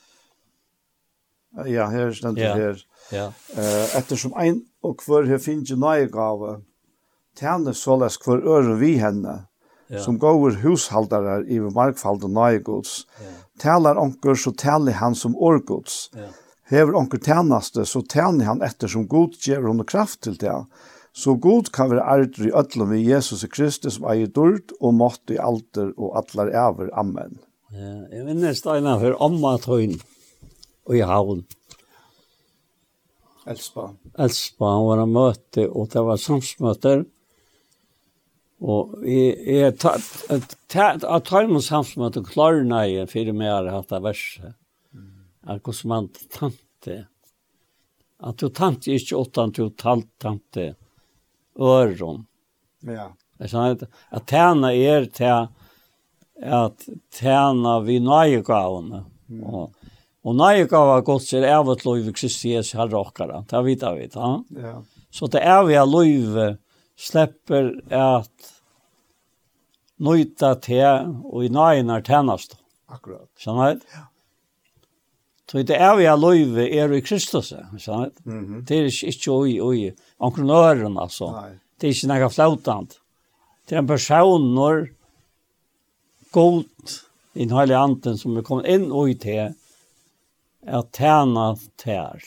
Ja, 1.66 1.86
här 1.86 2.12
ständ 2.12 2.38
det 2.38 2.54
her. 2.54 2.86
Ja. 3.12 3.34
Eh 3.58 3.98
eftersom 3.98 4.34
en 4.34 4.62
och 4.82 5.00
kvar 5.00 5.24
här 5.24 5.38
finns 5.38 5.72
ju 5.72 5.76
nya 5.76 6.06
gåva. 6.06 6.62
Tärne 7.40 7.74
sålas 7.74 8.18
hver 8.26 8.46
øre 8.48 8.76
vi 8.76 8.96
henne. 8.96 9.46
Ja. 9.88 10.00
Som 10.00 10.18
går 10.20 10.52
hushållare 10.52 11.46
i 11.48 11.60
markfald 11.60 12.24
og 12.24 12.30
nøye 12.30 12.60
gods. 12.60 13.08
Ja. 13.20 13.32
Talar 13.60 13.98
onkel 13.98 14.38
så 14.38 14.52
taler 14.52 14.92
han 14.92 15.16
som 15.16 15.36
årgods. 15.36 16.10
Ja. 16.14 16.30
Hever 16.64 16.96
onkel 16.96 17.20
tärnaste 17.20 17.86
så 17.86 18.02
tjener 18.02 18.46
han 18.46 18.62
eftersom 18.62 19.08
god 19.08 19.34
gjør 19.34 19.68
honom 19.68 19.86
kraft 19.86 20.22
til 20.22 20.38
det. 20.38 20.46
Ja 20.46 20.66
Så 21.14 21.36
god 21.38 21.70
kan 21.74 21.92
være 21.92 22.06
ærdri 22.10 22.50
ødlom 22.58 22.94
i 22.98 23.04
Jesus 23.06 23.46
Kristus 23.54 24.00
som 24.00 24.08
eier 24.10 24.32
dørt 24.34 24.74
og 24.80 24.96
mått 24.98 25.30
i 25.30 25.38
alter 25.38 25.92
og 25.94 26.16
atlar 26.18 26.50
over. 26.68 26.90
Amen. 26.98 27.38
Ja, 27.74 27.94
jeg 28.10 28.26
minnes 28.26 28.62
Steinar 28.62 29.00
for 29.02 29.18
Amma 29.22 29.54
Tøyn 29.62 30.00
og 30.90 30.98
i 30.98 31.04
havn. 31.06 31.44
Elspa. 33.50 33.92
Elspa, 34.18 34.66
han 34.66 34.88
var 34.88 35.04
en 35.04 35.14
møte, 35.14 35.68
og 35.70 35.90
det 35.94 36.04
var 36.08 36.22
samsmøter. 36.22 37.06
Og 38.64 38.94
jeg, 39.06 39.38
jeg 39.44 39.78
tatt, 39.84 40.12
at 40.34 40.58
Tøyn 41.30 41.58
og 41.58 41.66
samsmøter 41.66 42.26
klarer 42.26 42.66
nei 42.66 43.04
for 43.12 43.34
meg 43.38 43.52
har 43.54 43.74
hatt 43.74 43.94
av 43.94 44.06
verset. 44.10 44.58
At 45.44 45.62
hvordan 45.62 45.92
man 45.92 46.14
tante. 46.32 47.04
At 48.24 48.40
du 48.40 48.48
tante 48.50 48.94
ikke 48.96 49.20
åttan, 49.20 49.52
du 49.52 49.68
talt 49.76 50.10
tante 50.24 50.72
øron. 51.60 52.28
Ja. 52.84 53.10
Det 53.38 53.40
Jeg 53.40 53.50
skjønner 53.50 53.88
at 54.12 54.28
tæna 54.28 54.70
er 54.72 55.06
til 55.06 55.48
at 56.42 56.86
tæna 57.12 57.80
vi 57.80 58.00
nøyegavene. 58.00 59.04
Mm. 59.28 59.44
Og, 59.44 59.74
og 60.24 60.36
nøyegavene 60.36 60.98
er 60.98 61.02
godt 61.02 61.28
til 61.28 61.44
evet 61.44 61.86
løyve 61.86 62.14
Kristi 62.14 62.54
Jesu 62.56 62.78
herre 62.78 63.00
okkara. 63.00 63.44
Det 63.50 63.66
vet 63.66 63.82
jeg 63.82 63.96
vet. 63.96 64.16
Ja. 64.16 64.68
ja. 64.68 64.74
Så 65.12 65.28
det 65.28 65.42
evige 65.44 65.86
lov 65.86 66.56
slipper 66.96 67.72
at 67.90 68.54
nøyta 70.00 70.54
til 70.62 71.14
og 71.26 71.46
i 71.46 71.50
nøyene 71.50 72.02
tænast. 72.02 72.58
Akkurat. 72.90 73.30
Skjønner 73.38 73.80
Ja. 73.94 74.08
Så 75.54 75.62
det 75.62 75.76
er 75.78 75.92
vi 76.00 76.06
av 76.10 76.18
løyve 76.18 76.64
er 76.66 76.92
i 76.98 77.00
Kristus. 77.06 77.52
Skjønner 77.78 78.10
du? 78.10 78.22
Mm 78.26 78.46
-hmm. 78.46 78.66
Det 78.66 78.78
er 78.80 79.08
ikke 79.08 79.32
oi, 79.32 79.60
oi, 79.60 79.92
omkring 80.24 80.52
øren, 80.52 80.98
altså. 80.98 81.32
Nei. 81.36 81.56
Det 81.80 81.90
er 81.90 81.96
ikke 81.98 82.12
noe 82.12 82.30
flautant. 82.32 83.00
Det 83.68 83.76
er 83.76 83.82
en 83.82 83.90
person 83.90 84.46
når 84.56 84.86
god 86.36 86.64
i 87.34 87.46
den 87.46 87.56
heilige 87.58 87.80
anden 87.80 88.18
som 88.20 88.38
er 88.38 88.46
kommet 88.46 88.70
inn 88.72 88.90
og 88.92 89.12
i 89.12 89.18
til 89.20 89.54
er 90.64 90.88
tjene 90.96 91.48
tær. 91.82 92.24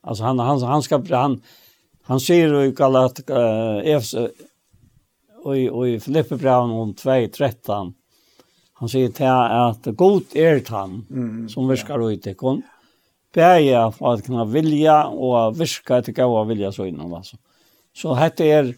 Altså 0.00 0.24
han, 0.24 0.38
han, 0.38 0.62
han 0.64 0.84
skal, 0.86 1.04
han, 1.10 1.38
han 2.08 2.22
sier 2.22 2.54
jo 2.54 2.62
ikke 2.70 2.88
at 3.00 3.22
uh, 3.28 3.80
Efs, 3.84 4.14
og, 4.14 5.56
og 5.56 5.82
i 5.88 5.98
Filippe 6.00 6.38
Braun 6.40 6.72
om 6.72 6.94
2.13, 6.96 7.90
han 8.80 8.88
sier 8.88 9.10
til 9.12 9.28
at 9.28 9.90
god 9.98 10.36
er 10.38 10.62
han 10.70 11.02
mm, 11.08 11.48
som 11.52 11.68
skal 11.76 12.00
ja. 12.06 12.14
ut 12.14 12.30
i 12.30 12.36
kun. 12.38 12.62
Ja 12.64 12.79
bæja 13.34 13.90
for 13.90 14.14
at 14.14 14.24
kunna 14.26 14.44
vilja 14.44 15.06
och 15.06 15.60
viska 15.60 15.98
etter 15.98 16.12
gaua 16.12 16.44
vilja 16.44 16.72
så 16.72 16.84
innan 16.84 17.14
alltså. 17.14 17.36
Så 17.92 18.14
hette 18.14 18.44
är 18.44 18.74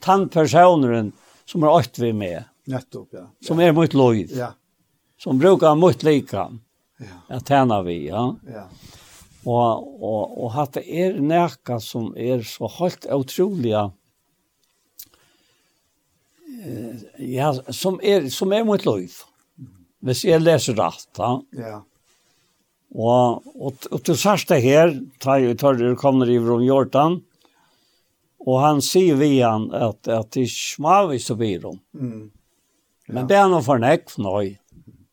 tandpersonen 0.00 1.12
som 1.44 1.62
har 1.62 1.70
åkt 1.70 1.98
vi 1.98 2.12
med. 2.12 2.44
Nettopp, 2.66 3.08
ja. 3.12 3.30
Som 3.46 3.60
är 3.60 3.72
mot 3.72 3.94
lojt. 3.94 4.30
Ja. 4.30 4.52
Som 5.18 5.38
brukar 5.38 5.74
mot 5.74 6.02
lika. 6.02 6.58
Ja. 6.98 7.36
Att 7.36 7.48
tjäna 7.48 7.82
vi, 7.82 8.08
ja. 8.08 8.36
Ja. 8.46 8.68
Och 9.44 10.02
och 10.02 10.44
och 10.44 10.52
hade 10.52 10.90
är 10.90 11.20
näka 11.20 11.80
som 11.80 12.16
är 12.16 12.42
så 12.42 12.68
helt 12.68 13.06
utroliga, 13.06 13.92
Eh 16.64 16.96
ja, 17.18 17.54
som 17.68 18.00
är 18.02 18.28
som 18.28 18.52
är 18.52 18.64
mot 18.64 18.84
lojt. 18.84 19.26
Hvis 20.02 20.24
jeg 20.24 20.42
leser 20.42 20.74
rett, 20.74 21.08
ja. 21.18 21.42
Ja 21.50 21.82
Og, 22.92 23.44
og, 23.56 23.86
og 23.88 24.02
til 24.04 24.18
sørste 24.20 24.58
her, 24.60 24.92
tar 25.22 25.40
jeg 25.40 25.56
tørre, 25.62 25.94
kommer 25.96 26.28
i 26.28 26.36
Vrom 26.42 26.64
Jordan, 26.66 27.22
og 28.42 28.58
han 28.60 28.82
sier 28.84 29.16
vi 29.16 29.38
han 29.38 29.70
at, 29.72 30.02
at 30.10 30.32
det 30.34 30.44
er 30.44 30.52
smavis 30.52 31.30
og 31.32 31.40
virum. 31.40 31.78
Mm. 31.96 32.30
Ja. 33.08 33.14
Men 33.16 33.28
det 33.30 33.38
er 33.38 33.48
noe 33.50 33.62
for 33.64 33.80
nekk, 33.80 34.12
nøy. 34.20 34.56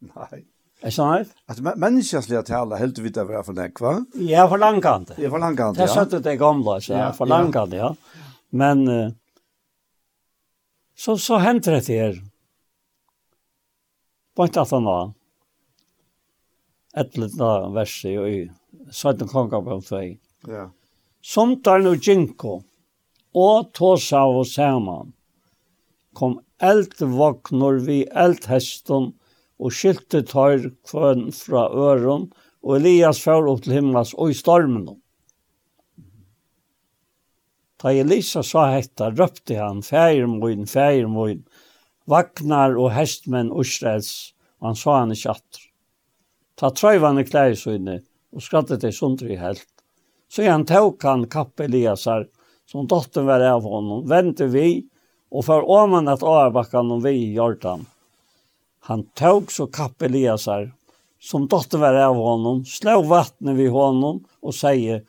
Nei. 0.10 0.44
Er 0.80 0.94
sånn 0.96 1.12
at? 1.12 1.32
At 1.52 1.60
menneskjenslige 1.60 2.42
tale 2.48 2.78
helt 2.80 3.00
vidt 3.04 3.18
av 3.20 3.32
hva 3.32 3.42
for 3.44 3.56
hva? 3.56 3.94
Ja, 4.24 4.46
for 4.48 4.62
langkant. 4.62 5.12
Ja, 5.20 5.32
for 5.32 5.44
langkant, 5.44 5.76
ja. 5.76 5.84
Det 5.84 5.92
satt 5.92 6.16
det 6.24 6.36
gamle, 6.40 6.78
så 6.84 6.96
ja, 6.96 7.10
for 7.16 7.30
langkant, 7.30 7.76
ja. 7.76 7.92
Men 8.56 8.86
uh, 8.88 9.10
så, 10.96 11.18
så 11.20 11.40
henter 11.44 11.78
det 11.78 11.84
til 11.88 12.00
her. 12.00 12.22
Bare 14.40 14.52
ikke 14.52 14.64
at 14.64 14.72
han 14.76 14.88
var 14.88 15.12
ett 17.00 17.18
litet 17.18 17.74
verset 17.74 18.28
i 18.28 18.52
Svetten 18.92 19.28
Kongabrand 19.28 19.86
2. 19.86 20.02
Ja. 20.48 20.70
Somtar 21.22 21.80
nu 21.80 21.96
Jinko, 21.96 22.62
og 23.36 23.72
tåsa 23.74 24.24
og 24.28 24.48
saman, 24.48 25.14
kom 26.14 26.40
eldvåknor 26.64 27.80
vi 27.86 28.02
eldheston, 28.12 29.14
og 29.60 29.76
skilte 29.76 30.24
tar 30.28 30.64
kvøn 30.88 31.30
fra 31.36 31.68
øron, 31.76 32.30
og 32.64 32.80
Elias 32.80 33.20
fjør 33.24 33.52
opp 33.54 33.64
til 33.64 33.78
himmels 33.78 34.14
og 34.16 34.32
i 34.32 34.38
stormen. 34.40 34.88
Da 37.80 37.94
Elisa 37.96 38.44
sa 38.44 38.66
hetta, 38.74 39.12
røpte 39.16 39.56
han, 39.60 39.84
feir 39.84 40.28
moin, 40.28 41.44
vaknar 42.08 42.76
og 42.76 42.92
hestmenn 42.96 43.54
Israels, 43.56 44.34
og 44.60 44.72
han 44.72 44.80
sa 44.80 45.00
han 45.00 45.16
i 45.16 45.20
atter 45.32 45.69
ta 46.60 46.72
trøyvane 46.76 47.24
klær 47.28 47.56
sine 47.56 48.02
og 48.36 48.44
skrattet 48.44 48.84
til 48.84 48.94
sundri 48.96 49.38
helt. 49.40 49.68
Så 50.30 50.46
han 50.46 50.66
tok 50.70 51.04
han 51.08 51.26
kappe 51.32 51.66
Eliasar, 51.66 52.28
som 52.70 52.88
dotteren 52.88 53.30
var 53.30 53.42
av 53.42 53.64
honom, 53.66 54.04
vente 54.10 54.46
vi 54.52 54.84
og 55.30 55.46
for 55.46 55.66
åman 55.66 56.10
at 56.12 56.26
avbakkan 56.26 56.92
om 56.92 57.02
vi 57.02 57.16
i 57.18 57.32
Jordan. 57.34 57.86
Han 58.90 59.06
tok 59.18 59.52
så 59.54 59.68
kappe 59.74 60.06
Eliasar, 60.10 60.70
som 61.20 61.48
dotteren 61.48 61.82
var 61.82 61.98
av 62.04 62.18
honom, 62.18 62.64
slå 62.66 63.00
vattnet 63.10 63.58
vid 63.58 63.72
honom 63.74 64.24
og 64.42 64.56
sier, 64.56 65.06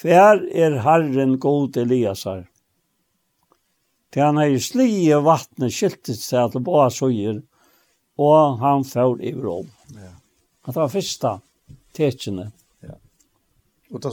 Hver 0.00 0.44
er 0.54 0.78
Herren 0.84 1.36
god 1.42 1.76
Eliasar? 1.76 2.46
Til 4.10 4.22
han 4.26 4.38
er 4.42 4.54
i 4.54 4.62
slie 4.62 5.18
vattnet 5.22 5.74
skiltet 5.74 6.18
seg 6.18 6.54
til 6.54 6.64
båa 6.66 6.88
søyer, 6.94 7.42
og 8.18 8.58
han 8.62 8.86
får 8.86 9.22
i 9.22 9.34
rom. 9.34 9.70
Ja. 9.94 10.09
Att 10.62 10.74
det 10.74 10.80
var 10.80 10.88
första 10.88 11.40
tekene. 11.92 12.52
Ja. 12.80 12.94
Och 13.90 14.00
det 14.00 14.10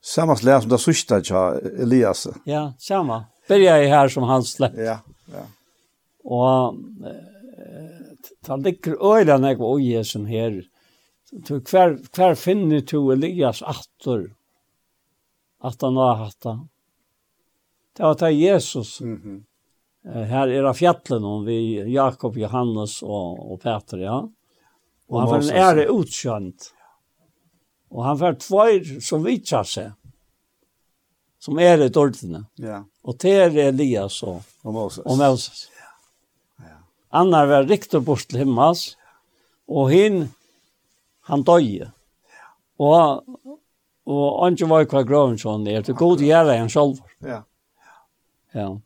samme 0.00 0.36
slag 0.36 0.62
som 0.62 0.70
det 0.70 0.78
sørste 0.80 1.20
til 1.22 1.72
Elias. 1.82 2.26
Ja, 2.44 2.72
samma. 2.78 3.24
Börja 3.48 3.82
i 3.82 3.86
här 3.86 4.08
som 4.08 4.22
han 4.22 4.44
släpp. 4.44 4.76
Ja, 4.76 4.98
ja. 5.32 5.44
Och 6.24 6.74
ta 8.44 8.56
ligger 8.56 9.16
öjla 9.16 9.38
när 9.38 9.48
jag 9.48 9.58
var 9.58 9.74
ojesen 9.74 10.26
här. 10.26 10.62
Så 11.48 11.60
kvar 11.60 11.98
kvar 12.12 12.34
finner 12.34 12.80
du 12.80 13.12
Elias 13.12 13.62
åter. 13.62 14.34
Att 15.60 15.82
han 15.82 15.96
har 15.96 16.14
hatt 16.14 16.40
det. 16.40 16.60
Det 17.96 18.02
var 18.02 18.14
ta 18.14 18.30
Jesus. 18.30 19.00
Mhm. 19.00 19.22
Mm 19.22 19.44
här 20.06 20.48
är 20.48 20.62
det 20.62 20.74
fjällen 20.74 21.24
om 21.24 21.44
vi 21.44 21.92
Jakob, 21.92 22.36
Johannes 22.36 23.02
och 23.02 23.52
och 23.52 23.60
Peter, 23.62 23.98
ja. 23.98 24.30
Og 25.08 25.20
han 25.20 25.30
var 25.30 25.44
en 25.44 25.60
ære 25.62 25.86
utkjønt. 25.92 26.70
Og 27.94 28.04
han 28.04 28.18
var 28.20 28.38
tvær 28.42 29.00
som 29.04 29.24
vitsa 29.24 29.62
seg. 29.66 29.92
Som 31.42 31.60
er 31.62 31.84
i 31.84 31.90
dårdene. 31.92 32.46
Ja. 32.58 32.82
Og 33.06 33.18
det 33.22 33.34
er 33.44 33.58
Elias 33.68 34.18
og, 34.26 34.40
og 34.66 34.74
Moses. 34.74 35.04
Og 35.06 35.18
Moses. 35.20 35.66
Ja. 35.78 35.92
ja. 36.66 36.78
Annar 37.20 37.46
var 37.46 37.68
riktig 37.70 38.02
bort 38.04 38.26
til 38.26 38.42
himmels. 38.42 38.96
Og 39.70 39.92
hin, 39.92 40.24
han 41.30 41.44
døye. 41.46 41.90
Ja. 42.34 42.48
Og, 42.82 43.22
og 44.10 44.26
andre 44.46 44.70
var 44.72 44.90
hva 44.90 45.04
grøven 45.06 45.38
sånn 45.38 45.68
er. 45.70 45.86
Det 45.86 45.94
god 45.98 46.24
gjøre 46.24 46.58
en 46.58 46.72
selv. 46.72 46.98
Ja. 47.22 47.44
Ja. 48.56 48.80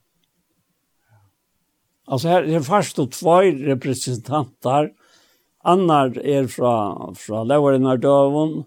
Alltså 2.10 2.28
här 2.28 2.42
är 2.42 2.60
fast 2.60 2.98
och 2.98 3.12
två 3.12 3.40
representanter 3.40 4.92
Annar 5.64 6.14
er 6.24 6.46
fra, 6.48 6.74
fra 7.20 7.42
leveren 7.44 7.88
av 7.88 8.00
døven, 8.00 8.62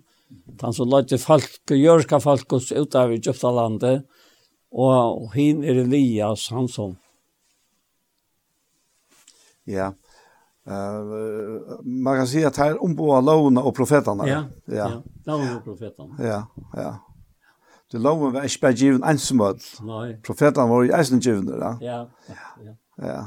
han 0.61 0.75
som 0.75 0.89
løyte 0.89 1.17
folk, 1.21 1.55
jørska 1.69 2.19
folkos 2.21 2.71
ut 2.71 2.95
av 2.97 3.13
Egyptalandet, 3.15 4.03
og, 4.73 5.29
hin 5.33 5.63
er 5.65 5.83
Elias, 5.83 6.47
han 6.53 6.67
som. 6.69 6.95
Ja, 9.69 9.93
uh, 10.67 11.79
man 11.85 12.19
kan 12.19 12.27
si 12.27 12.41
at 12.43 12.57
her 12.59 12.77
omboa 12.83 13.21
lovene 13.23 13.63
og 13.63 13.75
profetene. 13.77 14.27
Ja, 14.27 14.43
ja. 14.67 14.89
ja. 14.89 15.01
lovene 15.29 15.57
og 15.59 15.65
profetene. 15.65 16.17
Ja, 16.21 16.43
ja. 16.77 16.93
Det 17.93 18.01
loven 18.01 18.33
var 18.33 18.47
ikke 18.47 18.61
bare 18.61 18.73
givet 18.73 19.03
ensomhet. 19.05 19.65
Nei. 19.85 20.15
Profetene 20.25 20.65
var 20.65 20.81
jo 20.81 20.95
eisen. 20.97 21.19
Ja, 21.21 21.73
ja. 21.81 21.99
ja. 22.65 22.73
ja. 22.97 23.19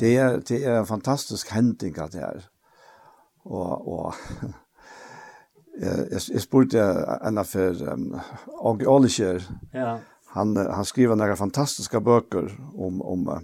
Det 0.00 0.16
er, 0.16 0.38
det 0.40 0.60
er 0.66 0.80
en 0.80 0.86
fantastisk 0.86 1.50
hending 1.54 1.98
at 1.98 2.12
det 2.12 2.22
er. 2.22 2.46
Og, 3.44 3.88
og 3.88 4.14
jeg, 5.84 6.20
jeg 6.32 6.44
spurte 6.44 6.84
en 7.24 7.40
av 7.40 7.48
for 7.48 7.82
um, 7.92 8.10
Åge 8.72 8.88
Olisjer. 8.88 9.42
Ja. 9.74 9.98
Han, 10.34 10.56
han 10.56 10.84
skriver 10.84 11.16
noen 11.16 11.38
fantastiske 11.40 12.00
bøker 12.04 12.50
om, 12.76 13.00
om 13.00 13.28
uh, 13.32 13.40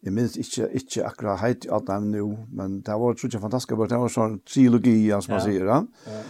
jeg 0.00 0.14
minns 0.16 0.38
ikke, 0.40 0.70
ikke 0.80 1.04
akkurat 1.04 1.42
heit 1.42 1.66
i 1.66 1.72
alt 1.76 1.90
dem 1.90 2.08
nå, 2.14 2.30
men 2.56 2.78
det 2.86 2.96
var 2.96 3.18
tror 3.18 3.34
jeg 3.34 3.42
fantastiske 3.42 3.76
bøker. 3.76 3.92
Det 3.92 4.04
var 4.06 4.14
sånn 4.14 4.38
trilogi, 4.48 4.96
som 5.12 5.34
man 5.34 5.42
ja. 5.42 5.44
sier. 5.44 5.68
Ja. 5.68 6.22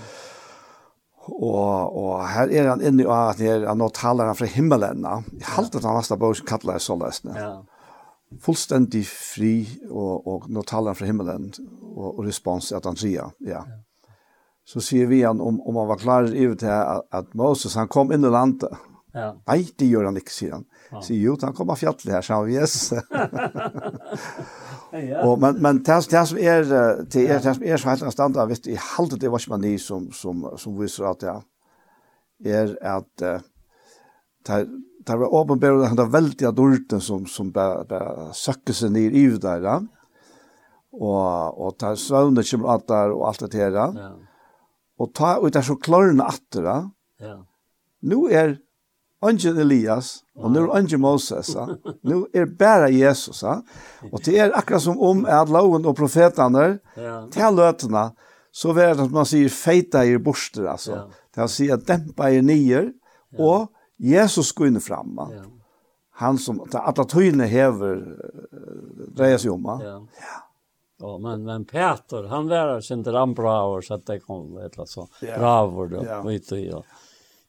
Og, 1.30 1.96
og 2.00 2.14
her 2.26 2.50
er 2.50 2.72
han 2.72 2.82
inne 2.82 3.04
i 3.04 3.10
at 3.12 3.38
han 3.68 3.78
nå 3.78 3.90
taler 3.94 4.26
han 4.26 4.38
fra 4.38 4.48
himmelen. 4.50 5.04
Jeg 5.38 5.52
halte 5.54 5.78
at 5.78 5.86
han 5.86 6.00
var 6.00 6.18
bøk 6.24 6.40
som 6.40 6.48
kallet 6.48 6.80
det 6.80 6.82
så 6.82 6.96
løsende. 6.98 7.36
Ja 7.38 7.52
fullständigt 8.38 9.06
fri 9.06 9.80
och 9.90 10.26
och 10.26 10.50
nå 10.50 10.62
talar 10.62 10.86
han 10.86 10.94
fra 10.94 11.06
himmelen 11.06 11.52
och 11.82 12.18
och 12.18 12.24
respons 12.24 12.72
att 12.72 12.84
han 12.84 12.96
säger 12.96 13.30
ja. 13.38 13.66
Så 14.64 14.80
ser 14.80 15.06
vi 15.06 15.22
han 15.22 15.40
om, 15.40 15.60
om 15.60 15.76
han 15.76 15.86
var 15.86 15.96
klar 15.96 16.34
i 16.34 16.56
till 16.56 16.68
att, 16.68 17.14
at 17.14 17.34
Moses, 17.34 17.74
han 17.74 17.88
kom 17.88 18.12
in 18.12 18.24
i 18.24 18.28
landet. 18.28 18.70
Ja. 19.12 19.42
Nej, 19.46 19.68
det 19.76 19.86
gör 19.86 20.04
han 20.04 20.16
inte 20.16 20.30
sier 20.30 20.52
han. 20.52 20.64
Ja. 20.90 21.02
Sier 21.02 21.20
jo, 21.20 21.36
han 21.42 21.52
kommer 21.52 21.74
fjallet 21.74 22.04
her, 22.04 22.22
sa 22.22 22.34
han, 22.34 22.50
yes. 22.50 22.92
ja. 24.92 25.24
og, 25.24 25.40
men 25.40 25.62
men 25.62 25.82
det, 25.82 26.10
det, 26.10 26.28
som 26.28 26.38
er, 26.38 26.62
det, 27.12 27.30
er, 27.30 27.40
det 27.42 27.54
som 27.54 27.64
er 27.64 27.76
så 27.76 27.88
helt 27.88 28.12
standard 28.12 28.48
vet, 28.48 28.66
i 28.66 28.76
halvdet 28.78 29.20
det 29.20 29.30
var 29.30 29.50
man 29.50 29.78
som, 29.78 30.12
som, 30.12 30.56
som 30.56 30.78
viser 30.78 31.04
at 31.10 31.20
det 31.20 32.54
er 32.54 32.76
at 32.80 33.22
uh, 33.22 33.40
det 35.06 35.16
var 35.16 35.34
åpenbart 35.34 35.88
han 35.88 35.96
var 35.96 36.12
veldig 36.12 36.46
adorten 36.48 37.00
som, 37.00 37.26
som 37.26 37.50
bare, 37.52 37.84
bare 37.88 38.30
søkker 38.36 38.76
seg 38.76 38.92
ned 38.94 39.16
i 39.16 39.26
der, 39.40 39.64
ja. 39.64 39.76
og, 40.92 41.60
og 41.60 41.84
er 41.86 42.00
søvnet 42.00 42.48
kommer 42.50 42.74
alt 42.74 42.88
der, 42.88 43.14
og 43.14 43.28
alt 43.28 43.46
det 43.46 43.60
her, 43.60 43.78
ja. 43.78 44.10
og 45.00 45.14
ta 45.16 45.36
ut 45.40 45.54
det 45.56 45.64
så 45.66 45.78
klarene 45.80 46.26
atter, 46.28 46.66
ja. 46.68 46.80
ja. 47.24 47.38
Nå 48.00 48.26
er 48.28 48.58
Angen 49.20 49.58
Elias, 49.60 50.22
og 50.40 50.52
nå 50.52 50.62
er 50.64 50.76
Angen 50.78 51.02
Moses, 51.02 51.54
ja. 51.56 51.66
nå 52.08 52.22
er 52.36 52.48
bare 52.60 52.92
Jesus, 52.92 53.42
ja. 53.44 53.60
og 54.10 54.20
det 54.24 54.36
er 54.36 54.52
akkurat 54.56 54.84
som 54.84 55.00
om 55.00 55.24
at 55.28 55.52
loven 55.52 55.88
og 55.88 55.96
profetene, 55.96 56.74
ja. 56.96 57.22
til 57.32 57.56
løtene, 57.56 58.10
så 58.52 58.74
er 58.74 58.96
det 58.96 59.04
som 59.04 59.12
man 59.14 59.28
sier, 59.28 59.48
feita 59.48 60.04
i 60.04 60.16
borster, 60.20 60.68
altså. 60.72 60.96
Ja. 60.96 61.26
Det 61.30 61.38
er 61.38 61.46
å 61.46 61.52
si 61.52 61.68
at 61.70 61.84
dempa 61.86 62.32
i 62.34 62.40
nyer, 62.42 62.90
og 63.38 63.68
Jesus 64.00 64.48
skulle 64.48 64.80
fram. 64.80 65.16
Va? 65.16 65.28
Ja. 65.32 65.42
Han 66.10 66.38
som 66.38 66.60
alla 66.72 67.04
tyne 67.04 67.44
häver 67.44 68.00
dreier 69.16 69.38
seg 69.38 69.52
om. 69.52 69.64
Ja. 69.64 69.80
ja. 70.20 70.46
Ja, 71.00 71.18
men 71.18 71.44
men 71.44 71.64
Peter, 71.64 72.24
han 72.24 72.48
var 72.48 72.80
sin 72.80 72.98
inte 72.98 73.10
han 73.10 73.34
bra 73.34 73.66
år 73.66 73.80
så 73.80 73.94
att 73.94 74.06
det 74.06 74.20
kom 74.20 74.58
ett 74.58 74.74
eller 74.74 74.86
så. 74.86 75.08
Bra 75.20 75.66
var 75.66 75.86
det. 75.86 76.22
Vet 76.24 76.48
du 76.48 76.58
ja. 76.58 76.82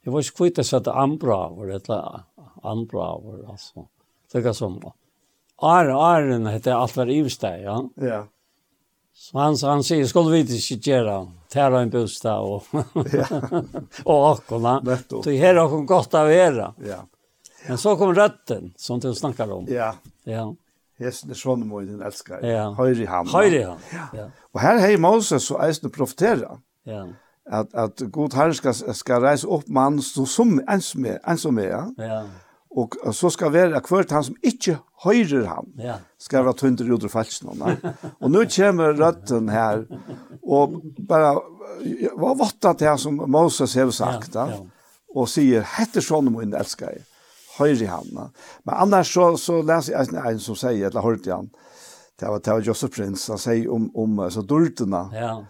Jag 0.01 0.11
var 0.11 0.19
ju 0.19 0.29
kvitt 0.29 0.59
att 0.59 0.65
sätta 0.65 0.93
han 0.93 1.17
bra 1.17 1.49
var 1.49 1.67
det 1.67 1.89
eller 1.89 2.21
han 2.63 2.85
bra 2.85 3.17
var 3.19 3.51
alltså. 3.51 3.87
Det 4.31 4.41
går 4.41 4.53
som. 4.53 4.91
Är 5.61 5.85
är 5.85 6.39
det 6.39 6.51
heter 6.51 6.71
allt 6.71 6.97
var 6.97 7.09
ivsteg, 7.09 7.63
ja. 7.63 7.89
Ja. 7.95 8.27
Så 9.13 9.37
han, 9.37 9.55
han 9.61 9.83
sier, 9.83 10.07
skulle 10.09 10.33
vi 10.33 10.57
ikke 10.57 10.77
gjøre 10.91 11.13
han, 11.13 11.29
tæra 11.51 11.81
en 11.83 11.91
bostad 11.93 12.41
og, 12.41 12.65
og 14.11 14.25
akkona. 14.31 14.79
Nettopp. 14.85 15.23
Så 15.25 15.35
her 15.37 15.59
har 15.59 15.69
hun 15.71 15.85
godt 15.89 16.15
av 16.17 16.31
era. 16.31 16.71
Ja. 16.85 17.03
Men 17.67 17.77
så 17.77 17.95
kom 17.99 18.13
røtten, 18.17 18.71
som 18.77 18.99
du 18.99 19.11
snakker 19.15 19.51
om. 19.53 19.67
Ja. 19.69 19.93
Ja. 20.25 20.47
Hesten 21.01 21.33
er 21.33 21.37
sånn 21.37 21.65
må 21.69 21.81
den 21.85 22.01
elsker. 22.05 22.41
Ja. 22.45 22.69
Høyre 22.77 23.03
i 23.03 23.09
ham. 23.09 23.29
Høyre 23.31 23.57
i 23.57 23.65
ham. 23.65 23.81
Ja. 23.93 24.07
ja. 24.17 24.29
Og 24.53 24.61
her 24.61 24.81
har 24.81 25.01
Moses 25.01 25.49
og 25.53 25.61
eisen 25.65 25.93
profetera. 25.93 26.57
Ja. 26.89 27.05
At, 27.51 27.73
at 27.73 28.01
god 28.13 28.37
herre 28.37 28.55
skal, 28.57 28.75
skal 28.95 29.23
reise 29.23 29.49
opp 29.49 29.69
mann 29.69 29.99
som, 30.05 30.27
som, 30.29 30.59
en 30.61 30.81
som 30.85 31.05
er, 31.09 31.17
en 31.27 31.41
som 31.41 31.57
er. 31.61 31.71
Ja. 31.73 31.83
ja 32.05 32.23
Og 32.71 32.95
så 33.11 33.29
skal 33.33 33.51
være 33.51 33.81
hvert 33.83 34.13
han 34.15 34.23
som 34.23 34.35
ikke 34.47 34.77
høyrer 35.03 35.47
han, 35.49 35.71
ja. 35.81 35.97
skal 36.21 36.45
være 36.45 36.59
tønder 36.61 36.87
i 36.87 36.93
utro 36.95 37.09
falskene. 37.11 37.75
og 38.21 38.31
nå 38.31 38.45
kommer 38.55 38.95
røtten 38.95 39.49
her, 39.51 39.83
og 40.41 40.77
bare, 41.07 41.33
hva 42.15 42.35
var 42.39 42.53
det 42.61 42.87
her 42.87 42.99
som 43.01 43.19
Moses 43.27 43.75
har 43.75 43.91
sagt, 43.91 44.35
ja, 44.35 44.47
ja. 44.53 44.61
og 45.11 45.27
sier, 45.27 45.67
hette 45.75 46.03
sånn 46.05 46.31
min 46.31 46.55
elsker 46.55 46.95
jeg, 46.95 47.03
høyre 47.57 47.91
han. 47.91 48.31
Men 48.63 48.75
annars 48.77 49.11
så, 49.11 49.33
så 49.35 49.59
leser 49.59 49.97
jeg 49.97 50.15
en 50.15 50.39
som 50.39 50.55
sier, 50.55 50.87
eller 50.87 51.03
hørte 51.03 51.33
han, 51.33 51.51
det 52.21 52.29
var, 52.29 52.39
det 52.39 52.53
var 52.53 52.67
Joseph 52.69 52.95
Prince, 52.95 53.27
han 53.33 53.41
sier 53.41 53.67
om, 53.73 53.89
om 53.97 54.23
så 54.31 54.45
dultene. 54.47 55.09
ja 55.17 55.41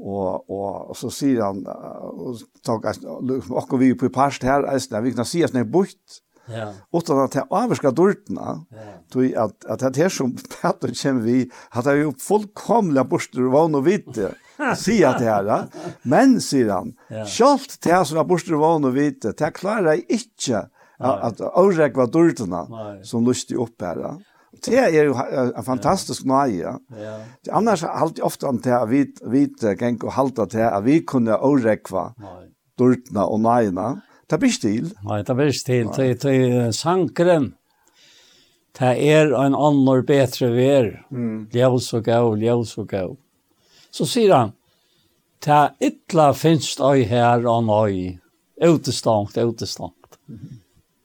og 0.00 0.46
og 0.48 0.96
så 0.96 1.10
sier 1.12 1.42
han 1.44 1.58
og 1.66 2.38
tok 2.64 2.86
og 2.88 3.74
vi 3.82 3.90
på 3.98 4.08
past 4.14 4.46
her, 4.46 4.64
eisne, 4.72 5.02
vi 5.04 5.12
kan 5.12 5.28
si 5.28 5.42
at 5.44 5.52
nei 5.52 5.66
bort 5.66 6.22
Ja. 6.50 6.72
Utan 6.92 7.18
att 7.18 7.32
det 7.32 7.46
avskar 7.50 7.94
Ja. 8.28 8.66
Tui 9.12 9.34
att 9.36 9.64
att 9.64 9.94
det 9.94 9.96
här 9.96 10.08
som 10.08 10.36
Petter 10.62 10.94
känner 10.94 11.20
vi 11.20 11.50
att 11.70 11.84
det 11.84 11.90
är 11.90 11.94
ju 11.94 12.12
fullkomliga 12.12 13.04
borster 13.04 13.46
och 13.46 13.52
van 13.52 13.74
och 13.74 13.86
vite. 13.86 14.34
Si 14.76 15.04
att 15.04 15.18
det 15.18 15.24
här. 15.24 15.66
Men 16.02 16.40
sier 16.40 16.68
han, 16.68 16.92
ja. 17.08 17.24
självt 17.26 17.82
det 17.82 17.92
här 17.92 18.04
som 18.04 18.18
är 18.18 18.24
borster 18.24 18.54
og 18.54 18.60
van 18.60 18.84
och 18.84 18.96
vite, 18.96 19.32
det 19.32 19.52
jeg 19.62 20.04
ikke 20.08 20.68
at 21.00 21.22
att 21.22 21.40
avskar 21.40 22.06
dörrarna 22.06 23.02
som 23.04 23.24
lustig 23.24 23.56
upp 23.56 23.82
här. 23.82 24.16
Det 24.66 24.74
er 24.74 25.04
jo 25.04 25.14
en 25.56 25.64
fantastisk 25.64 26.24
nøye 26.24 26.76
Ja. 26.90 27.18
Det 27.44 27.52
annars 27.52 27.82
er 27.82 27.88
alltid 27.88 28.24
ofte 28.24 28.46
om 28.46 28.58
det 28.58 28.88
vi 28.88 29.06
vit 29.26 29.62
gäng 29.62 30.04
og 30.04 30.12
halta 30.12 30.46
til 30.46 30.58
at 30.58 30.84
vi 30.84 30.98
kunne 31.00 31.06
kunde 31.06 31.36
avskar 31.36 32.12
dörrarna 32.78 33.24
och 33.24 33.40
nejna. 33.40 34.02
Det 34.30 34.38
blir 34.38 34.52
stil. 34.54 34.92
Nei, 35.06 35.22
det 35.26 35.34
blir 35.34 35.50
stil. 35.56 35.88
Det, 35.96 36.12
det 36.22 36.34
er 36.36 36.70
sankeren. 36.76 37.50
Det 38.78 38.92
er 39.10 39.32
en 39.34 39.56
annen 39.58 40.06
bedre 40.06 40.52
ver. 40.54 40.92
Mm. 41.10 41.48
Ljøs 41.54 41.90
og 41.98 42.06
gav, 42.06 42.36
ljøs 42.38 42.76
og 42.78 42.88
gav. 42.92 43.16
Så 43.90 44.06
sier 44.06 44.36
han, 44.36 44.54
det 45.42 45.56
er 45.56 45.90
ytla 45.90 46.30
finst 46.36 46.82
øy 46.84 47.02
her 47.10 47.46
og 47.48 47.66
nøy. 47.66 48.20
Utestangt, 48.60 49.36
utestangt. 49.40 50.18
Mm. 50.28 50.60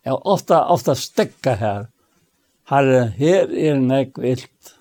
Ja, 0.06 0.20
ofta, 0.22 0.62
ofta 0.70 0.94
stekka 0.96 1.56
her. 1.58 1.88
Herre, 2.70 3.08
her 3.18 3.50
er 3.50 3.80
nek 3.82 4.20
vilt. 4.22 4.76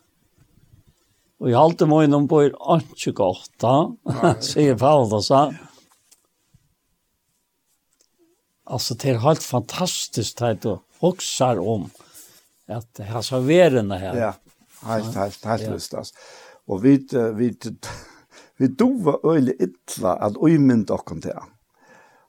Og 1.41 1.49
i 1.49 1.57
halte 1.57 1.89
må 1.89 2.03
innom 2.05 2.27
bor 2.29 2.47
ikke 2.49 3.13
godt, 3.17 3.51
da, 3.61 3.75
sier 4.45 4.77
Paulus. 4.81 5.31
Ja. 5.33 5.49
alltså 8.75 8.95
det 8.95 9.11
är 9.11 9.19
helt 9.19 9.43
fantastiskt 9.43 10.43
att 10.43 10.63
du 10.63 10.79
oxar 11.01 11.59
om 11.59 11.91
att 12.69 12.99
här 12.99 13.23
så 13.23 13.39
värden 13.39 13.91
här. 13.91 14.17
Ja. 14.17 14.35
Helt 14.83 15.15
helt 15.15 15.45
helt 15.45 15.71
lust 15.71 15.95
alltså. 15.95 16.15
Och 16.67 16.85
vi 16.85 17.07
vi 17.35 17.57
vi 18.57 18.67
dova 18.67 19.19
öle 19.35 19.53
illa 19.53 20.13
att 20.13 20.37
ömynd 20.37 20.91
och 20.91 21.05
kom 21.05 21.21
där. 21.21 21.43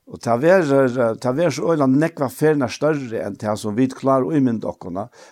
Og 0.08 0.22
ta 0.22 0.38
vär 0.38 1.16
ta 1.16 1.32
vär 1.32 1.50
så 1.50 1.72
øyland 1.72 1.98
nekva 1.98 2.30
ferna 2.30 2.68
større 2.70 3.24
enn 3.26 3.40
til 3.42 3.58
som 3.58 3.76
vi 3.76 3.88
klar 3.90 4.22
og 4.22 4.36
imynd. 4.38 4.66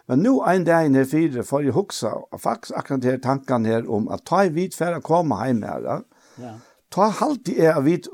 Men 0.08 0.20
nu 0.20 0.42
ein 0.42 0.66
dag 0.66 0.86
inn 0.86 0.96
her 0.96 1.06
fire 1.06 1.44
for 1.44 1.62
jeg 1.62 1.74
fax 1.74 2.04
og 2.04 2.42
faktisk 2.42 2.78
akkurat 2.78 3.04
her 3.04 3.18
tankene 3.18 3.70
her 3.70 3.90
om 3.90 4.10
at 4.10 4.26
ta 4.26 4.44
i 4.44 4.50
vid 4.50 4.74
fer 4.74 4.98
å 4.98 5.02
komme 5.02 5.36
heim 5.36 5.62
her, 5.62 6.02
ja. 6.42 6.56
ta 6.90 7.10
halt 7.10 7.50
er 7.50 7.76
av 7.76 7.84
vid 7.84 8.10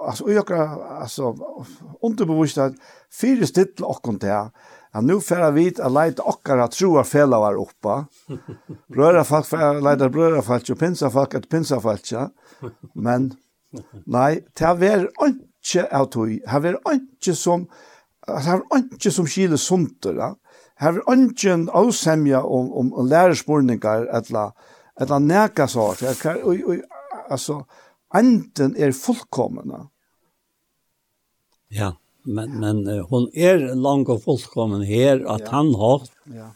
alltså 0.00 0.30
jag 0.30 0.52
alltså 0.52 1.36
underbevisst 2.02 2.58
att 2.58 2.72
fyra 3.20 3.46
stittel 3.46 3.84
och 3.84 4.02
kon 4.02 4.18
där 4.18 4.50
att 4.90 5.04
nu 5.04 5.20
färra 5.20 5.50
vit 5.50 5.80
att 5.80 5.92
leta 5.92 6.22
okkara 6.22 6.68
troa 6.68 7.04
fälla 7.04 7.38
var 7.38 7.54
uppa 7.54 8.06
bröra 8.86 9.24
folk 9.24 9.46
för 9.46 9.80
leta 9.80 10.08
bröra 10.08 10.42
folk 10.42 10.70
och 10.70 10.78
pinsa 10.78 11.10
folk 11.10 11.34
att 11.34 11.48
pinsa 11.48 11.80
folk 11.80 12.12
ja 12.12 12.30
men 12.94 13.34
nej 14.06 14.46
ta 14.54 14.74
ver 14.74 15.10
inte 15.22 16.06
tog. 16.10 16.28
Det 16.28 16.50
har 16.50 16.60
ver 16.60 16.78
inte 16.92 17.34
som 17.34 17.66
det 18.26 18.50
har 18.50 18.62
inte 18.74 19.10
som 19.10 19.26
skile 19.26 19.58
sunt 19.58 20.02
där 20.02 20.34
har 20.74 21.12
inte 21.12 21.50
en 21.50 21.68
avsemja 21.68 22.42
om 22.42 22.72
om 22.72 23.06
lärarspårningar 23.06 24.06
att 24.06 24.30
eller 24.30 24.52
att 24.94 25.08
la 25.08 25.18
näka 25.18 25.68
så 25.68 25.90
att 25.90 26.26
alltså 27.30 27.64
enden 28.14 28.76
er 28.76 28.92
fullkomna. 28.96 29.86
Ja, 31.72 31.94
men, 32.24 32.58
men 32.60 32.84
uh, 32.88 33.00
hon 33.08 33.30
er 33.34 33.72
lang 33.74 34.04
og 34.12 34.22
fullkommen 34.26 34.84
her, 34.86 35.24
at 35.24 35.46
ja. 35.46 35.54
han 35.54 35.72
har. 35.80 36.06
Ja. 36.32 36.50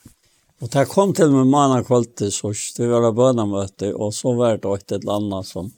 Og 0.61 0.71
det 0.73 0.87
kom 0.89 1.13
til 1.17 1.33
med 1.35 1.51
manna 1.53 1.83
kvalitet, 1.85 2.33
så 2.33 2.53
vi 2.53 2.89
var 2.89 3.13
bønamøte, 3.13 3.93
og 3.93 4.15
så 4.17 4.33
var 4.37 4.57
det 4.61 4.73
et 4.73 4.95
eller 5.01 5.19
annet 5.19 5.49
som 5.49 5.73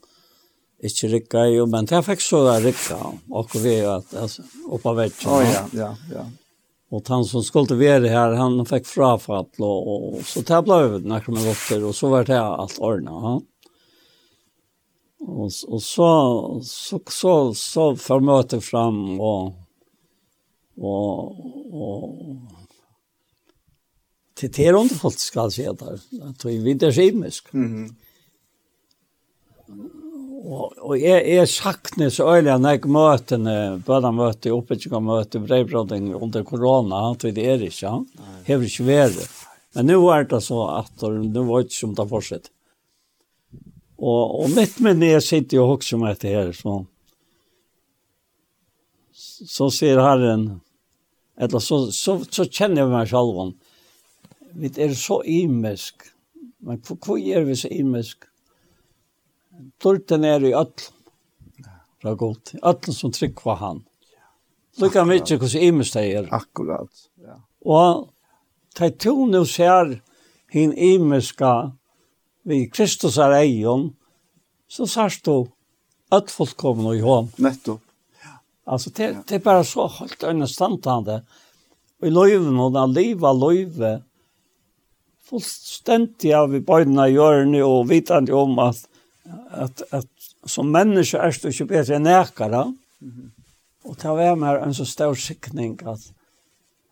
ikke 0.79 1.09
rikka 1.09 1.47
ju 1.47 1.67
men 1.67 1.87
det 1.91 2.03
fikk 2.07 2.21
så 2.23 2.45
det 2.47 2.61
rikka, 2.65 2.99
og 3.31 3.51
vi 3.55 3.81
att 3.85 4.15
alltså 4.15 4.43
oppe 4.69 4.89
av 4.89 4.97
vetjen. 4.97 5.33
Oh, 5.33 5.43
ja, 5.43 5.65
ja, 5.73 5.97
ja. 6.15 6.27
Og 6.91 7.09
han 7.09 7.25
som 7.25 7.43
skulle 7.43 7.77
være 7.77 8.09
her, 8.09 8.33
han 8.39 8.65
fikk 8.67 8.87
frafall, 8.87 9.49
og, 9.59 9.89
og, 9.89 10.05
og 10.15 10.23
så 10.25 10.41
det 10.41 10.61
ble 10.65 10.79
vi 10.87 11.01
nærmere 11.11 11.51
opp 11.51 11.65
til, 11.69 11.85
og 11.85 11.95
så 11.95 12.09
var 12.09 12.25
det 12.25 12.39
alt 12.39 12.79
ordnet. 12.79 13.13
Ja. 13.13 13.35
Och, 15.21 15.51
och 15.69 15.83
så, 15.83 16.61
så, 16.63 17.01
så, 17.07 17.55
så 17.55 17.97
får 17.97 17.97
förmöter 17.97 18.61
fram 18.61 19.21
och, 19.21 19.53
och, 20.77 21.29
och 21.73 22.15
till 24.35 24.53
det 24.53 24.67
är 24.67 24.81
inte 24.81 24.95
folk 24.95 25.19
ska 25.19 25.51
se 25.51 25.73
där. 25.73 26.01
Det 26.43 26.49
är 26.49 26.69
inte 26.69 26.93
skimisk. 26.93 27.55
Mm. 27.55 27.97
Og, 30.49 30.73
og 30.79 30.95
jeg, 31.01 31.25
jeg 31.29 31.49
saknar 31.49 32.11
så 32.11 32.29
öliga 32.37 32.59
när 32.59 32.71
jag 32.71 32.87
møter, 32.87 33.83
bara 33.87 34.13
möter, 34.13 34.51
uppåtgång 34.51 35.05
möter, 35.05 35.39
brevbrådning 35.41 36.15
under 36.15 36.45
korona, 36.45 37.15
corona, 37.19 37.33
det 37.35 37.45
er 37.45 37.63
ikke, 37.63 37.87
ja. 37.87 38.05
Det 38.47 38.53
är 38.53 38.63
inte 38.63 38.83
värre. 38.83 39.27
Men 39.75 39.87
nå 39.87 39.99
er 40.15 40.25
det 40.25 40.41
så 40.41 40.67
att 40.67 41.03
nå 41.03 41.43
var 41.43 41.59
det 41.61 41.67
ikke 41.67 41.81
som 41.81 41.95
det 41.95 42.09
fortsetter. 42.09 42.51
Og, 43.99 44.41
og 44.43 44.51
mitt 44.55 44.79
med 44.81 45.01
ner 45.01 45.21
sitter 45.21 45.61
og 45.61 45.79
också 45.79 45.99
med 45.99 46.21
det 46.23 46.31
her, 46.31 46.53
så. 46.53 46.85
Så 49.13 49.71
sier 49.71 50.01
Herren 50.03 50.61
eller 51.39 51.59
så 51.59 51.93
så 51.93 52.19
så 52.31 52.45
kjenner 52.51 52.83
jeg 52.83 52.91
meg 52.91 53.09
selv 53.09 53.43
om, 53.45 53.57
Vi 54.59 54.71
er 54.77 54.95
så 54.95 55.21
imisk. 55.23 56.09
Men 56.59 56.81
hvor, 56.83 56.97
hvor 56.97 57.19
er 57.19 57.45
vi 57.45 57.55
så 57.57 57.69
imisk? 57.71 58.25
Torten 59.79 60.25
er 60.25 60.43
i 60.43 60.55
öll. 60.55 60.89
fra 62.01 62.15
godt, 62.15 62.53
gått. 62.53 62.63
Öll 62.63 62.93
som 62.95 63.13
på 63.43 63.55
han. 63.55 63.85
Lukka 64.79 65.05
mykje 65.05 65.39
hos 65.39 65.55
imisk 65.55 65.95
det 65.95 66.17
er. 66.17 66.29
Akkurat, 66.31 66.91
ja. 67.17 67.41
Og 67.61 68.09
det 68.79 68.99
to 68.99 69.27
nu 69.27 69.45
ser 69.45 70.01
hin 70.51 70.73
imeska, 70.73 71.73
vi 72.49 72.65
Kristus 72.73 73.19
er 73.21 73.35
eion, 73.37 73.91
så 74.69 74.87
sørst 74.89 75.27
du 75.29 75.49
at 76.15 76.33
folk 76.33 76.57
kommer 76.57 76.97
i 76.97 77.05
hånd. 77.05 77.35
Nettopp. 77.45 77.83
Ja. 78.23 78.39
Altså, 78.65 78.93
det, 78.97 79.09
ja. 79.13 79.23
det 79.29 79.39
er 79.39 79.45
bare 79.45 79.65
så 79.69 79.87
helt 79.99 80.25
understandande. 80.25 81.23
Og 82.01 82.09
i 82.09 82.13
løyven, 82.13 82.57
og 82.63 82.73
da 82.77 82.87
livet 82.89 83.41
løyve, 83.43 83.95
fullstendig 85.29 86.33
av 86.33 86.55
i 86.57 86.63
bøydene 86.65 87.09
i 87.11 87.17
hjørne, 87.17 87.65
og 87.67 87.89
vitande 87.91 88.37
om 88.37 88.57
at, 88.65 88.81
at, 89.53 89.83
at 89.93 90.09
som 90.49 90.71
menneske 90.73 91.21
er 91.21 91.37
du 91.37 91.51
ikke 91.51 91.69
bedre 91.75 91.99
enn 91.99 92.09
ekere. 92.09 92.65
Mm 93.01 93.11
-hmm. 93.11 93.35
Og 93.85 93.99
ta 93.99 94.15
være 94.15 94.37
med 94.37 94.63
en 94.63 94.75
så 94.75 94.85
stor 94.85 95.15
sikning 95.15 95.81
at 95.87 96.13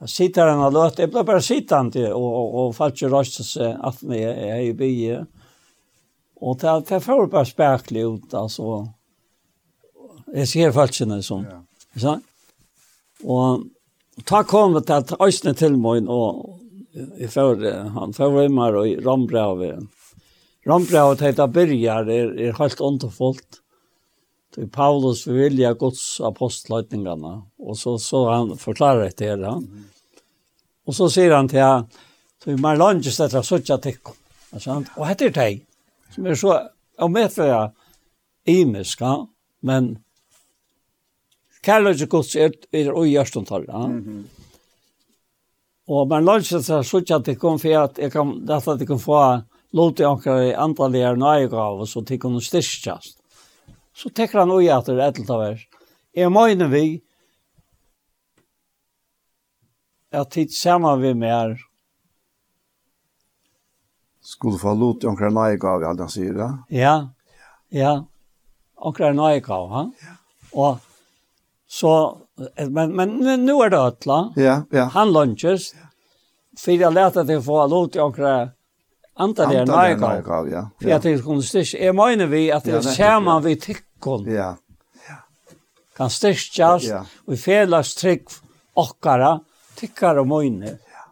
Jeg 0.01 0.09
sitter 0.09 0.45
her 0.45 0.61
og 0.61 0.73
løter, 0.73 1.03
jeg 1.03 1.11
ble 1.11 1.25
bare 1.25 1.43
sittende 1.43 2.11
og, 2.13 2.25
og, 2.25 2.55
og 2.55 2.75
falt 2.75 2.95
ikke 2.95 3.15
røst 3.15 3.39
seg 3.45 3.79
at 3.85 4.03
jeg 4.03 4.49
er 4.49 4.61
i 4.61 4.73
byen. 4.77 5.27
Och 6.41 6.59
det 6.59 6.83
det 6.89 7.01
får 7.01 7.27
bara 7.27 7.45
spärkligt 7.45 8.05
ut 8.07 8.35
alltså. 8.35 8.89
Jag 10.27 10.49
ser 10.49 10.73
falskene 10.73 11.23
som. 11.23 11.47
Ja. 11.51 12.01
Så. 12.01 12.21
Och 13.23 13.63
ta 14.25 14.45
kom 14.45 14.73
det 14.73 14.97
att 14.97 15.21
ösnen 15.21 15.55
till 15.55 15.77
mig 15.77 16.07
och 16.07 16.61
i 17.19 17.29
för 17.29 17.83
han 17.89 18.13
för 18.13 18.43
hemmar 18.43 18.73
och 18.73 19.05
Rambrevet. 19.05 19.79
Rambrauvet 20.67 21.21
heter 21.21 21.47
Birger 21.47 22.11
är 22.11 22.41
är 22.41 22.53
helt 22.53 22.81
underfullt. 22.81 23.63
Det 24.55 24.67
Paulus 24.67 25.27
vilja 25.27 25.75
Guds 25.75 26.21
apostlöjtningarna 26.21 27.43
och 27.59 27.79
så 27.79 27.99
så 27.99 28.31
han 28.31 28.59
förklarar 28.59 29.05
det 29.05 29.11
til 29.11 29.45
han. 29.45 29.85
Och 30.87 30.97
så 30.97 31.11
säger 31.11 31.33
han 31.33 31.49
till 31.49 31.63
att 31.63 31.87
man 32.47 32.79
landet 32.79 33.21
etter 33.21 33.39
å 33.39 33.43
søtja 33.43 33.79
Alltså 34.53 34.71
Og 34.71 34.87
och 34.97 35.07
er 35.11 35.15
det 35.15 35.66
som 36.17 36.27
er 36.27 36.39
så, 36.41 36.57
og 36.99 37.13
medfører 37.13 37.53
jeg 37.53 38.65
ja, 38.65 39.13
men 39.67 39.97
kærløyde 41.67 42.09
gods 42.09 42.35
er, 42.39 42.55
er 42.73 42.93
og 42.95 43.09
gjørstundtall, 43.11 43.67
ja. 43.69 43.87
Mm 43.87 44.03
-hmm. 44.03 44.25
Og 45.87 46.09
man 46.09 46.25
lønner 46.25 46.43
seg 46.43 46.85
så 46.85 46.99
ikke 46.99 47.15
at 47.15 47.27
det 47.27 47.39
kom 47.39 47.59
for 47.59 47.79
at 47.79 47.99
jeg 47.99 48.13
kan, 48.13 48.33
dette 48.47 48.71
at 48.71 48.81
jeg 48.81 48.89
kan 48.89 48.99
få 48.99 49.21
lov 49.73 49.95
til 49.95 50.09
anker 50.09 50.41
i 50.49 50.53
andre 50.53 50.91
lærere 50.91 51.17
nøyegav, 51.17 51.87
så 51.87 52.03
til 52.05 52.19
kunne 52.19 52.43
styrkjast. 52.43 53.19
Så 53.95 54.11
tekker 54.11 54.39
han 54.39 54.51
ui 54.51 54.67
at 54.69 54.87
det 54.87 54.99
er 54.99 55.09
etter 55.09 55.39
vers. 55.39 55.63
Jeg 56.15 56.33
mener 56.33 56.69
vi 56.69 57.03
at 60.13 60.31
tid 60.31 60.49
sammen 60.49 61.03
vi 61.03 61.15
mer, 61.15 61.57
skulle 64.27 64.59
få 64.59 64.75
lot 64.75 65.05
i 65.05 65.07
omkring 65.07 65.35
nøyegav, 65.35 65.83
ja, 65.83 65.95
han 65.95 66.11
sier 66.11 66.35
det. 66.35 66.51
Ja, 66.75 66.97
ja, 67.71 67.95
omkring 68.77 69.17
nøyegav, 69.19 69.69
ha? 69.71 69.87
Ja. 70.03 70.17
Og 70.53 70.79
så, 71.69 71.93
men, 72.69 72.97
men 72.97 73.45
nu 73.45 73.61
er 73.63 73.71
det 73.71 73.81
Øtla, 73.81 74.21
ja, 74.37 74.61
ja. 74.73 74.89
han 74.95 75.13
lunches, 75.15 75.73
for 76.59 76.75
jeg 76.75 76.93
lærte 76.93 77.27
til 77.27 77.41
å 77.41 77.47
få 77.47 77.63
lot 77.71 77.97
i 77.97 78.03
omkring 78.03 78.53
Antal 79.17 79.49
er 79.55 79.65
nøyegav, 79.65 80.49
ja. 80.53 80.67
For 80.77 80.91
jeg 80.91 81.01
tenkte, 81.01 81.25
kunne 81.25 81.45
styrke, 81.45 81.79
jeg 81.81 81.97
mener 81.97 82.29
vi 82.29 82.51
at 82.53 82.67
det 82.69 82.83
ser 82.85 83.17
man 83.25 83.41
vi 83.47 83.55
tikkon. 83.57 84.27
Ja, 84.29 84.51
kan 85.97 86.13
styrkjast, 86.13 86.91
ja. 86.91 87.01
og 87.25 87.33
i 87.33 87.41
felas 87.41 87.95
trygg 87.97 88.29
okkara, 88.77 89.39
tikkar 89.79 90.21
og 90.21 90.29
møyne. 90.29 90.75
Ja. 90.77 91.07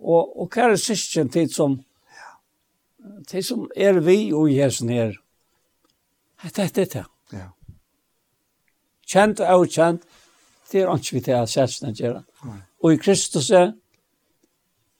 Og, 0.00 0.30
og 0.40 0.48
hva 0.48 0.70
er 0.70 0.80
sysken 0.80 1.28
tid 1.32 1.52
som 1.52 1.76
det 3.32 3.42
som 3.44 3.68
er 3.76 4.00
vi 4.00 4.32
og 4.32 4.50
jesen 4.52 4.88
her, 4.88 5.16
det 6.56 6.78
er 6.78 6.88
det. 6.94 7.04
Ja. 7.32 7.48
Kjent 9.10 9.42
og 9.42 9.52
avkjent, 9.54 10.06
det 10.72 10.82
er 10.82 10.94
ikke 10.94 11.16
vi 11.16 11.20
til 11.26 11.36
at 11.36 11.50
sætsen 11.50 11.94
gjør. 11.94 12.22
Og 12.82 12.94
i 12.94 12.96
Kristus 12.96 13.50
er, 13.50 13.72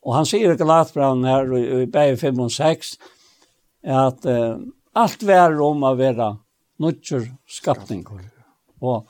og 0.02 0.16
han 0.16 0.28
sier 0.28 0.52
i 0.52 0.58
Galatbraun 0.58 1.24
her, 1.24 1.48
og 1.48 1.82
i 1.84 1.86
Beie 1.86 2.16
5 2.16 2.40
og 2.44 2.52
6, 2.52 2.92
at 3.82 4.26
uh, 4.28 4.60
alt 4.98 5.24
vær 5.26 5.56
om 5.64 5.84
å 5.86 5.94
være 5.96 6.34
nødgjør 6.80 7.28
skapning. 7.48 8.04
Og 8.80 9.08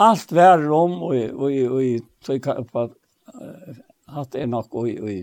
alt 0.00 0.32
vær 0.32 0.66
om, 0.74 0.98
og, 1.08 1.16
og, 1.36 1.46
og, 1.46 2.34
og, 2.34 2.68
og, 2.74 2.96
at 4.20 4.34
er 4.34 4.46
nok 4.50 4.74
i 4.88 5.20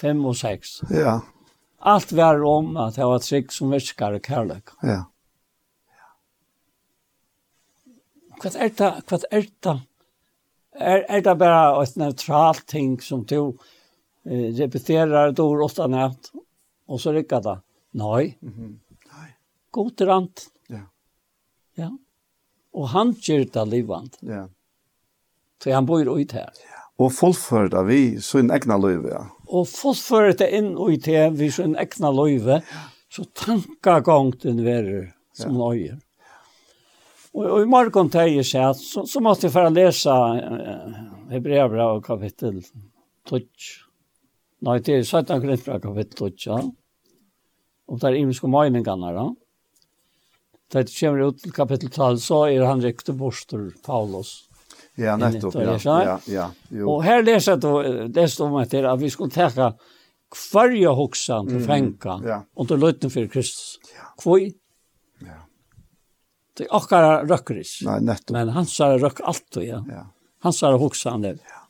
5 0.00 0.24
og 0.24 0.36
6. 0.36 0.74
Ja 0.90 1.18
allt 1.84 2.12
var 2.12 2.42
om 2.42 2.76
att 2.76 2.94
det 2.94 3.04
var 3.04 3.16
ett 3.16 3.52
som 3.52 3.70
viskar 3.70 4.18
kärlek. 4.18 4.64
Ja. 4.82 5.10
Vad 8.42 8.56
är 8.56 8.70
det? 8.76 9.02
Vad 9.08 9.24
är 9.30 9.46
det? 9.60 9.80
Är, 10.72 10.98
är 10.98 11.20
det 11.20 11.34
bara 11.34 11.82
ett 11.82 11.96
neutralt 11.96 12.66
ting 12.66 13.00
som 13.00 13.24
du 13.24 13.56
eh, 14.24 14.54
repeterar 14.54 15.28
ett 15.28 15.38
ord 15.38 15.62
åtta 15.62 15.86
nät 15.86 16.32
och 16.86 17.00
så 17.00 17.12
rycker 17.12 17.40
det? 17.40 17.60
Nej. 17.90 18.38
Mm 18.42 18.54
-hmm. 18.54 18.78
Nej. 19.12 19.36
God 19.70 20.00
rant. 20.00 20.46
Ja. 20.66 20.80
Ja. 21.74 21.98
Och 22.72 22.88
han 22.88 23.14
gör 23.18 23.46
det 23.52 23.64
livant. 23.64 24.18
Ja. 24.20 24.48
Så 25.62 25.72
han 25.72 25.86
bor 25.86 26.00
ju 26.00 26.20
ut 26.20 26.32
här. 26.32 26.50
Ja. 26.54 27.04
Och 27.04 27.12
fullförda 27.12 27.82
vi 27.82 28.20
så 28.20 28.38
en 28.38 28.50
egna 28.52 28.76
liv, 28.76 29.00
ja 29.10 29.33
og 29.46 29.68
fullfører 29.68 30.36
det 30.40 30.50
inn 30.56 30.74
og 30.74 30.94
i 30.94 31.00
det 31.00 31.26
vi 31.38 31.50
så 31.52 31.66
en 31.66 31.76
ekna 31.80 32.10
løyve, 32.14 32.60
så 33.12 33.26
tankagongten 33.38 34.62
verer 34.64 35.12
som 35.36 35.54
ja. 35.54 35.58
nøyer. 35.60 36.00
Og, 37.34 37.44
og 37.44 37.64
i 37.64 37.70
morgen 37.70 38.10
til 38.14 38.36
jeg 38.38 38.46
seg 38.48 38.70
at 38.70 38.80
så, 38.80 39.04
så 39.10 39.22
måtte 39.22 39.48
jeg 39.48 39.54
for 39.54 39.68
å 39.68 39.74
lese 39.74 40.14
eh, 40.14 40.98
Hebreabra 41.34 41.88
kapittel 42.04 42.60
12. 43.28 43.44
Nei, 44.64 44.78
det 44.80 45.00
er 45.00 45.04
17 45.04 45.42
grunnbra 45.42 45.80
kapittel 45.82 46.30
12, 46.30 46.46
ja. 46.46 46.60
Og 47.90 48.00
det 48.00 48.08
er 48.08 48.20
imenske 48.20 48.48
meningene, 48.48 49.10
da. 49.12 49.26
Det 50.72 50.88
kommer 50.94 51.28
ut 51.28 51.42
til 51.42 51.52
kapittel 51.54 51.90
12, 51.90 52.22
så 52.24 52.38
er 52.48 52.64
han 52.64 52.82
rekte 52.82 53.12
borster, 53.18 53.68
Paulus. 53.84 54.46
Ja, 54.94 55.16
nettopp. 55.16 55.54
Ja, 55.54 55.78
ja, 55.84 56.20
ja, 56.26 56.50
jo. 56.68 56.90
Och 56.90 57.04
här 57.04 57.22
läser 57.22 57.56
då 57.56 57.82
det 58.08 58.28
står 58.28 58.46
om 58.46 58.54
att 58.54 58.70
det 58.70 58.96
vi 58.96 59.10
skulle 59.10 59.30
täcka 59.30 59.74
kvarje 60.34 60.88
hoksan 60.88 61.48
til 61.48 61.66
fänka 61.66 62.12
mm, 62.12 62.28
ja. 62.28 62.42
under 62.56 62.76
løyten 62.76 63.10
for 63.10 63.26
Kristus. 63.26 63.78
Ja. 63.94 64.06
Kvoi. 64.22 64.54
Ja. 65.18 65.42
Det 66.58 66.66
er 66.66 66.76
akkara 66.76 67.12
røkkeris. 67.26 67.80
Nei, 67.86 68.00
nettopp. 68.00 68.34
Men 68.36 68.54
han 68.54 68.66
sa 68.70 68.94
røkk 68.98 69.22
alt 69.24 69.56
och 69.56 69.64
ja. 69.64 69.84
ja. 69.88 70.06
Han 70.46 70.52
sa 70.52 70.72
hoksan 70.76 71.22
det. 71.22 71.38
Ja. 71.50 71.62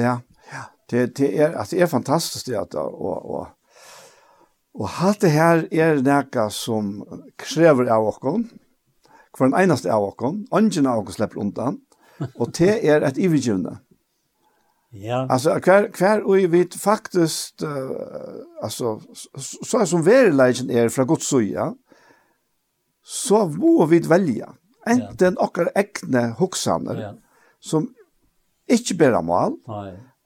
Ja. 0.00 0.20
ja. 0.52 0.64
Det 0.90 1.06
det 1.16 1.30
er, 1.40 1.54
alltså 1.54 1.76
det 1.76 1.82
er 1.82 1.86
fantastisk 1.86 2.46
det 2.46 2.58
at 2.60 2.74
og, 2.74 3.30
og, 3.30 3.46
og 4.74 4.90
alt 5.00 5.20
det 5.20 5.30
her 5.30 5.64
er 5.72 6.02
näka 6.02 6.50
som 6.50 7.02
krever 7.38 7.88
av 7.88 8.08
oss. 8.08 8.20
hver 9.38 9.46
en 9.46 9.54
enaste 9.54 9.92
av 9.92 10.04
oss. 10.04 10.46
Ungen 10.50 10.86
av 10.86 11.08
oss 11.08 11.14
slipper 11.14 11.40
undan 11.40 11.80
og 12.40 12.52
det 12.58 12.88
er 12.88 13.06
et 13.06 13.18
ivergivende. 13.18 13.78
Ja. 14.94 15.26
Alltså 15.30 15.60
kvar 15.60 15.88
kvar 15.92 16.20
och 16.20 16.36
vi 16.36 16.46
vet 16.46 16.74
faktiskt 16.74 17.62
uh, 17.62 17.90
alltså 18.62 19.00
så 19.64 19.86
som 19.86 20.02
verilagen 20.02 20.70
är 20.70 20.88
från 20.88 21.06
Guds 21.06 21.28
sida 21.28 21.74
så 23.02 23.46
må 23.48 23.86
vi 23.86 23.98
välja 23.98 24.54
enten 24.86 25.34
ja. 25.38 25.44
okkar 25.44 25.70
egne 25.74 26.28
hoksaner 26.38 27.00
ja. 27.00 27.12
som 27.60 27.88
ikke 28.68 28.94
ber 28.94 29.20
mal, 29.22 29.56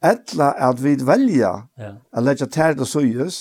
etla 0.03 0.53
at 0.69 0.83
vi 0.83 0.95
velja 0.95 1.51
ja. 1.77 1.95
at 2.11 2.23
leggja 2.23 2.47
tær 2.47 2.77
til 2.79 2.87
søyes 2.87 3.39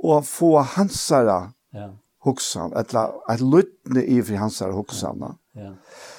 og 0.00 0.24
få 0.24 0.62
hansara 0.76 1.52
ja. 1.76 1.90
hoksan, 2.24 2.72
etla 2.76 3.10
at 3.28 3.42
lytne 3.44 4.04
i 4.04 4.20
fri 4.22 4.38
hansara 4.40 4.72
hoksana. 4.72 5.34
Ja. 5.54 5.74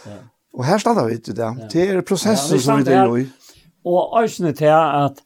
Ja. 0.06 0.11
ja. 0.11 0.19
Og 0.53 0.65
her 0.68 0.82
standa 0.82 1.06
vi 1.07 1.18
til 1.18 1.36
det. 1.38 1.52
Det 1.72 1.90
er 1.90 2.02
prosessen 2.02 2.57
ja, 2.57 2.64
som 2.64 2.82
vi 2.86 2.95
er 2.95 3.14
i. 3.22 3.28
Og 3.88 4.18
æsne 4.23 4.52
til 4.53 4.73
at 4.73 5.22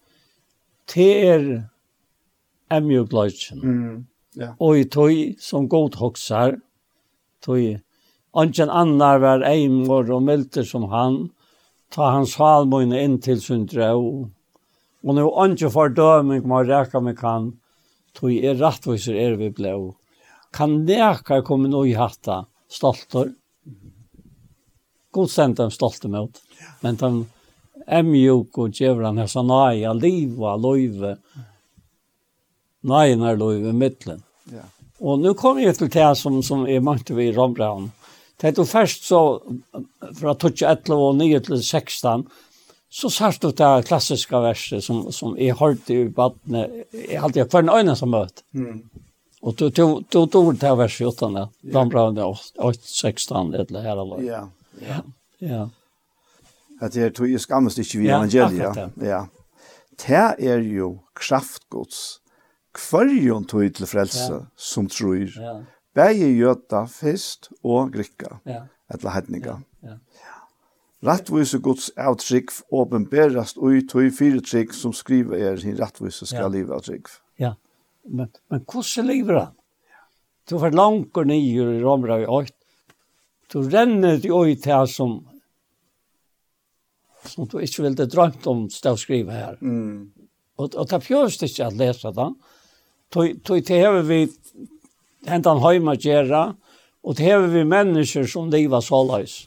det 0.94 1.10
er 1.28 1.48
emjugløytjen. 2.72 3.62
Mm, 3.64 4.06
ja. 4.38 4.54
Og 4.60 4.80
i 4.80 4.86
tøy 4.86 5.34
som 5.42 5.70
god 5.70 5.98
hoksar, 6.00 6.56
tøy, 7.46 7.82
Ongen 8.36 8.68
annar 8.68 9.22
var 9.24 9.46
eimor 9.48 10.10
og 10.12 10.26
milder 10.28 10.66
som 10.68 10.90
han, 10.92 11.14
ta 11.88 12.10
hans 12.12 12.34
halmøyne 12.36 13.00
inn 13.00 13.16
til 13.24 13.40
sin 13.40 13.64
drøv. 13.72 14.10
Og 15.06 15.16
nå 15.16 15.24
ongen 15.30 15.72
fordøming 15.72 16.44
må 16.44 16.60
reka 16.68 17.00
meg 17.00 17.16
kan, 17.22 17.54
tøy 18.18 18.42
er 18.44 18.60
rettviser 18.60 19.16
er 19.16 19.38
vi 19.40 19.54
blå. 19.56 19.94
Kan 20.52 20.82
nekar 20.84 21.46
komme 21.48 21.72
nå 21.72 21.86
i 21.88 21.96
hatta, 21.96 22.42
stoltor 22.68 23.32
god 25.16 25.32
sent 25.32 25.58
dem 25.62 25.74
stolt 25.74 26.06
emot. 26.06 26.42
Men 26.84 27.00
de 27.02 27.12
er 27.86 28.06
mjuk 28.06 28.58
og 28.62 28.78
gjør 28.78 29.04
han 29.08 29.20
her 29.22 29.30
sånn, 29.32 29.52
nei, 29.52 29.82
jeg 29.84 30.00
liva, 30.00 30.56
løyve, 30.60 31.16
nei, 32.86 33.08
når 33.20 33.74
mittlen. 33.74 34.24
Ja. 34.54 34.66
Og 35.06 35.20
nå 35.22 35.36
kommer 35.38 35.66
jeg 35.66 35.78
til 35.80 35.92
det 35.92 36.10
som, 36.20 36.40
som 36.46 36.66
er 36.70 36.84
mange 36.84 37.16
vi 37.16 37.30
i 37.30 37.36
Rombraun. 37.36 37.92
Det 38.42 38.52
er 38.52 38.68
først 38.68 39.08
så, 39.08 39.22
fra 40.20 40.36
2011 40.36 40.96
og 40.96 41.16
9 41.20 41.30
til 41.48 41.62
16, 41.62 42.26
så 42.96 43.12
sørst 43.12 43.44
du 43.44 43.52
det 43.52 43.88
klassiska 43.90 44.40
verset 44.44 44.84
som, 44.84 45.06
som 45.12 45.34
jeg 45.40 45.58
hørte 45.60 45.96
i 45.96 46.06
badene, 46.16 46.68
jeg 46.96 47.20
hadde 47.20 47.42
jeg 47.42 47.50
for 47.52 47.64
en 47.64 47.74
øyne 47.74 47.96
som 48.00 48.14
møte. 48.16 48.46
Mm. 48.56 48.84
Og 49.46 49.58
du 49.60 49.68
tog 49.70 50.54
det 50.58 50.76
verset 50.80 51.12
utan 51.12 51.36
det, 51.38 51.48
yeah. 51.66 51.74
Rombraun 51.76 52.18
8, 52.18 52.80
16, 52.82 53.54
eller 53.54 53.84
her 53.84 54.00
eller. 54.00 54.22
Ja. 54.24 54.46
Yeah. 54.46 54.54
Ja. 54.82 55.02
Ja. 55.44 55.64
At 56.82 56.94
det 56.94 57.04
er 57.04 57.16
tog 57.16 57.32
i 57.32 57.40
skammest 57.40 57.80
ikke 57.80 58.02
vi 58.02 58.12
evangeliet. 58.12 58.78
Ja, 58.78 58.90
ja. 59.02 59.24
Det 59.96 60.50
er 60.52 60.64
jo 60.64 60.98
kraftgods. 61.16 62.22
Kvarjon 62.76 63.46
tog 63.48 63.70
til 63.78 63.88
frelse 63.88 64.34
ja. 64.34 64.40
som 64.56 64.90
tror. 64.92 65.30
Ja. 65.32 65.56
Begge 65.96 66.28
gjøta 66.36 66.84
fest 66.92 67.54
og 67.64 67.94
grikka. 67.96 68.40
Ja. 68.46 68.66
Etla 68.92 69.16
hedninga. 69.16 69.62
Ja. 69.84 69.96
ja. 70.20 70.36
Rattvise 71.06 71.60
Guds 71.62 71.92
avtrykk 72.00 72.52
åpenberast 72.74 73.60
ui 73.62 73.84
tog 73.88 74.10
fire 74.16 74.42
trykk 74.42 74.74
som 74.74 74.94
skriver 74.96 75.38
er 75.52 75.62
sin 75.62 75.78
rattvise 75.80 76.26
skal 76.26 76.48
ja. 76.48 76.54
livet 76.58 76.74
avtrykk. 76.76 77.12
Ja, 77.40 77.54
men, 78.04 78.32
men 78.50 78.64
hvordan 78.66 79.10
lever 79.12 79.40
han? 79.40 79.54
Du 80.50 80.58
får 80.62 80.76
langt 80.78 81.16
langer 81.16 81.30
nye 81.30 81.68
i 81.78 81.82
Romra 81.82 82.20
i 82.22 82.26
8, 82.30 82.55
Du 83.52 83.62
renner 83.62 84.18
det 84.22 84.32
oi 84.34 84.56
til 84.60 84.88
som 84.90 85.20
som 87.30 87.48
du 87.50 87.58
ikke 87.62 87.86
ville 87.86 88.06
drømt 88.10 88.46
om 88.48 88.68
stå 88.70 88.96
skrive 89.00 89.34
her. 89.34 89.58
Mm. 89.62 90.12
Og, 90.62 90.76
og 90.76 90.88
det 90.90 91.02
fjøst 91.04 91.44
ikke 91.46 91.66
at 91.68 91.80
lese 91.80 92.12
det. 92.16 92.30
Tog 93.16 93.66
til 93.66 93.82
hever 93.82 94.06
vi 94.08 94.20
hentan 95.26 95.62
høyma 95.64 95.96
gjerra, 95.98 96.48
og 97.06 97.18
til 97.18 97.30
hever 97.30 97.52
vi 97.54 97.66
mennesker 97.68 98.28
som 98.30 98.50
liva 98.54 98.82
såleis. 98.84 99.46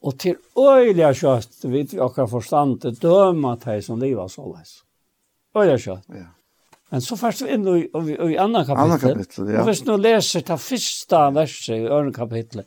Og 0.00 0.16
til 0.16 0.38
øyla 0.56 1.12
kjøtt, 1.12 1.58
vet 1.68 1.92
vi 1.92 2.00
akkurat 2.00 2.30
forstand, 2.32 2.86
døma 3.02 3.56
til 3.60 3.82
som 3.84 4.00
liva 4.00 4.28
såleis. 4.32 4.80
Øyla 5.56 5.76
kjøtt. 5.76 6.06
Ja. 6.16 6.30
Men 6.90 7.02
så 7.04 7.16
først 7.16 7.44
inn 7.46 7.66
i, 7.70 7.84
i, 7.86 8.14
i 8.32 8.36
andre 8.40 8.64
kapittel. 8.66 8.84
Andre 8.84 8.98
kapittel, 8.98 9.50
ja. 9.52 9.60
Og 9.62 9.68
hvis 9.70 9.82
du 9.86 9.92
leser 9.96 10.42
det 10.46 10.58
første 10.58 11.20
verset 11.36 11.76
i 11.76 11.86
andre 11.86 12.14
kapittel, 12.14 12.64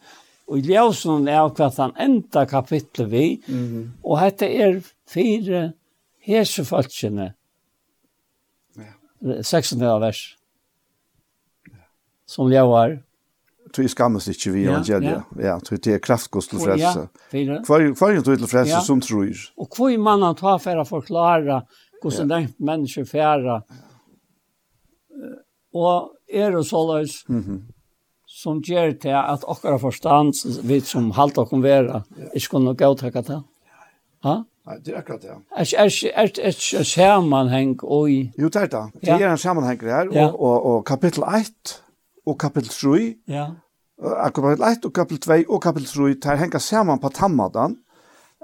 og 0.47 0.59
i 0.59 0.63
ljøsene 0.67 1.31
er 1.31 1.43
akkurat 1.43 1.75
den 1.79 1.95
enda 2.05 2.45
kapittel 2.47 3.11
vi, 3.11 3.41
mm 3.47 3.63
-hmm. 3.63 3.87
og 4.03 4.21
dette 4.21 4.45
er 4.45 4.81
fire 5.07 5.71
hesefatsjene, 6.19 7.33
ja. 8.77 9.41
16. 9.41 9.79
vers, 9.79 10.37
ja. 11.67 11.83
som 12.25 12.51
ljøver. 12.51 12.97
Tui 13.73 13.87
skammes 13.87 14.27
ikke 14.27 14.51
vi 14.51 14.63
ja, 14.63 14.71
evangeliet. 14.71 15.23
Ja, 15.37 15.47
ja. 15.47 15.59
tui 15.59 15.77
det 15.77 15.93
er 15.93 15.99
kraftgods 15.99 16.47
til 16.47 16.59
frelse. 16.59 17.07
Ja, 17.33 17.59
Hver 17.67 18.17
er 18.17 18.21
tui 18.21 18.37
til 18.37 18.47
frelse 18.47 18.75
ja. 18.75 18.81
som 18.81 19.01
tror. 19.01 19.51
Og 19.57 19.67
hvor 19.75 19.89
man 19.89 20.03
mannen 20.03 20.35
tar 20.35 20.57
for 20.57 20.75
å 20.75 20.85
forklare 20.85 21.61
hvordan 22.01 22.29
ja. 22.29 22.35
den 22.35 22.53
mennesker 22.59 23.05
færer, 23.05 23.45
ja 23.47 23.59
og 25.73 26.11
er 26.29 26.55
og 26.57 26.65
såleis 26.65 27.23
mm 27.27 27.39
-hmm. 27.39 27.73
som 28.27 28.61
gjør 28.61 28.91
til 29.01 29.09
at 29.09 29.43
okkara 29.47 29.77
forstand, 29.77 30.33
vi 30.67 30.79
som 30.79 31.11
halte 31.11 31.37
okkom 31.37 31.63
vera, 31.63 32.01
ikke 32.35 32.47
kunne 32.49 32.75
gautakka 32.75 33.21
det. 33.21 33.41
Ha? 34.23 34.43
Nei, 34.63 34.77
det 34.79 34.93
er 34.93 34.97
akkurat 34.97 35.21
det. 35.21 35.29
Er 35.51 35.65
er 36.15 36.31
er 36.47 36.83
sammanhang 36.83 37.83
og 37.83 38.11
i 38.11 38.31
Jo, 38.39 38.47
det 38.47 38.55
er 38.55 38.67
det. 38.67 39.01
Det 39.01 39.09
er 39.09 39.31
en 39.31 39.37
sammanhang 39.37 39.81
her 39.81 40.07
og 40.07 40.39
og 40.41 40.65
og 40.65 40.85
kapittel 40.85 41.23
1 41.23 41.83
og 42.25 42.37
kapittel 42.39 42.69
3. 42.69 43.15
Ja. 43.27 43.47
Akkurat 44.01 44.59
1 44.59 44.85
og 44.85 44.93
kapittel 44.93 45.43
2 45.45 45.53
og 45.53 45.61
kapittel 45.61 45.87
3 45.87 46.19
tar 46.21 46.35
hanga 46.35 46.59
saman 46.59 46.99
på 46.99 47.09
tammadan. 47.09 47.77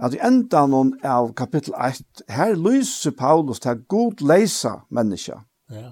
At 0.02 0.14
i 0.14 0.18
endan 0.24 0.94
av 1.04 1.34
kapittel 1.34 1.74
1 1.74 2.02
her 2.30 2.56
lyser 2.56 3.12
Paulus 3.12 3.60
til 3.60 3.84
god 3.88 4.22
leisa 4.22 4.70
menneska. 4.90 5.34
Ja. 5.72 5.92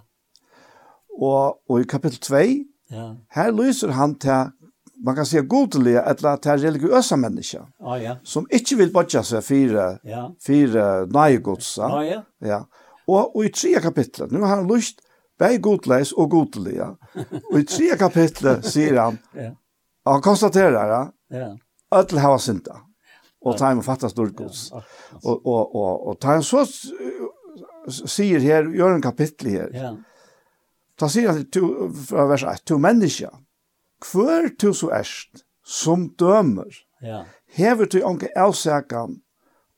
Og, 1.18 1.58
og 1.70 1.82
i 1.82 1.88
kapittel 1.90 2.20
2, 2.20 2.36
ja. 2.92 3.08
her 3.34 3.52
lyser 3.52 3.92
han 3.92 4.16
til, 4.20 4.52
man 5.06 5.16
kan 5.16 5.26
säga 5.26 5.42
godelige, 5.42 6.02
eller 6.10 6.36
til 6.36 6.52
religiøse 6.52 7.18
mennesker, 7.18 7.66
ah, 7.86 8.04
ja. 8.04 8.16
som 8.24 8.48
ikke 8.52 8.78
vil 8.78 8.94
bodja 8.94 9.24
seg 9.24 9.44
fire, 9.44 9.98
ja. 10.06 10.28
fire 10.46 11.08
nøyegodsa. 11.14 11.90
Ah, 11.90 12.06
ja. 12.08 12.22
ja. 12.42 12.62
Og, 13.08 13.36
og 13.36 13.46
i 13.46 13.52
tre 13.52 13.82
kapitlet, 13.82 14.32
nu 14.32 14.44
har 14.46 14.56
han 14.56 14.68
lyst, 14.76 15.02
Beg 15.38 15.62
godleis 15.62 16.12
og 16.18 16.32
godelige. 16.32 16.86
Og 17.52 17.60
i 17.60 17.66
tre 17.70 17.92
kapitlet 18.00 18.66
sier 18.66 18.96
han, 18.98 19.20
ja. 19.38 19.52
han 20.10 20.22
konstaterer, 20.26 21.12
ja, 21.30 21.52
ødel 21.94 22.20
hava 22.24 22.40
synda. 22.42 22.80
Og 23.46 23.54
ta 23.54 23.70
him 23.70 23.84
og 23.84 23.86
fatta 23.86 24.10
storgods. 24.10 24.72
Og, 24.74 25.46
og, 25.46 25.76
og, 25.76 26.08
og 26.08 26.18
ta 26.18 26.40
han 26.40 26.42
så 26.42 26.64
sier 27.86 28.42
her, 28.42 28.66
gjør 28.74 28.96
en 28.96 29.06
kapittel 29.06 29.52
her, 29.54 29.70
ja 29.78 29.94
Ta 30.98 31.10
sier 31.10 31.30
han 31.30 31.46
to, 31.54 31.90
fra 32.10 32.26
vers 32.32 32.44
1, 32.44 32.66
to 32.66 32.80
menneska, 32.82 33.30
hver 34.12 34.50
to 34.60 34.74
så 34.74 34.92
erst, 34.98 35.44
som 35.68 36.08
dømer, 36.18 36.72
ja. 37.04 37.24
hever 37.58 37.90
til 37.92 38.06
anke 38.08 38.30
avsakan, 38.38 39.20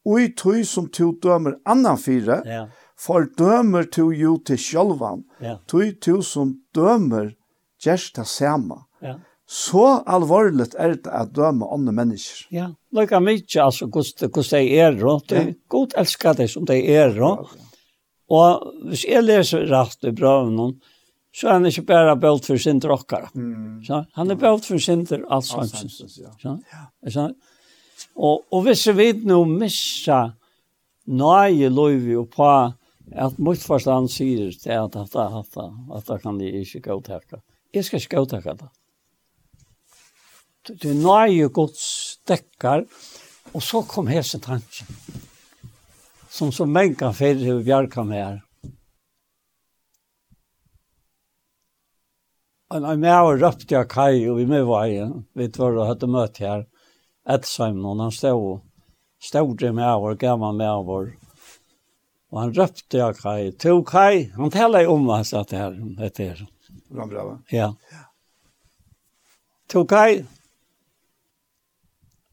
og 0.07 0.21
i 0.21 0.29
tog 0.37 0.61
som 0.67 0.87
to 0.93 1.11
dømer 1.21 1.57
annan 1.67 1.99
fire, 1.99 2.39
ja. 2.45 2.67
for 2.99 3.27
dømer 3.37 3.89
to 3.91 4.09
jo 4.15 4.37
til 4.45 4.59
sjølvan, 4.61 5.25
ja. 5.43 5.57
tog 5.67 5.97
to 6.03 6.21
som 6.25 6.55
dømer, 6.75 7.33
gjerst 7.83 8.15
det 8.19 8.27
samme. 8.27 8.85
Ja. 9.03 9.17
Så 9.49 10.03
alvorligt 10.05 10.75
er 10.77 10.93
det 10.93 11.09
at 11.09 11.31
døme 11.33 11.65
andre 11.73 11.93
mennesker. 11.97 12.45
Ja, 12.53 12.67
lika 12.93 13.17
mykje, 13.19 13.63
altså, 13.63 13.87
hvordan 13.89 14.45
de 14.51 14.77
er, 14.77 14.99
og 15.05 15.23
de 15.31 15.39
ja. 15.41 15.53
godt 15.67 15.95
elsker 15.97 16.37
det 16.37 16.51
som 16.53 16.67
de 16.69 16.77
er, 16.93 17.17
og, 17.25 17.49
og 18.29 18.67
hvis 18.85 19.07
jeg 19.09 19.25
leser 19.25 19.65
rett 19.71 20.05
i 20.05 20.13
brøven, 20.13 20.77
så 21.35 21.47
er 21.47 21.59
han 21.59 21.69
ikke 21.69 21.85
bare 21.89 22.15
bølt 22.17 22.47
for 22.49 22.57
sin 22.57 22.79
drokkere. 22.81 23.29
Mm. 23.33 23.83
Så, 23.85 24.01
han 24.17 24.31
er 24.31 24.39
bølt 24.39 24.65
for 24.65 24.81
sin 24.81 25.05
til 25.05 25.25
alt 25.29 25.45
samsens. 25.45 26.19
Ja. 26.43 26.55
Ja. 27.05 27.27
Og, 28.15 28.43
og 28.51 28.63
hvis 28.65 28.87
vi 28.89 28.95
vet 28.97 29.23
nå 29.27 29.43
missa 29.45 30.23
nøye 31.09 31.69
løyvi 31.73 32.17
og 32.19 32.29
på 32.33 32.49
at 33.09 33.39
mot 33.41 33.57
forstand 33.57 34.09
sier 34.13 34.51
til 34.53 34.75
at 34.75 34.95
at 34.95 35.15
at 35.15 35.57
at 35.57 35.95
dette 35.95 36.19
kan 36.23 36.37
de 36.37 36.51
ikke 36.61 36.81
gå 36.81 36.99
godtake. 36.99 37.41
Jeg 37.73 37.85
skal 37.85 38.01
ikke 38.01 38.15
gå 38.15 38.25
til 38.25 38.41
det. 38.43 38.69
Det 40.81 40.91
er 40.91 41.01
nøye 41.01 41.49
gods 41.49 42.19
dekkar, 42.27 42.85
og 43.53 43.63
så 43.63 43.81
kom 43.81 44.07
hese 44.07 44.39
tanken. 44.39 44.87
Som 46.29 46.51
så 46.51 46.65
mengan 46.65 47.13
fyrir 47.13 47.63
bjarga 47.63 48.03
med 48.03 48.23
her. 48.23 48.39
en 52.73 52.85
en 52.85 53.05
og 53.05 53.41
røpte 53.41 53.75
jeg 53.75 53.89
kai 53.89 54.27
og 54.29 54.37
vi 54.37 54.45
med 54.49 54.67
veien, 54.69 55.13
vi 55.33 55.47
tør 55.49 55.81
å 55.81 55.87
høyte 55.89 56.09
møte 56.09 56.45
her, 56.45 56.65
Edsheim, 57.29 57.81
og 57.85 57.99
han 58.01 58.13
stod, 58.13 58.61
stod 59.21 59.57
det 59.61 59.73
med 59.75 59.89
vår, 60.01 60.17
gammal 60.21 60.55
med 60.57 60.85
vår, 60.85 61.09
og 62.29 62.41
han 62.43 62.53
røpte 62.53 63.01
jeg 63.01 63.17
kai, 63.21 63.51
to 63.57 63.79
kai, 63.85 64.29
han 64.35 64.53
taler 64.53 64.89
om 64.89 65.07
hva 65.09 65.23
satt 65.25 65.53
her, 65.57 65.77
etter 65.97 66.33
her. 66.33 66.45
Bra, 66.89 67.05
bra, 67.09 67.25
va? 67.25 67.37
Ja. 67.53 67.71
To 69.69 69.83
kai, 69.89 70.23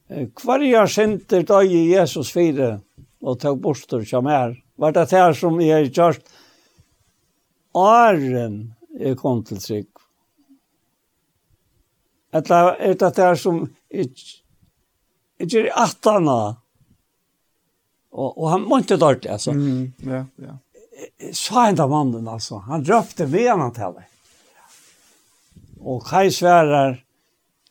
jeg 0.09 0.89
sinter 0.93 1.43
døg 1.49 1.73
i 1.73 1.83
Jesus 1.91 2.31
fire 2.33 2.77
og 3.27 3.41
tog 3.43 3.59
bostor 3.61 4.05
som 4.07 4.29
er. 4.31 4.55
Var 4.77 4.93
det 4.93 5.11
her 5.11 5.33
som 5.35 5.59
jeg 5.61 5.73
har 5.73 5.89
gjort 5.91 6.33
åren 7.77 8.59
er 9.01 9.17
kom 9.19 9.43
til 9.45 9.61
trygg. 9.61 9.96
Eller 12.35 12.75
er 12.81 12.95
det 12.99 13.13
det 13.17 13.33
som 13.41 13.63
ikke 13.97 15.67
er 15.67 15.73
attana. 15.77 16.57
Og, 18.17 18.31
og 18.33 18.51
han 18.51 18.65
måtte 18.69 18.97
dårlig, 18.97 19.29
altså. 19.31 19.53
Mm, 19.53 19.93
ja, 20.09 20.25
ja. 20.41 20.57
Så 21.37 21.61
en 21.61 21.81
av 21.81 21.91
mannen, 21.93 22.29
altså. 22.29 22.63
Han 22.71 22.85
drøpte 22.85 23.27
med 23.29 23.51
han 23.51 23.75
til 23.77 23.99
det. 23.99 24.07
Og 25.87 26.01
Kai 26.07 26.31
sverar, 26.33 26.97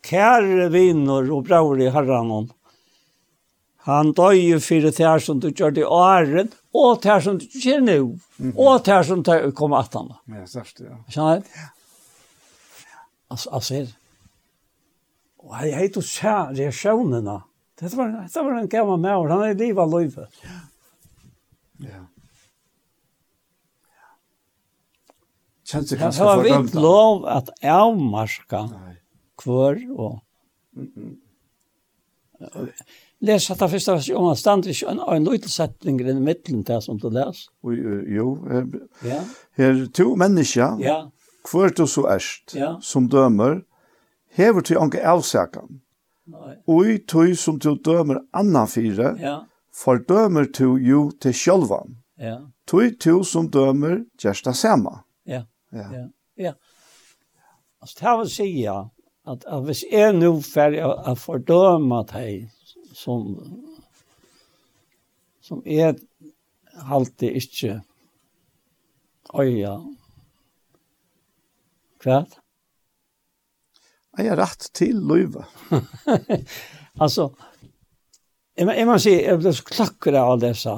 kære 0.06 0.70
vinner 0.72 1.32
og 1.34 1.48
braur 1.48 1.82
i 1.82 1.90
herren 1.92 2.52
Han 3.90 4.14
døg 4.18 4.62
fyrir 4.62 4.94
tær 4.94 5.20
som 5.22 5.40
du 5.42 5.50
gjør 5.50 5.74
det 5.74 5.82
i 5.84 5.90
åren, 5.90 6.54
og 6.74 7.02
tær 7.02 7.22
som 7.22 7.38
du 7.42 7.46
gjør 7.46 7.82
nå, 7.86 7.98
og 8.56 8.84
tær 8.86 9.04
som 9.06 9.22
du 9.26 9.52
kommer 9.58 9.82
at 9.82 9.94
han. 9.98 10.14
Ja, 10.30 10.46
sørst, 10.50 10.82
ja. 10.86 10.98
Skjønner 11.10 11.42
du? 11.42 11.50
Ja. 11.58 11.70
Altså, 13.34 13.50
altså, 13.50 13.86
Og 15.46 15.58
jeg 15.62 15.78
heit 15.78 15.98
å 16.00 16.04
se 16.06 16.36
reaksjonene. 16.58 17.40
Dette 17.80 17.98
var, 18.00 18.14
dette 18.24 18.44
var 18.48 18.58
en 18.58 18.72
gammel 18.72 19.02
maur, 19.04 19.30
han 19.30 19.44
er 19.46 19.54
i 19.54 19.60
livet 19.60 19.84
av 19.84 19.92
løyve. 19.92 20.28
Ja. 20.44 20.60
Ja. 21.86 22.04
Kjennes 25.66 25.90
det 25.90 25.98
kanskje 26.00 26.30
for 26.30 26.46
dømt? 26.46 26.72
Det 26.72 26.78
var 26.78 26.86
lov 26.86 27.28
at 27.30 27.52
avmarska 27.62 28.64
kvør 29.42 29.82
og... 29.96 30.20
Mm 30.76 30.92
-mm. 30.96 31.14
Läs 33.20 33.52
att 33.52 33.62
vers 33.62 34.10
om 34.10 34.26
han 34.26 34.36
stand 34.36 34.68
ikke 34.68 34.88
en 34.88 35.00
en 35.00 35.24
liten 35.24 35.50
sättning 35.50 36.02
i 36.02 36.14
midten 36.14 36.64
til 36.64 36.82
som 36.82 36.98
du 36.98 37.10
läs. 37.10 37.50
Jo, 38.08 38.48
ja. 39.04 39.22
Her 39.56 39.88
to 39.94 40.16
mennesker, 40.16 40.78
Ja. 40.80 41.12
Kvart 41.44 41.80
och 41.80 41.90
så 41.90 42.08
erst, 42.08 42.56
ja. 42.56 42.80
som 42.82 43.10
dömer 43.10 43.64
hever 44.36 44.62
til 44.62 44.78
onke 44.78 45.02
avsakan. 45.02 45.82
i 46.68 46.98
tog 47.08 47.36
som 47.38 47.60
du 47.60 47.76
dømer 47.76 48.20
annan 48.34 48.68
fire, 48.68 49.16
ja. 49.20 49.40
fordømer 49.74 50.46
du 50.60 50.78
jo 50.78 51.12
til 51.22 51.34
sjølvan. 51.34 51.98
Ja. 52.18 52.38
Tui 52.68 52.96
tu 52.98 53.24
som 53.24 53.50
dømer 53.52 54.04
gjersta 54.22 54.54
sema. 54.54 55.04
Ja, 55.26 55.44
ja, 55.72 55.88
ja. 55.92 56.08
ja. 56.38 56.54
Altså, 57.82 57.96
det 58.00 58.18
vil 58.20 58.30
si 58.30 58.48
ja, 58.64 58.80
at, 59.28 59.46
at 59.46 59.66
hvis 59.66 59.84
jeg 59.92 60.14
nå 60.18 60.32
ferdig 60.42 60.82
å 60.86 60.94
å 61.12 61.16
fordøme 61.20 62.02
deg 62.10 62.48
som, 62.96 63.28
som 65.44 65.62
jeg 65.66 66.00
alltid 66.74 67.38
ikke 67.42 67.76
øya, 69.36 69.76
kvart, 72.02 72.40
Jeg 74.16 74.32
har 74.32 74.40
rett 74.40 74.70
til 74.74 75.00
løyve. 75.04 75.44
altså, 77.04 77.30
jeg, 78.56 78.68
jeg 78.68 78.88
må 78.88 78.98
si, 79.02 79.16
jeg 79.26 79.40
blir 79.42 79.56
så 79.56 79.66
klakker 79.68 80.16
av 80.16 80.34
alle 80.34 80.52
disse, 80.54 80.76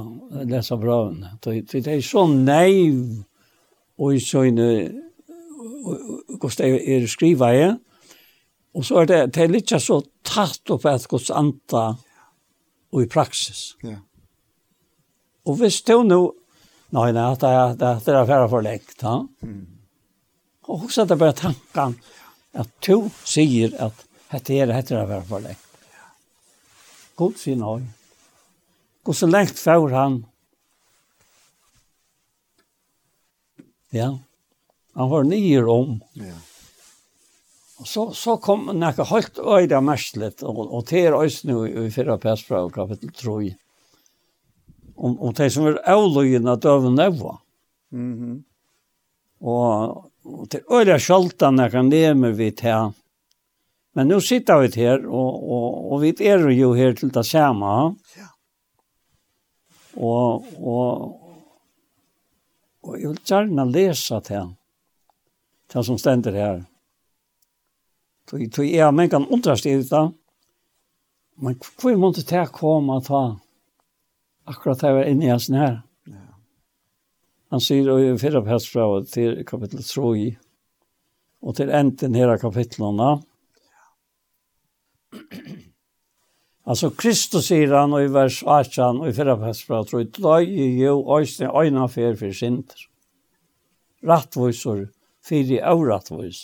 disse 0.49 0.77
brøvene. 0.81 1.35
Det 1.43 1.83
er 1.83 2.01
så 2.05 2.25
naiv, 2.31 3.03
og 3.97 4.17
så 4.21 4.47
inne, 4.49 4.71
hvordan 6.39 6.73
jeg 6.73 6.97
er 6.97 7.07
skriver 7.09 7.53
jeg, 7.53 7.77
og 8.77 8.85
så 8.85 9.01
er 9.01 9.07
det, 9.09 9.21
det 9.33 9.43
er 9.43 9.53
litt 9.53 9.73
så 9.81 10.01
tatt 10.25 10.69
opp 10.73 10.85
et 10.85 11.07
gods 11.09 11.31
anta, 11.33 11.85
og 12.93 13.03
i 13.03 13.09
praksis. 13.09 13.71
Ja. 13.85 13.99
Og 15.47 15.57
hvis 15.61 15.79
det 15.87 15.97
nå, 16.05 16.19
nei, 16.95 17.09
nei, 17.15 17.31
det 17.41 17.49
er, 17.49 17.73
det 17.79 17.89
er, 17.89 18.05
det 18.05 18.37
er 18.37 18.47
for 18.51 18.65
lekt, 18.65 19.01
ha? 19.07 19.19
Mm. 19.41 19.65
Og 20.67 20.89
så 20.91 21.03
er 21.03 21.09
det 21.09 21.19
bare 21.21 21.35
tanken, 21.37 21.95
at 22.57 22.69
to 22.81 23.07
sier 23.27 23.73
at 23.83 24.05
hette 24.33 24.57
er 24.57 24.73
hette 24.75 24.95
er 24.97 25.07
vær 25.09 25.25
for 25.27 25.45
deg. 25.45 25.59
God 27.17 27.37
sier 27.39 27.57
nøy. 27.59 27.85
Hvor 29.05 29.15
så 29.15 29.29
lengt 29.29 29.59
får 29.59 29.93
han. 29.95 30.19
Ja. 33.95 34.11
Han 34.97 35.09
var 35.09 35.25
nyer 35.29 35.69
om. 35.71 35.97
Ja. 36.19 36.35
Og 37.77 37.85
så, 37.85 38.07
så 38.17 38.35
kom 38.41 38.65
nekka 38.73 39.05
høyt 39.05 39.37
øyda 39.37 39.79
merslet, 39.85 40.41
og, 40.41 40.63
og 40.65 40.87
til 40.89 41.13
oss 41.13 41.43
nå 41.45 41.59
i, 41.67 41.73
i 41.85 41.91
fyrre 41.93 42.17
pæsbrau, 42.21 42.71
kapittel 42.73 43.11
3, 43.13 43.51
om, 44.97 45.13
om 45.13 45.35
de 45.37 45.49
som 45.53 45.69
er 45.69 45.77
avløyene 45.93 46.57
døven 46.57 46.97
nøyva. 46.97 47.37
Mm 47.93 48.13
-hmm. 48.17 48.37
Og 49.45 50.06
Og 50.27 50.49
til 50.51 50.65
øyla 50.71 50.97
sjaltan 50.99 51.59
jeg 51.63 51.71
kan 51.71 51.89
leve 51.89 52.33
vi 52.35 52.51
til. 52.51 52.91
Men 53.95 54.11
nu 54.11 54.19
sitter 54.21 54.59
vi 54.61 54.71
her, 54.75 55.07
og, 55.07 55.37
og, 55.49 55.91
og 55.91 56.01
vi 56.01 56.13
er 56.19 56.43
jo 56.51 56.73
her 56.73 56.93
til 56.93 57.13
det 57.13 57.25
samme. 57.25 57.95
Ja. 58.17 58.27
Og, 59.97 60.45
og, 60.59 61.21
og 62.83 62.99
jeg 62.99 63.09
vil 63.09 63.23
gjerne 63.25 63.71
lese 63.71 64.19
til 64.21 64.53
til 65.67 65.83
som 65.83 65.97
stender 65.99 66.35
her. 66.35 66.61
Så 68.27 68.37
jeg 68.37 68.79
er 68.79 68.91
men 68.91 69.09
kan 69.09 69.27
undrast 69.27 69.65
i 69.65 69.75
det. 69.75 70.05
Men 71.37 71.59
hvor 71.81 71.95
måtte 71.95 72.21
det 72.21 72.51
komme 72.51 73.01
ta 73.01 73.37
akkurat 74.45 74.81
det 74.81 74.93
var 74.93 75.03
inne 75.03 75.25
i 75.25 75.29
hans 75.29 75.47
her? 75.47 75.86
Han 77.53 77.63
sier 77.63 77.87
i 77.95 78.11
fyrre 78.19 78.41
persfravet 78.43 79.07
til 79.13 79.39
kapittel 79.47 79.83
3 79.85 80.35
og 81.47 81.55
til 81.55 81.71
enden 81.71 82.17
her 82.17 82.33
av 82.33 82.41
kapittlene. 82.41 83.11
Altså, 86.67 86.89
Kristus 86.91 87.47
sier 87.47 87.71
han 87.71 87.95
og 87.95 88.03
i 88.03 88.11
vers 88.11 88.41
18 88.43 88.99
og 88.99 89.07
i 89.07 89.15
fyrre 89.15 89.37
persfravet 89.39 89.87
tror 89.87 90.03
jeg, 90.03 90.11
«Døg 90.17 90.51
i 90.51 90.67
jo 90.81 90.97
øyne 91.15 91.53
øyne 91.61 91.87
fer 91.93 92.19
for 92.19 92.35
sinter, 92.35 92.83
rattviser, 94.03 94.89
fire 95.23 95.61
avrattvis, 95.63 96.41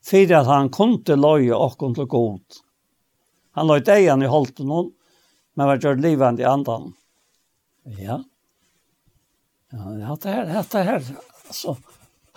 fire 0.00 0.40
at 0.40 0.48
han 0.48 0.72
kunne 0.72 1.20
løye 1.20 1.52
og 1.52 1.76
til 1.82 2.08
god. 2.08 2.62
Han 3.52 3.68
løy 3.68 3.84
deg 3.84 4.08
han 4.08 4.24
i 4.24 4.32
holdt 4.32 4.64
noen, 4.64 4.94
men 5.54 5.68
var 5.68 5.84
gjort 5.84 6.00
livet 6.00 6.40
i 6.40 6.48
andan.» 6.48 6.94
Ja, 7.98 8.22
Ja, 9.72 10.16
det 10.22 10.28
här, 10.28 10.46
det 10.72 10.78
här, 10.78 11.02
Så 11.50 11.76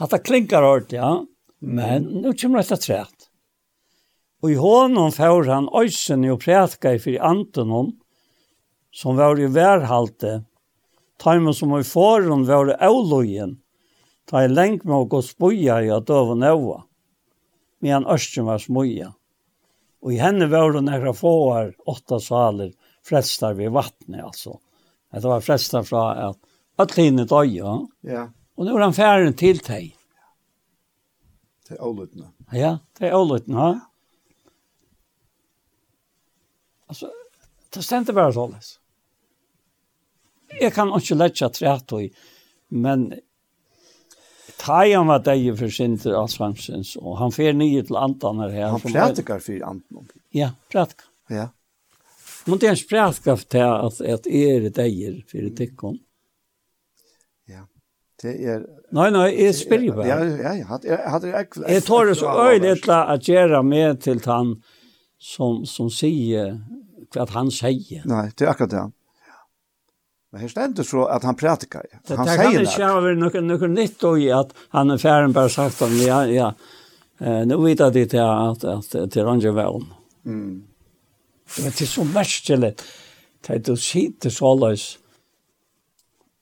det 0.10 0.18
klinkar 0.18 0.62
hårt, 0.62 0.92
ja. 0.92 1.26
Men 1.60 2.04
nu 2.04 2.34
kommer 2.34 2.58
det 2.58 2.78
trätt. 2.78 3.30
Och 4.42 4.52
i 4.52 4.56
honom 4.56 5.12
får 5.12 5.44
han 5.44 5.70
øysen 5.82 6.24
i 6.24 6.32
å 6.32 6.38
prætka 6.38 6.94
i 6.94 7.00
för 7.00 7.20
Antonon, 7.22 7.92
som 8.92 9.16
var 9.16 9.40
i 9.40 9.48
værhalte, 9.48 10.44
Tajmen 11.18 11.54
som 11.54 11.80
i 11.80 11.84
förån 11.84 12.46
var 12.46 12.72
i 12.72 12.88
ålojen. 12.88 13.58
Ta 14.30 14.44
i 14.44 14.48
länk 14.48 14.84
med 14.84 14.96
å 14.96 15.06
gå 15.06 15.22
spoja 15.22 15.82
i 15.84 15.90
att 15.92 16.10
og 16.10 16.38
nøva, 16.38 16.84
Medan 17.80 18.06
östen 18.06 18.46
var 18.46 18.60
smoja. 18.60 19.14
Och 20.02 20.14
i 20.14 20.18
henne 20.18 20.46
var 20.46 20.72
det 20.72 20.82
några 20.82 21.14
fåar, 21.14 21.76
åtta 21.86 22.20
saler, 22.20 22.74
frästar 23.04 23.54
vi 23.54 23.68
vattnet 23.68 24.24
alltså. 24.24 24.60
Det 25.12 25.20
var 25.20 25.42
frästar 25.42 25.84
från 25.84 26.18
att 26.18 26.38
Alle 26.78 26.98
henne 26.98 27.26
døde. 27.26 27.76
Ja. 28.04 28.28
Og 28.56 28.68
nå 28.68 28.76
er 28.76 28.84
han 28.84 28.96
ferdig 28.96 29.36
til 29.40 29.60
deg. 29.64 29.92
Til 31.66 31.82
avlutene. 31.82 32.32
Ja, 32.54 32.78
til 32.98 33.14
avlutene. 33.16 33.60
Ja. 33.60 33.76
Altså, 36.92 37.10
det 37.74 37.84
stendte 37.84 38.14
bare 38.16 38.34
sånn. 38.36 38.54
Jeg 40.62 40.72
kan 40.76 40.92
ikke 40.96 41.18
lette 41.18 41.50
træt 41.52 41.96
i, 41.98 42.10
men 42.70 43.10
Tajan 44.62 45.10
var 45.10 45.24
deg 45.26 45.50
for 45.60 45.74
Sinter 45.74 46.16
Svansens, 46.32 46.96
og 47.02 47.18
han 47.20 47.34
fer 47.36 47.54
nye 47.58 47.84
til 47.86 47.98
andan 48.00 48.40
her. 48.46 48.70
Han 48.72 48.82
prætikar 48.82 49.42
for 49.44 49.68
Antaner. 49.68 50.16
Ja, 50.34 50.54
prætikar. 50.72 51.10
Ja. 51.34 51.50
Men 52.46 52.62
det 52.62 52.70
er 52.70 52.76
en 52.76 52.80
sprætkraft 52.80 53.50
til 53.50 53.66
at, 53.66 54.00
at 54.06 54.28
er 54.30 54.70
deg 54.70 55.24
for 55.32 55.50
tikkene. 55.58 56.00
Det 58.26 58.36
er 58.42 58.66
Nei, 58.96 59.10
nei, 59.12 59.28
jeg 59.34 59.56
spyr 59.58 59.90
bare. 59.92 60.08
Ja, 60.08 60.18
ja, 60.24 60.36
ja, 60.40 60.52
jeg 60.62 60.68
hadde 61.12 61.32
jeg 61.32 61.48
Jeg 61.68 61.84
tar 61.84 62.06
det 62.10 62.18
så 62.20 62.32
øyelig 62.32 62.76
å 62.88 63.18
gjøre 63.28 63.64
med 63.66 64.02
til 64.06 64.22
han 64.26 64.54
som 65.20 65.64
som 65.70 65.90
sier 65.90 66.60
hva 67.16 67.26
han 67.34 67.52
sier. 67.54 68.06
Nei, 68.08 68.30
det 68.36 68.46
er 68.46 68.54
akkurat 68.54 68.74
det. 68.74 68.84
Men 70.36 70.44
her 70.44 70.52
stender 70.52 70.84
så 70.84 71.06
at 71.08 71.24
han 71.24 71.38
prædikar. 71.40 71.86
Han 71.92 72.04
sier 72.04 72.16
det. 72.18 72.26
Det 72.26 72.38
kan 72.44 72.66
ikke 72.68 72.88
være 73.06 73.20
noe, 73.22 73.44
noe 73.46 73.70
nytt 73.72 74.04
og 74.04 74.20
i 74.20 74.30
at 74.36 74.52
han 74.76 74.92
er 74.92 75.00
ferdig 75.00 75.36
bare 75.38 75.52
sagt 75.54 75.84
om, 75.86 75.94
ja, 76.04 76.18
ja, 76.28 76.50
eh, 77.22 77.44
nå 77.48 77.60
vet 77.64 77.84
jeg 77.86 77.96
det 77.96 78.20
at, 78.20 78.66
at, 78.68 78.96
at 79.00 79.14
det 79.14 79.22
er 79.22 79.32
andre 79.32 79.54
veien. 79.56 79.86
Mm. 80.28 80.56
Men 81.56 81.72
det 81.72 81.86
er 81.86 81.92
så 81.94 82.04
merkelig. 82.10 82.74
Det 83.46 83.56
er 83.56 83.64
du 83.64 83.76
sitter 83.80 84.34
så 84.34 84.52
løs. 84.60 84.86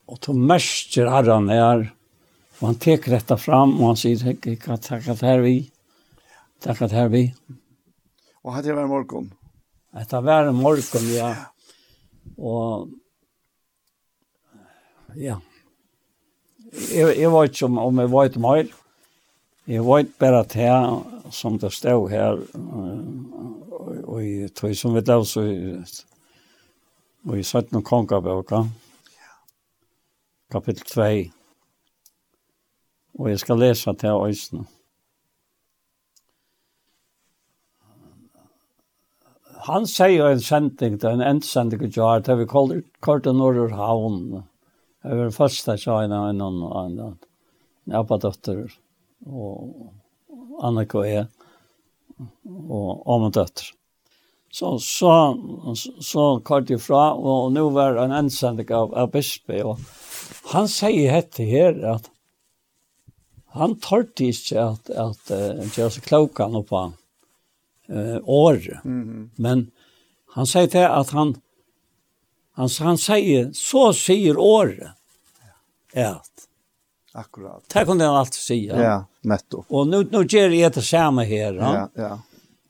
Og 0.08 0.20
to 0.20 0.34
mørker 0.36 1.08
Arran 1.08 1.48
her, 1.52 1.86
og 2.60 2.68
han 2.68 2.80
teker 2.82 3.16
dette 3.16 3.38
fram, 3.40 3.78
og 3.80 3.94
han 3.94 4.00
sier, 4.00 4.20
jeg 4.34 4.60
kan 4.62 4.82
takke 4.82 5.16
det 5.16 5.30
her 5.30 5.44
vi, 5.44 5.56
takke 6.64 6.90
det 6.92 6.98
her 6.98 7.10
vi. 7.14 7.24
Og 8.44 8.56
hette 8.58 8.76
var 8.76 8.90
morgen? 8.92 9.32
Hette 9.96 10.20
var 10.26 10.52
morgen, 10.56 11.10
ja. 11.14 11.32
Og, 12.38 12.90
ja. 15.16 15.40
Jeg, 16.74 17.18
jeg 17.20 17.32
vet 17.32 17.52
ikke 17.54 17.68
om, 17.70 17.78
om 17.80 18.00
jeg 18.02 18.12
vet 18.12 18.40
mer. 18.42 18.72
Jeg 19.70 19.84
vet 19.88 20.16
bare 20.20 20.44
at 20.44 20.56
her, 20.60 20.88
som 21.32 21.56
det 21.60 21.72
stod 21.72 22.10
her, 22.12 22.40
og, 22.54 22.88
og, 23.72 23.92
og, 24.04 24.24
og 24.52 24.76
som 24.76 24.96
vi 24.96 25.04
lå 25.08 25.20
så, 25.28 25.44
og 27.24 27.38
i 27.40 27.44
17 27.44 27.84
kongabøker, 27.88 28.66
og 28.66 28.83
kapittel 30.54 30.86
2. 30.94 31.10
Og 33.20 33.30
jeg 33.30 33.42
skal 33.42 33.62
lese 33.62 33.94
til 34.00 34.24
øyne. 34.30 34.66
Han 39.64 39.86
sier 39.88 40.28
en 40.28 40.42
sending, 40.44 40.98
det 41.00 41.08
er 41.08 41.14
en 41.16 41.24
endsending 41.24 41.86
til 41.86 42.02
jar, 42.02 42.20
det 42.20 42.36
vi 42.42 42.48
kaller 42.52 42.82
Korte 43.00 43.32
Norrhavn. 43.32 43.72
Havn. 43.80 44.44
Det 45.04 45.20
var 45.20 45.32
først 45.36 45.68
jeg 45.68 45.80
sa 45.80 46.02
en 46.04 46.16
og 46.16 46.30
en 46.30 46.42
annen, 46.44 47.14
en 47.88 47.96
abbadotter, 47.96 48.66
og 49.28 49.94
Annika 50.64 51.00
og 51.00 51.08
jeg, 51.08 51.26
og 52.44 53.04
Amundøtter. 53.16 53.72
Så, 54.54 54.78
så, 54.80 55.14
så 56.00 56.26
kort 56.46 56.70
ifra, 56.70 57.14
og 57.16 57.52
nå 57.56 57.66
var 57.74 57.98
en 58.04 58.14
endsending 58.14 58.70
av, 58.76 58.92
av 58.94 59.10
Bispe, 59.16 59.64
og 59.66 59.80
han 60.54 60.68
sier 60.72 61.12
hette 61.12 61.46
her 61.48 61.78
at 61.96 62.10
han 63.54 63.76
tørte 63.80 64.26
ikke 64.26 64.58
at, 64.58 64.90
at 64.90 65.34
uh, 65.34 65.64
gjøre 65.76 65.92
seg 65.94 66.06
klokene 66.08 66.64
på 66.66 66.82
uh, 66.90 68.20
året. 68.26 68.84
Mm 68.84 69.04
-hmm. 69.04 69.30
Men 69.38 69.72
han 70.34 70.46
sier 70.46 70.68
til 70.68 70.88
at 70.90 71.10
han, 71.10 71.36
han, 72.58 72.70
han 72.80 72.98
sier, 72.98 73.52
så 73.54 73.94
sier 73.94 74.38
året 74.38 74.90
at 75.94 76.34
Akkurat. 77.16 77.64
Det 77.74 77.86
kunne 77.86 78.04
han 78.04 78.16
alltid 78.16 78.34
säga. 78.34 78.84
Ja, 78.84 79.06
netto. 79.22 79.66
Och 79.68 79.88
nu, 79.88 80.04
nå 80.12 80.24
gjør 80.24 80.50
jeg 80.50 80.74
det 80.74 80.82
samme 80.82 81.24
her. 81.24 81.54
Ja, 81.54 81.76
ja. 81.76 81.90
ja. 81.96 82.20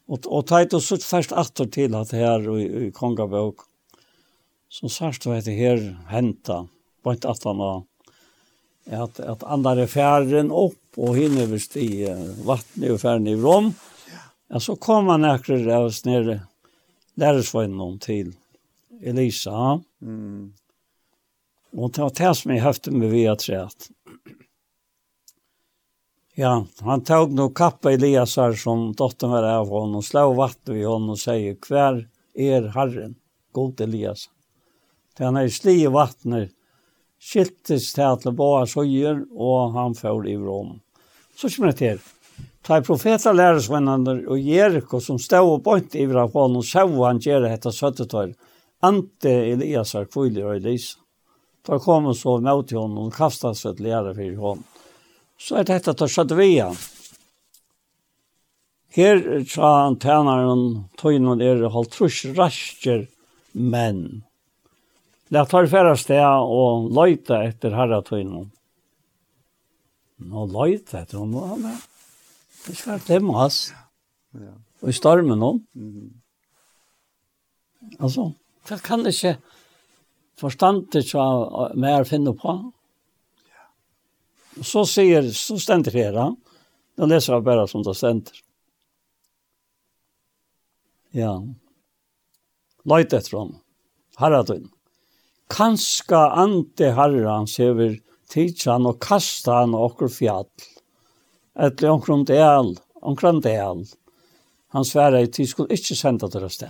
Och, 0.06 0.38
och 0.38 0.48
ta 0.48 0.62
ett 0.62 0.84
så 0.84 0.98
först 0.98 1.32
atter 1.32 1.66
till 1.66 1.96
att 1.96 2.12
här 2.12 2.60
i, 2.60 2.86
i 2.86 2.92
Kongabok 2.92 3.56
som 4.70 4.90
sørst 4.90 5.26
var 5.26 5.42
det 5.42 5.52
här 5.52 5.98
henta, 6.08 6.68
på 7.04 7.12
ett 7.12 7.26
att 7.26 7.44
han 7.44 7.84
att 8.92 9.20
att 9.20 9.44
andra 9.44 9.72
är 9.72 9.88
färden 9.88 10.52
upp 10.52 10.84
och 10.96 11.18
hinner 11.18 11.42
över 11.42 11.58
sti 11.58 12.08
vattnet 12.46 12.92
och 12.92 13.02
färden 13.02 13.28
i 13.28 13.36
rom. 13.36 13.74
Ja, 14.48 14.60
så 14.60 14.76
kom 14.76 15.08
han 15.08 15.22
näkrar 15.22 15.58
där 15.58 15.82
och 15.82 15.94
snär 15.94 16.42
lärarsvän 17.14 17.78
någon 17.78 18.00
till 18.00 18.36
Elisa. 19.02 19.82
Mm. 20.02 20.54
Och 21.72 21.94
ta 21.94 22.10
tas 22.10 22.46
mig 22.46 22.60
höfte 22.60 22.92
med 22.92 23.10
vi 23.10 23.28
att 23.28 23.42
säga 23.42 23.64
att 23.64 23.90
Ja, 26.36 26.66
han 26.80 27.04
tog 27.04 27.32
nog 27.32 27.58
kappa 27.58 27.92
Eliasar 27.92 28.54
som 28.54 28.94
dottern 28.94 29.30
var 29.30 29.44
av 29.44 29.70
honom 29.70 29.96
och 29.96 30.06
slå 30.06 30.34
vatten 30.34 30.76
vid 30.76 30.88
honom 30.88 31.10
och 31.10 31.20
säger 31.20 31.56
kvar 31.56 32.08
er 32.34 32.62
Herren, 32.62 33.16
god 33.52 33.82
Elias. 33.82 34.30
Det 35.18 35.24
han 35.24 35.36
är 35.36 35.50
sli 35.50 35.84
i 35.84 35.88
vattnet 35.88 36.52
skiltes 37.24 37.92
til 37.96 38.08
at 38.08 38.26
det 38.28 38.34
var 38.38 38.68
søyer, 38.70 39.24
og 39.32 39.78
han 39.78 39.96
får 39.96 40.28
i 40.28 40.36
rom. 40.38 40.76
Så 41.36 41.50
kommer 41.50 41.72
det 41.72 41.80
til. 41.80 42.02
Ta 42.64 42.80
profeta 42.84 43.34
læresvennene 43.36 44.22
og 44.32 44.40
Jericho 44.40 45.00
som 45.04 45.20
stod 45.20 45.58
og 45.58 45.64
bønt 45.66 45.96
i 46.00 46.06
vrafon 46.08 46.60
og 46.60 46.66
så 46.68 46.86
han 46.88 47.20
gjør 47.20 47.48
dette 47.50 47.72
søttetøyre. 47.76 48.36
Ante 48.84 49.32
Elias 49.52 49.96
er 49.96 50.08
kvile 50.12 50.46
og 50.46 50.58
Elisa. 50.58 51.00
Da 51.64 51.80
kom 51.80 52.06
han 52.10 52.16
så 52.16 52.38
med 52.44 52.68
til 52.68 52.82
henne 52.82 53.06
og 53.06 53.14
kastet 53.16 53.60
seg 53.60 53.78
til 53.78 53.88
lære 53.88 54.16
for 54.16 54.24
henne. 54.24 54.68
Så 55.40 55.60
er 55.60 55.68
dette 55.68 55.94
til 55.96 56.12
skjøtte 56.12 56.40
vi 56.40 56.50
igjen. 56.56 56.76
Her 58.94 59.24
sa 59.50 59.70
han 59.86 59.96
tjeneren, 59.98 60.66
tøynen 61.00 61.42
er 61.42 61.64
holdt 61.74 61.96
trus 61.96 62.20
rasker 62.38 63.08
menn. 63.54 64.24
Lætt 65.34 65.50
tar 65.50 65.66
færa 65.66 65.96
sted 65.98 66.22
og 66.22 66.92
løyta 66.94 67.40
etter 67.48 67.74
herratøyna. 67.74 68.44
Nå 70.30 70.44
løyta 70.52 71.00
etter 71.02 71.24
honom. 71.24 71.48
ja, 71.50 71.56
men 71.64 71.80
det 72.68 72.76
skal 72.78 73.02
glemme 73.02 73.34
oss. 73.42 73.72
Ja. 74.38 74.54
Og 74.84 74.92
i 74.92 74.94
stormen 74.94 75.42
nå. 75.42 75.50
Mm. 75.74 76.12
Altså, 78.00 78.28
det 78.70 78.78
kan 78.86 79.06
ikke 79.10 79.34
forstandet 80.38 81.10
så 81.10 81.26
mer 81.74 82.06
finne 82.06 82.36
på. 82.38 82.54
Ja. 83.50 83.66
Og 84.60 84.70
så 84.70 84.86
sier, 84.86 85.32
så 85.34 85.58
stender 85.58 85.98
her, 85.98 86.14
da. 86.14 86.30
Nå 86.98 87.10
leser 87.10 87.40
jeg 87.40 87.48
bare 87.50 87.66
som 87.72 87.82
det 87.82 87.98
stender. 87.98 88.38
Ja. 91.18 91.34
Løyta 92.86 93.18
etter 93.18 93.40
henne. 93.40 93.62
Herratøyna 94.22 94.73
kanska 95.50 96.30
ante 96.44 96.94
herran 96.94 97.48
sever 97.48 97.98
tidsan 98.30 98.88
og 98.90 99.00
kasta 99.04 99.62
han 99.62 99.76
okkur 99.78 100.12
fjall. 100.12 100.50
Etter 101.54 101.92
omkron 101.94 102.26
del, 102.26 102.76
omkron 103.02 103.42
del. 103.44 103.86
Han 104.74 104.86
sværa 104.86 105.22
i 105.22 105.30
tid 105.30 105.52
skulle 105.52 105.76
ikkje 105.76 105.98
senda 106.00 106.30
til 106.34 106.46
oss. 106.48 106.64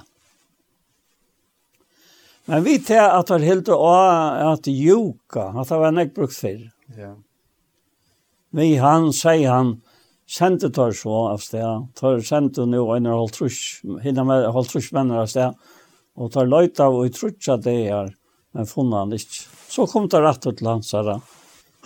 Men 2.45 2.63
vi 2.65 2.79
tar 2.83 3.13
at 3.15 3.29
han 3.31 3.45
hilde 3.45 3.75
å 3.75 3.91
at 4.51 4.67
joka, 4.67 5.53
at 5.55 5.69
det 5.71 5.79
var 5.79 5.95
nek 5.95 6.11
brukt 6.15 6.35
fyrr. 6.35 6.67
Ja. 6.97 7.13
Vi 8.53 8.75
han, 8.77 9.13
sier 9.15 9.49
han, 9.49 9.77
sendte 10.29 10.69
tar 10.69 10.91
så 10.97 11.13
av 11.31 11.39
sted. 11.41 11.87
Tar 11.95 12.19
sendte 12.27 12.67
nu 12.67 12.81
en 12.93 13.07
halv 13.07 13.31
trus, 13.33 13.79
hinna 14.03 14.27
med 14.27 14.49
halv 14.51 14.67
trus 14.69 14.91
männer 14.91 15.23
av 15.23 15.31
sted. 15.31 15.55
Og 16.19 16.29
tar 16.35 16.51
løyta 16.51 16.89
og 16.91 17.07
i 17.07 17.13
trutsa 17.15 17.55
det 17.57 17.77
her 17.87 18.11
men 18.53 18.69
funnet 18.69 18.99
han 18.99 19.15
ikke. 19.17 19.47
Så 19.69 19.87
kom 19.89 20.07
det 20.09 20.21
rett 20.21 20.45
ut 20.45 20.57
til 20.59 20.69
hans 20.69 20.93
herre. 20.93 21.17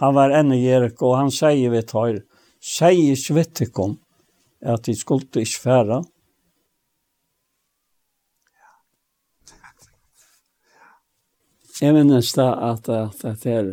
Han 0.02 0.14
var 0.18 0.36
enne 0.36 0.58
i 0.58 0.66
Jericho, 0.66 1.14
og 1.14 1.22
han 1.22 1.32
sier 1.34 1.72
vi 1.74 1.82
tar, 1.88 2.20
sier 2.62 3.16
ikke 3.16 3.38
vet 3.40 3.64
ikke 3.66 3.86
om 3.88 3.98
at 4.62 4.86
de 4.86 4.96
skulle 4.98 5.44
ikke 5.44 5.64
fære. 5.64 6.02
Jeg 11.78 11.94
minnes 11.98 12.32
da 12.34 12.48
at, 12.72 12.90
at, 12.90 13.24
at 13.26 13.46
det 13.46 13.54
er 13.54 13.70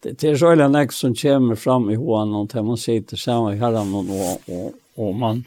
det, 0.00 0.14
det 0.16 0.30
er 0.30 0.38
så 0.40 0.54
øyne 0.54 0.80
jeg 0.80 0.92
som 0.96 1.12
kommer 1.12 1.58
fram 1.60 1.90
i 1.92 1.98
hoen 2.00 2.32
og 2.32 2.46
til 2.48 2.64
man 2.64 2.80
sitter 2.80 3.20
sammen 3.20 3.52
i 3.52 3.60
herren 3.60 3.92
og, 3.94 4.08
og, 4.08 4.48
og, 4.48 4.78
og 4.96 5.18
man 5.20 5.42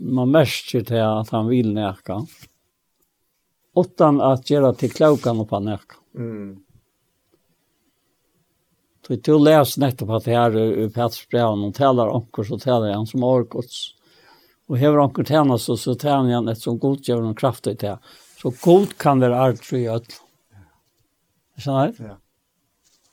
man 0.00 0.32
merker 0.32 0.82
til 0.82 1.02
at 1.04 1.28
han 1.30 1.48
vil 1.52 1.74
nækka. 1.76 2.16
Ja 2.24 2.53
utan 3.76 4.20
at 4.20 4.50
gjøre 4.50 4.74
til 4.78 4.92
klokan 4.92 5.40
och 5.40 5.48
panik. 5.48 5.96
Mm. 6.14 6.60
Så 9.06 9.16
du 9.16 9.38
läs 9.38 9.76
nettopp 9.76 10.10
at 10.10 10.24
det 10.24 10.32
her 10.32 10.56
ur 10.56 10.90
Pets 10.90 11.28
brev 11.28 11.46
och 11.46 11.74
talar 11.74 12.08
om 12.08 12.26
så 12.44 12.58
taler 12.58 12.94
han 12.94 13.06
som 13.06 13.24
årgods. 13.24 13.94
Og 14.68 14.78
hever 14.78 14.98
han 14.98 15.24
tjener, 15.24 15.56
så, 15.56 15.76
så 15.76 15.94
talar 15.94 16.32
han 16.32 16.48
et 16.48 16.58
som 16.58 16.78
god 16.78 17.02
gjør 17.04 17.20
noen 17.20 17.36
kraft 17.36 17.66
i 17.66 17.74
det. 17.74 17.98
Så 18.40 18.52
god 18.62 18.96
kan 18.96 19.20
vara 19.20 19.40
allt 19.40 19.64
för 19.64 19.76
i 19.76 19.88
ödl. 19.88 20.12
Känner 21.58 21.92
du? 21.92 22.04
Ja. 22.04 22.16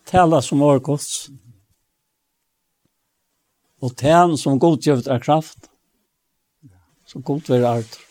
Taler 0.05 0.41
som 0.41 0.61
årgods. 0.61 1.27
Og 3.81 3.95
tjener 3.99 4.27
tän 4.29 4.37
som 4.37 4.59
god 4.59 4.85
gör 4.85 5.19
kraft. 5.19 5.69
Så 7.05 7.19
god 7.19 7.49
vara 7.49 7.69
alt 7.69 7.95
för 7.95 8.10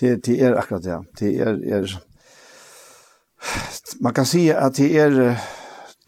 det, 0.00 0.24
det 0.24 0.40
är 0.40 0.52
akkurat 0.52 0.82
det. 0.82 1.04
Det 1.18 1.38
är, 1.38 1.72
är 1.72 2.00
man 4.00 4.14
kan 4.14 4.26
säga 4.26 4.60
att 4.60 4.74
det 4.74 4.98
är 4.98 5.40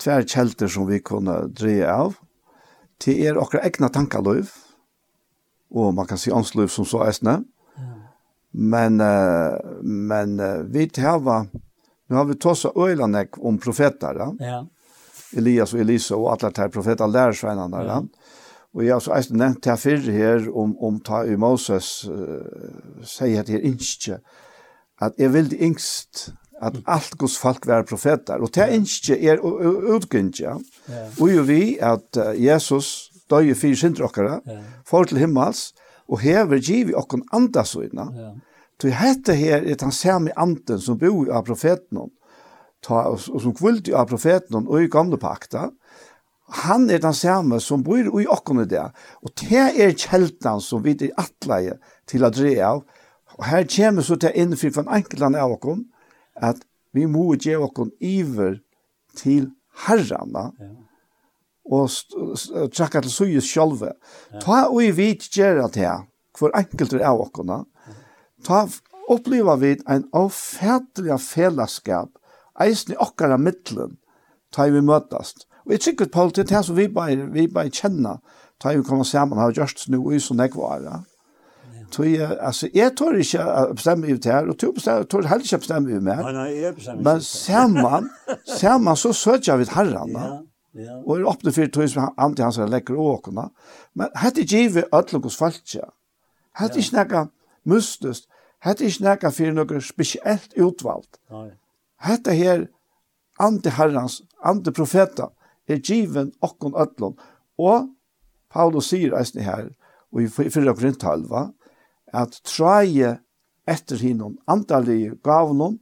tvär 0.03 0.23
kälter 0.23 0.69
som 0.69 0.87
vi 0.87 1.01
kunde 1.01 1.49
dreja 1.49 1.97
av. 1.97 2.15
Det 3.05 3.27
är 3.27 3.39
okra 3.39 3.65
egna 3.65 3.89
tankalöv 3.89 4.51
och 5.71 5.95
man 5.95 6.07
kan 6.07 6.19
säga 6.19 6.37
anslöv 6.37 6.69
som 6.69 6.85
så 6.85 7.05
ästna. 7.05 7.45
Men, 8.51 8.97
men 9.83 10.41
vi 10.73 10.89
tävlar 10.89 11.47
Nu 12.09 12.17
har 12.17 12.25
vi 12.25 12.35
tossa 12.35 12.73
öjlanek 12.77 13.39
om 13.39 13.59
profetar. 13.59 14.35
Ja. 14.39 14.67
Elias 15.37 15.75
och 15.75 15.81
Elisa 15.81 16.17
och 16.17 16.33
alla 16.33 16.51
de 16.51 16.61
här 16.61 16.69
profetar 16.69 17.09
lärsvänarna. 17.09 17.85
Ja. 17.85 18.05
Og 18.75 18.85
jeg 18.85 18.93
har 18.93 19.01
også 19.01 19.15
eisen 19.17 19.37
nevnt 19.41 19.63
til 19.63 19.77
fyrre 19.77 20.13
her 20.15 20.47
om, 20.57 20.77
om 20.81 21.01
ta 21.05 21.23
i 21.29 21.37
Moses 21.37 22.09
uh, 22.09 22.41
sier 23.05 23.43
at 23.43 23.51
jeg 23.53 23.61
ikke 23.69 24.21
at 25.03 25.19
jeg 25.19 25.33
vil 25.35 25.51
yngst 25.61 26.29
at 26.63 26.77
alt 26.87 27.17
Guds 27.19 27.35
folk 27.39 27.67
være 27.67 27.85
profeter. 27.85 28.39
Og 28.39 28.53
det 28.55 28.69
ikke 28.71 29.17
er 29.33 29.41
utgynnt, 29.43 30.41
ja. 30.41 30.55
Og 31.21 31.33
jo 31.33 31.43
vi 31.43 31.77
at 31.83 32.19
Jesus 32.39 33.11
døg 33.31 33.51
i 33.51 33.57
fire 33.59 33.77
synder 33.77 34.07
okkara, 34.07 34.39
får 34.87 35.11
til 35.11 35.19
himmels, 35.19 35.73
og 36.09 36.21
hever 36.23 36.61
giv 36.63 36.93
i 36.93 36.95
okkon 36.95 37.25
andasøyna. 37.33 38.07
Ja. 38.15 38.31
Så 38.83 38.91
hette 38.99 39.35
her 39.39 39.63
er 39.63 39.79
den 39.79 39.93
samme 39.95 40.33
anden 40.37 40.81
som 40.83 40.99
bor 40.99 41.29
av 41.31 41.45
profeten, 41.47 42.01
ta, 42.83 43.05
og 43.15 43.21
som 43.23 43.55
kvult 43.55 43.87
av 43.95 44.09
profeten 44.11 44.67
og 44.67 44.83
i 44.83 44.91
gamle 44.91 45.19
pakta, 45.23 45.69
han 46.53 46.91
er 46.91 47.01
den 47.01 47.15
samme 47.17 47.61
som 47.61 47.85
bor 47.85 48.21
i 48.21 48.27
åkken 48.29 48.61
i 48.63 48.69
det. 48.69 48.85
Og 49.25 49.33
det 49.41 49.63
er 49.81 49.95
kjeltan 49.97 50.61
som 50.61 50.83
vi 50.85 50.95
er 50.99 51.15
atleie 51.21 51.79
til 52.11 52.27
å 52.27 52.33
dre 52.35 52.53
av. 52.67 52.83
Og 53.39 53.47
her 53.49 53.65
kommer 53.73 54.05
så 54.05 54.19
til 54.21 54.37
innfri 54.37 54.71
for 54.73 54.85
en 54.85 55.01
enkelte 55.01 55.33
av 55.41 55.57
åkken, 55.57 55.87
at 56.37 56.61
vi 56.93 57.07
må 57.09 57.33
gjøre 57.35 57.69
åkken 57.71 57.93
iver 58.05 58.61
til 59.17 59.51
herrene, 59.87 60.45
ja. 60.61 60.71
og 61.73 62.73
trakka 62.75 63.01
til 63.01 63.13
suyes 63.13 63.49
sjálve. 63.49 63.95
Ja. 64.33 64.43
Ta 64.45 64.59
og 64.69 64.83
i 64.85 64.91
vit 64.97 65.29
gjerra 65.33 65.71
til 65.73 65.89
enkelt 65.89 66.59
enkelte 66.59 67.01
av 67.07 67.21
åkken, 67.27 67.55
ta 68.45 68.67
oppleva 69.13 69.57
vi 69.61 69.77
en 69.89 70.05
avfætelig 70.17 71.19
fellesskap, 71.25 72.13
eisen 72.61 72.95
i 72.95 73.01
okkara 73.01 73.39
mittlen, 73.41 73.97
ta 74.53 74.69
vi 74.69 74.85
møtast. 74.85 75.47
Og 75.67 75.75
jeg 75.77 75.81
tykker 75.87 76.11
på 76.13 76.29
det 76.37 76.51
her 76.51 76.63
som 76.67 76.77
vi 76.77 76.89
bare, 76.89 77.29
vi 77.33 77.47
bare 77.47 77.71
kjenner, 77.71 78.21
da 78.63 78.75
vi 78.75 78.85
kommer 78.87 79.05
sammen 79.05 79.39
og 79.39 79.45
har 79.45 79.57
gjort 79.57 79.89
nå 79.89 80.03
i 80.13 80.21
sånn 80.23 80.43
jeg 80.43 80.55
var. 80.57 81.03
Så 81.93 82.07
jeg, 82.09 82.25
altså, 82.41 82.69
jeg 82.73 82.95
tør 82.97 83.19
ikke 83.21 83.43
å 83.45 83.75
bestemme 83.77 84.15
ut 84.15 84.25
her, 84.25 84.47
og 84.49 84.57
du 84.57 84.71
bestemmer, 84.73 85.05
tør 85.05 85.27
heller 85.29 85.45
ikke 85.45 85.59
å 85.59 85.65
bestemme 85.65 85.93
ut 85.93 86.07
mer. 86.07 86.23
Nei, 86.25 86.33
nei, 86.39 86.47
jeg 86.63 86.77
bestemmer 86.79 87.05
Men 87.05 87.21
ser 87.27 87.67
man, 87.75 88.09
ser 88.49 88.79
man, 88.81 88.97
så 88.97 89.13
søker 89.13 89.61
vi 89.61 89.69
herren 89.75 90.15
da. 90.15 90.23
Ja. 90.25 90.39
Ja. 90.73 90.95
Og 91.05 91.19
er 91.19 91.27
oppe 91.29 91.53
for 91.53 91.69
tog 91.69 91.89
som 91.93 92.15
han 92.17 92.35
til 92.37 92.47
hans 92.47 92.59
er 92.59 92.71
lekker 92.73 92.97
åkene. 92.97 93.51
Men 93.93 94.13
hette 94.17 94.41
er 94.41 94.49
givet 94.49 94.89
ødelokos 94.89 95.37
falskje. 95.37 95.85
Hette 96.57 96.81
ikke 96.81 97.05
noe 97.11 97.27
mustest. 97.69 98.29
Hette 98.65 98.89
ikke 98.89 99.05
noe 99.05 99.33
for 99.37 99.59
noe 99.59 99.83
spesielt 99.85 100.57
utvalgt. 100.57 101.21
Nei. 101.33 101.51
Hette 102.03 102.35
her 102.39 102.67
anti-herrens, 103.43 104.23
anti-profeter 104.41 105.29
er 105.73 105.83
given 105.83 106.33
okkon 106.45 106.77
ötlon. 106.79 107.17
Og 107.59 107.91
Paulus 108.53 108.91
sier 108.93 109.15
eisne 109.17 109.45
her, 109.47 109.71
og 110.13 110.25
i 110.25 110.29
fyrra 110.29 110.75
korinthalva, 110.77 111.51
at 112.13 112.41
traje 112.45 113.17
etter 113.69 114.01
hinnom 114.03 114.37
andalige 114.51 115.17
gavnum, 115.25 115.79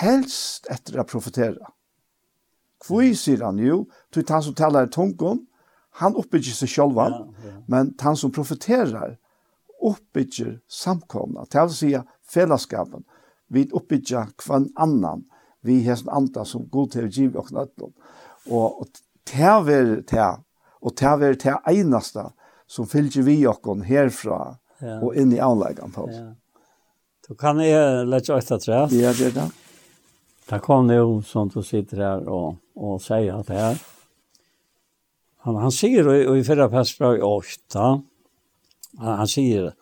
helst 0.00 0.68
etter 0.70 1.00
å 1.00 1.08
profetera. 1.08 1.72
Kvoi, 2.84 3.14
sier 3.16 3.42
han 3.46 3.58
jo, 3.62 3.84
til 4.12 4.26
han 4.28 4.44
som 4.44 4.56
talar 4.56 4.90
tungum, 4.92 5.44
han 6.00 6.16
oppbygger 6.18 6.56
seg 6.56 6.72
sjølvan, 6.72 7.14
ja, 7.14 7.50
ja. 7.50 7.58
men 7.70 7.92
han 8.02 8.18
som 8.18 8.32
profeterar, 8.34 9.16
oppbygger 9.84 10.58
samkomna, 10.70 11.46
til 11.50 11.68
å 11.70 11.74
si 11.74 11.92
fellesskapen, 12.30 13.04
vi 13.52 13.68
oppbygger 13.72 14.34
hver 14.42 14.68
annan, 14.80 15.24
vi 15.64 15.78
har 15.86 16.00
en 16.02 16.12
andre 16.18 16.44
som 16.48 16.66
god 16.68 16.92
til 16.92 17.06
å 17.06 17.12
gi 17.12 17.28
oss 17.40 17.52
nødlom. 17.54 17.94
Og 18.50 18.86
det 19.30 19.40
er 19.40 20.02
det, 20.10 20.30
og 20.80 20.96
det 20.98 21.08
er 21.08 21.36
det 21.44 21.56
eneste 21.70 22.28
som 22.66 22.86
fylgjer 22.86 23.24
vi 23.24 23.46
oss 23.46 23.84
herfra 23.86 24.56
ja. 24.80 24.98
og 25.00 25.14
inn 25.16 25.32
i 25.32 25.40
anleggen 25.40 25.92
på 25.92 26.08
oss. 26.08 26.16
Ja. 26.16 26.32
Du 27.28 27.34
kan 27.34 27.60
jeg 27.60 28.06
lette 28.06 28.32
øyne 28.32 28.58
til 28.60 28.72
det. 28.72 29.00
Ja, 29.00 29.12
det 29.12 29.26
er 29.30 29.36
det. 29.40 29.50
Det 30.50 30.60
kom 30.60 30.90
jo 30.92 31.22
som 31.24 31.48
du 31.48 31.62
sitter 31.64 32.02
her 32.02 32.26
og, 32.28 32.58
og 32.76 33.00
sier 33.00 33.38
at 33.38 33.48
det 33.48 33.56
här. 33.56 33.78
Han, 35.44 35.56
han 35.56 35.72
sier 35.72 36.08
i, 36.12 36.20
i 36.38 36.44
fyrre 36.44 36.68
pestbra 36.72 37.14
i 37.16 37.22
åtta. 37.24 38.00
Han, 38.98 39.16
han 39.18 39.28
sier, 39.28 39.72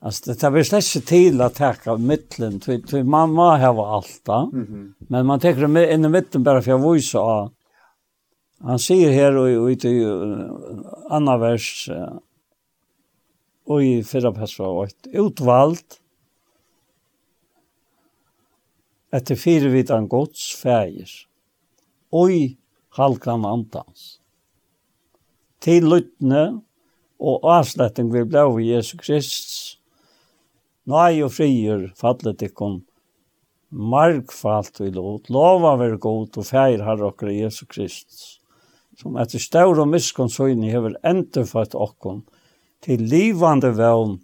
att 0.00 0.24
det 0.24 0.34
tar 0.34 0.50
väl 0.50 0.64
inte 0.74 1.00
till 1.00 1.40
att 1.40 1.54
täcka 1.54 1.96
mittlen. 1.96 2.60
För, 2.60 2.88
för 2.88 3.02
man 3.02 3.32
må 3.32 3.56
ha 3.56 3.96
allt. 3.96 4.28
Mm 4.28 4.66
-hmm. 4.66 4.92
Men 4.98 5.26
man 5.26 5.40
täcker 5.40 5.92
in 5.92 6.04
i 6.04 6.08
mitten 6.08 6.42
bara 6.42 6.62
för 6.62 6.72
att 6.72 6.96
visa 6.96 7.50
Han 8.60 8.80
sier 8.82 9.12
her 9.14 9.36
og 9.40 9.70
ut 9.72 9.84
i 9.88 9.94
andre 11.08 11.36
vers 11.40 11.68
og 13.70 13.84
i 13.84 14.02
förra 14.04 14.32
passage 14.32 14.86
ett 14.86 15.06
utvalgt 15.14 16.00
etter 19.12 19.36
fire 19.36 19.70
vidan 19.72 20.08
gods 20.08 20.42
fægir, 20.54 21.10
oi 22.12 22.56
halkan 22.98 23.46
antans. 23.46 24.20
Til 25.60 25.86
lytne 25.90 26.60
og 27.20 27.46
avsletting 27.56 28.12
vi 28.12 28.22
blau 28.24 28.52
av 28.52 28.60
Jesu 28.64 28.96
Krist 29.00 29.78
nøy 30.90 31.22
og 31.24 31.32
frier 31.34 31.88
fallet 31.98 32.42
ikon 32.46 32.80
markfalt 33.70 34.80
vi 34.82 34.90
lot, 34.94 35.30
lova 35.30 35.76
ver 35.78 35.96
god 35.96 36.38
og 36.38 36.46
fægir 36.46 36.84
har 36.84 37.02
okkar 37.06 37.30
Jesu 37.30 37.66
Kristus 37.66 38.39
som 39.00 39.16
etter 39.20 39.42
staur 39.42 39.80
og 39.80 39.88
miskonsøyni 39.90 40.72
hever 40.72 40.96
endurfatt 41.06 41.74
okkon 41.74 42.22
til 42.84 43.02
livande 43.08 43.72
vevn 43.76 44.18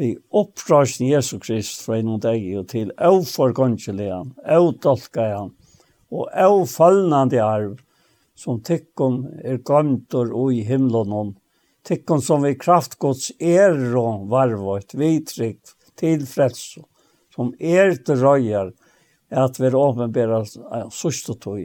vi 0.00 0.14
opprasjen 0.32 1.10
Jesu 1.10 1.38
Krist 1.42 1.84
fra 1.84 1.98
innom 2.00 2.20
deg 2.20 2.44
og 2.58 2.70
til 2.72 2.92
avforgåndkjelian, 2.96 4.32
avdolkajan 4.44 5.52
og 6.12 6.28
avfallnande 6.46 7.40
arv 7.44 7.76
som 8.38 8.60
tykkon 8.64 9.24
er 9.44 9.60
gamtor 9.64 10.32
og 10.32 10.54
i 10.56 10.62
himlån 10.66 11.34
tykkon 11.86 12.22
som 12.22 12.42
vi 12.46 12.54
kraftgods 12.58 13.32
er 13.40 13.74
og 13.98 14.28
varvått, 14.30 14.94
vitrygg 14.94 15.60
til 15.98 16.26
frelso, 16.26 16.86
som 17.34 17.52
er 17.58 17.96
til 18.06 18.22
røyar, 18.22 18.72
at 19.32 19.58
vi 19.60 19.70
åpenbæra 19.72 20.42
sørste 20.92 21.36
tog 21.40 21.64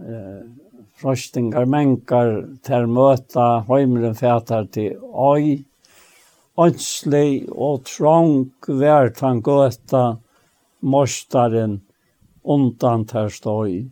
eh, 0.00 0.42
frostingar, 1.00 1.66
menkar, 1.66 2.32
ter 2.62 2.86
møta, 2.86 3.64
heimren 3.68 4.16
fætar 4.18 4.68
til 4.74 4.98
oi, 5.12 5.64
ønslig 6.60 7.46
og 7.50 7.86
trong 7.88 8.50
vært 8.66 9.22
han 9.24 9.40
gøta, 9.44 10.18
morstaren, 10.80 11.80
undan 12.44 13.06
ter 13.08 13.32
støy. 13.32 13.86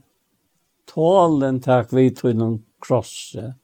Tålen 0.88 1.60
takk 1.64 1.92
vidt 1.92 2.24
innom 2.24 2.58
krosse. 2.84 3.54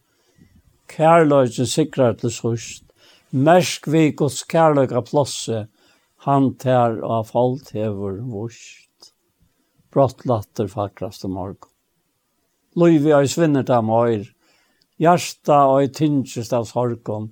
Kærløysen 0.93 1.69
sikrar 1.69 2.19
til 2.21 2.33
sørst. 2.33 2.85
Mersk 3.35 3.89
vi 3.91 4.11
gods 4.15 4.45
kærløyga 4.47 5.01
plosse, 5.09 5.65
han 6.29 6.53
ter 6.61 7.01
av 7.03 7.33
falt 7.33 7.73
hever 7.75 8.21
vurst. 8.31 9.13
Brott 9.93 10.25
latter 10.29 10.71
fakraste 10.71 11.29
morgon. 11.29 11.74
Løyvi 12.75 13.13
og 13.15 13.29
svinner 13.31 13.67
av 13.71 13.85
møyr. 13.87 14.27
Hjärsta 14.99 15.65
og 15.71 15.85
i 15.85 15.91
tingest 15.95 16.53
av 16.55 16.67
sorgon. 16.71 17.31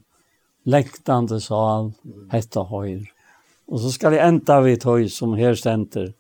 Lektande 0.67 1.41
sal, 1.43 1.93
hetta 2.31 2.63
høyr. 2.71 3.07
Og 3.71 3.81
så 3.83 3.93
skal 3.95 4.15
jeg 4.15 4.27
enda 4.29 4.61
vi 4.63 4.77
tøy 4.79 5.09
som 5.11 5.35
her 5.39 5.57
stenter. 5.59 6.13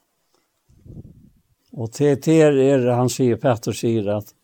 Og 1.73 1.93
til 1.94 2.19
til 2.20 2.59
er 2.61 2.89
han 2.93 3.11
sier, 3.12 3.39
Petter 3.40 3.77
sier 3.77 4.09
at 4.16 4.35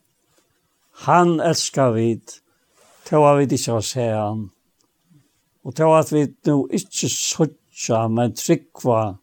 han 1.04 1.38
elskar 1.40 1.92
vid, 1.94 2.38
til 3.06 3.24
at 3.24 3.38
vi 3.38 3.48
ikke 3.48 3.74
har 3.76 3.84
sett 3.86 4.14
han. 4.16 4.48
Og 5.64 5.74
til 5.76 5.94
at 5.94 6.12
vi 6.12 6.24
nå 6.48 6.56
ikke 6.72 7.10
suttja, 7.12 8.06
men 8.08 8.34
tryggva, 8.34 9.18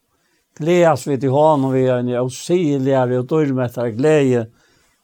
gledas 0.56 1.07
vi 1.07 1.18
til 1.19 1.34
hånden 1.34 1.73
vi 1.73 1.88
er 1.88 2.03
en 2.03 2.14
usiligere 2.27 3.19
og 3.23 3.30
dyrmettere 3.32 3.95
glede, 3.98 4.45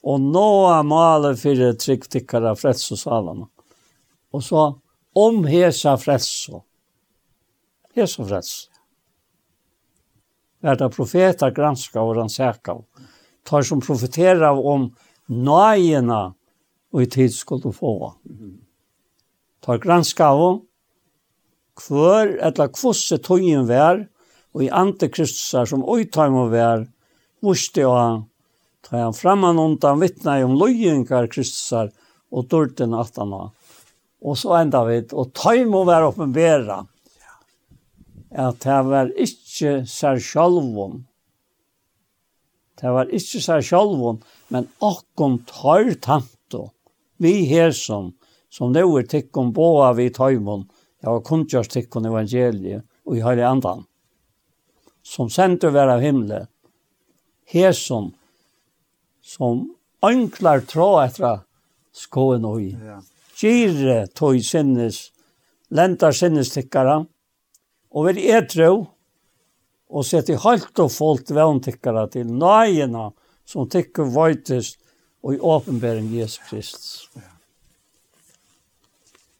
og 0.02 0.22
nå 0.22 0.82
maler 0.88 1.36
for 1.38 1.73
tryggtikkere 1.78 2.56
freds 2.57 2.91
Og 4.32 4.44
så 4.44 4.64
om 5.14 5.45
hesa 5.45 5.98
frelse. 5.98 6.61
Hesa 7.95 8.26
frelse. 8.26 8.69
Er 10.64 10.76
det 10.78 10.91
profeter 10.94 11.52
granska 11.52 12.02
og 12.02 12.15
rannsaka 12.18 12.72
av. 12.72 12.84
Tar 13.44 13.64
som 13.65 13.82
profeterer 13.82 14.44
av 14.45 14.60
om 14.61 14.91
nøyene 15.28 16.34
og 16.94 17.02
i 17.02 17.07
tid 17.10 17.34
skulle 17.34 17.73
få. 17.73 18.14
Tar 19.61 19.82
granska 19.82 20.30
av 20.30 20.61
hver 21.82 22.36
eller 22.38 22.73
kvosse 22.73 23.18
tøyen 23.18 23.65
vær 23.69 24.03
og 24.53 24.65
i 24.65 24.69
antikristusar 24.69 25.65
som 25.65 25.86
øytøymer 25.88 26.52
vær, 26.52 26.86
muste 27.41 27.86
og 27.88 28.28
Ta 28.81 28.97
han 28.97 29.13
framman 29.13 29.59
undan 29.59 29.99
vittna 29.99 30.39
om 30.45 30.55
lojengar 30.57 31.27
Kristusar 31.27 31.91
og 32.31 32.47
dörten 32.47 32.93
att 32.93 33.17
han 33.17 33.51
Og 34.21 34.37
så 34.37 34.53
enda 34.53 34.83
vi, 34.85 34.99
og 35.17 35.33
taim 35.33 35.71
må 35.73 35.81
være 35.87 36.11
oppenbera, 36.11 36.83
at 38.31 38.59
det 38.61 38.77
var 38.85 39.09
ikke 39.17 39.79
seg 39.89 40.21
sjálvun. 40.21 41.01
Det 42.77 42.93
var 42.93 43.09
ikke 43.09 43.41
seg 43.41 43.65
sjálvun, 43.65 44.21
men 44.53 44.69
okkom 44.77 45.39
tar 45.49 45.89
tanto. 46.05 46.69
Vi 47.17 47.33
her 47.49 47.73
som, 47.73 48.13
som 48.49 48.73
det 48.77 48.85
var 48.85 49.09
tikkum 49.09 49.51
boa 49.57 49.89
vi 49.97 50.11
taimon, 50.13 50.67
ja, 51.01 51.09
har 51.09 51.25
kundgjørs 51.25 51.73
tikkum 51.73 52.05
evangeliet, 52.05 52.85
og 53.09 53.17
i 53.17 53.25
høyre 53.25 53.49
andan, 53.49 53.87
som 55.01 55.33
sender 55.33 55.73
være 55.73 55.97
av 55.97 56.05
himmelen, 56.05 56.45
her 57.49 57.73
som 57.73 58.13
som 59.31 59.63
anklar 60.03 60.65
trå 60.67 60.89
etter 61.03 61.41
skoen 61.95 62.45
og 62.47 62.61
i. 62.63 62.71
Ja. 62.75 62.99
Gjere 63.41 64.05
tog 64.17 64.37
sinnes, 64.45 65.07
lentar 65.73 66.13
sinnes 66.15 66.51
tikkara, 66.53 66.99
og 67.91 68.07
vi 68.07 68.27
er 68.31 68.45
tro, 68.49 68.73
og 69.91 70.07
sette 70.07 70.37
halt 70.43 70.79
og 70.79 70.91
fullt 70.93 71.33
vevntikkara 71.35 72.05
til 72.13 72.29
nøyena 72.31 73.09
som 73.47 73.67
tikkar 73.67 74.07
vøytest 74.13 74.79
og 75.21 75.35
i 75.35 75.39
åpenbæring 75.39 76.07
Jesu 76.15 76.39
Kristus. 76.47 77.09
Ja. 77.15 77.27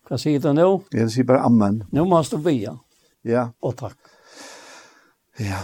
Hva 0.08 0.20
sier 0.20 0.42
du 0.44 0.52
nå? 0.52 0.68
Jeg 0.92 1.08
sier 1.14 1.28
bare 1.30 1.46
amen. 1.48 1.84
Nå 1.96 2.04
må 2.04 2.20
du 2.28 2.36
be. 2.44 2.58
Ja. 3.24 3.46
Og 3.64 3.78
takk. 3.80 3.96
Ja. 5.40 5.64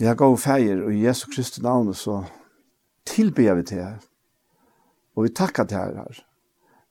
Jeg 0.00 0.16
går 0.18 0.36
feir, 0.40 0.82
og 0.82 0.94
i 0.94 1.04
Jesu 1.04 1.28
Kristi 1.30 1.62
navn 1.62 1.92
så 1.94 2.24
tilber 3.06 3.54
vi 3.54 3.62
til 3.62 3.82
her. 3.82 4.02
Og 5.16 5.26
vi 5.26 5.34
takkar 5.36 5.68
til 5.68 5.78
her 5.78 5.96
her. 6.02 6.20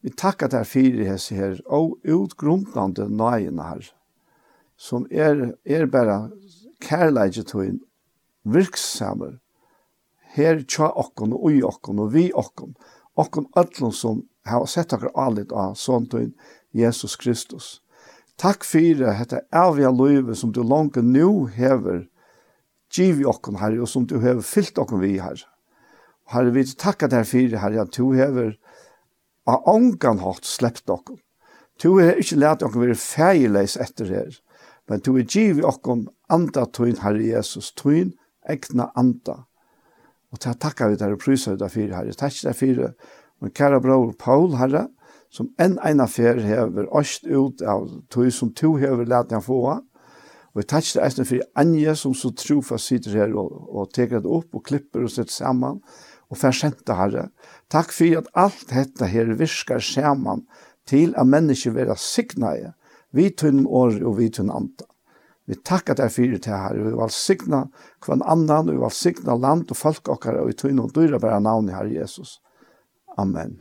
Vi 0.01 0.09
takkar 0.09 0.47
til 0.47 0.61
her 0.61 0.65
fyrir 0.65 1.05
hese 1.09 1.35
her, 1.35 1.59
og 1.65 1.99
utgrundlande 2.05 3.09
nøyene 3.09 3.67
her, 3.69 3.91
som 4.77 5.05
er, 5.11 5.51
er 5.65 5.85
bare 5.85 6.31
kærleidje 6.81 7.43
tøyen, 7.45 7.79
virksamer, 8.43 9.37
her 10.33 10.63
tja 10.65 10.89
okkon, 10.89 11.35
og 11.37 11.45
ui 11.51 11.61
okkon, 11.61 12.01
og 12.01 12.13
vi 12.15 12.31
okkon, 12.33 12.73
okkon 13.19 13.45
öllum 13.57 13.93
som 13.93 14.23
har 14.47 14.65
sett 14.65 14.93
okkar 14.95 15.13
alit 15.13 15.53
av 15.53 15.75
såntøyen 15.77 16.33
Jesus 16.73 17.15
Kristus. 17.19 17.81
Takk 18.41 18.65
fyrir 18.65 19.13
hette 19.13 19.43
avia 19.53 19.91
løyve 19.93 20.33
som 20.35 20.53
du 20.55 20.63
langt 20.65 20.97
nu 20.97 21.45
hever 21.51 22.07
giv 22.91 23.21
i 23.21 23.27
okkon 23.27 23.59
herre, 23.61 23.83
og 23.83 23.89
som 23.89 24.07
du 24.07 24.17
hever 24.19 24.41
fyllt 24.41 24.81
okkon 24.81 25.03
vi 25.03 25.19
herre. 25.21 25.45
Herre, 26.31 26.53
vi 26.55 26.63
takka 26.65 27.09
deg 27.11 27.27
fyrir, 27.27 27.59
Herre, 27.61 27.85
at 27.85 27.97
du 27.97 28.13
hever 28.15 28.55
av 29.49 29.67
ångan 29.69 30.21
hatt 30.23 30.47
sleppt 30.47 30.87
dere. 30.87 31.19
Du 31.81 31.97
har 31.97 32.19
ikke 32.21 32.39
lært 32.39 32.63
dere 32.63 32.83
være 32.83 32.97
feilleis 32.99 33.77
etter 33.81 34.11
her, 34.11 34.39
men 34.89 35.03
du 35.03 35.13
har 35.17 35.27
givet 35.27 35.65
dere 35.65 35.97
anda 36.31 36.65
tøyn, 36.65 36.99
Herre 37.03 37.23
Jesus, 37.25 37.71
tøyn 37.75 38.13
egna 38.49 38.89
anda. 38.95 39.43
Og 40.31 40.39
det 40.39 40.55
takka 40.63 40.87
vi 40.87 40.99
deg 40.99 41.17
og 41.17 41.21
priser 41.23 41.59
deg 41.59 41.73
fyrir, 41.73 41.95
Herre. 41.97 42.15
Takk 42.15 42.37
deg 42.45 42.57
fyrir, 42.57 42.95
min 43.41 43.51
kæra 43.51 43.81
bror 43.83 44.13
Paul, 44.19 44.55
Herre, 44.59 44.87
som 45.31 45.47
enn 45.59 45.77
eina 45.83 46.07
fer 46.11 46.39
hever 46.43 46.89
ost 46.95 47.23
ut 47.27 47.63
av 47.63 47.87
tøy 48.11 48.29
som 48.35 48.51
to 48.55 48.75
hever 48.79 49.07
lært 49.07 49.31
deg 49.31 49.43
få 49.43 49.63
Og 50.51 50.59
vi 50.59 50.67
takk 50.67 50.83
det 50.83 51.03
eisen 51.05 51.27
for 51.27 51.43
Anja 51.55 51.93
som 51.95 52.13
så 52.17 52.33
trofast 52.35 52.89
sitter 52.89 53.13
her 53.21 53.35
og, 53.39 53.53
og 53.71 53.93
teker 53.95 54.19
det 54.19 54.27
opp 54.27 54.57
og 54.57 54.65
klipper 54.67 55.05
og 55.05 55.11
setter 55.13 55.31
saman 55.31 55.79
og 56.31 56.39
fer 56.39 56.55
senta 56.55 56.95
herre. 56.95 57.27
Takk 57.71 57.91
fyrir 57.93 58.21
at 58.21 58.29
alt 58.39 58.63
dette 58.71 59.09
her 59.11 59.33
virkar 59.39 59.83
saman 59.83 60.45
til 60.87 61.13
at 61.19 61.27
mennesker 61.27 61.75
vera 61.75 61.97
signaie, 61.99 62.73
vi 63.11 63.27
tunn 63.35 63.65
år 63.67 63.99
og 64.07 64.17
vi 64.21 64.29
tunn 64.31 64.51
anta. 64.51 64.87
Vi 65.49 65.57
takkar 65.67 65.97
deg 65.99 66.13
fyrir 66.13 66.39
til 66.39 66.55
herre, 66.55 66.79
vi 66.79 66.93
vil 66.95 67.11
signa 67.11 67.65
kvann 68.03 68.23
annan, 68.23 68.69
vi 68.71 68.77
vil 68.79 68.93
signa 68.95 69.35
land 69.35 69.73
og 69.73 69.77
folk 69.77 70.07
okkar, 70.13 70.39
og 70.39 70.51
vi 70.51 70.55
tunn 70.55 70.79
og 70.79 70.93
dyra 70.95 71.19
bæra 71.19 71.41
navn 71.43 71.67
i 71.69 71.75
herre 71.75 71.91
Jesus. 71.91 72.39
Amen. 73.19 73.59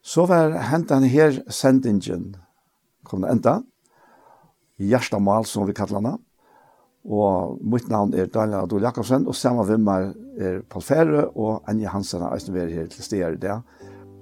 Så 0.00 0.24
var 0.24 0.54
hentan 0.70 1.04
her 1.04 1.42
sendingen, 1.52 2.38
kom 3.04 3.26
det 3.26 3.34
enda, 3.34 3.58
hjertamal 4.80 5.44
som 5.44 5.66
vi 5.68 5.76
kallar 5.76 6.00
henne, 6.00 6.16
Og 7.08 7.58
mitt 7.64 7.88
navn 7.88 8.12
er 8.14 8.28
Daniel 8.28 8.66
Adol 8.66 8.84
Jakobsen, 8.84 9.26
og 9.26 9.34
samme 9.34 9.64
vimmer 9.68 10.10
er 10.38 10.60
Paul 10.70 10.84
Fære, 10.84 11.28
og 11.34 11.62
Anja 11.68 11.88
Hansen 11.88 12.20
har 12.20 12.34
eisen 12.36 12.54
vært 12.54 12.74
her 12.74 12.90
til 12.92 13.04
steder 13.04 13.36
i 13.36 13.40
det. 13.40 13.56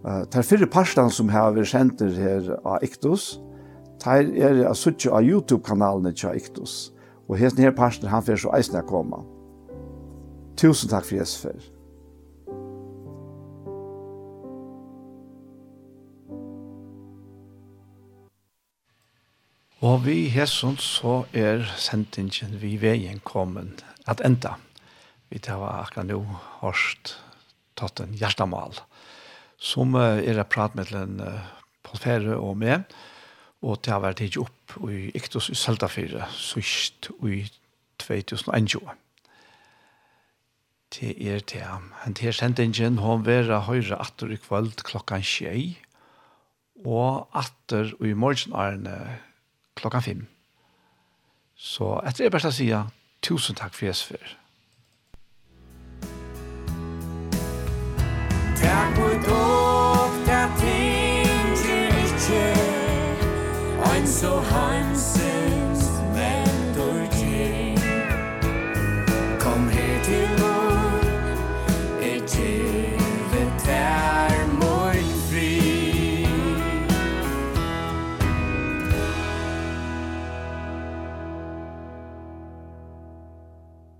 Uh, 0.06 0.22
ter 0.30 0.46
fire 0.46 0.68
parstene 0.70 1.10
som 1.10 1.30
har 1.34 1.50
vært 1.56 1.72
kjenter 1.72 2.14
her 2.14 2.52
av 2.62 2.84
Iktus, 2.86 3.40
ter 4.02 4.28
er 4.30 4.60
jeg 4.62 4.78
suttet 4.78 5.10
av 5.10 5.26
YouTube-kanalene 5.26 6.14
til 6.14 6.38
Iktus. 6.38 6.92
Og 7.26 7.40
hesten 7.40 7.64
her 7.66 7.74
parsten 7.74 8.06
han 8.08 8.22
får 8.22 8.44
så 8.44 8.54
eisen 8.54 8.78
å 8.78 8.86
komme. 8.86 9.24
Tusen 10.56 10.92
takk 10.92 11.08
for 11.08 11.18
Jesper. 11.18 11.75
Og 19.84 20.06
vi 20.06 20.30
hesson 20.32 20.78
så 20.80 21.26
er 21.36 21.66
sendingen 21.76 22.54
vi 22.62 22.78
veien 22.80 23.18
kommet 23.20 23.82
at 24.08 24.22
enda. 24.24 24.54
Vi 25.28 25.36
tar 25.42 25.60
akkurat 25.60 26.08
nå 26.08 26.22
hørst 26.62 27.18
tatt 27.76 28.00
en 28.00 28.14
hjertemal 28.16 28.78
som 29.60 29.92
er 30.00 30.22
et 30.24 30.48
prat 30.48 30.72
med 30.76 30.92
en 30.96 31.20
Paul 31.84 32.00
Fære 32.00 32.38
og 32.38 32.56
med 32.56 32.88
og 33.60 33.82
til 33.82 33.92
har 33.92 34.00
vært 34.04 34.20
tidlig 34.20 34.46
opp 34.46 34.76
i 34.88 35.10
Iktus 35.16 35.50
i 35.52 35.56
Søltafire 35.56 36.28
sørst 36.32 37.10
i 37.24 37.42
2021. 38.00 38.80
Det 40.96 41.12
er 41.20 41.40
til. 41.40 41.64
Han 42.04 42.14
til 42.14 42.32
sendingen 42.32 43.00
har 43.02 43.24
vært 43.26 43.66
høyre 43.68 44.00
atter 44.00 44.32
i 44.32 44.40
kveld 44.40 44.84
klokkan 44.88 45.24
tjei 45.24 45.76
og 46.84 47.26
atter 47.36 47.92
i 48.04 48.12
morgenarne 48.16 48.96
klokkan 49.76 50.02
fem. 50.02 50.26
Så 51.56 52.00
etter 52.04 52.26
det 52.26 52.32
beste 52.34 52.52
å 52.52 52.56
si, 52.56 52.68
tusen 53.24 53.56
takk 53.56 53.76
for 53.76 53.88
Jesper. 53.88 54.36
Takk 58.60 58.98
for 58.98 59.16
dog, 59.28 60.20
der 60.28 60.52
tinger 60.60 61.98
ikke, 62.04 62.44
ein 63.92 64.06
så 64.06 64.38
hansen. 64.52 65.45